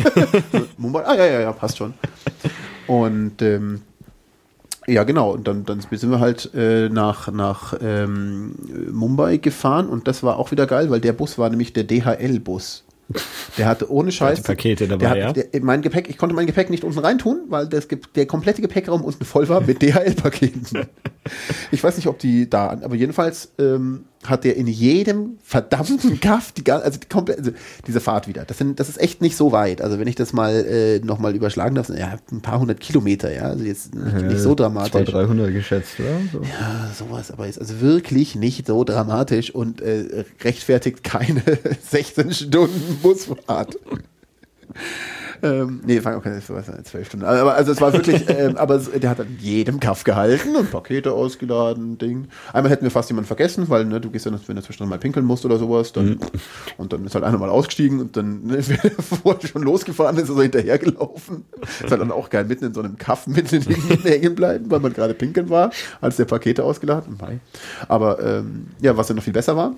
Mumbai, 0.76 1.04
ah 1.06 1.14
ja, 1.14 1.26
ja, 1.26 1.40
ja, 1.40 1.52
passt 1.52 1.78
schon. 1.78 1.94
Und 2.86 3.40
ähm, 3.40 3.80
ja, 4.86 5.04
genau. 5.04 5.30
Und 5.32 5.48
dann, 5.48 5.64
dann 5.64 5.80
sind 5.80 6.10
wir 6.10 6.20
halt 6.20 6.50
äh, 6.54 6.88
nach, 6.88 7.30
nach 7.32 7.74
ähm, 7.80 8.54
Mumbai 8.90 9.38
gefahren 9.38 9.88
und 9.88 10.08
das 10.08 10.22
war 10.22 10.36
auch 10.36 10.50
wieder 10.50 10.66
geil, 10.66 10.90
weil 10.90 11.00
der 11.00 11.12
Bus 11.12 11.38
war 11.38 11.48
nämlich 11.48 11.72
der 11.72 11.84
DHL-Bus. 11.84 12.84
Der 13.58 13.66
hatte 13.66 13.90
ohne 13.90 14.12
Scheiß. 14.12 14.42
Die 14.42 14.46
Pakete 14.46 14.88
dabei, 14.88 15.08
hat, 15.08 15.16
ja. 15.16 15.32
Der, 15.32 15.62
mein 15.62 15.82
Gepäck, 15.82 16.08
ich 16.08 16.16
konnte 16.16 16.34
mein 16.34 16.46
Gepäck 16.46 16.70
nicht 16.70 16.84
unten 16.84 16.98
reintun, 16.98 17.42
weil 17.48 17.68
das, 17.68 17.88
der 18.14 18.26
komplette 18.26 18.62
Gepäckraum 18.62 19.02
unten 19.02 19.24
voll 19.24 19.48
war 19.48 19.60
mit 19.60 19.82
DHL-Paketen. 19.82 20.86
ich 21.70 21.84
weiß 21.84 21.96
nicht, 21.96 22.06
ob 22.06 22.18
die 22.18 22.48
da, 22.48 22.68
aber 22.68 22.94
jedenfalls 22.94 23.52
ähm, 23.58 24.04
hat 24.24 24.44
der 24.44 24.56
in 24.56 24.66
jedem 24.66 25.38
verdammten 25.42 26.20
Kaff 26.20 26.52
die 26.52 26.64
ganze, 26.64 26.84
also, 26.84 26.98
die 27.00 27.08
komplett, 27.08 27.38
also 27.38 27.52
diese 27.86 28.00
Fahrt 28.00 28.28
wieder. 28.28 28.44
Das, 28.44 28.58
sind, 28.58 28.78
das 28.78 28.88
ist 28.88 29.00
echt 29.00 29.20
nicht 29.20 29.36
so 29.36 29.52
weit. 29.52 29.82
Also 29.82 29.98
wenn 29.98 30.06
ich 30.06 30.14
das 30.14 30.32
mal 30.32 30.52
äh, 30.52 30.98
nochmal 31.00 31.34
überschlagen 31.34 31.74
darf, 31.74 31.88
ja, 31.88 32.18
ein 32.30 32.40
paar 32.40 32.60
hundert 32.60 32.80
Kilometer, 32.80 33.32
ja, 33.32 33.42
also 33.42 33.64
jetzt 33.64 33.94
nicht, 33.94 34.12
ja, 34.12 34.22
nicht 34.22 34.40
so 34.40 34.54
dramatisch. 34.54 34.92
200, 34.92 35.14
300 35.14 35.52
geschätzt, 35.52 35.98
oder? 35.98 36.20
So. 36.32 36.42
Ja, 36.42 36.90
sowas, 36.94 37.30
aber 37.30 37.48
ist 37.48 37.58
also 37.58 37.80
wirklich 37.80 38.34
nicht 38.36 38.66
so 38.66 38.84
dramatisch 38.84 39.54
und 39.54 39.80
äh, 39.80 40.24
rechtfertigt 40.42 41.02
keine 41.02 41.42
16 41.90 42.32
Stunden 42.32 42.98
Busfahrt. 43.02 43.76
Ähm, 45.42 45.80
nee, 45.84 46.02
war 46.04 46.16
auch 46.16 46.22
keine 46.22 46.40
zwölf 46.40 47.06
Stunden. 47.06 47.26
Aber 47.26 47.54
also 47.54 47.72
es 47.72 47.80
war 47.80 47.92
wirklich, 47.92 48.28
ähm, 48.28 48.56
aber 48.56 48.78
der 48.78 49.10
hat 49.10 49.18
an 49.18 49.36
jedem 49.40 49.80
Kaff 49.80 50.04
gehalten 50.04 50.54
und 50.54 50.70
Pakete 50.70 51.12
ausgeladen, 51.12 51.98
Ding. 51.98 52.28
Einmal 52.52 52.70
hätten 52.70 52.84
wir 52.84 52.92
fast 52.92 53.10
jemanden 53.10 53.26
vergessen, 53.26 53.68
weil 53.68 53.84
ne, 53.84 54.00
du 54.00 54.10
gehst 54.10 54.24
ja, 54.24 54.32
wenn 54.46 54.56
du 54.56 54.62
zwischendurch 54.62 54.88
mal 54.88 54.98
pinkeln 55.00 55.26
musst 55.26 55.44
oder 55.44 55.58
sowas, 55.58 55.92
dann, 55.92 56.10
mhm. 56.10 56.20
und 56.76 56.92
dann 56.92 57.04
ist 57.04 57.14
halt 57.14 57.24
einer 57.24 57.38
mal 57.38 57.50
ausgestiegen 57.50 58.00
und 58.00 58.16
dann, 58.16 58.44
ne, 58.44 58.56
bevor 58.56 59.34
er 59.42 59.48
schon 59.48 59.62
losgefahren 59.62 60.16
ist, 60.16 60.28
ist 60.28 60.36
er 60.36 60.42
hinterhergelaufen. 60.42 61.44
Ist 61.82 61.90
halt 61.90 62.00
dann 62.00 62.12
auch 62.12 62.30
geil 62.30 62.44
mitten 62.44 62.66
in 62.66 62.74
so 62.74 62.80
einem 62.80 62.96
Kaff 62.96 63.26
mitten 63.26 63.62
hängen 64.04 64.36
bleiben, 64.36 64.70
weil 64.70 64.78
man 64.80 64.92
gerade 64.92 65.14
pinkeln 65.14 65.50
war, 65.50 65.70
als 66.00 66.16
der 66.16 66.24
Pakete 66.24 66.62
ausgeladen. 66.62 67.18
Aber 67.88 68.20
ähm, 68.24 68.68
ja, 68.80 68.96
was 68.96 69.08
dann 69.08 69.16
noch 69.16 69.24
viel 69.24 69.32
besser 69.32 69.56
war, 69.56 69.74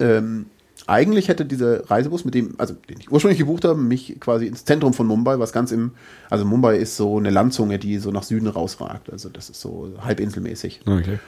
ähm, 0.00 0.46
eigentlich 0.86 1.28
hätte 1.28 1.44
dieser 1.44 1.88
Reisebus, 1.90 2.24
mit 2.24 2.34
dem, 2.34 2.54
also 2.58 2.74
den 2.74 2.98
ich 3.00 3.10
ursprünglich 3.10 3.38
gebucht 3.38 3.64
habe, 3.64 3.78
mich 3.78 4.18
quasi 4.20 4.46
ins 4.46 4.64
Zentrum 4.64 4.92
von 4.92 5.06
Mumbai, 5.06 5.38
was 5.38 5.52
ganz 5.52 5.72
im, 5.72 5.92
also 6.30 6.44
Mumbai 6.44 6.76
ist 6.76 6.96
so 6.96 7.18
eine 7.18 7.30
Landzunge, 7.30 7.78
die 7.78 7.98
so 7.98 8.10
nach 8.10 8.22
Süden 8.22 8.48
rausragt. 8.48 9.10
Also 9.10 9.28
das 9.28 9.50
ist 9.50 9.60
so 9.60 9.92
halbinselmäßig. 10.00 10.80
Okay. 10.86 11.18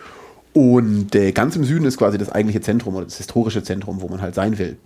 Und 0.52 1.14
äh, 1.14 1.32
ganz 1.32 1.56
im 1.56 1.64
Süden 1.64 1.84
ist 1.84 1.98
quasi 1.98 2.16
das 2.16 2.30
eigentliche 2.30 2.60
Zentrum 2.60 2.94
oder 2.94 3.04
das 3.04 3.16
historische 3.16 3.62
Zentrum, 3.62 4.00
wo 4.00 4.08
man 4.08 4.20
halt 4.20 4.34
sein 4.34 4.58
will. 4.58 4.76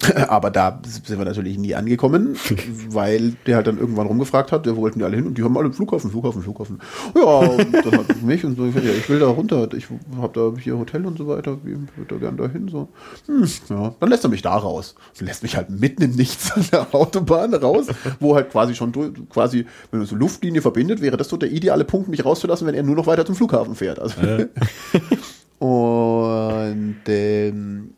Aber 0.28 0.50
da 0.50 0.80
sind 0.84 1.18
wir 1.18 1.24
natürlich 1.24 1.58
nie 1.58 1.74
angekommen, 1.74 2.36
weil 2.90 3.32
der 3.46 3.56
halt 3.56 3.66
dann 3.66 3.78
irgendwann 3.78 4.06
rumgefragt 4.06 4.52
hat, 4.52 4.66
wir 4.66 4.76
wollten 4.76 4.98
die 4.98 5.04
alle 5.04 5.16
hin 5.16 5.26
und 5.26 5.38
die 5.38 5.42
haben 5.42 5.56
alle 5.56 5.72
Flughafen, 5.72 6.10
Flughafen, 6.10 6.42
Flughafen. 6.42 6.80
Ja, 7.14 7.22
und 7.22 7.72
dann 7.72 7.98
hat 7.98 8.22
mich 8.22 8.44
und 8.44 8.56
so, 8.56 8.66
ich 8.66 9.08
will 9.08 9.18
da 9.18 9.28
runter, 9.28 9.68
ich 9.74 9.86
habe 10.20 10.32
da 10.34 10.60
hier 10.60 10.78
Hotel 10.78 11.06
und 11.06 11.16
so 11.16 11.26
weiter, 11.26 11.56
ich 11.64 11.96
würde 11.96 12.14
da 12.14 12.16
gern 12.16 12.36
dahin, 12.36 12.68
so. 12.68 12.88
Hm, 13.26 13.48
ja, 13.70 13.94
dann 13.98 14.10
lässt 14.10 14.24
er 14.24 14.30
mich 14.30 14.42
da 14.42 14.56
raus. 14.56 14.94
Dann 15.18 15.26
lässt 15.26 15.42
mich 15.42 15.56
halt 15.56 15.70
mitten 15.70 16.02
im 16.02 16.12
Nichts 16.12 16.52
an 16.52 16.64
der 16.70 16.94
Autobahn 16.94 17.54
raus, 17.54 17.86
wo 18.20 18.34
halt 18.34 18.50
quasi 18.50 18.74
schon 18.74 18.92
quasi, 19.30 19.66
wenn 19.90 20.00
man 20.00 20.06
so 20.06 20.16
Luftlinie 20.16 20.60
verbindet, 20.60 21.00
wäre 21.00 21.16
das 21.16 21.28
so 21.28 21.36
der 21.36 21.50
ideale 21.50 21.84
Punkt, 21.84 22.08
mich 22.08 22.24
rauszulassen, 22.24 22.66
wenn 22.66 22.74
er 22.74 22.82
nur 22.82 22.96
noch 22.96 23.06
weiter 23.06 23.24
zum 23.24 23.34
Flughafen 23.34 23.74
fährt. 23.74 23.98
Also, 23.98 24.20
äh. 24.20 24.48
und 25.58 26.96
ähm, 27.06 27.95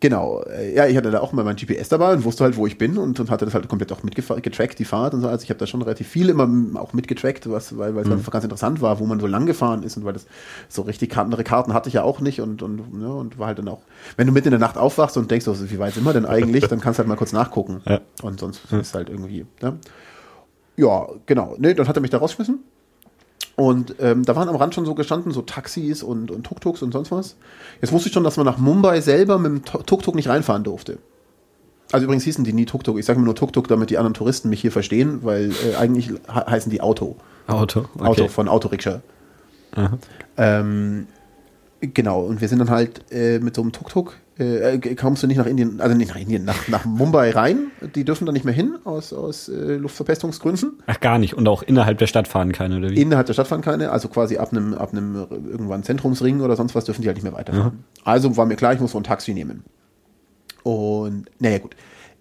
Genau, 0.00 0.44
ja, 0.74 0.86
ich 0.86 0.96
hatte 0.96 1.10
da 1.10 1.18
auch 1.18 1.32
mal 1.32 1.44
mein 1.44 1.56
GPS 1.56 1.88
dabei 1.88 2.12
und 2.12 2.22
wusste 2.22 2.44
halt, 2.44 2.56
wo 2.56 2.68
ich 2.68 2.78
bin 2.78 2.98
und, 2.98 3.18
und 3.18 3.30
hatte 3.30 3.44
das 3.44 3.54
halt 3.54 3.68
komplett 3.68 3.90
auch 3.90 4.04
mitgetrackt, 4.04 4.78
die 4.78 4.84
Fahrt 4.84 5.12
und 5.12 5.22
so. 5.22 5.28
Also 5.28 5.42
ich 5.42 5.50
habe 5.50 5.58
da 5.58 5.66
schon 5.66 5.82
relativ 5.82 6.06
viel 6.06 6.28
immer 6.28 6.48
auch 6.80 6.92
mitgetrackt, 6.92 7.50
was, 7.50 7.76
weil, 7.76 7.96
weil 7.96 8.02
es 8.02 8.08
mhm. 8.08 8.14
einfach 8.14 8.30
ganz 8.30 8.44
interessant 8.44 8.80
war, 8.80 9.00
wo 9.00 9.06
man 9.06 9.18
so 9.18 9.26
lang 9.26 9.46
gefahren 9.46 9.82
ist 9.82 9.96
und 9.96 10.04
weil 10.04 10.12
das 10.12 10.26
so 10.68 10.82
richtig 10.82 11.16
andere 11.16 11.42
Karten 11.42 11.74
hatte 11.74 11.88
ich 11.88 11.94
ja 11.94 12.04
auch 12.04 12.20
nicht 12.20 12.40
und, 12.40 12.62
und, 12.62 12.96
ne, 12.96 13.12
und 13.12 13.40
war 13.40 13.48
halt 13.48 13.58
dann 13.58 13.66
auch, 13.66 13.80
wenn 14.16 14.28
du 14.28 14.32
mitten 14.32 14.48
in 14.48 14.52
der 14.52 14.60
Nacht 14.60 14.78
aufwachst 14.78 15.16
und 15.16 15.32
denkst, 15.32 15.44
so, 15.44 15.68
wie 15.68 15.78
weit 15.80 15.94
sind 15.94 16.04
wir 16.04 16.12
denn 16.12 16.26
eigentlich, 16.26 16.68
dann 16.68 16.80
kannst 16.80 16.98
du 16.98 17.00
halt 17.00 17.08
mal 17.08 17.16
kurz 17.16 17.32
nachgucken. 17.32 17.80
Ja. 17.84 18.00
Und 18.22 18.38
sonst 18.38 18.70
mhm. 18.70 18.80
ist 18.80 18.94
halt 18.94 19.08
irgendwie, 19.08 19.46
ne? 19.60 19.78
Ja, 20.76 21.08
genau. 21.26 21.56
Nee, 21.58 21.74
dann 21.74 21.88
hat 21.88 21.96
er 21.96 22.02
mich 22.02 22.12
da 22.12 22.18
rausgeschmissen 22.18 22.60
und 23.56 23.96
ähm, 23.98 24.24
da 24.24 24.36
waren 24.36 24.48
am 24.48 24.54
Rand 24.54 24.74
schon 24.74 24.86
so 24.86 24.94
gestanden, 24.94 25.32
so 25.32 25.42
Taxis 25.42 26.04
und, 26.04 26.30
und 26.30 26.44
Tuk-Tuks 26.44 26.80
und 26.82 26.92
sonst 26.92 27.10
was. 27.10 27.36
Jetzt 27.80 27.92
wusste 27.92 28.08
ich 28.08 28.14
schon, 28.14 28.22
dass 28.22 28.36
man 28.36 28.46
nach 28.46 28.58
Mumbai 28.58 29.00
selber 29.00 29.38
mit 29.38 29.50
dem 29.50 29.64
Tuk-Tuk 29.64 30.14
nicht 30.14 30.28
reinfahren 30.28 30.62
durfte. 30.62 30.98
Also 31.90 32.04
übrigens 32.04 32.22
hießen 32.24 32.44
die 32.44 32.52
nie 32.52 32.66
Tuk-Tuk. 32.66 32.98
Ich 32.98 33.06
sage 33.06 33.18
mir 33.18 33.24
nur 33.24 33.34
Tuk-Tuk, 33.34 33.66
damit 33.66 33.90
die 33.90 33.98
anderen 33.98 34.14
Touristen 34.14 34.48
mich 34.48 34.60
hier 34.60 34.70
verstehen, 34.70 35.20
weil 35.22 35.50
äh, 35.50 35.74
eigentlich 35.76 36.10
heißen 36.28 36.70
die 36.70 36.80
Auto. 36.80 37.16
Auto, 37.48 37.86
okay. 37.94 38.04
Auto 38.06 38.28
von 38.28 38.48
Autorikscha. 38.48 39.00
Ähm, 40.36 41.06
genau, 41.80 42.22
und 42.22 42.40
wir 42.40 42.48
sind 42.48 42.60
dann 42.60 42.70
halt 42.70 43.10
äh, 43.10 43.38
mit 43.40 43.56
so 43.56 43.62
einem 43.62 43.72
Tuk-Tuk 43.72 44.14
äh, 44.38 44.74
äh, 44.74 44.94
kommst 44.94 45.22
du 45.22 45.26
nicht 45.26 45.36
nach 45.36 45.46
Indien, 45.46 45.80
also 45.80 45.96
nicht 45.96 46.08
nach 46.08 46.20
Indien, 46.20 46.44
nach, 46.44 46.68
nach 46.68 46.84
Mumbai 46.84 47.30
rein. 47.30 47.70
Die 47.94 48.04
dürfen 48.04 48.24
da 48.26 48.32
nicht 48.32 48.44
mehr 48.44 48.54
hin 48.54 48.76
aus, 48.84 49.12
aus 49.12 49.48
äh, 49.48 49.76
Luftverpestungsgründen. 49.76 50.78
Ach, 50.86 51.00
gar 51.00 51.18
nicht. 51.18 51.34
Und 51.34 51.48
auch 51.48 51.62
innerhalb 51.62 51.98
der 51.98 52.06
Stadt 52.06 52.28
fahren 52.28 52.52
keine, 52.52 52.78
oder 52.78 52.90
wie? 52.90 53.00
Innerhalb 53.00 53.26
der 53.26 53.34
Stadt 53.34 53.48
fahren 53.48 53.62
keine, 53.62 53.90
also 53.90 54.08
quasi 54.08 54.36
ab 54.36 54.52
einem, 54.52 54.74
ab 54.74 54.92
einem 54.92 55.26
irgendwann 55.30 55.82
Zentrumsring 55.82 56.40
oder 56.40 56.56
sonst 56.56 56.74
was 56.74 56.84
dürfen 56.84 57.02
die 57.02 57.08
halt 57.08 57.16
nicht 57.16 57.24
mehr 57.24 57.32
weiterfahren. 57.32 57.74
Mhm. 57.74 57.84
Also 58.04 58.36
war 58.36 58.46
mir 58.46 58.56
klar, 58.56 58.72
ich 58.72 58.80
muss 58.80 58.92
so 58.92 58.98
ein 58.98 59.04
Taxi 59.04 59.34
nehmen. 59.34 59.64
Und 60.62 61.26
naja, 61.38 61.58
gut 61.58 61.74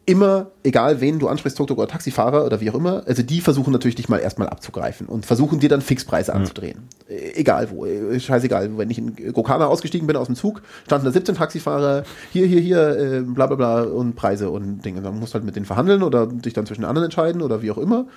immer, 0.07 0.51
egal 0.63 1.01
wen 1.01 1.19
du 1.19 1.27
ansprichst, 1.27 1.57
Tuk-Tuk 1.57 1.77
oder 1.77 1.89
Taxifahrer 1.89 2.45
oder 2.45 2.61
wie 2.61 2.71
auch 2.71 2.75
immer, 2.75 3.03
also 3.05 3.23
die 3.23 3.41
versuchen 3.41 3.73
natürlich 3.73 3.95
dich 3.95 4.07
mal 4.07 4.19
erstmal 4.19 4.47
abzugreifen 4.47 5.07
und 5.07 5.25
versuchen 5.25 5.59
dir 5.59 5.67
dann 5.67 5.81
Fixpreise 5.81 6.31
mhm. 6.31 6.37
anzudrehen. 6.37 6.87
Äh, 7.09 7.33
egal 7.35 7.69
wo, 7.69 7.85
äh, 7.85 8.17
scheißegal. 8.17 8.77
Wenn 8.77 8.89
ich 8.89 8.97
in 8.97 9.33
Gokana 9.33 9.67
ausgestiegen 9.67 10.07
bin 10.07 10.15
aus 10.15 10.27
dem 10.27 10.35
Zug, 10.35 10.61
standen 10.85 11.05
da 11.05 11.11
17 11.11 11.35
Taxifahrer, 11.35 12.03
hier, 12.31 12.47
hier, 12.47 12.61
hier, 12.61 12.97
äh, 12.97 13.19
bla 13.21 13.47
bla 13.47 13.57
bla 13.57 13.83
und 13.83 14.15
Preise 14.15 14.49
und 14.49 14.83
Dinge. 14.85 15.01
Dann 15.01 15.19
musst 15.19 15.33
du 15.33 15.35
halt 15.35 15.43
mit 15.43 15.57
denen 15.57 15.65
verhandeln 15.65 16.01
oder 16.01 16.25
dich 16.25 16.53
dann 16.53 16.65
zwischen 16.65 16.85
anderen 16.85 17.05
entscheiden 17.05 17.41
oder 17.41 17.61
wie 17.61 17.71
auch 17.71 17.77
immer. 17.77 18.07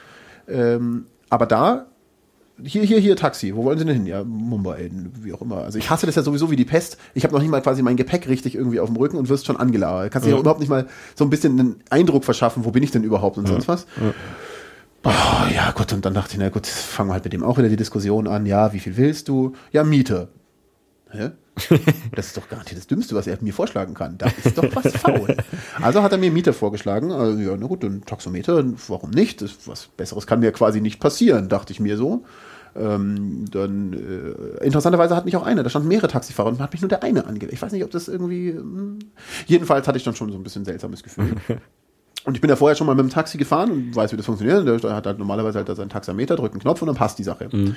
Ähm, 0.46 1.06
aber 1.28 1.46
da 1.46 1.86
hier, 2.64 2.82
hier, 2.82 2.98
hier, 2.98 3.16
Taxi, 3.16 3.54
wo 3.54 3.64
wollen 3.64 3.78
Sie 3.78 3.84
denn 3.84 3.94
hin? 3.94 4.06
Ja, 4.06 4.24
Mumbai, 4.24 4.90
wie 5.22 5.32
auch 5.32 5.40
immer. 5.40 5.58
Also 5.58 5.78
ich 5.78 5.90
hasse 5.90 6.06
das 6.06 6.14
ja 6.14 6.22
sowieso 6.22 6.50
wie 6.50 6.56
die 6.56 6.64
Pest. 6.64 6.96
Ich 7.14 7.24
habe 7.24 7.34
noch 7.34 7.40
nicht 7.40 7.50
mal 7.50 7.60
quasi 7.60 7.82
mein 7.82 7.96
Gepäck 7.96 8.28
richtig 8.28 8.54
irgendwie 8.54 8.80
auf 8.80 8.88
dem 8.88 8.96
Rücken 8.96 9.16
und 9.16 9.28
wirst 9.28 9.46
schon 9.46 9.56
angelabert. 9.56 10.12
Kannst 10.12 10.26
dir 10.26 10.32
ja. 10.32 10.38
überhaupt 10.38 10.60
nicht 10.60 10.68
mal 10.68 10.86
so 11.14 11.24
ein 11.24 11.30
bisschen 11.30 11.58
einen 11.58 11.76
Eindruck 11.90 12.24
verschaffen, 12.24 12.64
wo 12.64 12.70
bin 12.70 12.82
ich 12.82 12.90
denn 12.90 13.04
überhaupt 13.04 13.38
und 13.38 13.44
ja. 13.44 13.52
sonst 13.52 13.68
was. 13.68 13.86
Ja. 14.00 14.14
Oh, 15.02 15.54
ja, 15.54 15.70
gut, 15.70 15.92
und 15.94 16.04
dann 16.04 16.12
dachte 16.12 16.34
ich, 16.34 16.38
na 16.38 16.50
gut, 16.50 16.66
fangen 16.66 17.08
wir 17.08 17.14
halt 17.14 17.24
mit 17.24 17.32
dem 17.32 17.42
auch 17.42 17.56
wieder 17.56 17.70
die 17.70 17.76
Diskussion 17.76 18.26
an. 18.26 18.44
Ja, 18.44 18.72
wie 18.72 18.80
viel 18.80 18.96
willst 18.96 19.28
du? 19.28 19.54
Ja, 19.72 19.82
Miete. 19.82 20.28
Hä? 21.10 21.30
Das 22.14 22.26
ist 22.26 22.36
doch 22.36 22.48
garantiert 22.48 22.78
das 22.78 22.86
Dümmste, 22.86 23.14
was 23.14 23.26
er 23.26 23.38
mir 23.40 23.52
vorschlagen 23.52 23.94
kann. 23.94 24.18
Da 24.18 24.30
ist 24.42 24.56
doch 24.56 24.64
was 24.74 24.92
faul. 24.96 25.36
Also 25.80 26.02
hat 26.02 26.12
er 26.12 26.18
mir 26.18 26.30
Mieter 26.30 26.52
vorgeschlagen. 26.52 27.12
Also, 27.12 27.38
ja, 27.38 27.56
na 27.56 27.66
gut, 27.66 27.84
ein 27.84 28.04
Taxometer, 28.04 28.64
warum 28.88 29.10
nicht? 29.10 29.42
Das, 29.42 29.52
was 29.66 29.86
Besseres 29.86 30.26
kann 30.26 30.40
mir 30.40 30.52
quasi 30.52 30.80
nicht 30.80 31.00
passieren, 31.00 31.48
dachte 31.48 31.72
ich 31.72 31.80
mir 31.80 31.96
so. 31.96 32.24
Ähm, 32.76 33.46
dann 33.50 33.92
äh, 33.92 34.64
interessanterweise 34.64 35.16
hat 35.16 35.24
mich 35.24 35.36
auch 35.36 35.44
einer, 35.44 35.62
da 35.62 35.70
standen 35.70 35.88
mehrere 35.88 36.08
Taxifahrer 36.08 36.48
und 36.48 36.60
hat 36.60 36.72
mich 36.72 36.80
nur 36.80 36.88
der 36.88 37.02
eine 37.02 37.26
angewählt. 37.26 37.52
Ich 37.52 37.62
weiß 37.62 37.72
nicht, 37.72 37.84
ob 37.84 37.90
das 37.90 38.08
irgendwie. 38.08 38.52
Mh. 38.52 38.60
Hm. 38.60 38.98
Jedenfalls 39.46 39.88
hatte 39.88 39.98
ich 39.98 40.04
dann 40.04 40.14
schon 40.14 40.30
so 40.30 40.38
ein 40.38 40.44
bisschen 40.44 40.64
seltsames 40.64 41.02
Gefühl. 41.02 41.34
Und 42.24 42.34
ich 42.34 42.42
bin 42.42 42.50
ja 42.50 42.56
vorher 42.56 42.76
schon 42.76 42.86
mal 42.86 42.94
mit 42.94 43.02
dem 43.02 43.10
Taxi 43.10 43.38
gefahren 43.38 43.70
und 43.70 43.96
weiß, 43.96 44.12
wie 44.12 44.16
das 44.16 44.26
funktioniert. 44.26 44.66
Der 44.84 44.94
hat 44.94 45.06
halt 45.06 45.18
normalerweise 45.18 45.58
halt 45.58 45.74
seinen 45.74 45.88
Taxameter, 45.88 46.36
drückt 46.36 46.52
einen 46.52 46.60
Knopf 46.60 46.82
und 46.82 46.88
dann 46.88 46.96
passt 46.96 47.18
die 47.18 47.22
Sache. 47.22 47.48
Mhm. 47.50 47.76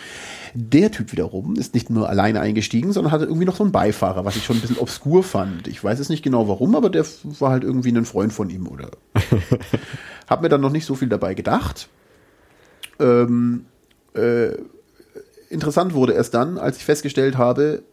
Der 0.54 0.92
Typ 0.92 1.14
wiederum 1.14 1.56
ist 1.56 1.74
nicht 1.74 1.90
nur 1.90 2.10
alleine 2.10 2.42
eingestiegen, 2.42 2.92
sondern 2.92 3.14
hatte 3.14 3.24
irgendwie 3.24 3.46
noch 3.46 3.56
so 3.56 3.64
einen 3.64 3.72
Beifahrer, 3.72 4.26
was 4.26 4.36
ich 4.36 4.44
schon 4.44 4.58
ein 4.58 4.62
bisschen 4.62 4.80
obskur 4.80 5.24
fand. 5.24 5.68
Ich 5.70 5.82
weiß 5.82 5.98
es 6.00 6.10
nicht 6.10 6.24
genau 6.24 6.50
warum, 6.50 6.76
aber 6.76 6.90
der 6.90 7.06
war 7.40 7.52
halt 7.52 7.64
irgendwie 7.64 7.92
ein 7.92 8.06
Freund 8.06 8.34
von 8.34 8.50
ihm 8.50 8.68
oder. 8.68 8.92
hab 10.28 10.42
mir 10.42 10.50
dann 10.50 10.62
noch 10.62 10.72
nicht 10.72 10.86
so 10.86 10.96
viel 10.96 11.10
dabei 11.10 11.36
gedacht. 11.36 11.88
Ähm, 13.00 13.66
äh, 14.14 14.50
interessant 15.50 15.94
wurde 15.94 16.16
es 16.16 16.32
dann, 16.32 16.58
als 16.58 16.78
ich 16.78 16.86
festgestellt 16.86 17.38
habe, 17.38 17.84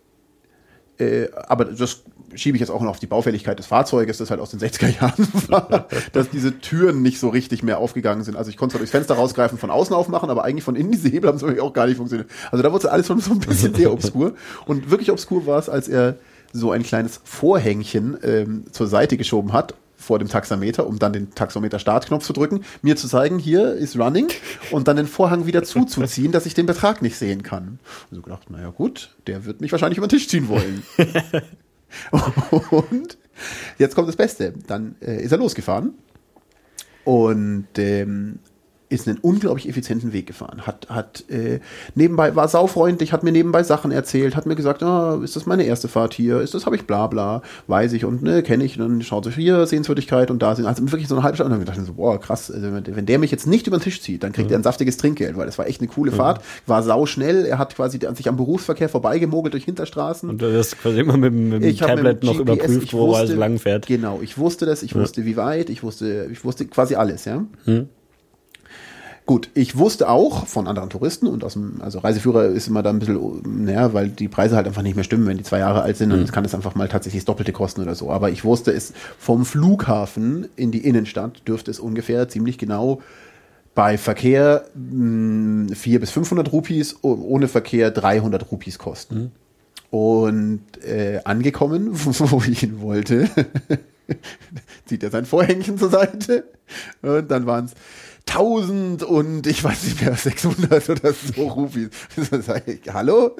äh, 0.98 1.28
aber 1.32 1.64
das 1.64 2.02
schiebe 2.34 2.56
ich 2.56 2.60
jetzt 2.60 2.70
auch 2.70 2.80
noch 2.80 2.90
auf 2.90 2.98
die 2.98 3.06
Baufälligkeit 3.06 3.58
des 3.58 3.66
Fahrzeuges, 3.66 4.18
das 4.18 4.30
halt 4.30 4.40
aus 4.40 4.50
den 4.50 4.60
60er 4.60 5.00
Jahren 5.00 5.28
war, 5.48 5.86
dass 6.12 6.30
diese 6.30 6.58
Türen 6.60 7.02
nicht 7.02 7.18
so 7.18 7.28
richtig 7.28 7.62
mehr 7.62 7.78
aufgegangen 7.78 8.24
sind. 8.24 8.36
Also 8.36 8.50
ich 8.50 8.56
konnte 8.56 8.72
zwar 8.74 8.80
durchs 8.80 8.92
Fenster 8.92 9.14
rausgreifen, 9.14 9.58
von 9.58 9.70
außen 9.70 9.94
aufmachen, 9.94 10.30
aber 10.30 10.44
eigentlich 10.44 10.64
von 10.64 10.76
innen 10.76 10.92
diese 10.92 11.08
Hebel 11.08 11.28
haben 11.28 11.38
so 11.38 11.48
auch 11.60 11.72
gar 11.72 11.86
nicht 11.86 11.96
funktioniert. 11.96 12.30
Also 12.50 12.62
da 12.62 12.72
wurde 12.72 12.90
alles 12.90 13.06
schon 13.06 13.20
so 13.20 13.32
ein 13.32 13.40
bisschen 13.40 13.74
sehr 13.74 13.92
obskur. 13.92 14.34
Und 14.66 14.90
wirklich 14.90 15.10
obskur 15.10 15.46
war 15.46 15.58
es, 15.58 15.68
als 15.68 15.88
er 15.88 16.16
so 16.52 16.70
ein 16.72 16.82
kleines 16.82 17.20
Vorhängchen 17.24 18.18
ähm, 18.22 18.64
zur 18.72 18.86
Seite 18.86 19.16
geschoben 19.16 19.52
hat 19.52 19.74
vor 20.00 20.18
dem 20.18 20.28
Taxameter, 20.28 20.86
um 20.86 20.98
dann 20.98 21.12
den 21.12 21.30
Taxameter-Startknopf 21.34 22.24
zu 22.24 22.32
drücken, 22.32 22.64
mir 22.80 22.96
zu 22.96 23.06
zeigen, 23.06 23.38
hier 23.38 23.74
ist 23.74 23.98
Running 23.98 24.28
und 24.70 24.88
dann 24.88 24.96
den 24.96 25.06
Vorhang 25.06 25.46
wieder 25.46 25.62
zuzuziehen, 25.62 26.32
dass 26.32 26.46
ich 26.46 26.54
den 26.54 26.66
Betrag 26.66 27.02
nicht 27.02 27.16
sehen 27.16 27.42
kann. 27.42 27.78
Und 28.10 28.16
so 28.16 28.22
gedacht, 28.22 28.50
naja 28.50 28.70
gut, 28.70 29.10
der 29.26 29.44
wird 29.44 29.60
mich 29.60 29.72
wahrscheinlich 29.72 29.98
über 29.98 30.06
den 30.06 30.18
Tisch 30.18 30.28
ziehen 30.28 30.48
wollen. 30.48 30.82
und 32.70 33.18
jetzt 33.78 33.94
kommt 33.94 34.08
das 34.08 34.16
Beste. 34.16 34.54
Dann 34.66 34.96
äh, 35.00 35.22
ist 35.22 35.32
er 35.32 35.38
losgefahren 35.38 35.94
und 37.04 37.68
ähm, 37.78 38.38
ist 38.90 39.06
einen 39.08 39.18
unglaublich 39.18 39.68
effizienten 39.68 40.12
Weg 40.12 40.26
gefahren. 40.26 40.66
Hat, 40.66 40.88
hat 40.90 41.24
äh, 41.30 41.60
nebenbei, 41.94 42.34
war 42.34 42.48
saufreundlich, 42.48 43.12
hat 43.12 43.22
mir 43.22 43.30
nebenbei 43.30 43.62
Sachen 43.62 43.92
erzählt, 43.92 44.34
hat 44.34 44.46
mir 44.46 44.56
gesagt, 44.56 44.82
ah, 44.82 45.20
ist 45.22 45.36
das 45.36 45.46
meine 45.46 45.62
erste 45.62 45.86
Fahrt 45.86 46.12
hier? 46.12 46.40
Ist 46.40 46.54
das, 46.54 46.66
habe 46.66 46.74
ich 46.74 46.86
bla 46.86 47.06
bla, 47.06 47.42
weiß 47.68 47.92
ich 47.92 48.04
und 48.04 48.22
ne, 48.22 48.42
kenne 48.42 48.64
ich. 48.64 48.78
Und 48.78 48.88
dann 48.88 49.02
schaut 49.02 49.24
sich 49.24 49.36
hier 49.36 49.64
Sehenswürdigkeit 49.64 50.30
und 50.30 50.42
da 50.42 50.56
sind, 50.56 50.66
also 50.66 50.82
wirklich 50.90 51.06
so 51.06 51.14
eine 51.14 51.22
halbe 51.22 51.36
Stunde. 51.36 51.54
Und 51.54 51.60
dann 51.60 51.66
gedacht 51.72 51.86
so, 51.86 51.94
boah, 51.94 52.20
krass, 52.20 52.50
also 52.50 52.66
wenn 52.72 53.06
der 53.06 53.18
mich 53.20 53.30
jetzt 53.30 53.46
nicht 53.46 53.68
über 53.68 53.78
den 53.78 53.82
Tisch 53.84 54.02
zieht, 54.02 54.24
dann 54.24 54.32
kriegt 54.32 54.48
mhm. 54.48 54.54
er 54.54 54.58
ein 54.58 54.64
saftiges 54.64 54.96
Trinkgeld, 54.96 55.36
weil 55.36 55.46
das 55.46 55.56
war 55.56 55.68
echt 55.68 55.80
eine 55.80 55.88
coole 55.88 56.10
mhm. 56.10 56.16
Fahrt, 56.16 56.42
war 56.66 56.82
sau 56.82 57.06
schnell, 57.06 57.44
er 57.44 57.58
hat 57.58 57.76
quasi 57.76 58.00
sich 58.14 58.28
am 58.28 58.36
Berufsverkehr 58.36 58.88
vorbeigemogelt 58.88 59.54
durch 59.54 59.64
Hinterstraßen. 59.64 60.28
Und 60.28 60.42
du 60.42 60.58
hast 60.58 60.80
quasi 60.80 60.98
immer 60.98 61.16
mit, 61.16 61.32
mit 61.32 61.62
dem 61.62 61.76
Tablet 61.76 62.24
noch 62.24 62.32
GPS, 62.32 62.40
überprüft, 62.40 62.92
wo 62.92 63.14
er 63.14 63.26
so 63.28 63.36
lang 63.36 63.58
fährt. 63.60 63.86
Genau, 63.86 64.18
ich 64.20 64.36
wusste 64.36 64.66
das, 64.66 64.82
ich 64.82 64.92
ja. 64.92 65.00
wusste 65.00 65.24
wie 65.24 65.36
weit, 65.36 65.70
ich 65.70 65.84
wusste, 65.84 66.28
ich 66.32 66.44
wusste 66.44 66.66
quasi 66.66 66.96
alles, 66.96 67.24
ja. 67.24 67.44
Mhm. 67.66 67.88
Gut, 69.30 69.48
ich 69.54 69.78
wusste 69.78 70.08
auch 70.08 70.48
von 70.48 70.66
anderen 70.66 70.90
Touristen 70.90 71.28
und 71.28 71.44
aus 71.44 71.52
dem, 71.52 71.80
also 71.82 72.00
Reiseführer 72.00 72.46
ist 72.46 72.66
immer 72.66 72.82
da 72.82 72.90
ein 72.90 72.98
bisschen, 72.98 73.64
naja, 73.64 73.94
weil 73.94 74.08
die 74.08 74.26
Preise 74.26 74.56
halt 74.56 74.66
einfach 74.66 74.82
nicht 74.82 74.96
mehr 74.96 75.04
stimmen, 75.04 75.24
wenn 75.28 75.36
die 75.36 75.44
zwei 75.44 75.60
Jahre 75.60 75.82
alt 75.82 75.98
sind, 75.98 76.10
dann 76.10 76.22
mhm. 76.22 76.26
kann 76.26 76.44
es 76.44 76.52
einfach 76.52 76.74
mal 76.74 76.88
tatsächlich 76.88 77.22
das 77.22 77.26
Doppelte 77.26 77.52
kosten 77.52 77.80
oder 77.80 77.94
so. 77.94 78.10
Aber 78.10 78.30
ich 78.30 78.44
wusste 78.44 78.72
es, 78.72 78.92
vom 79.20 79.44
Flughafen 79.44 80.48
in 80.56 80.72
die 80.72 80.84
Innenstadt 80.84 81.46
dürfte 81.46 81.70
es 81.70 81.78
ungefähr 81.78 82.28
ziemlich 82.28 82.58
genau 82.58 83.02
bei 83.76 83.98
Verkehr 83.98 84.64
mh, 84.74 85.76
400 85.76 86.00
bis 86.00 86.10
500 86.10 86.50
Rupees, 86.50 86.96
ohne 87.02 87.46
Verkehr 87.46 87.92
300 87.92 88.50
Rupees 88.50 88.80
kosten. 88.80 89.14
Mhm. 89.14 89.96
Und 89.96 90.84
äh, 90.84 91.20
angekommen, 91.22 91.90
wo 91.92 92.42
ich 92.48 92.58
hin 92.58 92.80
wollte, 92.80 93.30
zieht 94.86 95.04
er 95.04 95.10
sein 95.12 95.24
Vorhängchen 95.24 95.78
zur 95.78 95.90
Seite 95.90 96.46
und 97.02 97.30
dann 97.30 97.46
waren 97.46 97.66
es 97.66 97.74
1000 98.30 99.02
und 99.02 99.46
ich 99.46 99.62
weiß 99.64 99.84
nicht 99.84 100.02
mehr, 100.02 100.14
600 100.16 100.88
oder 100.88 101.12
so 101.12 101.48
Rufis. 101.48 101.90
Hallo? 102.92 103.36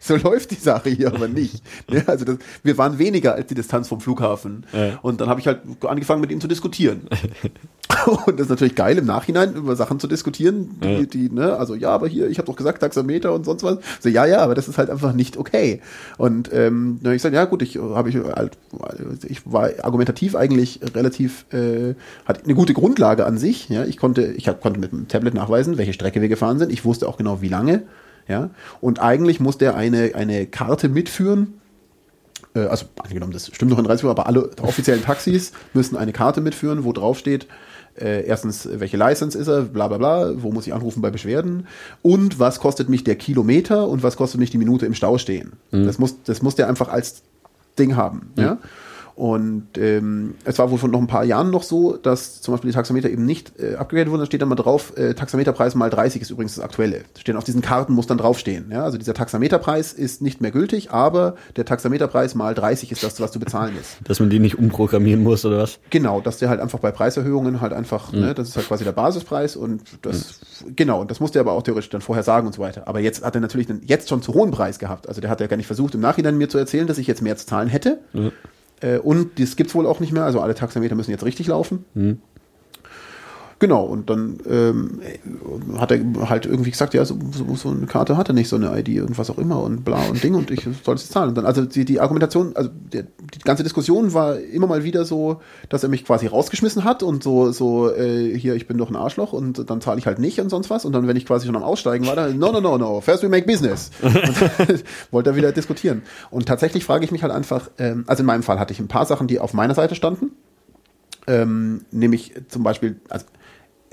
So 0.00 0.16
läuft 0.16 0.52
die 0.52 0.56
Sache 0.56 0.90
hier 0.90 1.08
aber 1.08 1.28
nicht. 1.28 1.62
Ne, 1.90 2.02
also 2.06 2.24
das, 2.24 2.38
wir 2.62 2.78
waren 2.78 2.98
weniger 2.98 3.34
als 3.34 3.48
die 3.48 3.54
Distanz 3.54 3.88
vom 3.88 4.00
Flughafen. 4.00 4.64
Ja. 4.72 4.98
Und 5.02 5.20
dann 5.20 5.28
habe 5.28 5.40
ich 5.40 5.46
halt 5.46 5.60
angefangen 5.84 6.20
mit 6.20 6.30
ihm 6.30 6.40
zu 6.40 6.48
diskutieren. 6.48 7.08
Und 8.26 8.38
das 8.38 8.46
ist 8.46 8.50
natürlich 8.50 8.74
geil 8.74 8.98
im 8.98 9.06
Nachhinein 9.06 9.54
über 9.54 9.76
Sachen 9.76 10.00
zu 10.00 10.06
diskutieren, 10.06 10.78
die, 10.82 10.88
ja. 10.88 11.02
die 11.02 11.30
ne, 11.30 11.56
also 11.56 11.74
ja, 11.74 11.90
aber 11.90 12.08
hier, 12.08 12.28
ich 12.28 12.38
habe 12.38 12.46
doch 12.46 12.56
gesagt 12.56 12.80
Taxameter 12.80 13.32
und 13.32 13.44
sonst 13.44 13.62
was. 13.62 13.78
So 14.00 14.08
ja, 14.08 14.26
ja, 14.26 14.38
aber 14.38 14.54
das 14.54 14.68
ist 14.68 14.78
halt 14.78 14.90
einfach 14.90 15.12
nicht 15.12 15.36
okay. 15.36 15.80
Und 16.16 16.50
ähm, 16.52 17.00
ich 17.02 17.22
sage, 17.22 17.36
ja 17.36 17.44
gut, 17.44 17.62
ich 17.62 17.76
habe 17.76 18.08
ich 18.08 18.16
halt, 18.16 18.56
ich 19.26 19.50
war 19.50 19.70
argumentativ 19.82 20.36
eigentlich 20.36 20.80
relativ, 20.94 21.46
äh, 21.52 21.94
hat 22.24 22.44
eine 22.44 22.54
gute 22.54 22.74
Grundlage 22.74 23.26
an 23.26 23.38
sich. 23.38 23.68
Ja, 23.68 23.84
ich 23.84 23.96
konnte, 23.96 24.24
ich 24.24 24.48
hab, 24.48 24.60
konnte 24.60 24.80
mit 24.80 24.92
dem 24.92 25.08
Tablet 25.08 25.34
nachweisen, 25.34 25.78
welche 25.78 25.92
Strecke 25.92 26.20
wir 26.20 26.28
gefahren 26.28 26.58
sind. 26.58 26.72
Ich 26.72 26.84
wusste 26.84 27.08
auch 27.08 27.16
genau, 27.16 27.40
wie 27.42 27.48
lange. 27.48 27.82
Ja, 28.28 28.50
und 28.80 29.00
eigentlich 29.00 29.38
musste 29.38 29.66
er 29.66 29.74
eine, 29.76 30.14
eine 30.14 30.46
Karte 30.46 30.88
mitführen, 30.88 31.60
äh, 32.54 32.60
also 32.60 32.86
angenommen, 33.02 33.32
das 33.32 33.50
stimmt 33.52 33.72
doch 33.72 33.78
in 33.78 33.86
Reiseführer, 33.86 34.12
aber 34.12 34.26
alle 34.26 34.50
offiziellen 34.62 35.02
Taxis 35.02 35.52
müssen 35.74 35.96
eine 35.96 36.12
Karte 36.12 36.40
mitführen, 36.40 36.84
wo 36.84 36.92
drauf 36.92 37.18
steht, 37.18 37.46
äh, 38.00 38.24
erstens, 38.24 38.68
welche 38.72 38.96
License 38.96 39.38
ist 39.38 39.48
er, 39.48 39.62
bla 39.62 39.88
bla 39.88 39.98
bla, 39.98 40.42
wo 40.42 40.50
muss 40.50 40.66
ich 40.66 40.74
anrufen 40.74 41.00
bei 41.00 41.10
Beschwerden 41.10 41.66
und 42.02 42.38
was 42.38 42.60
kostet 42.60 42.88
mich 42.88 43.04
der 43.04 43.16
Kilometer 43.16 43.88
und 43.88 44.02
was 44.02 44.16
kostet 44.16 44.40
mich 44.40 44.50
die 44.50 44.58
Minute 44.58 44.86
im 44.86 44.94
Stau 44.94 45.18
stehen. 45.18 45.52
Mhm. 45.70 45.86
Das, 45.86 45.98
muss, 45.98 46.22
das 46.24 46.42
muss 46.42 46.54
der 46.54 46.68
einfach 46.68 46.88
als 46.88 47.22
Ding 47.78 47.96
haben. 47.96 48.32
Mhm. 48.36 48.42
Ja? 48.42 48.58
Und 49.16 49.78
ähm, 49.78 50.34
es 50.44 50.58
war 50.58 50.70
wohl 50.70 50.78
von 50.78 50.90
noch 50.90 50.98
ein 50.98 51.06
paar 51.06 51.24
Jahren 51.24 51.50
noch 51.50 51.62
so, 51.62 51.96
dass 51.96 52.40
zum 52.40 52.52
Beispiel 52.52 52.70
die 52.70 52.74
Taxameter 52.74 53.08
eben 53.08 53.24
nicht 53.24 53.52
äh, 53.60 53.76
abgegradet 53.76 54.10
wurden. 54.10 54.20
Da 54.20 54.26
steht 54.26 54.42
dann 54.42 54.48
mal 54.48 54.56
drauf, 54.56 54.96
äh, 54.96 55.14
Taxameterpreis 55.14 55.76
mal 55.76 55.88
30 55.88 56.22
ist 56.22 56.30
übrigens 56.30 56.56
das 56.56 56.64
aktuelle. 56.64 57.02
Stehen 57.16 57.36
auf 57.36 57.44
diesen 57.44 57.62
Karten 57.62 57.92
muss 57.92 58.08
dann 58.08 58.18
draufstehen. 58.18 58.70
Ja? 58.72 58.82
Also 58.82 58.98
dieser 58.98 59.14
Taxameterpreis 59.14 59.92
ist 59.92 60.20
nicht 60.20 60.40
mehr 60.40 60.50
gültig, 60.50 60.90
aber 60.90 61.36
der 61.56 61.64
Taxameterpreis 61.64 62.34
mal 62.34 62.54
30 62.54 62.90
ist 62.90 63.04
das, 63.04 63.20
was 63.20 63.30
zu 63.30 63.38
bezahlen 63.38 63.74
ist. 63.80 63.98
Dass 64.02 64.18
man 64.18 64.30
die 64.30 64.40
nicht 64.40 64.58
umprogrammieren 64.58 65.22
muss 65.22 65.44
oder 65.44 65.58
was? 65.58 65.78
Genau, 65.90 66.20
dass 66.20 66.38
der 66.38 66.48
halt 66.48 66.60
einfach 66.60 66.80
bei 66.80 66.90
Preiserhöhungen 66.90 67.60
halt 67.60 67.72
einfach, 67.72 68.12
mhm. 68.12 68.20
ne, 68.20 68.34
das 68.34 68.48
ist 68.48 68.56
halt 68.56 68.66
quasi 68.66 68.82
der 68.82 68.92
Basispreis 68.92 69.54
und 69.54 69.82
das, 70.02 70.40
mhm. 70.64 70.74
genau, 70.74 71.00
und 71.00 71.12
das 71.12 71.20
musste 71.20 71.38
er 71.38 71.42
aber 71.42 71.52
auch 71.52 71.62
theoretisch 71.62 71.90
dann 71.90 72.00
vorher 72.00 72.24
sagen 72.24 72.48
und 72.48 72.52
so 72.52 72.60
weiter. 72.60 72.88
Aber 72.88 72.98
jetzt 72.98 73.24
hat 73.24 73.36
er 73.36 73.40
natürlich 73.40 73.70
einen 73.70 73.82
jetzt 73.84 74.08
schon 74.08 74.22
zu 74.22 74.34
hohen 74.34 74.50
Preis 74.50 74.80
gehabt. 74.80 75.08
Also 75.08 75.20
der 75.20 75.30
hat 75.30 75.40
ja 75.40 75.46
gar 75.46 75.56
nicht 75.56 75.68
versucht, 75.68 75.94
im 75.94 76.00
Nachhinein 76.00 76.36
mir 76.36 76.48
zu 76.48 76.58
erzählen, 76.58 76.88
dass 76.88 76.98
ich 76.98 77.06
jetzt 77.06 77.22
mehr 77.22 77.36
zu 77.36 77.46
zahlen 77.46 77.68
hätte. 77.68 78.00
Mhm 78.12 78.32
äh, 78.84 78.98
und 78.98 79.40
das 79.40 79.56
gibt 79.56 79.70
es 79.70 79.74
wohl 79.74 79.86
auch 79.86 80.00
nicht 80.00 80.12
mehr. 80.12 80.24
Also 80.24 80.40
alle 80.40 80.54
Taxameter 80.54 80.94
müssen 80.94 81.10
jetzt 81.10 81.24
richtig 81.24 81.46
laufen. 81.46 81.84
Mhm. 81.94 82.18
Genau, 83.64 83.84
und 83.84 84.10
dann 84.10 84.40
ähm, 84.46 85.00
hat 85.78 85.90
er 85.90 86.28
halt 86.28 86.44
irgendwie 86.44 86.70
gesagt, 86.70 86.92
ja, 86.92 87.02
so, 87.06 87.18
so, 87.32 87.54
so, 87.54 87.70
eine 87.70 87.86
Karte 87.86 88.18
hat 88.18 88.28
er 88.28 88.34
nicht, 88.34 88.50
so 88.50 88.56
eine 88.56 88.78
ID 88.78 89.00
und 89.00 89.16
was 89.16 89.30
auch 89.30 89.38
immer 89.38 89.62
und 89.62 89.86
bla 89.86 90.04
und 90.04 90.22
Ding 90.22 90.34
und 90.34 90.50
ich 90.50 90.68
soll 90.84 90.96
es 90.96 91.08
zahlen. 91.08 91.30
Und 91.30 91.38
dann, 91.38 91.46
also 91.46 91.64
die, 91.64 91.86
die 91.86 91.98
Argumentation, 91.98 92.54
also 92.56 92.68
die, 92.68 93.04
die, 93.04 93.38
ganze 93.38 93.62
Diskussion 93.62 94.12
war 94.12 94.38
immer 94.38 94.66
mal 94.66 94.84
wieder 94.84 95.06
so, 95.06 95.40
dass 95.70 95.82
er 95.82 95.88
mich 95.88 96.04
quasi 96.04 96.26
rausgeschmissen 96.26 96.84
hat 96.84 97.02
und 97.02 97.22
so, 97.22 97.52
so, 97.52 97.90
äh, 97.90 98.38
hier, 98.38 98.54
ich 98.54 98.66
bin 98.66 98.76
doch 98.76 98.90
ein 98.90 98.96
Arschloch 98.96 99.32
und 99.32 99.70
dann 99.70 99.80
zahle 99.80 99.98
ich 99.98 100.06
halt 100.06 100.18
nicht 100.18 100.38
und 100.40 100.50
sonst 100.50 100.68
was. 100.68 100.84
Und 100.84 100.92
dann, 100.92 101.08
wenn 101.08 101.16
ich 101.16 101.24
quasi 101.24 101.46
schon 101.46 101.56
am 101.56 101.62
Aussteigen 101.62 102.06
war, 102.06 102.16
dann, 102.16 102.38
no, 102.38 102.52
no, 102.52 102.60
no, 102.60 102.76
no, 102.76 103.00
first 103.00 103.22
we 103.22 103.30
make 103.30 103.46
business. 103.46 103.92
Wollte 105.10 105.30
er 105.30 105.36
wieder 105.36 105.52
diskutieren. 105.52 106.02
Und 106.30 106.44
tatsächlich 106.44 106.84
frage 106.84 107.06
ich 107.06 107.12
mich 107.12 107.22
halt 107.22 107.32
einfach, 107.32 107.70
ähm, 107.78 108.04
also 108.08 108.20
in 108.20 108.26
meinem 108.26 108.42
Fall 108.42 108.58
hatte 108.58 108.74
ich 108.74 108.80
ein 108.80 108.88
paar 108.88 109.06
Sachen, 109.06 109.26
die 109.26 109.38
auf 109.38 109.54
meiner 109.54 109.74
Seite 109.74 109.94
standen. 109.94 110.32
Ähm, 111.26 111.86
nämlich 111.90 112.34
zum 112.48 112.62
Beispiel, 112.62 113.00
also 113.08 113.24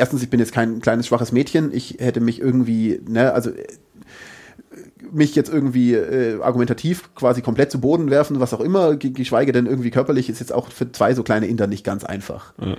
erstens, 0.02 0.24
ich 0.24 0.32
bin 0.32 0.40
jetzt 0.40 0.52
kein 0.52 0.82
kleines, 0.82 1.06
schwaches 1.08 1.32
Mädchen. 1.32 1.72
Ich 1.72 1.98
hätte 2.00 2.22
mich 2.22 2.42
irgendwie, 2.42 3.00
ne, 3.08 3.34
also 3.34 3.52
äh, 3.52 3.68
mich 5.12 5.36
jetzt 5.36 5.54
irgendwie 5.54 5.94
äh, 5.94 6.42
argumentativ 6.42 7.14
quasi 7.14 7.42
komplett 7.42 7.72
zu 7.72 7.80
Boden 7.80 8.10
werfen, 8.10 8.40
was 8.40 8.54
auch 8.54 8.62
immer, 8.62 8.96
geschweige 8.96 9.52
denn 9.52 9.68
irgendwie 9.68 9.92
körperlich, 9.92 10.28
ist 10.28 10.40
jetzt 10.40 10.54
auch 10.54 10.70
für 10.70 10.92
zwei 10.92 11.14
so 11.14 11.22
kleine 11.22 11.46
Inder 11.46 11.68
nicht 11.68 11.84
ganz 11.84 12.04
einfach. 12.04 12.54
Ja. 12.60 12.78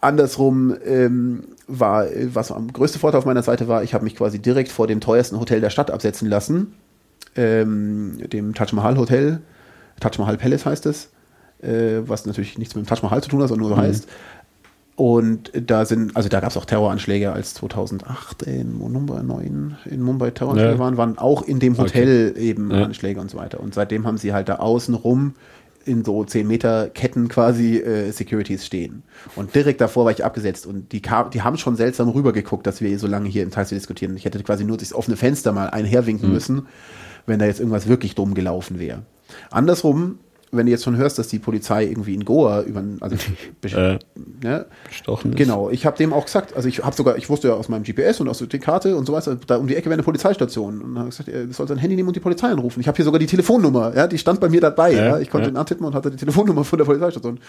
Andersrum 0.00 0.76
ähm, 0.84 1.44
war, 1.66 2.06
was 2.26 2.52
am 2.52 2.70
größte 2.70 2.98
Vorteil 2.98 3.20
auf 3.20 3.24
meiner 3.24 3.42
Seite 3.42 3.66
war, 3.68 3.82
ich 3.82 3.94
habe 3.94 4.04
mich 4.04 4.16
quasi 4.16 4.38
direkt 4.38 4.70
vor 4.70 4.86
dem 4.86 5.00
teuersten 5.00 5.40
Hotel 5.40 5.62
der 5.62 5.70
Stadt 5.70 5.90
absetzen 5.90 6.28
lassen, 6.28 6.74
ähm, 7.34 8.18
dem 8.30 8.52
Taj 8.52 8.74
Mahal 8.74 8.98
Hotel, 8.98 9.40
Taj 10.00 10.18
Mahal 10.18 10.36
Palace 10.36 10.66
heißt 10.66 10.84
es, 10.84 11.08
äh, 11.62 12.02
was 12.06 12.26
natürlich 12.26 12.58
nichts 12.58 12.74
mit 12.74 12.84
dem 12.84 12.88
Taj 12.88 13.02
Mahal 13.02 13.22
zu 13.22 13.30
tun 13.30 13.40
hat, 13.40 13.48
sondern 13.48 13.68
nur 13.68 13.76
so 13.76 13.80
mhm. 13.80 13.86
heißt. 13.86 14.08
Und 14.96 15.50
da 15.54 15.84
sind, 15.86 16.16
also 16.16 16.28
da 16.28 16.38
gab 16.38 16.50
es 16.50 16.56
auch 16.56 16.66
Terroranschläge, 16.66 17.32
als 17.32 17.54
2008 17.54 18.42
in 18.42 18.78
Mumbai 18.78 19.22
9 19.22 19.76
in 19.86 20.02
Mumbai 20.02 20.30
Terroranschläge 20.30 20.74
ja. 20.74 20.78
waren, 20.78 20.96
waren 20.96 21.18
auch 21.18 21.42
in 21.42 21.58
dem 21.58 21.76
Hotel 21.78 22.30
okay. 22.30 22.40
eben 22.40 22.70
ja. 22.70 22.84
Anschläge 22.84 23.20
und 23.20 23.28
so 23.28 23.36
weiter. 23.36 23.58
Und 23.60 23.74
seitdem 23.74 24.06
haben 24.06 24.18
sie 24.18 24.32
halt 24.32 24.48
da 24.48 24.56
außen 24.56 24.94
rum 24.94 25.34
in 25.84 26.04
so 26.04 26.24
10 26.24 26.46
Meter 26.46 26.88
Ketten 26.88 27.28
quasi 27.28 27.78
äh, 27.78 28.12
Securities 28.12 28.64
stehen. 28.64 29.02
Und 29.34 29.54
direkt 29.54 29.80
davor 29.80 30.04
war 30.04 30.12
ich 30.12 30.24
abgesetzt 30.24 30.64
und 30.64 30.92
die, 30.92 31.02
kam, 31.02 31.30
die 31.30 31.42
haben 31.42 31.58
schon 31.58 31.76
seltsam 31.76 32.08
rübergeguckt, 32.08 32.66
dass 32.66 32.80
wir 32.80 32.96
so 32.98 33.08
lange 33.08 33.28
hier 33.28 33.42
im 33.42 33.50
Taxi 33.50 33.74
diskutieren. 33.74 34.16
Ich 34.16 34.24
hätte 34.24 34.42
quasi 34.44 34.64
nur 34.64 34.76
durchs 34.76 34.94
offene 34.94 35.16
Fenster 35.16 35.52
mal 35.52 35.70
einherwinken 35.70 36.28
mhm. 36.28 36.34
müssen, 36.34 36.68
wenn 37.26 37.40
da 37.40 37.46
jetzt 37.46 37.58
irgendwas 37.58 37.88
wirklich 37.88 38.14
dumm 38.14 38.34
gelaufen 38.34 38.78
wäre. 38.78 39.02
Andersrum 39.50 40.20
wenn 40.56 40.66
du 40.66 40.72
jetzt 40.72 40.84
schon 40.84 40.96
hörst, 40.96 41.18
dass 41.18 41.28
die 41.28 41.38
Polizei 41.38 41.84
irgendwie 41.84 42.14
in 42.14 42.24
Goa 42.24 42.62
über, 42.62 42.82
also 43.00 43.16
Äh, 43.74 43.98
ne, 44.42 44.66
Gestochen 44.88 45.32
ist. 45.32 45.36
Genau, 45.38 45.70
ich 45.70 45.86
habe 45.86 45.96
dem 45.96 46.12
auch 46.12 46.24
gesagt, 46.26 46.54
also 46.54 46.68
ich 46.68 46.84
habe 46.84 46.94
sogar, 46.94 47.16
ich 47.16 47.28
wusste 47.30 47.48
ja 47.48 47.54
aus 47.54 47.68
meinem 47.68 47.82
GPS 47.82 48.20
und 48.20 48.28
aus 48.28 48.38
der 48.38 48.60
Karte 48.60 48.96
und 48.96 49.06
so 49.06 49.12
weiter, 49.12 49.36
da 49.46 49.56
um 49.56 49.66
die 49.66 49.74
Ecke 49.74 49.86
wäre 49.86 49.94
eine 49.94 50.02
Polizeistation. 50.02 50.80
Und 50.82 50.94
dann 50.94 50.98
habe 50.98 51.08
ich 51.08 51.16
gesagt, 51.16 51.28
er 51.30 51.50
soll 51.52 51.66
sein 51.66 51.78
Handy 51.78 51.96
nehmen 51.96 52.08
und 52.08 52.14
die 52.16 52.20
Polizei 52.20 52.48
anrufen. 52.48 52.80
Ich 52.80 52.86
habe 52.88 52.96
hier 52.96 53.04
sogar 53.04 53.18
die 53.18 53.26
Telefonnummer, 53.26 53.94
ja, 53.96 54.06
die 54.06 54.18
stand 54.18 54.40
bei 54.40 54.48
mir 54.48 54.60
dabei, 54.60 54.92
ja. 54.92 55.04
Ja, 55.04 55.18
Ich 55.18 55.30
konnte 55.30 55.48
ja. 55.48 55.52
ihn 55.52 55.56
antippen 55.56 55.84
und 55.86 55.94
hatte 55.94 56.10
die 56.10 56.16
Telefonnummer 56.16 56.64
von 56.64 56.78
der 56.78 56.84
Polizeistation. 56.84 57.40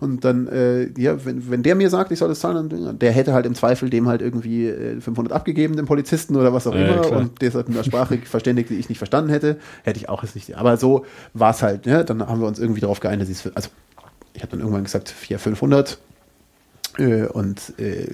Und 0.00 0.24
dann, 0.24 0.48
äh, 0.48 0.88
ja, 0.98 1.24
wenn, 1.24 1.50
wenn 1.50 1.62
der 1.62 1.74
mir 1.74 1.90
sagt, 1.90 2.10
ich 2.12 2.18
soll 2.18 2.28
das 2.28 2.40
zahlen, 2.40 2.68
dann, 2.68 2.98
der 2.98 3.12
hätte 3.12 3.32
halt 3.34 3.46
im 3.46 3.54
Zweifel 3.54 3.90
dem 3.90 4.08
halt 4.08 4.22
irgendwie 4.22 4.66
äh, 4.68 5.00
500 5.00 5.32
abgegeben, 5.32 5.76
dem 5.76 5.86
Polizisten 5.86 6.34
oder 6.36 6.52
was 6.52 6.66
auch 6.66 6.74
Ja, 6.74 6.86
immer. 6.86 7.02
klar. 7.02 7.20
Und 7.20 7.40
der 7.40 7.48
ist 7.48 7.54
halt 7.54 7.68
in 7.68 7.74
einer 7.74 7.84
Sprache 7.84 8.18
verständigt, 8.24 8.70
die 8.70 8.74
ich 8.76 8.88
nicht 8.88 8.98
verstanden 8.98 9.30
hätte, 9.30 9.58
hätte 9.84 9.98
ich 10.00 10.08
auch 10.08 10.22
jetzt 10.22 10.34
nicht. 10.34 10.56
Aber 10.56 10.76
so 10.76 11.04
war 11.34 11.50
es 11.50 11.62
halt, 11.62 11.86
ne? 11.86 12.04
Dann 12.04 12.26
haben 12.26 12.40
wir 12.40 12.46
uns 12.48 12.58
irgendwie 12.58 12.80
darauf 12.80 13.00
geeinigt, 13.00 13.30
dass 13.30 13.46
ich 13.46 13.56
also 13.56 13.68
ich 14.34 14.42
habe 14.42 14.50
dann 14.52 14.60
irgendwann 14.60 14.84
gesagt, 14.84 15.08
400, 15.08 15.42
500. 15.42 15.98
Äh, 16.98 17.26
und 17.26 17.74
äh, 17.78 18.06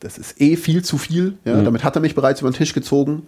das 0.00 0.18
ist 0.18 0.40
eh 0.40 0.56
viel 0.56 0.82
zu 0.84 0.98
viel. 0.98 1.34
Ja? 1.44 1.56
Mhm. 1.56 1.64
Damit 1.64 1.84
hat 1.84 1.94
er 1.96 2.00
mich 2.00 2.14
bereits 2.14 2.40
über 2.40 2.50
den 2.50 2.56
Tisch 2.56 2.72
gezogen. 2.74 3.26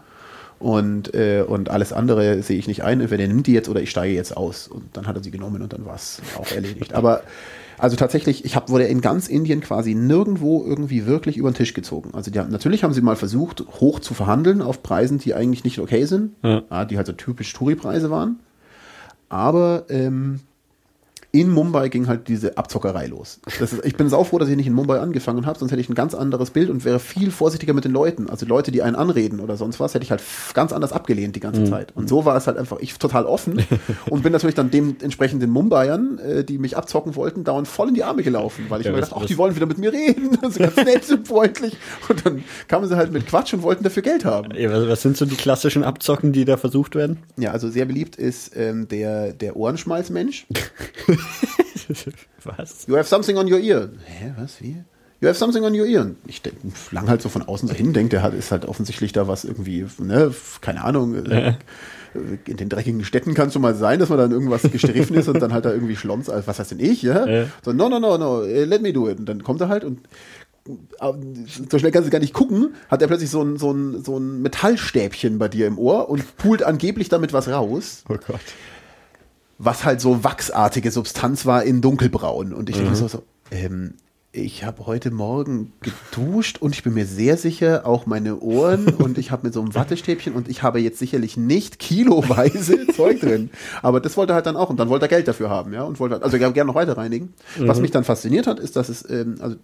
Und, 0.58 1.14
äh, 1.14 1.44
und 1.46 1.70
alles 1.70 1.92
andere 1.92 2.42
sehe 2.42 2.58
ich 2.58 2.66
nicht 2.66 2.82
ein. 2.82 3.00
Entweder 3.00 3.22
er 3.22 3.28
nimmt 3.28 3.46
die 3.46 3.52
jetzt 3.52 3.68
oder 3.68 3.80
ich 3.80 3.90
steige 3.90 4.14
jetzt 4.14 4.36
aus. 4.36 4.66
Und 4.66 4.96
dann 4.96 5.06
hat 5.06 5.16
er 5.16 5.22
sie 5.22 5.30
genommen 5.30 5.62
und 5.62 5.72
dann 5.72 5.84
war 5.84 5.94
es 5.94 6.20
auch 6.36 6.50
erledigt. 6.50 6.94
Aber 6.94 7.22
also 7.78 7.96
tatsächlich, 7.96 8.44
ich 8.44 8.56
hab, 8.56 8.70
wurde 8.70 8.84
in 8.84 9.00
ganz 9.00 9.28
Indien 9.28 9.60
quasi 9.60 9.94
nirgendwo 9.94 10.64
irgendwie 10.66 11.06
wirklich 11.06 11.36
über 11.36 11.50
den 11.50 11.54
Tisch 11.54 11.74
gezogen. 11.74 12.10
Also 12.12 12.32
die 12.32 12.40
haben, 12.40 12.50
natürlich 12.50 12.82
haben 12.82 12.92
sie 12.92 13.02
mal 13.02 13.14
versucht, 13.14 13.64
hoch 13.80 14.00
zu 14.00 14.14
verhandeln 14.14 14.62
auf 14.62 14.82
Preisen, 14.82 15.18
die 15.18 15.34
eigentlich 15.34 15.62
nicht 15.62 15.78
okay 15.78 16.04
sind, 16.06 16.32
Ja. 16.42 16.84
die 16.86 16.96
halt 16.96 17.06
so 17.06 17.12
typisch 17.12 17.52
Touri-Preise 17.52 18.10
waren. 18.10 18.40
Aber 19.28 19.84
ähm, 19.90 20.40
in 21.40 21.50
Mumbai 21.50 21.88
ging 21.88 22.08
halt 22.08 22.28
diese 22.28 22.58
Abzockerei 22.58 23.06
los. 23.06 23.40
Ist, 23.60 23.84
ich 23.84 23.96
bin 23.96 24.08
sau 24.08 24.24
froh, 24.24 24.38
dass 24.38 24.48
ich 24.48 24.56
nicht 24.56 24.66
in 24.66 24.72
Mumbai 24.72 24.98
angefangen 24.98 25.46
habe, 25.46 25.58
sonst 25.58 25.70
hätte 25.70 25.80
ich 25.80 25.88
ein 25.88 25.94
ganz 25.94 26.14
anderes 26.14 26.50
Bild 26.50 26.70
und 26.70 26.84
wäre 26.84 26.98
viel 26.98 27.30
vorsichtiger 27.30 27.74
mit 27.74 27.84
den 27.84 27.92
Leuten. 27.92 28.28
Also 28.28 28.46
Leute, 28.46 28.70
die 28.72 28.82
einen 28.82 28.96
anreden 28.96 29.40
oder 29.40 29.56
sonst 29.56 29.78
was, 29.78 29.94
hätte 29.94 30.04
ich 30.04 30.10
halt 30.10 30.22
ganz 30.54 30.72
anders 30.72 30.92
abgelehnt 30.92 31.36
die 31.36 31.40
ganze 31.40 31.64
Zeit. 31.64 31.94
Und 31.94 32.08
so 32.08 32.24
war 32.24 32.36
es 32.36 32.46
halt 32.46 32.58
einfach, 32.58 32.78
ich 32.80 32.98
total 32.98 33.24
offen 33.26 33.62
und 34.10 34.22
bin 34.22 34.32
natürlich 34.32 34.54
dann 34.56 34.70
dementsprechend 34.70 35.42
den 35.42 35.50
Mumbaiern, 35.50 36.18
äh, 36.18 36.44
die 36.44 36.58
mich 36.58 36.76
abzocken 36.76 37.14
wollten, 37.14 37.44
dauernd 37.44 37.68
voll 37.68 37.88
in 37.88 37.94
die 37.94 38.04
Arme 38.04 38.22
gelaufen, 38.22 38.66
weil 38.68 38.80
ich 38.80 38.86
Ja, 38.86 38.92
mir 38.92 39.00
gedacht, 39.00 39.12
ach, 39.16 39.26
die 39.26 39.38
wollen 39.38 39.54
wieder 39.54 39.66
mit 39.66 39.78
mir 39.78 39.92
reden, 39.92 40.36
so 40.50 40.58
ganz 40.58 40.76
nett 40.76 41.10
und 41.10 41.28
freundlich. 41.28 41.76
Und 42.08 42.24
dann 42.26 42.44
kamen 42.66 42.88
sie 42.88 42.96
halt 42.96 43.12
mit 43.12 43.26
Quatsch 43.26 43.54
und 43.54 43.62
wollten 43.62 43.84
dafür 43.84 44.02
Geld 44.02 44.24
haben. 44.24 44.52
Ja, 44.54 44.72
was, 44.72 44.88
was 44.88 45.02
sind 45.02 45.16
so 45.16 45.24
die 45.24 45.36
klassischen 45.36 45.84
Abzocken, 45.84 46.32
die 46.32 46.44
da 46.44 46.56
versucht 46.56 46.94
werden? 46.94 47.18
Ja, 47.36 47.52
also 47.52 47.68
sehr 47.68 47.84
beliebt 47.84 48.16
ist 48.16 48.56
ähm, 48.56 48.88
der, 48.88 49.32
der 49.32 49.56
Ohrenschmalzmensch. 49.56 50.46
was? 52.44 52.86
You 52.86 52.96
have 52.96 53.08
something 53.08 53.36
on 53.36 53.46
your 53.52 53.60
ear. 53.60 53.90
Hä, 54.04 54.32
was, 54.38 54.60
wie? 54.60 54.82
You 55.20 55.26
have 55.28 55.36
something 55.36 55.64
on 55.64 55.74
your 55.74 55.86
ear. 55.86 56.12
Ich 56.26 56.42
denk, 56.42 56.56
lang 56.92 57.08
halt 57.08 57.22
so 57.22 57.28
von 57.28 57.42
außen 57.42 57.68
so 57.68 57.74
hin, 57.74 57.92
denkt, 57.92 58.12
der 58.12 58.22
hat, 58.22 58.34
ist 58.34 58.52
halt 58.52 58.66
offensichtlich 58.66 59.12
da 59.12 59.26
was 59.26 59.44
irgendwie, 59.44 59.84
ne, 59.98 60.32
keine 60.60 60.84
Ahnung. 60.84 61.14
äh, 61.26 61.54
In 62.46 62.56
den 62.56 62.68
dreckigen 62.68 63.04
Städten 63.04 63.34
kann 63.34 63.48
es 63.48 63.52
schon 63.54 63.62
mal 63.62 63.74
sein, 63.74 63.98
dass 63.98 64.10
man 64.10 64.18
dann 64.18 64.30
irgendwas 64.30 64.62
gestriffen 64.62 65.16
ist 65.16 65.28
und 65.28 65.40
dann 65.40 65.52
halt 65.52 65.64
da 65.64 65.72
irgendwie 65.72 65.96
schlons, 65.96 66.30
also 66.30 66.46
was 66.46 66.58
heißt 66.60 66.70
denn 66.70 66.80
ich, 66.80 67.02
ja? 67.02 67.26
Ja. 67.26 67.46
So, 67.64 67.72
no, 67.72 67.88
no, 67.88 67.98
no, 67.98 68.16
no, 68.16 68.44
eh, 68.44 68.64
let 68.64 68.80
me 68.80 68.92
do 68.92 69.08
it. 69.08 69.18
Und 69.18 69.26
dann 69.26 69.42
kommt 69.42 69.60
er 69.60 69.68
halt 69.68 69.82
und 69.82 70.00
äh, 71.00 71.12
so 71.68 71.78
schnell 71.80 71.90
kannst 71.90 72.06
du 72.06 72.12
gar 72.12 72.20
nicht 72.20 72.34
gucken, 72.34 72.74
hat 72.88 73.02
er 73.02 73.08
plötzlich 73.08 73.30
so 73.30 73.42
ein, 73.42 73.56
so 73.56 73.72
ein, 73.72 74.04
so 74.04 74.18
ein 74.18 74.40
Metallstäbchen 74.42 75.38
bei 75.38 75.48
dir 75.48 75.66
im 75.66 75.78
Ohr 75.78 76.08
und 76.10 76.36
pult 76.36 76.62
angeblich 76.62 77.08
damit 77.08 77.32
was 77.32 77.48
raus 77.48 78.04
Oh 78.08 78.14
Gott. 78.24 78.40
Was 79.58 79.84
halt 79.84 80.00
so 80.00 80.24
wachsartige 80.24 80.90
Substanz 80.90 81.44
war 81.44 81.64
in 81.64 81.80
dunkelbraun. 81.80 82.52
Und 82.52 82.70
ich 82.70 82.76
denke 82.76 82.94
so, 82.94 83.08
so 83.08 83.22
ähm, 83.50 83.94
ich 84.30 84.64
habe 84.64 84.86
heute 84.86 85.10
Morgen 85.10 85.72
geduscht 85.80 86.58
und 86.58 86.74
ich 86.74 86.82
bin 86.82 86.92
mir 86.92 87.06
sehr 87.06 87.38
sicher, 87.38 87.86
auch 87.86 88.04
meine 88.04 88.40
Ohren 88.40 88.88
und 88.98 89.16
ich 89.16 89.30
habe 89.30 89.46
mit 89.46 89.54
so 89.54 89.60
einem 89.60 89.74
Wattestäbchen 89.74 90.34
und 90.34 90.48
ich 90.48 90.62
habe 90.62 90.80
jetzt 90.80 90.98
sicherlich 90.98 91.36
nicht 91.36 91.78
kiloweise 91.78 92.86
Zeug 92.94 93.20
drin. 93.20 93.50
Aber 93.82 94.00
das 94.00 94.16
wollte 94.16 94.32
er 94.32 94.36
halt 94.36 94.46
dann 94.46 94.56
auch 94.56 94.68
und 94.70 94.78
dann 94.78 94.90
wollte 94.90 95.06
er 95.06 95.08
Geld 95.08 95.28
dafür 95.28 95.48
haben, 95.48 95.72
ja, 95.72 95.82
und 95.82 95.98
wollte 95.98 96.14
halt, 96.14 96.24
also 96.24 96.38
gerne 96.38 96.66
noch 96.66 96.74
weiter 96.74 96.96
reinigen. 96.96 97.32
Was 97.58 97.80
mich 97.80 97.90
dann 97.90 98.04
fasziniert 98.04 98.46
hat, 98.46 98.60
ist, 98.60 98.76
dass 98.76 98.88
es 98.88 99.08
ähm, 99.08 99.36
also 99.40 99.56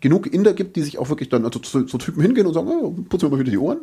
genug 0.00 0.32
Inder 0.32 0.52
gibt, 0.52 0.76
die 0.76 0.82
sich 0.82 0.98
auch 0.98 1.08
wirklich 1.08 1.30
dann 1.30 1.44
also 1.44 1.58
zu, 1.58 1.84
zu 1.84 1.98
Typen 1.98 2.22
hingehen 2.22 2.46
und 2.46 2.54
sagen, 2.54 2.68
oh, 2.68 2.90
putzen 3.08 3.26
wir 3.26 3.36
mal 3.36 3.40
wieder 3.40 3.50
die 3.50 3.58
Ohren. 3.58 3.78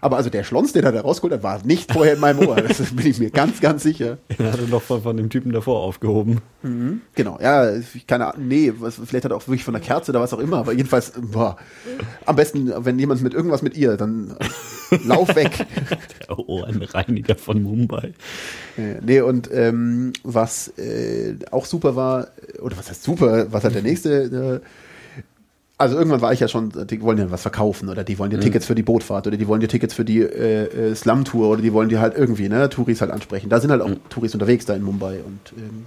Aber 0.00 0.16
also 0.16 0.30
der 0.30 0.44
Schlons, 0.44 0.72
den 0.72 0.84
er 0.84 0.92
da 0.92 1.00
rausgeholt 1.00 1.32
hat, 1.32 1.42
war 1.42 1.64
nicht 1.64 1.92
vorher 1.92 2.14
in 2.14 2.20
meinem 2.20 2.46
Ohr. 2.46 2.56
Das 2.56 2.78
bin 2.94 3.06
ich 3.06 3.18
mir 3.18 3.30
ganz, 3.30 3.60
ganz 3.60 3.82
sicher. 3.82 4.18
Hat 4.30 4.58
er 4.58 4.68
noch 4.68 4.82
von, 4.82 5.02
von 5.02 5.16
dem 5.16 5.30
Typen 5.30 5.52
davor 5.52 5.80
aufgehoben. 5.80 6.40
Genau, 7.14 7.38
ja, 7.40 7.74
ich 7.76 8.06
keine 8.06 8.26
Ahnung, 8.26 8.48
nee, 8.48 8.72
was, 8.78 8.96
vielleicht 9.04 9.24
hat 9.24 9.32
er 9.32 9.36
auch 9.36 9.46
wirklich 9.46 9.64
von 9.64 9.74
der 9.74 9.82
Kerze 9.82 10.12
oder 10.12 10.20
was 10.20 10.32
auch 10.32 10.38
immer, 10.38 10.58
aber 10.58 10.72
jedenfalls, 10.72 11.12
boah, 11.16 11.56
am 12.26 12.36
besten, 12.36 12.72
wenn 12.84 12.98
jemand 12.98 13.22
mit 13.22 13.34
irgendwas 13.34 13.62
mit 13.62 13.76
ihr, 13.76 13.96
dann 13.96 14.36
lauf 15.04 15.34
weg. 15.34 15.66
Der 16.28 16.38
Ohrenreiniger 16.38 17.36
von 17.36 17.62
Mumbai. 17.62 18.14
Nee, 18.76 19.20
und 19.20 19.50
ähm, 19.52 20.12
was 20.22 20.68
äh, 20.78 21.36
auch 21.50 21.66
super 21.66 21.96
war, 21.96 22.28
oder 22.60 22.76
was 22.76 22.90
heißt 22.90 23.02
super, 23.02 23.52
was 23.52 23.64
halt 23.64 23.74
der 23.74 23.82
nächste, 23.82 24.62
äh, 24.62 24.66
also 25.76 25.96
irgendwann 25.96 26.20
war 26.20 26.32
ich 26.32 26.40
ja 26.40 26.48
schon, 26.48 26.70
die 26.86 27.02
wollen 27.02 27.18
ja 27.18 27.30
was 27.30 27.42
verkaufen 27.42 27.88
oder 27.88 28.04
die 28.04 28.18
wollen 28.18 28.30
dir 28.30 28.38
Tickets 28.38 28.66
für 28.66 28.74
die 28.76 28.82
Bootfahrt 28.84 29.26
oder 29.26 29.36
die 29.36 29.48
wollen 29.48 29.60
dir 29.60 29.68
Tickets 29.68 29.92
für 29.94 30.04
die 30.04 30.20
äh, 30.20 30.90
äh, 30.90 30.94
Slum-Tour 30.94 31.48
oder 31.48 31.62
die 31.62 31.72
wollen 31.72 31.88
dir 31.88 32.00
halt 32.00 32.16
irgendwie, 32.16 32.48
ne, 32.48 32.68
Touris 32.68 33.00
halt 33.00 33.10
ansprechen. 33.10 33.48
Da 33.48 33.58
sind 33.60 33.70
halt 33.70 33.82
auch 33.82 33.90
Touris 34.08 34.34
unterwegs 34.34 34.66
da 34.66 34.74
in 34.74 34.82
Mumbai 34.82 35.20
und 35.24 35.52
ähm, 35.58 35.86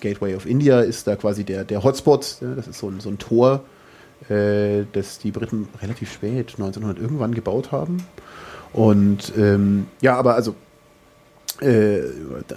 Gateway 0.00 0.34
of 0.34 0.46
India 0.46 0.80
ist 0.80 1.06
da 1.06 1.16
quasi 1.16 1.44
der, 1.44 1.64
der 1.64 1.82
Hotspot, 1.82 2.38
ja, 2.40 2.54
das 2.54 2.68
ist 2.68 2.78
so 2.78 2.88
ein, 2.88 3.00
so 3.00 3.10
ein 3.10 3.18
Tor, 3.18 3.64
äh, 4.30 4.84
das 4.92 5.18
die 5.18 5.30
Briten 5.30 5.68
relativ 5.82 6.12
spät, 6.12 6.54
1900 6.56 6.98
irgendwann 6.98 7.34
gebaut 7.34 7.70
haben. 7.72 7.98
Und 8.72 9.32
ähm, 9.38 9.86
ja, 10.00 10.16
aber 10.16 10.34
also 10.34 10.54
äh, 11.60 12.00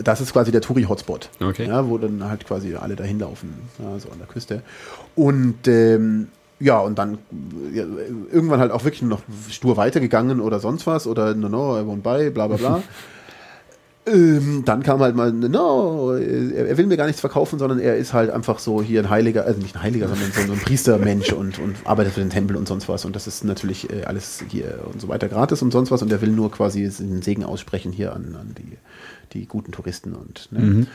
das 0.04 0.22
ist 0.22 0.34
quasi 0.34 0.52
der 0.52 0.62
Touri-Hotspot, 0.62 1.30
Okay. 1.42 1.68
ja, 1.68 1.88
wo 1.88 1.98
dann 1.98 2.24
halt 2.24 2.46
quasi 2.46 2.76
alle 2.76 2.96
dahin 2.96 3.20
laufen, 3.20 3.54
ja, 3.80 3.98
so 4.00 4.10
an 4.10 4.20
der 4.20 4.28
Küste. 4.28 4.62
Und 5.16 5.68
ähm, 5.68 6.28
ja, 6.62 6.80
und 6.80 6.98
dann 6.98 7.18
ja, 7.74 7.84
irgendwann 8.32 8.60
halt 8.60 8.72
auch 8.72 8.84
wirklich 8.84 9.02
nur 9.02 9.12
noch 9.12 9.22
stur 9.50 9.78
weitergegangen 9.78 10.40
oder 10.40 10.60
sonst 10.60 10.88
was 10.88 11.08
oder 11.08 11.34
no, 11.34 11.50
no, 11.50 11.80
I 11.80 11.84
won't 11.84 12.02
buy, 12.02 12.30
bla 12.30 12.48
bla 12.48 12.58
bla. 12.58 12.84
Ähm, 14.08 14.64
dann 14.66 14.82
kam 14.82 15.00
halt 15.00 15.16
mal, 15.16 15.32
no, 15.32 16.14
er, 16.14 16.70
er 16.70 16.78
will 16.78 16.88
mir 16.88 16.98
gar 16.98 17.06
nichts 17.06 17.22
verkaufen, 17.22 17.60
sondern 17.60 17.80
er 17.80 17.98
ist 17.98 18.14
halt 18.14 18.32
einfach 18.32 18.58
so 18.58 18.82
hier 18.82 19.00
ein 19.00 19.12
Heiliger, 19.12 19.46
also 19.46 19.62
nicht 19.62 19.76
ein 19.76 19.84
Heiliger, 19.84 20.08
sondern 20.08 20.32
so, 20.32 20.42
so 20.42 20.54
ein 20.54 20.60
Priestermensch 20.60 21.32
und, 21.34 21.60
und 21.60 21.76
arbeitet 21.84 22.14
für 22.14 22.20
den 22.20 22.32
Tempel 22.32 22.58
und 22.58 22.68
sonst 22.68 22.90
was. 22.90 23.06
Und 23.06 23.16
das 23.16 23.28
ist 23.28 23.44
natürlich 23.44 23.92
äh, 23.92 24.06
alles 24.06 24.44
hier 24.50 24.80
und 24.92 25.00
so 25.00 25.08
weiter 25.08 25.30
gratis 25.30 25.62
und 25.62 25.70
sonst 25.70 25.92
was. 25.92 26.02
Und 26.02 26.12
er 26.12 26.20
will 26.20 26.32
nur 26.32 26.52
quasi 26.52 26.82
den 26.82 27.22
Segen 27.22 27.44
aussprechen 27.44 27.92
hier 27.92 28.14
an, 28.14 28.36
an 28.40 28.56
die, 28.58 28.78
die 29.34 29.46
guten 29.46 29.72
Touristen 29.72 30.14
und, 30.14 30.52
ne? 30.52 30.88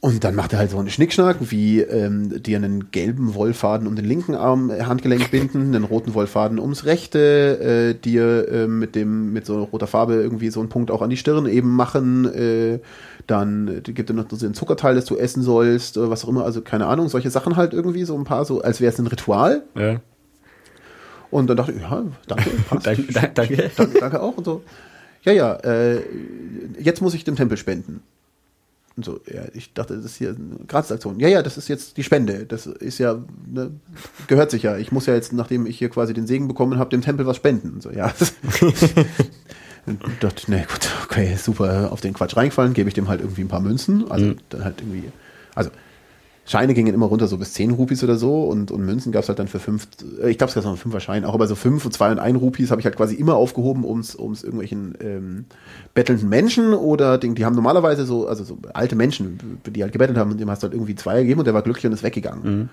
Und 0.00 0.22
dann 0.22 0.36
macht 0.36 0.52
er 0.52 0.60
halt 0.60 0.70
so 0.70 0.78
einen 0.78 0.90
Schnickschnack, 0.90 1.38
wie 1.40 1.80
ähm, 1.80 2.40
dir 2.40 2.56
einen 2.58 2.92
gelben 2.92 3.34
Wollfaden 3.34 3.88
um 3.88 3.96
den 3.96 4.04
linken 4.04 4.36
Arm 4.36 4.70
äh, 4.70 4.82
Handgelenk 4.82 5.32
binden, 5.32 5.74
einen 5.74 5.82
roten 5.82 6.14
Wollfaden 6.14 6.60
ums 6.60 6.84
rechte, 6.84 7.58
äh, 7.58 7.94
dir 7.94 8.48
äh, 8.48 8.66
mit 8.68 8.94
dem 8.94 9.32
mit 9.32 9.44
so 9.44 9.64
roter 9.64 9.88
Farbe 9.88 10.14
irgendwie 10.14 10.50
so 10.50 10.60
einen 10.60 10.68
Punkt 10.68 10.92
auch 10.92 11.02
an 11.02 11.10
die 11.10 11.16
Stirn 11.16 11.46
eben 11.46 11.74
machen, 11.74 12.32
äh, 12.32 12.78
dann 13.26 13.66
äh, 13.68 13.80
gibt 13.80 14.08
er 14.08 14.14
noch 14.14 14.26
so 14.30 14.46
einen 14.46 14.54
Zuckerteil, 14.54 14.94
das 14.94 15.04
du 15.04 15.16
essen 15.16 15.42
sollst, 15.42 15.98
oder 15.98 16.10
was 16.10 16.24
auch 16.24 16.28
immer, 16.28 16.44
also 16.44 16.60
keine 16.60 16.86
Ahnung, 16.86 17.08
solche 17.08 17.30
Sachen 17.30 17.56
halt 17.56 17.72
irgendwie 17.72 18.04
so 18.04 18.16
ein 18.16 18.24
paar 18.24 18.44
so, 18.44 18.62
als 18.62 18.80
wäre 18.80 18.92
es 18.92 19.00
ein 19.00 19.08
Ritual. 19.08 19.64
Ja. 19.74 20.00
Und 21.32 21.50
dann 21.50 21.56
dachte 21.56 21.72
ich, 21.72 21.80
ja, 21.80 22.04
danke, 22.28 22.50
passt. 22.68 22.86
Danke, 22.86 23.12
danke, 23.12 23.30
danke. 23.34 23.70
danke, 23.76 23.98
danke 23.98 24.22
auch 24.22 24.36
und 24.36 24.44
so. 24.44 24.62
Ja, 25.24 25.32
ja, 25.32 25.54
äh, 25.54 26.02
jetzt 26.78 27.02
muss 27.02 27.14
ich 27.14 27.24
dem 27.24 27.34
Tempel 27.34 27.58
spenden. 27.58 28.00
Und 28.98 29.04
so, 29.04 29.20
ja, 29.32 29.42
ich 29.54 29.72
dachte, 29.74 29.94
das 29.94 30.04
ist 30.04 30.16
hier 30.16 30.30
eine 30.30 30.66
Gratisaktion. 30.66 31.20
Ja, 31.20 31.28
ja, 31.28 31.40
das 31.40 31.56
ist 31.56 31.68
jetzt 31.68 31.96
die 31.98 32.02
Spende. 32.02 32.46
Das 32.46 32.66
ist 32.66 32.98
ja, 32.98 33.22
ne, 33.46 33.70
gehört 34.26 34.50
sich 34.50 34.64
ja. 34.64 34.76
Ich 34.76 34.90
muss 34.90 35.06
ja 35.06 35.14
jetzt, 35.14 35.32
nachdem 35.32 35.66
ich 35.66 35.78
hier 35.78 35.88
quasi 35.88 36.14
den 36.14 36.26
Segen 36.26 36.48
bekommen 36.48 36.80
habe, 36.80 36.90
dem 36.90 37.00
Tempel 37.00 37.24
was 37.24 37.36
spenden. 37.36 37.74
Und 37.74 37.82
so, 37.84 37.92
ja. 37.92 38.12
Und 39.86 40.00
dachte, 40.18 40.50
ne, 40.50 40.66
gut, 40.68 40.90
okay, 41.04 41.36
super, 41.36 41.92
auf 41.92 42.00
den 42.00 42.12
Quatsch 42.12 42.36
reingefallen, 42.36 42.74
gebe 42.74 42.88
ich 42.88 42.94
dem 42.94 43.06
halt 43.06 43.20
irgendwie 43.20 43.42
ein 43.42 43.48
paar 43.48 43.60
Münzen. 43.60 44.10
Also 44.10 44.34
dann 44.48 44.64
halt 44.64 44.80
irgendwie, 44.80 45.12
also 45.54 45.70
Scheine 46.48 46.72
gingen 46.72 46.94
immer 46.94 47.06
runter 47.06 47.28
so 47.28 47.36
bis 47.36 47.52
10 47.52 47.72
Rupees 47.72 48.02
oder 48.02 48.16
so 48.16 48.44
und, 48.44 48.70
und 48.70 48.84
Münzen 48.84 49.12
gab 49.12 49.22
es 49.22 49.28
halt 49.28 49.38
dann 49.38 49.48
für 49.48 49.58
5, 49.58 49.86
äh, 50.22 50.30
ich 50.30 50.38
glaube 50.38 50.48
es 50.48 50.54
gab 50.54 50.64
noch 50.64 50.82
einen 50.82 50.92
5er 50.92 51.00
Schein, 51.00 51.24
auch 51.24 51.34
aber 51.34 51.46
so 51.46 51.54
5 51.54 51.84
und 51.84 51.92
2 51.92 52.12
und 52.12 52.18
1 52.18 52.40
Rupees 52.40 52.70
habe 52.70 52.80
ich 52.80 52.86
halt 52.86 52.96
quasi 52.96 53.14
immer 53.14 53.34
aufgehoben, 53.34 53.84
um 53.84 54.00
es 54.00 54.14
irgendwelchen 54.14 54.94
ähm, 55.00 55.44
bettelnden 55.94 56.28
Menschen 56.28 56.72
oder 56.72 57.18
die, 57.18 57.34
die 57.34 57.44
haben 57.44 57.54
normalerweise 57.54 58.06
so, 58.06 58.26
also 58.26 58.44
so 58.44 58.58
alte 58.72 58.96
Menschen, 58.96 59.60
die 59.66 59.82
halt 59.82 59.92
gebettelt 59.92 60.16
haben, 60.16 60.32
und 60.32 60.40
dem 60.40 60.50
hast 60.50 60.62
du 60.62 60.64
halt 60.64 60.74
irgendwie 60.74 60.94
zwei 60.94 61.20
gegeben 61.20 61.40
und 61.40 61.44
der 61.44 61.54
war 61.54 61.62
glücklich 61.62 61.84
und 61.86 61.92
ist 61.92 62.02
weggegangen. 62.02 62.70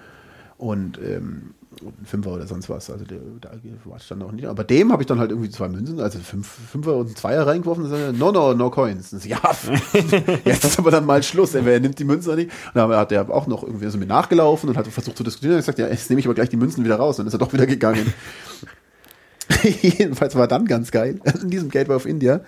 Und 0.57 0.97
ähm, 0.99 1.53
ein 1.81 2.05
Fünfer 2.05 2.31
oder 2.33 2.47
sonst 2.47 2.69
was. 2.69 2.89
Also 2.89 3.05
der, 3.05 3.19
da 3.41 3.51
war 3.83 3.99
stand 3.99 4.21
noch 4.21 4.31
nicht. 4.31 4.45
Aber 4.45 4.63
dem 4.63 4.91
habe 4.91 5.03
ich 5.03 5.07
dann 5.07 5.19
halt 5.19 5.31
irgendwie 5.31 5.49
zwei 5.49 5.67
Münzen, 5.67 5.99
also 5.99 6.19
fünf, 6.19 6.47
Fünfer 6.47 6.95
und 6.95 7.09
ein 7.09 7.15
Zweier 7.15 7.45
reingeworfen. 7.45 7.83
Und 7.83 7.89
so, 7.89 7.97
no, 8.13 8.31
no, 8.31 8.53
no 8.53 8.69
coins. 8.69 9.13
Und 9.13 9.21
so, 9.21 9.29
ja, 9.29 9.41
jetzt 10.45 10.63
ist 10.63 10.79
aber 10.79 10.91
dann 10.91 11.05
mal 11.05 11.21
Schluss. 11.23 11.53
Wer 11.53 11.79
nimmt 11.79 11.99
die 11.99 12.05
Münzen 12.05 12.35
nicht? 12.35 12.51
Und 12.67 12.75
dann 12.75 12.89
hat 12.91 13.11
er 13.11 13.29
auch 13.29 13.47
noch 13.47 13.63
irgendwie 13.63 13.89
so 13.89 13.97
mit 13.97 14.07
nachgelaufen 14.07 14.69
und 14.69 14.77
hat 14.77 14.87
versucht 14.87 15.17
zu 15.17 15.23
diskutieren. 15.23 15.55
Und 15.55 15.59
gesagt, 15.59 15.79
ja, 15.79 15.87
jetzt 15.87 16.09
nehme 16.09 16.19
ich 16.19 16.25
aber 16.25 16.35
gleich 16.35 16.49
die 16.49 16.57
Münzen 16.57 16.83
wieder 16.83 16.95
raus. 16.95 17.19
Und 17.19 17.25
dann 17.25 17.27
ist 17.27 17.33
er 17.33 17.39
doch 17.39 17.53
wieder 17.53 17.67
gegangen. 17.67 18.13
Jedenfalls 19.63 20.35
war 20.35 20.47
dann 20.47 20.65
ganz 20.65 20.91
geil 20.91 21.19
in 21.41 21.49
diesem 21.49 21.69
Gateway 21.69 21.95
of 21.95 22.05
India. 22.05 22.41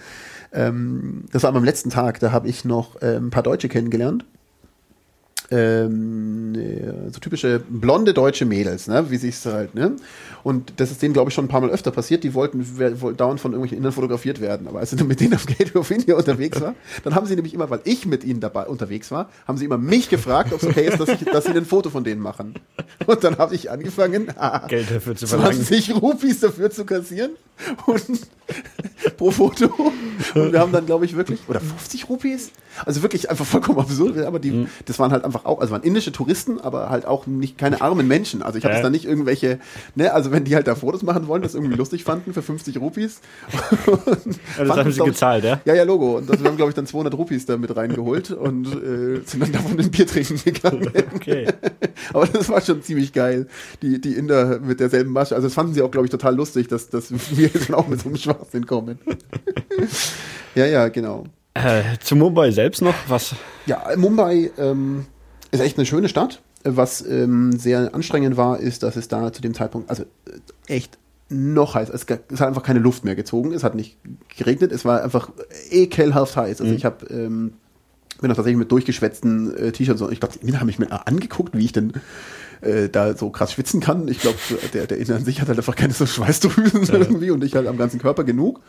Ähm, 0.54 1.26
das 1.32 1.44
war 1.44 1.54
am 1.54 1.64
letzten 1.64 1.90
Tag. 1.90 2.20
Da 2.20 2.32
habe 2.32 2.48
ich 2.48 2.64
noch 2.64 3.02
äh, 3.02 3.18
ein 3.18 3.30
paar 3.30 3.44
Deutsche 3.44 3.68
kennengelernt 3.68 4.26
ähm, 5.50 6.54
so 7.12 7.20
typische 7.20 7.62
blonde 7.70 8.14
deutsche 8.14 8.46
Mädels, 8.46 8.88
ne? 8.88 9.10
wie 9.10 9.18
sich's 9.18 9.46
halt, 9.46 9.76
ne? 9.76 9.96
Und 10.44 10.74
das 10.78 10.92
ist 10.92 11.02
denen, 11.02 11.14
glaube 11.14 11.30
ich, 11.30 11.34
schon 11.34 11.46
ein 11.46 11.50
paar 11.50 11.62
Mal 11.62 11.70
öfter 11.70 11.92
passiert. 11.92 12.24
Die 12.24 12.34
wollten, 12.34 12.66
wollten 13.02 13.18
dauernd 13.18 13.40
von 13.40 13.52
irgendwelchen 13.52 13.78
Indern 13.78 13.92
fotografiert 13.92 14.40
werden. 14.40 14.68
Aber 14.68 14.80
als 14.80 14.94
ich 14.94 15.04
mit 15.04 15.20
denen 15.20 15.34
auf 15.34 15.46
Gateway 15.46 15.80
of 15.80 15.92
India 15.92 16.16
unterwegs 16.16 16.62
war, 16.62 16.74
dann 17.04 17.16
haben 17.16 17.26
sie 17.26 17.36
nämlich 17.36 17.54
immer, 17.54 17.70
weil 17.70 17.82
ich 17.84 18.06
mit 18.06 18.24
ihnen 18.24 18.40
dabei 18.40 18.66
unterwegs 18.68 19.12
war, 19.12 19.30
haben 19.46 19.58
sie 19.58 19.66
immer 19.66 19.78
mich 19.78 20.10
gefragt, 20.10 20.54
ob 20.54 20.62
es 20.62 20.68
okay 20.70 20.88
ist, 20.88 21.00
dass, 21.00 21.10
ich, 21.10 21.20
dass 21.26 21.46
sie 21.46 21.52
ein 21.52 21.66
Foto 21.66 21.90
von 21.90 22.04
denen 22.04 22.22
machen. 22.22 22.54
Und 23.06 23.24
dann 23.24 23.38
habe 23.38 23.56
ich 23.56 23.70
angefangen, 23.70 24.28
Geld 24.68 24.92
dafür 24.92 25.16
zu 25.16 25.28
verlangen. 25.28 25.62
20 25.62 26.02
Rupees 26.02 26.40
dafür 26.40 26.72
zu 26.72 26.86
kassieren. 26.86 27.32
Und 27.86 28.22
pro 29.18 29.32
Foto. 29.32 29.66
Und 30.36 30.52
wir 30.52 30.60
haben 30.60 30.72
dann, 30.72 30.86
glaube 30.86 31.06
ich, 31.06 31.16
wirklich, 31.16 31.40
oder 31.48 31.60
50 31.60 32.10
Rupees? 32.10 32.52
Also 32.86 33.02
wirklich 33.02 33.30
einfach 33.30 33.46
vollkommen 33.46 33.80
absurd. 33.80 34.18
Aber 34.20 34.40
die, 34.40 34.52
mhm. 34.52 34.68
das 34.86 35.00
waren 35.00 35.12
halt 35.12 35.26
einfach 35.26 35.46
auch, 35.46 35.60
also 35.60 35.72
waren 35.72 35.84
indische 35.84 36.12
Touristen, 36.12 36.60
aber 36.60 36.90
halt 36.90 37.06
auch 37.06 37.28
nicht 37.28 37.58
keine 37.58 37.82
armen 37.82 38.08
Menschen. 38.08 38.42
Also 38.42 38.58
ich 38.58 38.66
habe 38.66 38.76
äh. 38.76 38.82
da 38.82 38.90
nicht 38.90 39.06
irgendwelche, 39.06 39.60
ne, 39.96 40.14
also 40.14 40.32
wenn 40.32 40.44
die 40.44 40.56
halt 40.56 40.68
da 40.68 40.76
Fotos 40.76 41.04
machen 41.04 41.28
wollen, 41.28 41.42
das 41.42 41.56
irgendwie 41.56 41.76
lustig 41.76 42.04
fanden 42.04 42.34
für 42.34 42.42
50 42.42 42.80
Rupees. 42.80 43.22
ja, 44.58 44.64
das 44.66 44.78
haben 44.78 44.92
sie 44.92 45.04
gezahlt, 45.04 45.44
ja? 45.44 45.62
Ja, 45.66 45.74
ja, 45.74 45.84
Logo. 45.84 46.18
Und 46.18 46.30
das, 46.30 46.42
wir 46.42 46.50
haben, 46.50 46.58
glaube 46.58 46.72
ich, 46.72 46.76
dann 46.76 46.88
200 46.88 47.14
Rupees 47.16 47.46
da 47.46 47.58
mit 47.58 47.76
reingeholt 47.76 48.32
und 48.32 48.68
äh, 48.68 49.22
sind 49.26 49.42
dann 49.42 49.52
davon 49.52 49.80
ein 49.80 49.92
Bier 49.92 50.08
trinken 50.08 50.40
gegangen. 50.44 50.92
Okay. 51.18 51.48
aber 52.14 52.28
das 52.28 52.50
war 52.50 52.62
schon 52.62 52.82
ziemlich 52.82 53.12
geil. 53.12 53.48
Die, 53.82 54.00
die 54.00 54.14
Inder 54.14 54.60
mit 54.60 54.80
derselben 54.80 55.12
Masche. 55.12 55.36
Also 55.36 55.48
das 55.48 55.54
fanden 55.54 55.74
sie 55.74 55.82
auch, 55.82 55.90
glaube 55.90 56.06
ich, 56.06 56.12
total 56.12 56.36
lustig, 56.36 56.68
dass, 56.68 56.90
dass 56.90 57.12
wir 57.12 57.48
jetzt 57.48 57.74
auch 57.74 57.88
mit 57.88 58.02
so 58.02 58.10
einem 58.10 58.18
Schwachsinn 58.38 58.66
kommen. 58.66 59.00
ja, 60.56 60.66
ja, 60.66 60.88
genau. 60.90 61.26
Äh, 61.54 61.98
zu 62.00 62.16
Mumbai 62.16 62.52
selbst 62.52 62.82
noch 62.82 62.96
was? 63.08 63.36
Ja, 63.66 63.84
Mumbai 63.98 64.52
ähm, 64.58 65.06
ist 65.52 65.60
echt 65.60 65.78
eine 65.78 65.86
schöne 65.86 66.10
Stadt. 66.10 66.42
Was 66.64 67.06
ähm, 67.06 67.58
sehr 67.58 67.94
anstrengend 67.96 68.38
war, 68.38 68.60
ist, 68.60 68.84
dass 68.84 68.96
es 68.96 69.08
da 69.08 69.32
zu 69.32 69.42
dem 69.42 69.54
Zeitpunkt, 69.54 69.90
also 69.90 70.04
äh, 70.04 70.74
echt 70.74 70.98
noch 71.30 71.76
heiß. 71.76 71.90
Es, 71.90 72.06
es, 72.06 72.40
hat 72.40 72.48
einfach 72.48 72.64
keine 72.64 72.80
Luft 72.80 73.06
mehr 73.06 73.16
gezogen. 73.16 73.54
Es 73.54 73.64
hat 73.64 73.76
nicht 73.76 73.98
geregnet. 74.38 74.72
Es 74.72 74.86
war 74.86 75.04
einfach 75.04 75.30
ekelhaft 75.70 76.36
heiß. 76.36 76.62
Also 76.62 76.72
mhm. 76.72 76.78
ich 76.78 76.86
habe 76.86 77.06
ähm, 77.08 77.54
bin 78.22 78.32
auch 78.32 78.36
tatsächlich 78.36 78.60
mit 78.60 78.72
durchgeschwätzten 78.72 79.56
äh, 79.56 79.72
T-Shirts. 79.72 80.02
Ich 80.12 80.20
glaube, 80.20 80.36
die 80.42 80.58
haben 80.58 80.66
mich 80.66 80.80
mir 80.80 81.08
angeguckt, 81.08 81.56
wie 81.58 81.66
ich 81.66 81.72
denn 81.72 81.94
äh, 82.62 82.90
da 82.90 83.16
so 83.16 83.30
krass 83.30 83.54
schwitzen 83.54 83.80
kann. 83.80 84.08
Ich 84.08 84.20
glaube, 84.20 84.38
der, 84.74 84.88
der 84.88 84.98
Inder 84.98 85.16
an 85.16 85.26
sich 85.26 85.42
hat 85.42 85.48
halt 85.48 85.58
einfach 85.58 85.76
keine 85.76 85.94
so 85.94 86.06
Schweißdrüsen 86.06 86.84
ja. 86.86 86.94
irgendwie 86.96 87.32
und 87.32 87.44
ich 87.44 87.56
halt 87.56 87.68
am 87.68 87.78
ganzen 87.78 88.00
Körper 88.00 88.24
genug. 88.24 88.62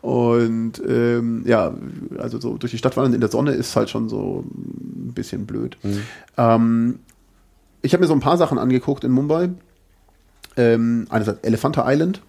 Und 0.00 0.74
ähm, 0.86 1.42
ja, 1.44 1.74
also 2.18 2.40
so 2.40 2.56
durch 2.56 2.70
die 2.72 2.78
Stadt 2.78 2.96
wandern 2.96 3.14
in 3.14 3.20
der 3.20 3.30
Sonne 3.30 3.52
ist 3.52 3.74
halt 3.74 3.90
schon 3.90 4.08
so 4.08 4.44
ein 4.46 5.12
bisschen 5.12 5.46
blöd. 5.46 5.76
Mhm. 5.82 6.02
Ähm, 6.36 6.98
ich 7.82 7.92
habe 7.92 8.02
mir 8.02 8.08
so 8.08 8.14
ein 8.14 8.20
paar 8.20 8.36
Sachen 8.36 8.58
angeguckt 8.58 9.04
in 9.04 9.10
Mumbai. 9.10 9.50
Ähm, 10.56 11.06
einerseits 11.10 11.40
Elephanta 11.42 11.84
Island. 11.90 12.20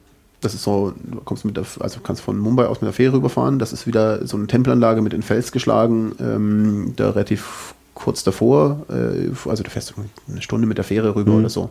Das 0.42 0.54
ist 0.54 0.64
so, 0.64 0.94
du 0.96 1.20
kommst 1.22 1.44
mit 1.44 1.58
der, 1.58 1.66
also 1.80 2.00
kannst 2.02 2.22
von 2.22 2.38
Mumbai 2.38 2.66
aus 2.66 2.82
mit 2.82 2.88
der 2.88 2.94
Fähre 2.94 3.14
rüberfahren. 3.14 3.60
Das 3.60 3.74
ist 3.74 3.86
wieder 3.86 4.26
so 4.26 4.38
eine 4.38 4.48
Tempelanlage 4.48 5.02
mit 5.02 5.14
in 5.14 5.22
Fels 5.22 5.52
geschlagen, 5.52 6.14
ähm, 6.20 6.94
da 6.96 7.10
relativ 7.10 7.76
kurz 8.04 8.24
davor. 8.24 8.86
Äh, 8.90 9.30
also 9.50 9.64
du 9.64 9.70
fährst 9.70 9.94
eine 10.28 10.42
Stunde 10.42 10.68
mit 10.68 10.78
der 10.78 10.86
Fähre 10.86 11.16
rüber 11.16 11.34
mhm. 11.34 11.40
oder 11.40 11.50
so. 11.50 11.70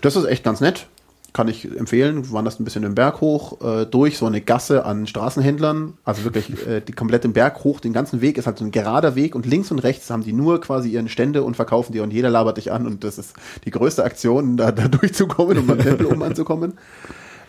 Das 0.00 0.16
ist 0.16 0.24
echt 0.24 0.44
ganz 0.44 0.60
nett 0.60 0.86
kann 1.32 1.48
ich 1.48 1.64
empfehlen. 1.76 2.24
Wir 2.24 2.32
wanderst 2.32 2.60
ein 2.60 2.64
bisschen 2.64 2.82
den 2.82 2.94
Berg 2.94 3.20
hoch, 3.20 3.60
äh, 3.62 3.86
durch 3.86 4.18
so 4.18 4.26
eine 4.26 4.40
Gasse 4.40 4.84
an 4.84 5.06
Straßenhändlern. 5.06 5.94
Also 6.04 6.24
wirklich 6.24 6.66
äh, 6.66 6.80
die 6.80 6.92
komplette 6.92 7.28
Berg 7.28 7.62
hoch, 7.64 7.80
den 7.80 7.92
ganzen 7.92 8.20
Weg 8.20 8.38
ist 8.38 8.46
halt 8.46 8.58
so 8.58 8.64
ein 8.64 8.70
gerader 8.70 9.14
Weg 9.14 9.34
und 9.34 9.46
links 9.46 9.70
und 9.70 9.78
rechts 9.80 10.10
haben 10.10 10.24
die 10.24 10.32
nur 10.32 10.60
quasi 10.60 10.90
ihren 10.90 11.08
Stände 11.08 11.42
und 11.42 11.56
verkaufen 11.56 11.92
die 11.92 12.00
und 12.00 12.12
jeder 12.12 12.30
labert 12.30 12.56
dich 12.56 12.72
an 12.72 12.86
und 12.86 13.04
das 13.04 13.18
ist 13.18 13.34
die 13.64 13.70
größte 13.70 14.04
Aktion, 14.04 14.56
da, 14.56 14.72
da 14.72 14.88
durchzukommen, 14.88 15.58
um 15.58 15.70
am 15.70 15.78
Tempel 15.78 16.06
um 16.12 16.22
anzukommen. 16.22 16.74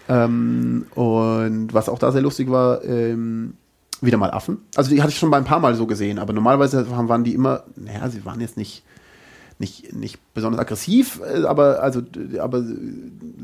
Ähm, 0.10 0.86
und 0.96 1.74
was 1.74 1.90
auch 1.90 2.00
da 2.00 2.12
sehr 2.12 2.22
lustig 2.22 2.52
war, 2.52 2.84
ähm, 2.84 3.54
wieder 4.02 4.18
mal 4.18 4.32
Affen. 4.32 4.60
Also 4.76 4.90
die 4.90 5.02
hatte 5.02 5.12
ich 5.12 5.18
schon 5.18 5.30
mal 5.30 5.38
ein 5.38 5.46
paar 5.46 5.60
Mal 5.60 5.76
so 5.76 5.86
gesehen, 5.86 6.20
aber 6.20 6.34
normalerweise 6.34 6.90
waren 6.90 7.24
die 7.24 7.34
immer, 7.34 7.64
naja, 7.76 8.10
sie 8.10 8.26
waren 8.26 8.42
jetzt 8.42 8.58
nicht 8.58 8.84
nicht, 9.62 9.94
nicht 9.94 10.20
besonders 10.34 10.60
aggressiv, 10.60 11.22
äh, 11.22 11.46
aber, 11.46 11.82
also, 11.82 12.02
aber 12.40 12.66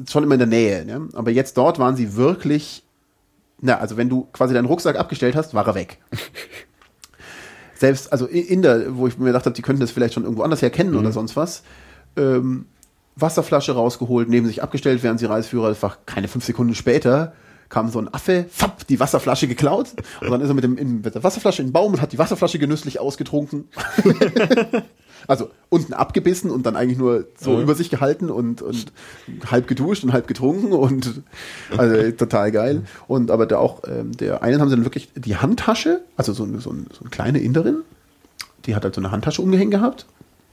schon 0.09 0.23
immer 0.23 0.33
in 0.33 0.39
der 0.39 0.47
Nähe. 0.47 0.83
Ne? 0.83 1.07
Aber 1.13 1.31
jetzt 1.31 1.55
dort 1.57 1.79
waren 1.79 1.95
sie 1.95 2.15
wirklich, 2.15 2.83
na, 3.61 3.77
also 3.77 3.95
wenn 3.95 4.09
du 4.09 4.27
quasi 4.33 4.53
deinen 4.53 4.65
Rucksack 4.65 4.97
abgestellt 4.97 5.37
hast, 5.37 5.53
war 5.53 5.65
er 5.65 5.75
weg. 5.75 5.99
Selbst, 7.75 8.11
also 8.11 8.25
in 8.25 8.63
der, 8.63 8.97
wo 8.97 9.07
ich 9.07 9.17
mir 9.17 9.25
gedacht 9.25 9.45
habe, 9.45 9.55
die 9.55 9.61
könnten 9.61 9.81
das 9.81 9.91
vielleicht 9.91 10.15
schon 10.15 10.23
irgendwo 10.23 10.41
anders 10.41 10.61
herkennen 10.61 10.91
mhm. 10.91 10.99
oder 10.99 11.11
sonst 11.11 11.35
was, 11.35 11.63
ähm, 12.17 12.65
Wasserflasche 13.15 13.71
rausgeholt, 13.71 14.29
neben 14.29 14.47
sich 14.47 14.61
abgestellt, 14.61 15.03
während 15.03 15.19
sie 15.19 15.27
Reisführer 15.27 15.69
einfach 15.69 15.99
keine 16.05 16.27
fünf 16.27 16.45
Sekunden 16.45 16.75
später 16.75 17.33
kam 17.69 17.89
so 17.89 17.99
ein 17.99 18.13
Affe, 18.13 18.45
fapp, 18.49 18.87
die 18.87 18.99
Wasserflasche 18.99 19.47
geklaut 19.47 19.87
und 20.21 20.31
dann 20.31 20.41
ist 20.41 20.49
er 20.49 20.53
mit, 20.53 20.63
dem, 20.63 21.01
mit 21.01 21.15
der 21.15 21.23
Wasserflasche 21.23 21.61
in 21.61 21.69
den 21.69 21.73
Baum 21.73 21.93
und 21.93 22.01
hat 22.01 22.13
die 22.13 22.17
Wasserflasche 22.17 22.59
genüsslich 22.59 22.99
ausgetrunken. 22.99 23.65
Also 25.27 25.49
unten 25.69 25.93
abgebissen 25.93 26.51
und 26.51 26.65
dann 26.65 26.75
eigentlich 26.75 26.97
nur 26.97 27.27
so 27.37 27.55
ja. 27.55 27.61
über 27.61 27.75
sich 27.75 27.89
gehalten 27.89 28.29
und, 28.29 28.61
und 28.61 28.93
halb 29.49 29.67
geduscht 29.67 30.03
und 30.03 30.13
halb 30.13 30.27
getrunken 30.27 30.71
und 30.71 31.21
also 31.75 32.11
total 32.11 32.51
geil. 32.51 32.83
Und 33.07 33.29
aber 33.29 33.45
der 33.45 33.59
auch, 33.59 33.81
ähm, 33.87 34.15
der 34.15 34.41
einen 34.41 34.61
haben 34.61 34.69
sie 34.69 34.75
dann 34.75 34.85
wirklich 34.85 35.09
die 35.15 35.35
Handtasche, 35.35 36.01
also 36.15 36.33
so, 36.33 36.45
so, 36.45 36.59
so 36.59 36.69
eine 36.69 37.09
kleine 37.09 37.39
Inderin, 37.39 37.81
die 38.65 38.75
hat 38.75 38.83
halt 38.83 38.95
so 38.95 39.01
eine 39.01 39.11
Handtasche 39.11 39.41
umgehängt 39.41 39.71
gehabt. 39.71 40.05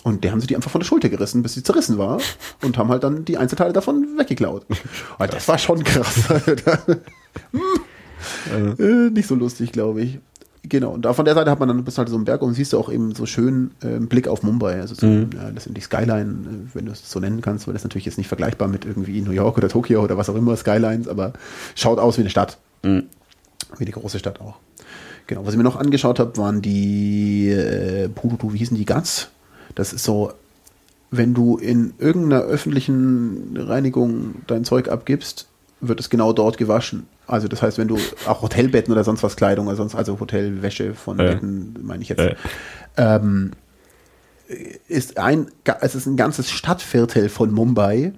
Und 0.04 0.22
der 0.22 0.30
haben 0.32 0.40
sie 0.40 0.46
die 0.46 0.54
einfach 0.54 0.70
von 0.70 0.82
der 0.82 0.86
Schulter 0.86 1.08
gerissen, 1.08 1.42
bis 1.42 1.54
sie 1.54 1.62
zerrissen 1.62 1.96
war. 1.96 2.20
Und 2.62 2.76
haben 2.76 2.90
halt 2.90 3.02
dann 3.02 3.24
die 3.24 3.38
Einzelteile 3.38 3.72
davon 3.72 4.06
weggeklaut. 4.18 4.66
Und 5.18 5.32
das 5.32 5.48
war 5.48 5.58
schon 5.58 5.82
krass. 5.82 6.28
hm. 7.48 8.76
äh, 8.78 9.10
nicht 9.10 9.26
so 9.26 9.34
lustig, 9.34 9.72
glaube 9.72 10.02
ich. 10.02 10.20
Genau, 10.66 10.92
und 10.92 11.04
da 11.04 11.12
von 11.12 11.26
der 11.26 11.34
Seite 11.34 11.50
hat 11.50 11.60
man 11.60 11.68
dann 11.68 11.84
bis 11.84 11.98
halt 11.98 12.08
so 12.08 12.16
einen 12.16 12.24
Berg 12.24 12.40
und 12.40 12.54
siehst 12.54 12.72
du 12.72 12.78
auch 12.78 12.90
eben 12.90 13.14
so 13.14 13.26
schön 13.26 13.72
äh, 13.82 13.98
Blick 13.98 14.28
auf 14.28 14.42
Mumbai. 14.42 14.80
Also 14.80 14.94
so, 14.94 15.06
mhm. 15.06 15.28
ja, 15.34 15.50
das 15.50 15.64
sind 15.64 15.76
die 15.76 15.82
Skyline, 15.82 16.22
äh, 16.22 16.74
wenn 16.74 16.86
du 16.86 16.92
es 16.92 17.10
so 17.10 17.20
nennen 17.20 17.42
kannst, 17.42 17.66
weil 17.66 17.74
das 17.74 17.84
natürlich 17.84 18.06
jetzt 18.06 18.16
nicht 18.16 18.28
vergleichbar 18.28 18.66
mit 18.68 18.86
irgendwie 18.86 19.20
New 19.20 19.32
York 19.32 19.58
oder 19.58 19.68
Tokio 19.68 20.02
oder 20.02 20.16
was 20.16 20.30
auch 20.30 20.34
immer, 20.34 20.56
Skylines, 20.56 21.06
aber 21.06 21.34
schaut 21.74 21.98
aus 21.98 22.16
wie 22.16 22.22
eine 22.22 22.30
Stadt. 22.30 22.56
Mhm. 22.82 23.04
Wie 23.76 23.84
eine 23.84 23.92
große 23.92 24.18
Stadt 24.18 24.40
auch. 24.40 24.56
Genau, 25.26 25.44
was 25.44 25.52
ich 25.52 25.58
mir 25.58 25.64
noch 25.64 25.76
angeschaut 25.76 26.18
habe, 26.18 26.34
waren 26.38 26.62
die, 26.62 27.50
äh, 27.50 28.08
wie 28.08 28.58
hießen 28.58 28.76
die 28.76 28.86
Gas? 28.86 29.28
Das 29.74 29.92
ist 29.92 30.04
so, 30.04 30.32
wenn 31.10 31.34
du 31.34 31.56
in 31.56 31.94
irgendeiner 31.98 32.42
öffentlichen 32.42 33.56
Reinigung 33.56 34.36
dein 34.46 34.64
Zeug 34.64 34.88
abgibst, 34.88 35.48
wird 35.80 36.00
es 36.00 36.10
genau 36.10 36.32
dort 36.32 36.58
gewaschen. 36.58 37.06
Also 37.26 37.48
das 37.48 37.62
heißt, 37.62 37.78
wenn 37.78 37.88
du 37.88 37.98
auch 38.26 38.42
Hotelbetten 38.42 38.92
oder 38.92 39.04
sonst 39.04 39.22
was 39.22 39.36
Kleidung 39.36 39.66
oder 39.66 39.76
sonst, 39.76 39.94
also 39.94 40.18
Hotelwäsche 40.20 40.94
von 40.94 41.18
äh. 41.18 41.24
Betten, 41.24 41.76
meine 41.82 42.02
ich 42.02 42.08
jetzt, 42.08 42.20
äh. 42.20 42.34
ähm, 42.96 43.52
ist 44.88 45.18
ein, 45.18 45.48
es 45.80 45.94
ist 45.94 46.06
ein 46.06 46.16
ganzes 46.16 46.50
Stadtviertel 46.50 47.28
von 47.28 47.50
Mumbai, 47.50 48.12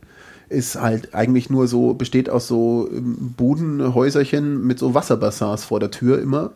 ist 0.48 0.80
halt 0.80 1.14
eigentlich 1.14 1.50
nur 1.50 1.68
so, 1.68 1.94
besteht 1.94 2.30
aus 2.30 2.46
so 2.46 2.88
ähm, 2.90 3.34
Budenhäuserchen 3.36 4.64
mit 4.64 4.78
so 4.78 4.94
Wasserbassins 4.94 5.64
vor 5.64 5.80
der 5.80 5.90
Tür 5.90 6.20
immer. 6.20 6.52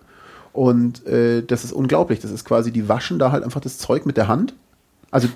Und 0.53 1.07
äh, 1.07 1.43
das 1.43 1.65
ist 1.65 1.73
unglaublich. 1.73 2.21
Das 2.21 2.31
ist 2.31 2.45
quasi, 2.45 2.73
die 2.73 2.89
waschen 2.89 3.19
da 3.19 3.31
halt 3.31 3.45
einfach 3.45 3.61
das 3.61 3.79
Zeug 3.79 4.07
mit 4.07 4.17
der 4.17 4.29
Hand. 4.29 4.55
Also 5.11 5.29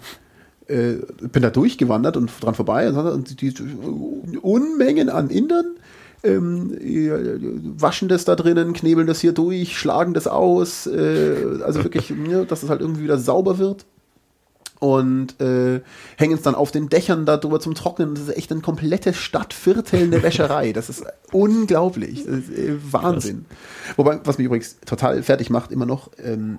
äh, 0.66 0.94
bin 1.20 1.42
da 1.42 1.50
durchgewandert 1.50 2.16
und 2.16 2.30
dran 2.40 2.54
vorbei 2.54 2.88
und 2.90 3.40
die, 3.40 3.52
die 3.52 4.38
Unmengen 4.38 5.10
an 5.10 5.30
Indern 5.30 5.76
ähm, 6.22 7.74
waschen 7.78 8.08
das 8.08 8.24
da 8.24 8.34
drinnen, 8.34 8.72
knebeln 8.72 9.06
das 9.06 9.20
hier 9.20 9.32
durch, 9.32 9.76
schlagen 9.76 10.14
das 10.14 10.26
aus, 10.26 10.86
äh, 10.86 11.60
also 11.62 11.84
wirklich, 11.84 12.12
ja, 12.28 12.44
dass 12.48 12.62
es 12.62 12.70
halt 12.70 12.80
irgendwie 12.80 13.02
wieder 13.02 13.18
sauber 13.18 13.58
wird 13.58 13.84
und 14.80 15.40
äh, 15.40 15.80
hängen 16.16 16.34
es 16.34 16.42
dann 16.42 16.54
auf 16.54 16.70
den 16.70 16.88
Dächern 16.88 17.26
darüber 17.26 17.60
zum 17.60 17.74
Trocknen. 17.74 18.14
Das 18.14 18.24
ist 18.24 18.36
echt 18.36 18.50
ein 18.52 18.62
komplettes 18.62 19.16
Stadtviertel 19.16 20.02
eine 20.02 20.22
Wäscherei. 20.22 20.72
Das 20.72 20.90
ist 20.90 21.04
unglaublich. 21.32 22.24
Das 22.24 22.34
ist, 22.36 22.50
äh, 22.50 22.76
Wahnsinn. 22.90 23.46
Wobei, 23.96 24.20
was 24.24 24.38
mich 24.38 24.46
übrigens 24.46 24.78
total 24.84 25.22
fertig 25.22 25.50
macht, 25.50 25.72
immer 25.72 25.86
noch, 25.86 26.10
ähm, 26.22 26.58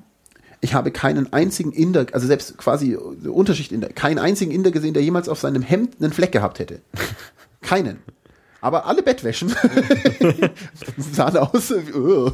Ich 0.65 0.73
habe 0.73 0.89
keinen 0.89 1.31
einzigen 1.31 1.71
Inder, 1.71 2.07
also 2.11 2.25
selbst 2.25 2.57
quasi 2.57 2.95
Unterschicht 2.95 3.71
Inder, 3.71 3.89
keinen 3.89 4.17
einzigen 4.17 4.49
Inder 4.49 4.71
gesehen, 4.71 4.95
der 4.95 5.03
jemals 5.03 5.29
auf 5.29 5.39
seinem 5.39 5.61
Hemd 5.61 6.01
einen 6.01 6.11
Fleck 6.11 6.31
gehabt 6.31 6.57
hätte. 6.57 6.81
Keinen. 7.61 7.99
Aber 8.65 8.87
alle 8.87 9.03
Bettwäschen 9.03 9.49
sahen 10.97 11.37
aus. 11.37 11.69
Wie, 11.69 12.31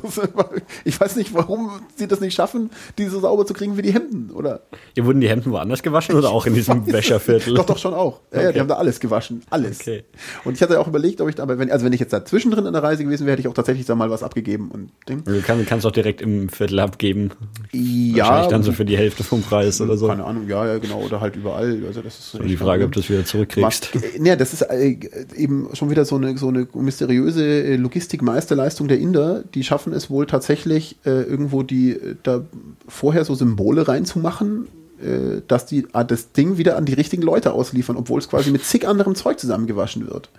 ich 0.86 0.98
weiß 0.98 1.18
nicht, 1.18 1.34
warum 1.34 1.82
sie 1.98 2.08
das 2.08 2.22
nicht 2.22 2.34
schaffen, 2.34 2.70
die 2.98 3.08
so 3.08 3.20
sauber 3.20 3.46
zu 3.46 3.54
kriegen 3.54 3.76
wie 3.76 3.82
die 3.82 3.94
Hemden, 3.94 4.32
oder? 4.32 4.62
Hier 4.94 5.06
wurden 5.06 5.20
die 5.20 5.28
Hemden 5.28 5.52
woanders 5.52 5.84
gewaschen 5.84 6.16
oder 6.16 6.30
auch 6.30 6.46
in 6.46 6.54
diesem 6.54 6.88
Wäscherviertel? 6.88 7.56
Doch, 7.56 7.66
doch 7.66 7.78
schon 7.78 7.94
auch. 7.94 8.22
Ja, 8.32 8.44
ja, 8.44 8.52
die 8.54 8.62
haben 8.62 8.70
da 8.70 8.76
alles 8.76 9.02
gewaschen. 9.02 9.44
Alles. 9.50 9.82
Okay. 9.82 10.06
Und 10.46 10.54
ich 10.54 10.62
hatte 10.62 10.80
auch 10.80 10.88
überlegt, 10.88 11.20
ob 11.20 11.28
ich, 11.28 11.38
aber 11.38 11.60
wenn, 11.60 11.70
also 11.70 11.84
wenn 11.84 11.92
ich 11.92 12.00
jetzt 12.00 12.14
da 12.14 12.24
zwischendrin 12.24 12.66
in 12.66 12.72
der 12.72 12.82
Reise 12.82 13.04
gewesen 13.04 13.26
wäre, 13.26 13.34
hätte 13.34 13.42
ich 13.42 13.50
auch 13.50 13.54
tatsächlich 13.54 13.86
da 13.86 13.96
mal 13.96 14.10
was 14.10 14.24
abgegeben 14.24 14.72
und 14.72 14.92
Ding. 15.10 15.26
Du 15.26 15.42
kannst, 15.42 15.68
kannst 15.68 15.86
auch 15.86 15.92
direkt 15.92 16.22
im 16.22 16.48
Viertel 16.48 16.80
abgeben. 16.80 17.32
Ja. 17.74 18.24
Wahrscheinlich 18.24 18.52
dann 18.52 18.64
so 18.64 18.72
für 18.72 18.86
die 18.86 18.98
Hälfte 18.98 19.26
vom 19.26 19.42
Preis 19.42 19.82
oder 19.82 19.98
so. 19.98 20.08
Keine 20.08 20.24
Ahnung, 20.24 20.48
ja, 20.48 20.66
ja, 20.66 20.78
genau, 20.78 21.02
oder 21.02 21.20
halt 21.20 21.36
überall. 21.36 21.84
Also 21.86 22.02
das 22.02 22.20
ist 22.20 22.36
Und 22.36 22.48
die 22.48 22.56
Frage, 22.56 22.86
ob 22.86 22.94
du 22.94 23.02
es 23.02 23.10
wieder 23.10 23.26
zurückkriegst. 23.26 23.96
Was, 23.96 24.18
ne, 24.18 24.38
das 24.38 24.54
ist 24.54 24.62
äh, 24.62 24.96
eben 25.36 25.68
schon 25.74 25.90
wieder 25.90 26.06
so 26.06 26.21
eine, 26.24 26.38
so 26.38 26.48
eine 26.48 26.68
mysteriöse 26.74 27.44
äh, 27.44 27.76
Logistikmeisterleistung 27.76 28.88
der 28.88 29.00
Inder. 29.00 29.44
Die 29.54 29.64
schaffen 29.64 29.94
es 29.94 30.10
wohl 30.10 30.26
tatsächlich, 30.26 30.98
äh, 31.06 31.24
irgendwo 31.24 31.64
die 31.64 31.92
äh, 31.92 32.16
da 32.24 32.44
vorher 32.88 33.26
so 33.26 33.36
Symbole 33.36 33.88
reinzumachen, 33.88 34.68
äh, 35.02 35.42
dass 35.48 35.66
die 35.66 35.88
ah, 35.94 36.04
das 36.04 36.32
Ding 36.32 36.58
wieder 36.58 36.78
an 36.78 36.86
die 36.86 36.94
richtigen 36.94 37.24
Leute 37.24 37.54
ausliefern, 37.54 37.98
obwohl 37.98 38.20
es 38.20 38.30
quasi 38.30 38.52
mit 38.52 38.64
zig 38.64 38.88
anderem 38.88 39.16
Zeug 39.16 39.40
zusammengewaschen 39.40 40.08
wird. 40.08 40.30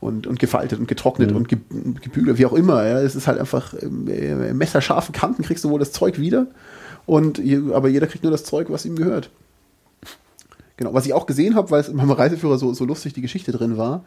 Und, 0.00 0.28
und 0.28 0.38
gefaltet 0.38 0.78
und 0.78 0.86
getrocknet 0.86 1.32
Mhm. 1.32 1.36
und 1.36 1.48
ge 1.48 1.58
gebügelt, 2.00 2.38
wie 2.38 2.46
auch 2.46 2.52
immer. 2.52 2.86
Ja. 2.86 3.00
Es 3.00 3.16
ist 3.16 3.26
halt 3.26 3.40
einfach 3.40 3.74
äh, 3.74 4.54
messerscharfe 4.54 5.10
Kanten, 5.10 5.42
kriegst 5.42 5.64
du 5.64 5.70
wohl 5.70 5.80
das 5.80 5.90
Zeug 5.90 6.20
wieder. 6.20 6.46
Und, 7.04 7.42
aber 7.72 7.88
jeder 7.88 8.06
kriegt 8.06 8.22
nur 8.22 8.30
das 8.30 8.44
Zeug, 8.44 8.68
was 8.70 8.84
ihm 8.84 8.94
gehört. 8.94 9.30
Genau, 10.76 10.94
was 10.94 11.06
ich 11.06 11.12
auch 11.12 11.26
gesehen 11.26 11.56
habe, 11.56 11.70
weil 11.72 11.80
es 11.80 11.88
in 11.88 11.96
meinem 11.96 12.12
Reiseführer 12.12 12.56
so, 12.56 12.72
so 12.72 12.84
lustig 12.84 13.12
die 13.12 13.20
Geschichte 13.20 13.50
drin 13.50 13.76
war. 13.76 14.04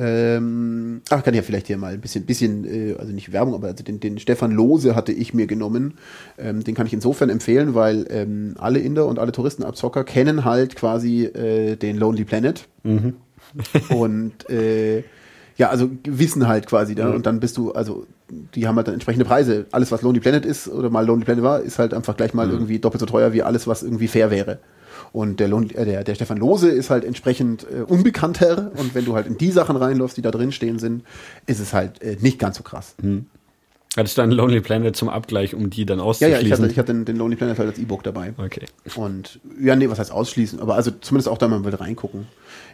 Ähm, 0.00 1.02
ach, 1.10 1.24
kann 1.24 1.34
ich 1.34 1.38
ja 1.38 1.42
vielleicht 1.42 1.66
hier 1.66 1.76
mal 1.76 1.94
ein 1.94 2.00
bisschen, 2.00 2.24
bisschen 2.24 2.64
äh, 2.64 2.94
also 2.98 3.12
nicht 3.12 3.32
Werbung, 3.32 3.54
aber 3.54 3.66
also 3.66 3.82
den, 3.82 3.98
den 3.98 4.18
Stefan 4.20 4.52
Lose 4.52 4.94
hatte 4.94 5.10
ich 5.10 5.34
mir 5.34 5.48
genommen. 5.48 5.94
Ähm, 6.38 6.62
den 6.62 6.76
kann 6.76 6.86
ich 6.86 6.92
insofern 6.92 7.30
empfehlen, 7.30 7.74
weil 7.74 8.06
ähm, 8.10 8.54
alle 8.58 8.78
Inder 8.78 9.06
und 9.06 9.18
alle 9.18 9.32
Touristenabzocker 9.32 10.04
kennen 10.04 10.44
halt 10.44 10.76
quasi 10.76 11.24
äh, 11.24 11.74
den 11.74 11.98
Lonely 11.98 12.24
Planet. 12.24 12.68
und 13.88 14.48
äh, 14.48 15.02
ja, 15.56 15.70
also 15.70 15.90
wissen 16.04 16.46
halt 16.46 16.66
quasi 16.66 16.94
da. 16.94 17.10
Und 17.10 17.26
dann 17.26 17.40
bist 17.40 17.56
du, 17.56 17.72
also 17.72 18.06
die 18.54 18.68
haben 18.68 18.76
halt 18.76 18.86
dann 18.86 18.94
entsprechende 18.94 19.24
Preise. 19.24 19.66
Alles, 19.72 19.90
was 19.90 20.02
Lonely 20.02 20.20
Planet 20.20 20.46
ist 20.46 20.68
oder 20.68 20.90
mal 20.90 21.04
Lonely 21.04 21.24
Planet 21.24 21.42
war, 21.42 21.60
ist 21.60 21.80
halt 21.80 21.92
einfach 21.92 22.16
gleich 22.16 22.34
mal 22.34 22.48
irgendwie 22.48 22.78
doppelt 22.78 23.00
so 23.00 23.06
teuer 23.06 23.32
wie 23.32 23.42
alles, 23.42 23.66
was 23.66 23.82
irgendwie 23.82 24.06
fair 24.06 24.30
wäre. 24.30 24.60
Und 25.12 25.40
der, 25.40 25.48
Lonely, 25.48 25.74
äh, 25.74 25.84
der, 25.84 26.04
der 26.04 26.14
Stefan 26.14 26.36
Lose 26.38 26.68
ist 26.68 26.90
halt 26.90 27.04
entsprechend 27.04 27.64
äh, 27.64 27.82
unbekannter. 27.82 28.72
Und 28.76 28.94
wenn 28.94 29.04
du 29.04 29.14
halt 29.14 29.26
in 29.26 29.38
die 29.38 29.50
Sachen 29.50 29.76
reinläufst, 29.76 30.16
die 30.16 30.22
da 30.22 30.30
drin 30.30 30.52
stehen 30.52 30.78
sind, 30.78 31.02
ist 31.46 31.60
es 31.60 31.72
halt 31.72 32.02
äh, 32.02 32.16
nicht 32.20 32.38
ganz 32.38 32.56
so 32.58 32.62
krass. 32.62 32.94
Hattest 33.96 34.18
du 34.18 34.22
einen 34.22 34.32
Lonely 34.32 34.60
Planet 34.60 34.94
zum 34.94 35.08
Abgleich, 35.08 35.54
um 35.54 35.70
die 35.70 35.86
dann 35.86 35.98
Ja, 35.98 36.04
auszuschließen? 36.04 36.40
ja, 36.42 36.46
ich 36.46 36.52
hatte, 36.52 36.66
ich 36.70 36.78
hatte 36.78 36.92
den, 36.92 37.04
den 37.04 37.16
Lonely 37.16 37.36
Planet 37.36 37.58
halt 37.58 37.70
als 37.70 37.78
E-Book 37.78 38.02
dabei. 38.02 38.34
okay. 38.36 38.66
Und 38.96 39.40
ja, 39.60 39.74
nee, 39.76 39.88
was 39.88 39.98
heißt 39.98 40.12
ausschließen? 40.12 40.60
Aber 40.60 40.74
also 40.74 40.90
zumindest 41.00 41.28
auch 41.28 41.38
da 41.38 41.48
mal 41.48 41.64
wieder 41.64 41.80
reingucken. 41.80 42.26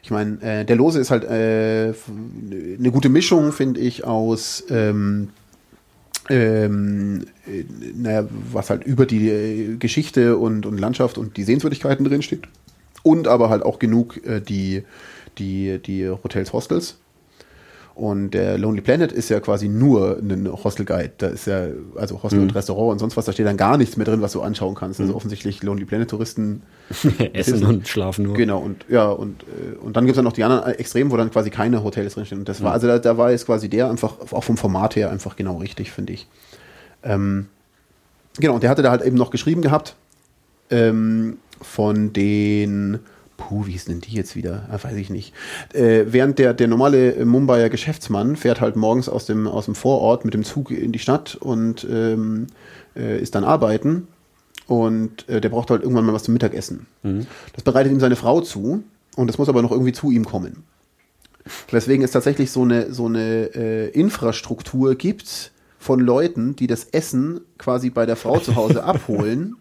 Ich 0.02 0.10
meine, 0.10 0.42
äh, 0.42 0.64
der 0.64 0.76
Lose 0.76 0.98
ist 1.00 1.10
halt 1.10 1.24
äh, 1.24 1.94
eine 2.78 2.90
gute 2.90 3.08
Mischung, 3.08 3.52
finde 3.52 3.80
ich, 3.80 4.04
aus 4.04 4.64
ähm, 4.70 5.30
ähm, 6.30 7.26
äh, 7.46 7.64
naja, 7.94 8.26
was 8.52 8.70
halt 8.70 8.84
über 8.84 9.06
die 9.06 9.28
äh, 9.28 9.76
Geschichte 9.76 10.36
und, 10.38 10.66
und 10.66 10.78
Landschaft 10.78 11.18
und 11.18 11.36
die 11.36 11.44
Sehenswürdigkeiten 11.44 12.04
drin 12.04 12.22
steht. 12.22 12.44
Und 13.02 13.28
aber 13.28 13.50
halt 13.50 13.62
auch 13.62 13.78
genug 13.78 14.24
äh, 14.26 14.40
die, 14.40 14.84
die, 15.38 15.78
die 15.78 16.08
Hotels, 16.08 16.52
Hostels. 16.52 16.96
Und 17.94 18.32
der 18.32 18.58
Lonely 18.58 18.80
Planet 18.80 19.12
ist 19.12 19.28
ja 19.28 19.38
quasi 19.38 19.68
nur 19.68 20.18
ein 20.18 20.50
Hostel 20.52 20.84
Guide. 20.84 21.12
Da 21.18 21.28
ist 21.28 21.46
ja, 21.46 21.68
also 21.94 22.20
Hostel 22.24 22.40
und 22.40 22.52
Restaurant 22.52 22.92
und 22.92 22.98
sonst 22.98 23.16
was, 23.16 23.24
da 23.24 23.32
steht 23.32 23.46
dann 23.46 23.56
gar 23.56 23.76
nichts 23.76 23.96
mehr 23.96 24.04
drin, 24.04 24.20
was 24.20 24.32
du 24.32 24.42
anschauen 24.42 24.74
kannst. 24.74 25.00
Also 25.00 25.14
offensichtlich 25.14 25.62
Lonely 25.62 25.84
Planet 25.84 26.10
Touristen 26.10 26.62
Essen 27.32 27.64
und 27.64 27.86
schlafen 27.86 28.24
nur. 28.24 28.34
Genau, 28.34 28.58
und 28.58 28.84
ja, 28.88 29.08
und, 29.08 29.44
äh, 29.44 29.76
und 29.76 29.96
dann 29.96 30.06
gibt 30.06 30.14
es 30.14 30.16
dann 30.16 30.24
noch 30.24 30.32
die 30.32 30.42
anderen 30.42 30.74
Extremen, 30.74 31.12
wo 31.12 31.16
dann 31.16 31.30
quasi 31.30 31.50
keine 31.50 31.84
Hotels 31.84 32.14
drinstehen. 32.14 32.40
Und 32.40 32.48
das 32.48 32.64
war, 32.64 32.72
also 32.72 32.88
da, 32.88 32.98
da 32.98 33.16
war 33.16 33.30
jetzt 33.30 33.46
quasi 33.46 33.68
der 33.68 33.88
einfach, 33.88 34.16
auch 34.32 34.42
vom 34.42 34.56
Format 34.56 34.96
her, 34.96 35.10
einfach 35.12 35.36
genau 35.36 35.58
richtig, 35.58 35.92
finde 35.92 36.14
ich. 36.14 36.26
Ähm, 37.04 37.46
genau, 38.40 38.54
und 38.54 38.64
der 38.64 38.70
hatte 38.70 38.82
da 38.82 38.90
halt 38.90 39.02
eben 39.02 39.16
noch 39.16 39.30
geschrieben 39.30 39.62
gehabt, 39.62 39.94
ähm, 40.70 41.38
von 41.62 42.12
den, 42.12 42.98
puh, 43.36 43.66
wie 43.66 43.78
denn 43.88 44.00
die 44.00 44.14
jetzt 44.14 44.36
wieder? 44.36 44.68
Ah, 44.70 44.78
weiß 44.82 44.96
ich 44.96 45.10
nicht. 45.10 45.34
Äh, 45.72 46.04
während 46.06 46.38
der, 46.38 46.54
der 46.54 46.68
normale 46.68 47.24
Mumbaier 47.24 47.68
Geschäftsmann 47.68 48.36
fährt 48.36 48.60
halt 48.60 48.76
morgens 48.76 49.08
aus 49.08 49.26
dem, 49.26 49.46
aus 49.46 49.66
dem 49.66 49.74
Vorort 49.74 50.24
mit 50.24 50.34
dem 50.34 50.44
Zug 50.44 50.70
in 50.70 50.92
die 50.92 50.98
Stadt 50.98 51.34
und 51.36 51.86
ähm, 51.90 52.46
äh, 52.96 53.20
ist 53.20 53.34
dann 53.34 53.44
arbeiten. 53.44 54.08
Und 54.66 55.28
äh, 55.28 55.40
der 55.40 55.50
braucht 55.50 55.70
halt 55.70 55.82
irgendwann 55.82 56.06
mal 56.06 56.14
was 56.14 56.22
zum 56.22 56.32
Mittagessen. 56.32 56.86
Das 57.52 57.64
bereitet 57.64 57.92
ihm 57.92 58.00
seine 58.00 58.16
Frau 58.16 58.40
zu 58.40 58.82
und 59.16 59.26
das 59.26 59.36
muss 59.36 59.48
aber 59.48 59.60
noch 59.60 59.72
irgendwie 59.72 59.92
zu 59.92 60.10
ihm 60.10 60.24
kommen. 60.24 60.64
Weswegen 61.70 62.04
es 62.04 62.12
tatsächlich 62.12 62.50
so 62.50 62.62
eine, 62.62 62.92
so 62.92 63.06
eine 63.06 63.54
äh, 63.54 63.88
Infrastruktur 63.90 64.94
gibt 64.94 65.52
von 65.78 66.00
Leuten, 66.00 66.56
die 66.56 66.66
das 66.66 66.84
Essen 66.84 67.40
quasi 67.58 67.90
bei 67.90 68.06
der 68.06 68.16
Frau 68.16 68.38
zu 68.38 68.56
Hause 68.56 68.84
abholen. 68.84 69.56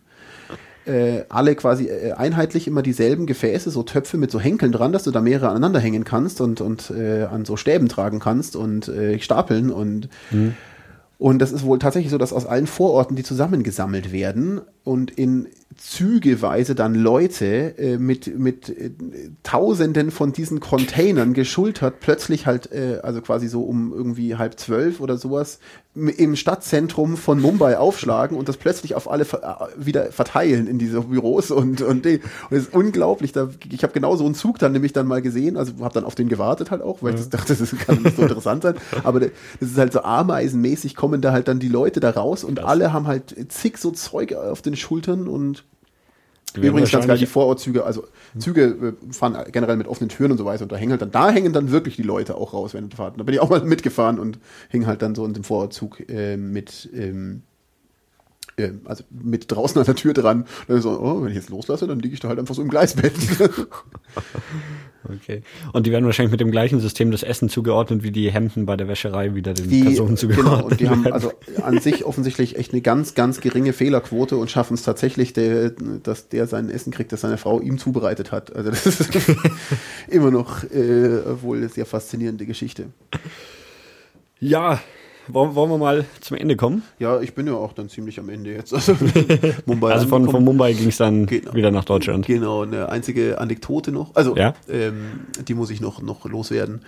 Äh, 0.86 1.24
alle 1.30 1.56
quasi 1.56 1.88
äh, 1.88 2.12
einheitlich 2.12 2.68
immer 2.68 2.82
dieselben 2.82 3.26
Gefäße, 3.26 3.72
so 3.72 3.84
Töpfe 3.84 4.18
mit 4.18 4.32
so 4.32 4.40
Henkeln 4.40 4.74
dran, 4.74 4.92
dass 4.92 5.04
du 5.04 5.12
da 5.12 5.22
mehrere 5.22 5.50
aneinander 5.50 5.80
hängen 5.80 6.04
kannst 6.04 6.42
und, 6.42 6.60
und 6.60 6.92
äh, 6.92 7.24
an 7.24 7.46
so 7.46 7.56
Stäben 7.56 7.88
tragen 7.88 8.20
kannst 8.20 8.58
und 8.58 8.90
äh, 8.90 9.18
stapeln 9.20 9.72
und 9.72 10.10
und 11.18 11.40
das 11.40 11.54
ist 11.54 11.64
wohl 11.64 11.80
tatsächlich 11.80 12.12
so, 12.12 12.18
dass 12.18 12.34
aus 12.34 12.46
allen 12.46 12.68
Vororten 12.68 13.16
die 13.16 13.24
zusammengesammelt 13.24 14.12
werden 14.12 14.60
und 14.84 15.12
in 15.12 15.48
zügeweise 15.78 16.76
dann 16.76 16.94
Leute 16.94 17.78
äh, 17.78 17.98
mit, 17.98 18.38
mit 18.38 18.70
äh, 18.70 18.92
Tausenden 19.42 20.12
von 20.12 20.32
diesen 20.32 20.60
Containern 20.60 21.34
geschultert 21.34 22.00
plötzlich 22.00 22.46
halt, 22.46 22.72
äh, 22.72 23.00
also 23.02 23.22
quasi 23.22 23.48
so 23.48 23.64
um 23.64 23.92
irgendwie 23.92 24.36
halb 24.36 24.60
zwölf 24.60 25.00
oder 25.00 25.18
sowas, 25.18 25.60
im 25.96 26.36
Stadtzentrum 26.36 27.18
von 27.18 27.40
Mumbai 27.40 27.78
aufschlagen 27.78 28.36
und 28.36 28.50
das 28.50 28.58
plötzlich 28.58 28.96
auf 28.96 29.10
alle 29.10 29.26
ver 29.26 29.70
äh, 29.78 29.86
wieder 29.86 30.12
verteilen 30.12 30.68
in 30.68 30.80
diese 30.80 31.02
Büros 31.02 31.52
und 31.52 31.64
und, 31.64 31.82
und 31.82 32.06
es 32.06 32.20
ist 32.50 32.74
unglaublich. 32.74 33.32
Da, 33.32 33.50
ich 33.70 33.84
habe 33.84 33.94
genau 33.94 34.16
so 34.16 34.26
einen 34.26 34.36
Zug 34.36 34.60
dann 34.60 34.72
nämlich 34.72 34.94
dann 34.94 35.08
mal 35.08 35.22
gesehen, 35.22 35.56
also 35.56 35.74
habe 35.82 35.94
dann 35.94 36.04
auf 36.04 36.16
den 36.16 36.30
gewartet 36.30 36.72
halt 36.72 36.82
auch, 36.82 37.02
weil 37.02 37.14
ich 37.14 37.20
das 37.20 37.30
dachte, 37.30 37.56
das 37.56 37.76
kann 37.78 38.02
nicht 38.02 38.16
so 38.16 38.24
interessant 38.24 38.64
sein. 38.64 38.76
Aber 39.04 39.20
das 39.20 39.32
ist 39.60 39.78
halt 39.78 39.94
so 39.94 40.02
ameisenmäßig 40.02 40.96
kommen 40.96 41.22
da 41.22 41.32
halt 41.32 41.48
dann 41.48 41.60
die 41.60 41.70
Leute 41.70 42.00
da 42.00 42.10
raus 42.10 42.44
und 42.44 42.64
alle 42.64 42.92
haben 42.92 43.08
halt 43.08 43.36
zig 43.52 43.78
so 43.78 43.92
Zeug 43.92 44.34
auf 44.34 44.62
den 44.62 44.73
Schultern 44.76 45.28
und 45.28 45.66
Übrigens 46.56 46.92
ganz 46.92 47.08
geil, 47.08 47.18
die 47.18 47.26
Vorortzüge, 47.26 47.84
also 47.84 48.06
Züge 48.38 48.64
äh, 48.64 49.14
fahren 49.14 49.38
generell 49.52 49.76
mit 49.76 49.88
offenen 49.88 50.10
Türen 50.10 50.32
und 50.32 50.38
so 50.38 50.46
weiter 50.46 50.64
und 50.64 50.72
da 50.72 50.76
hängen 50.76 50.92
halt 50.92 51.02
dann, 51.02 51.12
da 51.12 51.32
hängen 51.32 51.52
dann 51.52 51.72
wirklich 51.72 51.96
die 51.96 52.04
Leute 52.04 52.36
auch 52.36 52.54
raus 52.54 52.74
während 52.74 52.94
der 52.94 52.98
Fahrt. 52.98 53.20
Da 53.20 53.24
bin 53.24 53.34
ich 53.34 53.42
auch 53.42 53.50
mal 53.50 53.62
mitgefahren 53.66 54.20
und 54.20 54.38
hing 54.70 54.86
halt 54.86 55.02
dann 55.02 55.16
so 55.16 55.26
in 55.26 55.34
dem 55.34 55.44
Vorortzug 55.44 56.08
äh, 56.10 56.38
mit, 56.38 56.90
ähm, 56.94 57.42
äh, 58.58 58.70
also 58.86 59.04
mit 59.10 59.52
draußen 59.52 59.80
an 59.80 59.86
der 59.86 59.96
Tür 59.96 60.14
dran. 60.14 60.42
Und 60.42 60.70
dann 60.70 60.82
so, 60.82 60.92
oh, 61.00 61.24
wenn 61.24 61.30
ich 61.30 61.36
jetzt 61.36 61.50
loslasse, 61.50 61.88
dann 61.88 62.00
liege 62.00 62.14
ich 62.14 62.20
da 62.20 62.28
halt 62.28 62.38
einfach 62.38 62.54
so 62.54 62.62
im 62.62 62.70
Gleisbett. 62.70 63.14
Okay. 65.08 65.42
Und 65.74 65.86
die 65.86 65.92
werden 65.92 66.06
wahrscheinlich 66.06 66.32
mit 66.32 66.40
dem 66.40 66.52
gleichen 66.52 66.80
System 66.80 67.12
das 67.12 67.24
Essen 67.24 67.50
zugeordnet, 67.50 68.04
wie 68.04 68.12
die 68.12 68.32
Hemden 68.32 68.66
bei 68.66 68.78
der 68.78 68.88
Wäscherei 68.88 69.36
wieder 69.36 69.54
den 69.54 69.70
Die, 69.70 69.84
Personen 69.84 70.18
zugeordnet 70.18 70.54
genau, 70.54 70.66
und 70.68 70.80
die 70.80 70.90
haben 70.90 71.04
werden. 71.04 71.14
also 71.14 71.32
an 71.62 71.80
sich 71.80 72.06
offensichtlich 72.06 72.58
echt 72.58 72.72
eine 72.72 72.82
ganz, 72.82 73.14
ganz 73.14 73.42
geringe 73.42 73.74
Fehlerquote 73.74 74.38
und 74.38 74.50
schaffen 74.50 74.76
es 74.76 74.84
tatsächlich, 74.84 75.34
der, 75.34 75.72
dass 75.72 76.30
der 76.30 76.48
sein 76.48 76.70
Essen 76.70 76.92
kriegt, 76.92 77.12
das 77.12 77.22
seine 77.22 77.38
Frau 77.38 77.60
ihm 77.60 77.78
zubereitet 77.78 78.32
hat. 78.32 78.56
Also 78.56 78.70
das 78.70 78.86
ist 78.86 79.10
immer 80.08 80.32
noch 80.32 80.64
äh, 80.66 81.42
wohl 81.42 81.58
eine 81.58 81.70
sehr 81.70 81.86
faszinierende 81.86 82.46
Geschichte. 82.46 82.86
Ja, 84.40 84.82
wollen, 85.28 85.56
wollen 85.56 85.70
wir 85.72 85.78
mal 85.78 86.06
zum 86.22 86.38
Ende 86.38 86.56
kommen? 86.56 86.84
Ja, 87.00 87.20
ich 87.22 87.34
bin 87.34 87.48
ja 87.48 87.54
auch 87.54 87.74
dann 87.74 87.90
ziemlich 87.90 88.20
am 88.20 88.30
Ende 88.30 88.52
jetzt. 88.52 88.74
Also, 88.74 88.96
Mumbai 89.66 89.92
Also 89.94 90.08
von, 90.08 90.30
von. 90.30 90.44
Mumbai 90.44 90.74
ging 90.74 90.90
es 90.90 90.98
dann 90.98 91.26
Genau. 91.26 91.54
wieder 91.54 91.72
nach 91.72 91.86
Deutschland. 91.86 92.26
Genau, 92.26 92.64
eine 92.64 92.90
einzige 92.90 93.40
Anekdote 93.40 93.92
noch. 93.92 94.16
Also, 94.16 94.36
Ja? 94.36 94.54
ähm, 94.70 95.22
die 95.48 95.54
muss 95.54 95.70
ich 95.70 95.82
noch, 95.82 96.02
noch 96.02 96.26
loswerden. 96.26 96.82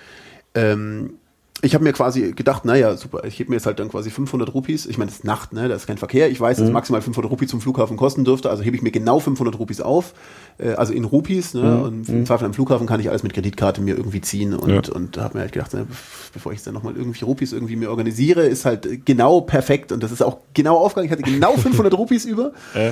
Ähm, 0.53 1.13
ich 1.61 1.73
habe 1.73 1.83
mir 1.85 1.93
quasi 1.93 2.33
gedacht, 2.33 2.65
naja, 2.65 2.95
super, 2.97 3.23
ich 3.23 3.39
hebe 3.39 3.49
mir 3.49 3.55
jetzt 3.55 3.65
halt 3.65 3.79
dann 3.79 3.89
quasi 3.89 4.11
500 4.11 4.53
Rupees. 4.53 4.85
Ich 4.85 4.97
meine, 4.97 5.09
es 5.09 5.17
ist 5.17 5.23
Nacht, 5.23 5.53
ne, 5.53 5.67
da 5.69 5.75
ist 5.75 5.87
kein 5.87 5.97
Verkehr. 5.97 6.29
Ich 6.29 6.39
weiß, 6.39 6.57
dass 6.57 6.69
maximal 6.69 7.01
500 7.01 7.31
Rupees 7.31 7.49
zum 7.49 7.61
Flughafen 7.61 7.95
kosten 7.97 8.25
dürfte, 8.25 8.49
also 8.49 8.61
hebe 8.61 8.75
ich 8.75 8.81
mir 8.83 8.91
genau 8.91 9.19
500 9.19 9.57
Rupees 9.57 9.79
auf, 9.81 10.13
äh, 10.57 10.71
also 10.73 10.91
in 10.93 11.05
Rupees. 11.05 11.53
Ne, 11.53 11.81
Und 11.81 12.09
im 12.09 12.25
Zweifel 12.25 12.45
am 12.45 12.53
Flughafen 12.53 12.85
kann 12.87 12.99
ich 12.99 13.09
alles 13.09 13.23
mit 13.23 13.33
Kreditkarte 13.33 13.81
mir 13.81 13.95
irgendwie 13.97 14.21
ziehen. 14.21 14.53
Und, 14.53 14.87
Ja. 14.87 14.93
und 14.93 15.15
da 15.17 15.23
habe 15.23 15.37
mir 15.37 15.41
halt 15.43 15.53
gedacht, 15.53 15.71
na, 15.73 15.85
bevor 16.33 16.51
ich 16.51 16.61
dann 16.61 16.73
nochmal 16.73 16.95
irgendwie 16.97 17.23
Rupees 17.23 17.53
irgendwie 17.53 17.77
mir 17.77 17.89
organisiere, 17.89 18.45
ist 18.45 18.65
halt 18.65 19.05
genau 19.05 19.41
perfekt. 19.41 19.91
Und 19.93 20.03
das 20.03 20.11
ist 20.11 20.21
auch 20.21 20.39
genau 20.53 20.77
aufgegangen. 20.77 21.05
Ich 21.07 21.11
hatte 21.17 21.23
genau 21.31 21.53
500 21.55 21.93
Rupees 21.97 22.25
über. 22.25 22.51
Äh, 22.73 22.91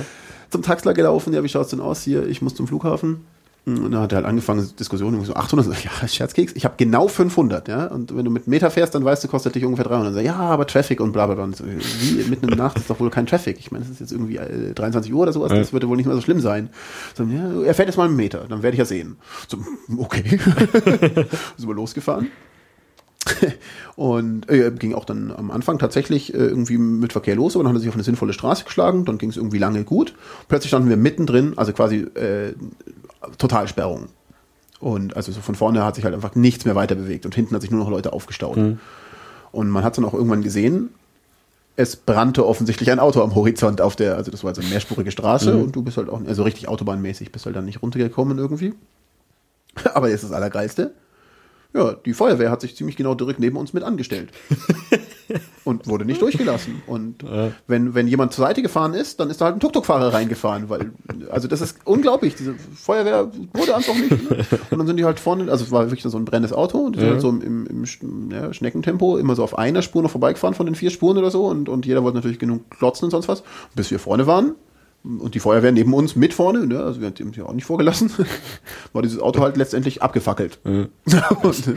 zum 0.50 0.62
Taxler 0.62 0.94
gelaufen, 0.94 1.32
ja, 1.34 1.44
wie 1.44 1.48
schaut's 1.48 1.70
denn 1.70 1.80
aus 1.80 2.02
hier? 2.02 2.26
Ich 2.26 2.40
muss 2.40 2.54
zum 2.54 2.66
Flughafen. 2.66 3.26
Und 3.66 3.92
dann 3.92 4.02
hat 4.02 4.12
er 4.12 4.16
halt 4.16 4.26
angefangen, 4.26 4.68
Diskussionen, 4.78 5.24
so 5.24 5.34
800, 5.34 5.82
ja, 5.84 6.06
Scherzkeks, 6.06 6.52
ich 6.54 6.66
habe 6.66 6.74
genau 6.76 7.08
500, 7.08 7.66
ja, 7.68 7.86
und 7.86 8.14
wenn 8.14 8.24
du 8.26 8.30
mit 8.30 8.46
Meter 8.46 8.70
fährst, 8.70 8.94
dann 8.94 9.04
weißt 9.06 9.24
du, 9.24 9.28
kostet 9.28 9.54
dich 9.54 9.64
ungefähr 9.64 9.86
300. 9.86 10.08
Und 10.08 10.16
dann, 10.16 10.24
ja, 10.24 10.34
aber 10.36 10.66
Traffic 10.66 11.00
und 11.00 11.12
bla 11.12 11.24
bla 11.24 11.34
bla. 11.34 11.44
Und 11.44 11.56
so, 11.56 11.64
wie, 11.64 12.24
mitten 12.28 12.44
in 12.44 12.50
der 12.50 12.58
Nacht 12.58 12.76
ist 12.76 12.90
doch 12.90 13.00
wohl 13.00 13.08
kein 13.08 13.24
Traffic. 13.24 13.58
Ich 13.58 13.70
meine, 13.72 13.84
es 13.84 13.90
ist 13.90 14.00
jetzt 14.00 14.12
irgendwie 14.12 14.36
äh, 14.36 14.74
23 14.74 15.14
Uhr 15.14 15.22
oder 15.22 15.32
sowas, 15.32 15.50
Ja. 15.50 15.58
das 15.58 15.72
würde 15.72 15.88
wohl 15.88 15.96
nicht 15.96 16.04
mehr 16.06 16.14
so 16.14 16.20
schlimm 16.20 16.40
sein. 16.40 16.68
So, 17.14 17.24
ja, 17.24 17.62
er 17.62 17.74
fährt 17.74 17.88
jetzt 17.88 17.96
mal 17.96 18.04
einen 18.04 18.16
Meter, 18.16 18.44
dann 18.48 18.62
werde 18.62 18.74
ich 18.74 18.78
ja 18.80 18.84
sehen. 18.84 19.16
So, 19.48 19.56
okay. 19.96 20.24
sind 21.56 21.66
wir 21.68 21.74
losgefahren. 21.74 22.28
Und 23.96 24.50
äh, 24.50 24.70
ging 24.78 24.92
auch 24.94 25.06
dann 25.06 25.32
am 25.34 25.50
Anfang 25.50 25.78
tatsächlich 25.78 26.34
äh, 26.34 26.36
irgendwie 26.36 26.76
mit 26.76 27.12
Verkehr 27.12 27.36
los, 27.36 27.54
aber 27.54 27.64
dann 27.64 27.70
hat 27.72 27.76
er 27.78 27.80
sich 27.80 27.88
auf 27.88 27.94
eine 27.94 28.04
sinnvolle 28.04 28.34
Straße 28.34 28.64
geschlagen, 28.64 29.04
dann 29.06 29.16
ging 29.16 29.30
es 29.30 29.36
irgendwie 29.38 29.58
lange 29.58 29.84
gut. 29.84 30.14
Plötzlich 30.48 30.68
standen 30.68 30.90
wir 30.90 30.98
mittendrin, 30.98 31.54
also 31.56 31.72
quasi 31.72 32.00
äh, 32.00 32.52
Totalsperrung. 33.38 34.08
Und 34.80 35.16
also 35.16 35.32
so 35.32 35.40
von 35.40 35.54
vorne 35.54 35.84
hat 35.84 35.94
sich 35.94 36.04
halt 36.04 36.14
einfach 36.14 36.34
nichts 36.34 36.64
mehr 36.64 36.74
weiter 36.74 36.94
bewegt 36.94 37.24
und 37.24 37.34
hinten 37.34 37.54
hat 37.54 37.62
sich 37.62 37.70
nur 37.70 37.80
noch 37.80 37.90
Leute 37.90 38.12
aufgestaut. 38.12 38.56
Und 39.52 39.70
man 39.70 39.84
hat 39.84 39.96
dann 39.96 40.04
auch 40.04 40.14
irgendwann 40.14 40.42
gesehen, 40.42 40.90
es 41.76 41.96
brannte 41.96 42.46
offensichtlich 42.46 42.90
ein 42.90 43.00
Auto 43.00 43.22
am 43.22 43.34
Horizont 43.34 43.80
auf 43.80 43.96
der, 43.96 44.16
also 44.16 44.30
das 44.30 44.44
war 44.44 44.50
also 44.50 44.60
eine 44.60 44.70
mehrspurige 44.70 45.10
Straße 45.10 45.56
und 45.56 45.74
du 45.74 45.82
bist 45.82 45.96
halt 45.96 46.08
auch, 46.08 46.20
also 46.24 46.42
richtig 46.44 46.68
autobahnmäßig, 46.68 47.32
bist 47.32 47.46
halt 47.46 47.56
dann 47.56 47.64
nicht 47.64 47.82
runtergekommen 47.82 48.38
irgendwie. 48.38 48.74
Aber 49.94 50.08
jetzt 50.08 50.24
das 50.24 50.32
Allergeilste. 50.32 50.92
Ja, 51.74 51.94
die 51.94 52.14
Feuerwehr 52.14 52.52
hat 52.52 52.60
sich 52.60 52.76
ziemlich 52.76 52.96
genau 52.96 53.14
direkt 53.14 53.40
neben 53.40 53.56
uns 53.56 53.72
mit 53.72 53.82
angestellt. 53.82 54.30
und 55.64 55.88
wurde 55.88 56.04
nicht 56.04 56.22
durchgelassen. 56.22 56.82
Und 56.86 57.24
wenn, 57.66 57.94
wenn 57.94 58.06
jemand 58.06 58.32
zur 58.32 58.44
Seite 58.44 58.62
gefahren 58.62 58.94
ist, 58.94 59.18
dann 59.18 59.28
ist 59.28 59.40
da 59.40 59.46
halt 59.46 59.56
ein 59.56 59.60
Tuk-Tuk-Fahrer 59.60 60.14
reingefahren, 60.14 60.68
weil, 60.68 60.92
also 61.30 61.48
das 61.48 61.60
ist 61.60 61.78
unglaublich. 61.84 62.36
Diese 62.36 62.54
Feuerwehr 62.54 63.30
wurde 63.54 63.74
einfach 63.74 63.94
nicht. 63.94 64.10
Ne? 64.10 64.46
Und 64.70 64.78
dann 64.78 64.86
sind 64.86 64.98
die 64.98 65.04
halt 65.04 65.18
vorne, 65.18 65.50
also 65.50 65.64
es 65.64 65.72
war 65.72 65.90
wirklich 65.90 66.02
so 66.02 66.16
ein 66.16 66.24
brennendes 66.24 66.52
Auto 66.52 66.78
und 66.78 66.96
die 66.96 67.00
sind 67.00 67.10
halt 67.10 67.20
so 67.20 67.30
im, 67.30 67.66
im, 67.66 67.84
im 68.00 68.30
ja, 68.30 68.52
Schneckentempo 68.52 69.16
immer 69.16 69.34
so 69.34 69.42
auf 69.42 69.58
einer 69.58 69.82
Spur 69.82 70.02
noch 70.02 70.10
vorbeigefahren 70.10 70.54
von 70.54 70.66
den 70.66 70.74
vier 70.74 70.90
Spuren 70.90 71.18
oder 71.18 71.30
so 71.30 71.46
und, 71.46 71.68
und 71.68 71.86
jeder 71.86 72.04
wollte 72.04 72.16
natürlich 72.16 72.38
genug 72.38 72.70
klotzen 72.70 73.06
und 73.06 73.10
sonst 73.10 73.28
was. 73.28 73.42
Bis 73.74 73.90
wir 73.90 73.98
vorne 73.98 74.26
waren, 74.26 74.54
und 75.04 75.34
die 75.34 75.40
Feuerwehr 75.40 75.70
neben 75.70 75.92
uns 75.92 76.16
mit 76.16 76.32
vorne, 76.32 76.66
ne, 76.66 76.80
also 76.80 77.00
wir 77.00 77.08
haben 77.08 77.32
die 77.32 77.42
auch 77.42 77.52
nicht 77.52 77.66
vorgelassen, 77.66 78.10
war 78.94 79.02
dieses 79.02 79.20
Auto 79.20 79.40
halt 79.42 79.58
letztendlich 79.58 80.02
abgefackelt. 80.02 80.58
Und, 80.64 81.74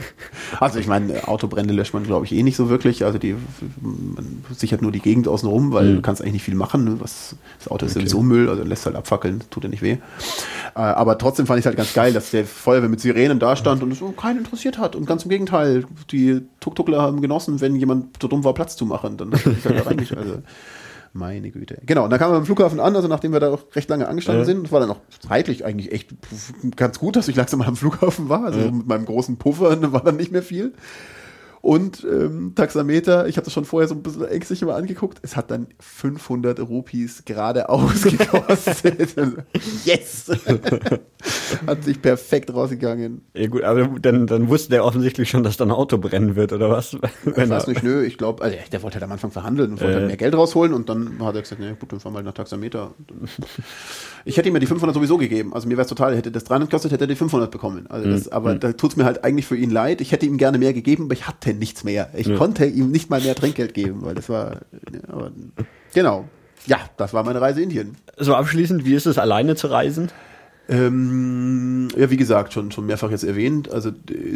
also 0.60 0.78
ich 0.78 0.86
meine, 0.86 1.28
Autobrände 1.28 1.74
löscht 1.74 1.92
man, 1.92 2.04
glaube 2.04 2.24
ich, 2.24 2.32
eh 2.32 2.42
nicht 2.42 2.56
so 2.56 2.70
wirklich. 2.70 3.04
Also 3.04 3.18
die 3.18 3.36
man 3.80 4.44
sichert 4.56 4.80
nur 4.80 4.92
die 4.92 5.00
Gegend 5.00 5.28
außen 5.28 5.48
rum, 5.48 5.72
weil 5.72 5.96
du 5.96 6.02
kannst 6.02 6.22
eigentlich 6.22 6.34
nicht 6.34 6.44
viel 6.44 6.54
machen. 6.54 6.84
Ne? 6.84 6.96
Was, 7.00 7.36
das 7.58 7.68
Auto 7.68 7.86
ist 7.86 7.94
sowieso 7.94 8.22
Müll, 8.22 8.48
also 8.48 8.62
lässt 8.62 8.86
halt 8.86 8.96
abfackeln, 8.96 9.42
tut 9.50 9.64
ja 9.64 9.68
nicht 9.68 9.82
weh. 9.82 9.98
Äh, 10.74 10.80
aber 10.80 11.18
trotzdem 11.18 11.46
fand 11.46 11.60
ich 11.60 11.66
halt 11.66 11.76
ganz 11.76 11.92
geil, 11.92 12.12
dass 12.12 12.30
der 12.30 12.46
Feuerwehr 12.46 12.88
mit 12.88 13.00
Sirenen 13.00 13.38
da 13.38 13.56
stand 13.56 13.82
und 13.82 13.92
es 13.92 13.98
so 13.98 14.10
keinen 14.12 14.38
interessiert 14.38 14.78
hat. 14.78 14.96
Und 14.96 15.06
ganz 15.06 15.24
im 15.24 15.30
Gegenteil, 15.30 15.84
die 16.10 16.42
Tuk-Tukler 16.60 17.02
haben 17.02 17.20
genossen, 17.20 17.60
wenn 17.60 17.76
jemand 17.76 18.22
so 18.22 18.28
dumm 18.28 18.44
war, 18.44 18.54
Platz 18.54 18.76
zu 18.76 18.86
machen. 18.86 19.16
Dann 19.16 19.32
hat 19.32 19.44
er 19.44 19.52
sich 19.52 19.64
halt 19.64 19.80
da 19.80 19.82
reingeschaltet. 19.82 20.28
Also, 20.28 20.42
meine 21.18 21.50
Güte. 21.50 21.78
Genau, 21.84 22.04
und 22.04 22.10
dann 22.10 22.18
kamen 22.18 22.32
wir 22.32 22.38
am 22.38 22.46
Flughafen 22.46 22.80
an, 22.80 22.96
also 22.96 23.08
nachdem 23.08 23.32
wir 23.32 23.40
da 23.40 23.50
auch 23.50 23.64
recht 23.74 23.90
lange 23.90 24.08
angestanden 24.08 24.40
Ja. 24.42 24.46
sind, 24.46 24.62
das 24.64 24.72
war 24.72 24.80
dann 24.80 24.90
auch 24.90 25.00
zeitlich 25.26 25.64
eigentlich 25.64 25.92
echt 25.92 26.14
ganz 26.76 26.98
gut, 26.98 27.16
dass 27.16 27.28
ich 27.28 27.36
langsam 27.36 27.58
mal 27.58 27.68
am 27.68 27.76
Flughafen 27.76 28.28
war. 28.28 28.44
Also 28.44 28.58
mit 28.70 28.86
meinem 28.86 29.04
großen 29.04 29.36
Puffer 29.36 29.80
war 29.92 30.02
dann 30.02 30.16
nicht 30.16 30.32
mehr 30.32 30.42
viel. 30.42 30.72
Und 31.68 32.02
ähm, 32.10 32.52
Taxameter, 32.54 33.28
ich 33.28 33.36
habe 33.36 33.44
das 33.44 33.52
schon 33.52 33.66
vorher 33.66 33.86
so 33.88 33.94
ein 33.94 34.02
bisschen 34.02 34.24
ängstlich 34.24 34.62
immer 34.62 34.74
angeguckt, 34.74 35.18
es 35.20 35.36
hat 35.36 35.50
dann 35.50 35.66
500 35.80 36.60
Rupees 36.60 37.26
geradeaus 37.26 38.02
gekostet. 38.04 39.14
yes! 39.84 40.30
hat 41.66 41.84
sich 41.84 42.00
perfekt 42.00 42.54
rausgegangen. 42.54 43.20
Ja 43.34 43.48
gut, 43.48 43.64
aber 43.64 43.86
dann, 44.00 44.26
dann 44.26 44.48
wusste 44.48 44.70
der 44.70 44.82
offensichtlich 44.82 45.28
schon, 45.28 45.42
dass 45.42 45.58
da 45.58 45.64
ein 45.66 45.70
Auto 45.70 45.98
brennen 45.98 46.36
wird, 46.36 46.54
oder 46.54 46.70
was? 46.70 46.94
Ich 47.26 47.36
Wenn 47.36 47.50
weiß 47.50 47.64
er- 47.64 47.68
nicht, 47.68 47.82
nö, 47.82 48.02
ich 48.02 48.16
glaube, 48.16 48.42
also 48.42 48.56
der 48.72 48.82
wollte 48.82 48.94
halt 48.94 49.04
am 49.04 49.12
Anfang 49.12 49.30
verhandeln 49.30 49.72
und 49.72 49.80
wollte 49.82 49.92
Äh. 49.92 49.96
halt 49.96 50.06
mehr 50.06 50.16
Geld 50.16 50.34
rausholen 50.34 50.72
und 50.72 50.88
dann 50.88 51.22
hat 51.22 51.34
er 51.34 51.42
gesagt, 51.42 51.60
nee, 51.60 51.74
gut, 51.78 51.92
dann 51.92 52.00
fahren 52.00 52.14
wir 52.14 52.16
halt 52.18 52.26
nach 52.26 52.32
Taxameter. 52.32 52.94
Ich 54.24 54.36
hätte 54.36 54.48
ihm 54.48 54.54
ja 54.54 54.60
die 54.60 54.66
500 54.66 54.94
sowieso 54.94 55.16
gegeben. 55.18 55.54
Also 55.54 55.68
mir 55.68 55.76
wäre 55.76 55.82
es 55.82 55.88
total, 55.88 56.16
hätte 56.16 56.30
das 56.30 56.44
300 56.44 56.70
gekostet, 56.70 56.92
hätte 56.92 57.04
er 57.04 57.08
die 57.08 57.14
500 57.14 57.50
bekommen. 57.50 57.86
Also 57.88 58.10
das, 58.10 58.28
aber 58.28 58.54
da 58.54 58.72
tut's 58.72 58.96
mir 58.96 59.04
halt 59.04 59.24
eigentlich 59.24 59.46
für 59.46 59.56
ihn 59.56 59.70
leid. 59.70 60.00
Ich 60.00 60.12
hätte 60.12 60.26
ihm 60.26 60.38
gerne 60.38 60.58
mehr 60.58 60.72
gegeben, 60.72 61.04
aber 61.04 61.14
ich 61.14 61.26
hatte 61.26 61.54
nichts 61.54 61.84
mehr. 61.84 62.10
Ich 62.14 62.34
konnte 62.36 62.66
ihm 62.66 62.90
nicht 62.90 63.10
mal 63.10 63.20
mehr 63.20 63.34
Trinkgeld 63.34 63.74
geben, 63.74 64.02
weil 64.02 64.14
das 64.14 64.28
war, 64.28 64.60
ja, 64.92 65.00
aber, 65.08 65.30
genau. 65.94 66.28
Ja, 66.66 66.78
das 66.96 67.14
war 67.14 67.24
meine 67.24 67.40
Reise 67.40 67.60
in 67.60 67.70
Indien. 67.70 67.96
So 68.16 68.34
abschließend, 68.34 68.84
wie 68.84 68.94
ist 68.94 69.06
es, 69.06 69.18
alleine 69.18 69.56
zu 69.56 69.68
reisen? 69.68 70.10
Ähm, 70.68 71.88
ja, 71.96 72.10
wie 72.10 72.18
gesagt, 72.18 72.52
schon, 72.52 72.70
schon 72.70 72.86
mehrfach 72.86 73.10
jetzt 73.10 73.24
erwähnt. 73.24 73.70
Also 73.70 73.90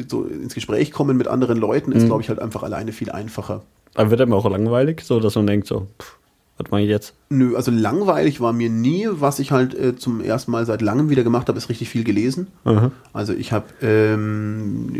so 0.09 0.25
ins 0.25 0.55
Gespräch 0.55 0.91
kommen 0.91 1.17
mit 1.17 1.29
anderen 1.29 1.59
Leuten 1.59 1.93
ist, 1.93 2.07
glaube 2.07 2.23
ich, 2.23 2.29
halt 2.31 2.41
einfach 2.41 2.63
alleine 2.63 2.93
viel 2.93 3.11
einfacher. 3.11 3.63
Dann 3.95 4.11
wird 4.11 4.23
einem 4.23 4.33
auch 4.33 4.49
langweilig, 4.49 5.03
so 5.03 5.21
dass 5.21 5.35
man 5.35 5.47
denkt 5.47 5.67
so, 5.67 5.89
pff, 6.01 6.17
was 6.63 6.71
mache 6.71 6.83
ich 6.83 6.89
jetzt? 6.89 7.15
Nö, 7.29 7.57
also 7.57 7.71
langweilig 7.71 8.41
war 8.41 8.53
mir 8.53 8.69
nie. 8.69 9.09
Was 9.11 9.39
ich 9.39 9.53
halt 9.53 9.75
äh, 9.75 9.97
zum 9.97 10.21
ersten 10.21 10.51
Mal 10.51 10.67
seit 10.67 10.83
langem 10.83 11.09
wieder 11.11 11.23
gemacht 11.25 11.49
habe, 11.49 11.57
ist 11.59 11.69
richtig 11.71 11.89
viel 11.89 12.05
gelesen. 12.05 12.49
Aha. 12.65 12.91
Also 13.15 13.33
ich 13.33 13.53
habe 13.53 13.65
ähm, 13.81 14.91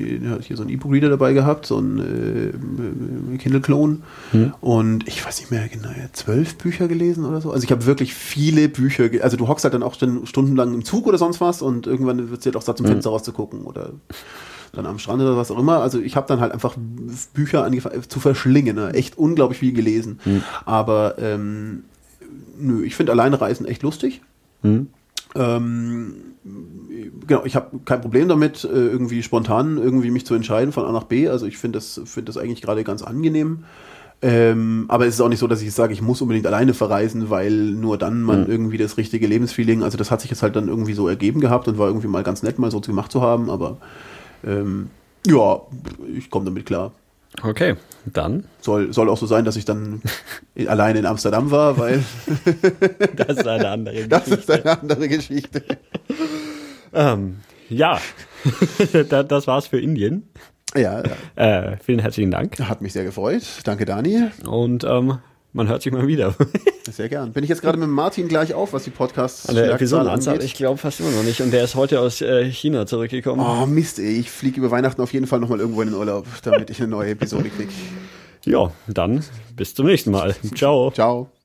hier 0.41 0.57
so 0.57 0.63
einen 0.63 0.71
E-Book-Reader 0.71 1.11
dabei 1.11 1.33
gehabt, 1.35 1.67
so 1.67 1.77
einen 1.77 3.35
äh, 3.35 3.39
Kindle-Klon. 3.39 4.03
Und 4.61 5.07
ich 5.09 5.25
weiß 5.25 5.41
nicht 5.41 5.51
mehr 5.51 5.69
genau, 5.69 5.91
zwölf 6.13 6.57
Bücher 6.57 6.89
gelesen 6.89 7.25
oder 7.25 7.41
so. 7.41 7.51
Also 7.53 7.65
ich 7.65 7.71
habe 7.71 7.85
wirklich 7.87 8.15
viele 8.15 8.69
Bücher. 8.69 9.09
ge- 9.09 9.21
Also 9.21 9.37
du 9.37 9.49
hockst 9.49 9.65
halt 9.65 9.75
dann 9.75 9.83
auch 9.83 9.99
schon 9.99 10.27
stundenlang 10.27 10.73
im 10.75 10.85
Zug 10.85 11.07
oder 11.07 11.19
sonst 11.19 11.41
was 11.41 11.61
und 11.63 11.87
irgendwann 11.87 12.19
wird 12.31 12.39
es 12.39 12.41
dir 12.41 12.49
halt 12.51 12.57
auch 12.57 12.63
satt, 12.63 12.79
zum 12.79 12.87
Fenster 12.87 13.11
rauszugucken 13.11 13.63
oder 13.63 13.91
dann 14.73 14.87
am 14.87 14.99
Strand 14.99 15.21
oder 15.23 15.37
was 15.37 15.51
auch 15.51 15.59
immer. 15.59 15.81
Also 15.81 16.01
ich 16.01 16.17
habe 16.17 16.27
dann 16.27 16.41
halt 16.41 16.53
einfach 16.53 16.77
Bücher 17.35 17.65
angefangen 17.65 18.03
zu 18.09 18.21
verschlingen. 18.21 18.77
Ne? 18.77 18.95
Echt 18.95 19.19
unglaublich 19.19 19.59
viel 19.59 19.73
gelesen. 19.73 20.19
Aber 20.65 21.17
ähm, 21.19 21.85
nö, 22.59 22.83
ich 22.85 22.97
finde 22.97 23.13
alleine 23.13 23.41
Reisen 23.41 23.67
echt 23.67 23.83
lustig. 23.83 24.23
Ähm, 25.35 26.15
genau, 27.27 27.45
ich 27.45 27.57
habe 27.57 27.81
kein 27.85 28.01
Problem 28.01 28.29
damit, 28.29 28.65
äh, 28.65 28.69
irgendwie 28.69 29.23
spontan 29.23 29.79
irgendwie 29.79 30.11
mich 30.11 30.27
zu 30.27 30.35
entscheiden 30.35 30.73
von 30.73 30.85
A 30.85 30.93
nach 30.93 31.05
B. 31.05 31.29
Also 31.29 31.47
ich 31.47 31.59
finde 31.59 31.79
das, 31.79 32.01
finde 32.05 32.33
das 32.33 32.37
eigentlich 32.37 32.63
gerade 32.63 32.85
ganz 32.85 33.03
angenehm. 33.03 33.65
Ähm, 34.25 34.85
aber 34.87 35.07
es 35.07 35.15
ist 35.15 35.21
auch 35.21 35.29
nicht 35.29 35.41
so, 35.41 35.49
dass 35.49 35.63
ich 35.63 35.73
sage, 35.73 35.93
ich 35.93 36.01
muss 36.01 36.23
unbedingt 36.23 36.47
alleine 36.47 36.75
verreisen, 36.75 37.29
weil 37.29 37.51
nur 37.53 37.99
dann 37.99 38.23
man 38.23 38.47
irgendwie 38.47 38.79
das 38.79 38.97
richtige 38.97 39.27
Lebensfeeling, 39.27 39.83
also 39.83 39.99
das 39.99 40.13
hat 40.13 40.21
sich 40.21 40.31
jetzt 40.31 40.45
halt 40.45 40.55
dann 40.55 40.69
irgendwie 40.69 40.93
so 40.93 41.09
ergeben 41.09 41.41
gehabt 41.41 41.67
und 41.67 41.77
war 41.77 41.89
irgendwie 41.89 42.07
mal 42.07 42.23
ganz 42.23 42.45
nett, 42.45 42.57
mal 42.57 42.71
so 42.71 42.81
gemacht 42.81 43.11
zu 43.11 43.21
haben, 43.21 43.51
aber 43.51 43.79
ähm, 44.45 44.91
ja, 45.27 45.61
ich 46.17 46.31
komme 46.31 46.45
damit 46.47 46.67
klar. 46.67 46.93
Okay, 47.43 47.77
dann. 48.05 48.45
Soll, 48.61 48.93
soll 48.93 49.09
auch 49.09 49.17
so 49.17 49.27
sein, 49.27 49.45
dass 49.45 49.57
ich 49.57 49.65
dann 49.65 50.03
alleine 50.67 50.99
in 50.99 51.07
Amsterdam 51.07 51.51
war, 51.51 51.79
weil 51.79 52.03
Das 53.17 53.39
ist 53.39 53.47
eine 53.49 53.69
andere 53.69 54.07
das 54.09 54.29
ist 54.29 54.51
eine 54.51 54.81
andere 54.81 55.09
Geschichte. 55.09 55.63
ähm, 56.93 57.39
Ja, 57.69 57.99
Da- 59.09 59.23
das 59.23 59.47
war's 59.47 59.67
für 59.69 59.81
Indien. 59.81 60.29
Ja, 60.75 61.03
Äh, 61.37 61.77
vielen 61.79 61.99
herzlichen 62.01 62.31
Dank. 62.31 62.59
hat 62.61 62.81
mich 62.83 62.93
sehr 62.93 63.05
gefreut. 63.05 63.43
Danke, 63.65 63.85
Dani. 63.85 64.29
Und 64.47 64.85
ähm, 64.85 65.19
man 65.53 65.69
hört 65.69 65.83
sich 65.83 65.93
mal 65.93 66.07
wieder. 66.07 66.35
Sehr 66.91 67.09
gern. 67.09 67.33
Bin 67.33 67.45
ich 67.45 67.51
jetzt 67.51 67.63
gerade 67.63 67.79
mit 67.79 67.89
Martin 67.89 68.29
gleich 68.29 68.55
auf, 68.55 68.73
was 68.73 68.85
die 68.85 68.91
Podcasts 68.91 69.49
An 69.49 69.55
der 69.55 69.73
Episodenanzahl, 69.73 70.35
angeht? 70.35 70.47
ich 70.47 70.55
glaube 70.55 70.79
fast 70.79 71.01
immer 71.01 71.11
noch 71.11 71.23
nicht. 71.23 71.41
Und 71.41 71.53
der 71.53 71.65
ist 71.65 71.75
heute 71.75 72.01
aus 72.01 72.21
äh, 72.21 72.45
China 72.51 72.87
zurückgekommen. 72.87 73.45
Oh 73.45 73.67
Mist, 73.67 73.99
ey. 73.99 74.19
Ich 74.19 74.31
fliege 74.31 74.59
über 74.59 74.71
Weihnachten 74.71 75.01
auf 75.01 75.13
jeden 75.13 75.27
Fall 75.27 75.41
nochmal 75.41 75.61
irgendwo 75.61 75.83
in 75.83 75.89
den 75.89 75.97
Urlaub, 75.97 76.27
damit 76.43 76.71
ich 76.71 76.79
eine 76.81 76.89
neue 76.89 77.11
Episode 77.11 77.49
kriege. 77.51 77.73
Ja, 78.45 78.73
dann 78.89 79.23
bis 79.55 79.73
zum 79.73 79.87
nächsten 79.87 80.11
Mal. 80.11 80.35
Ciao. 80.57 80.91
Ciao. 80.91 81.33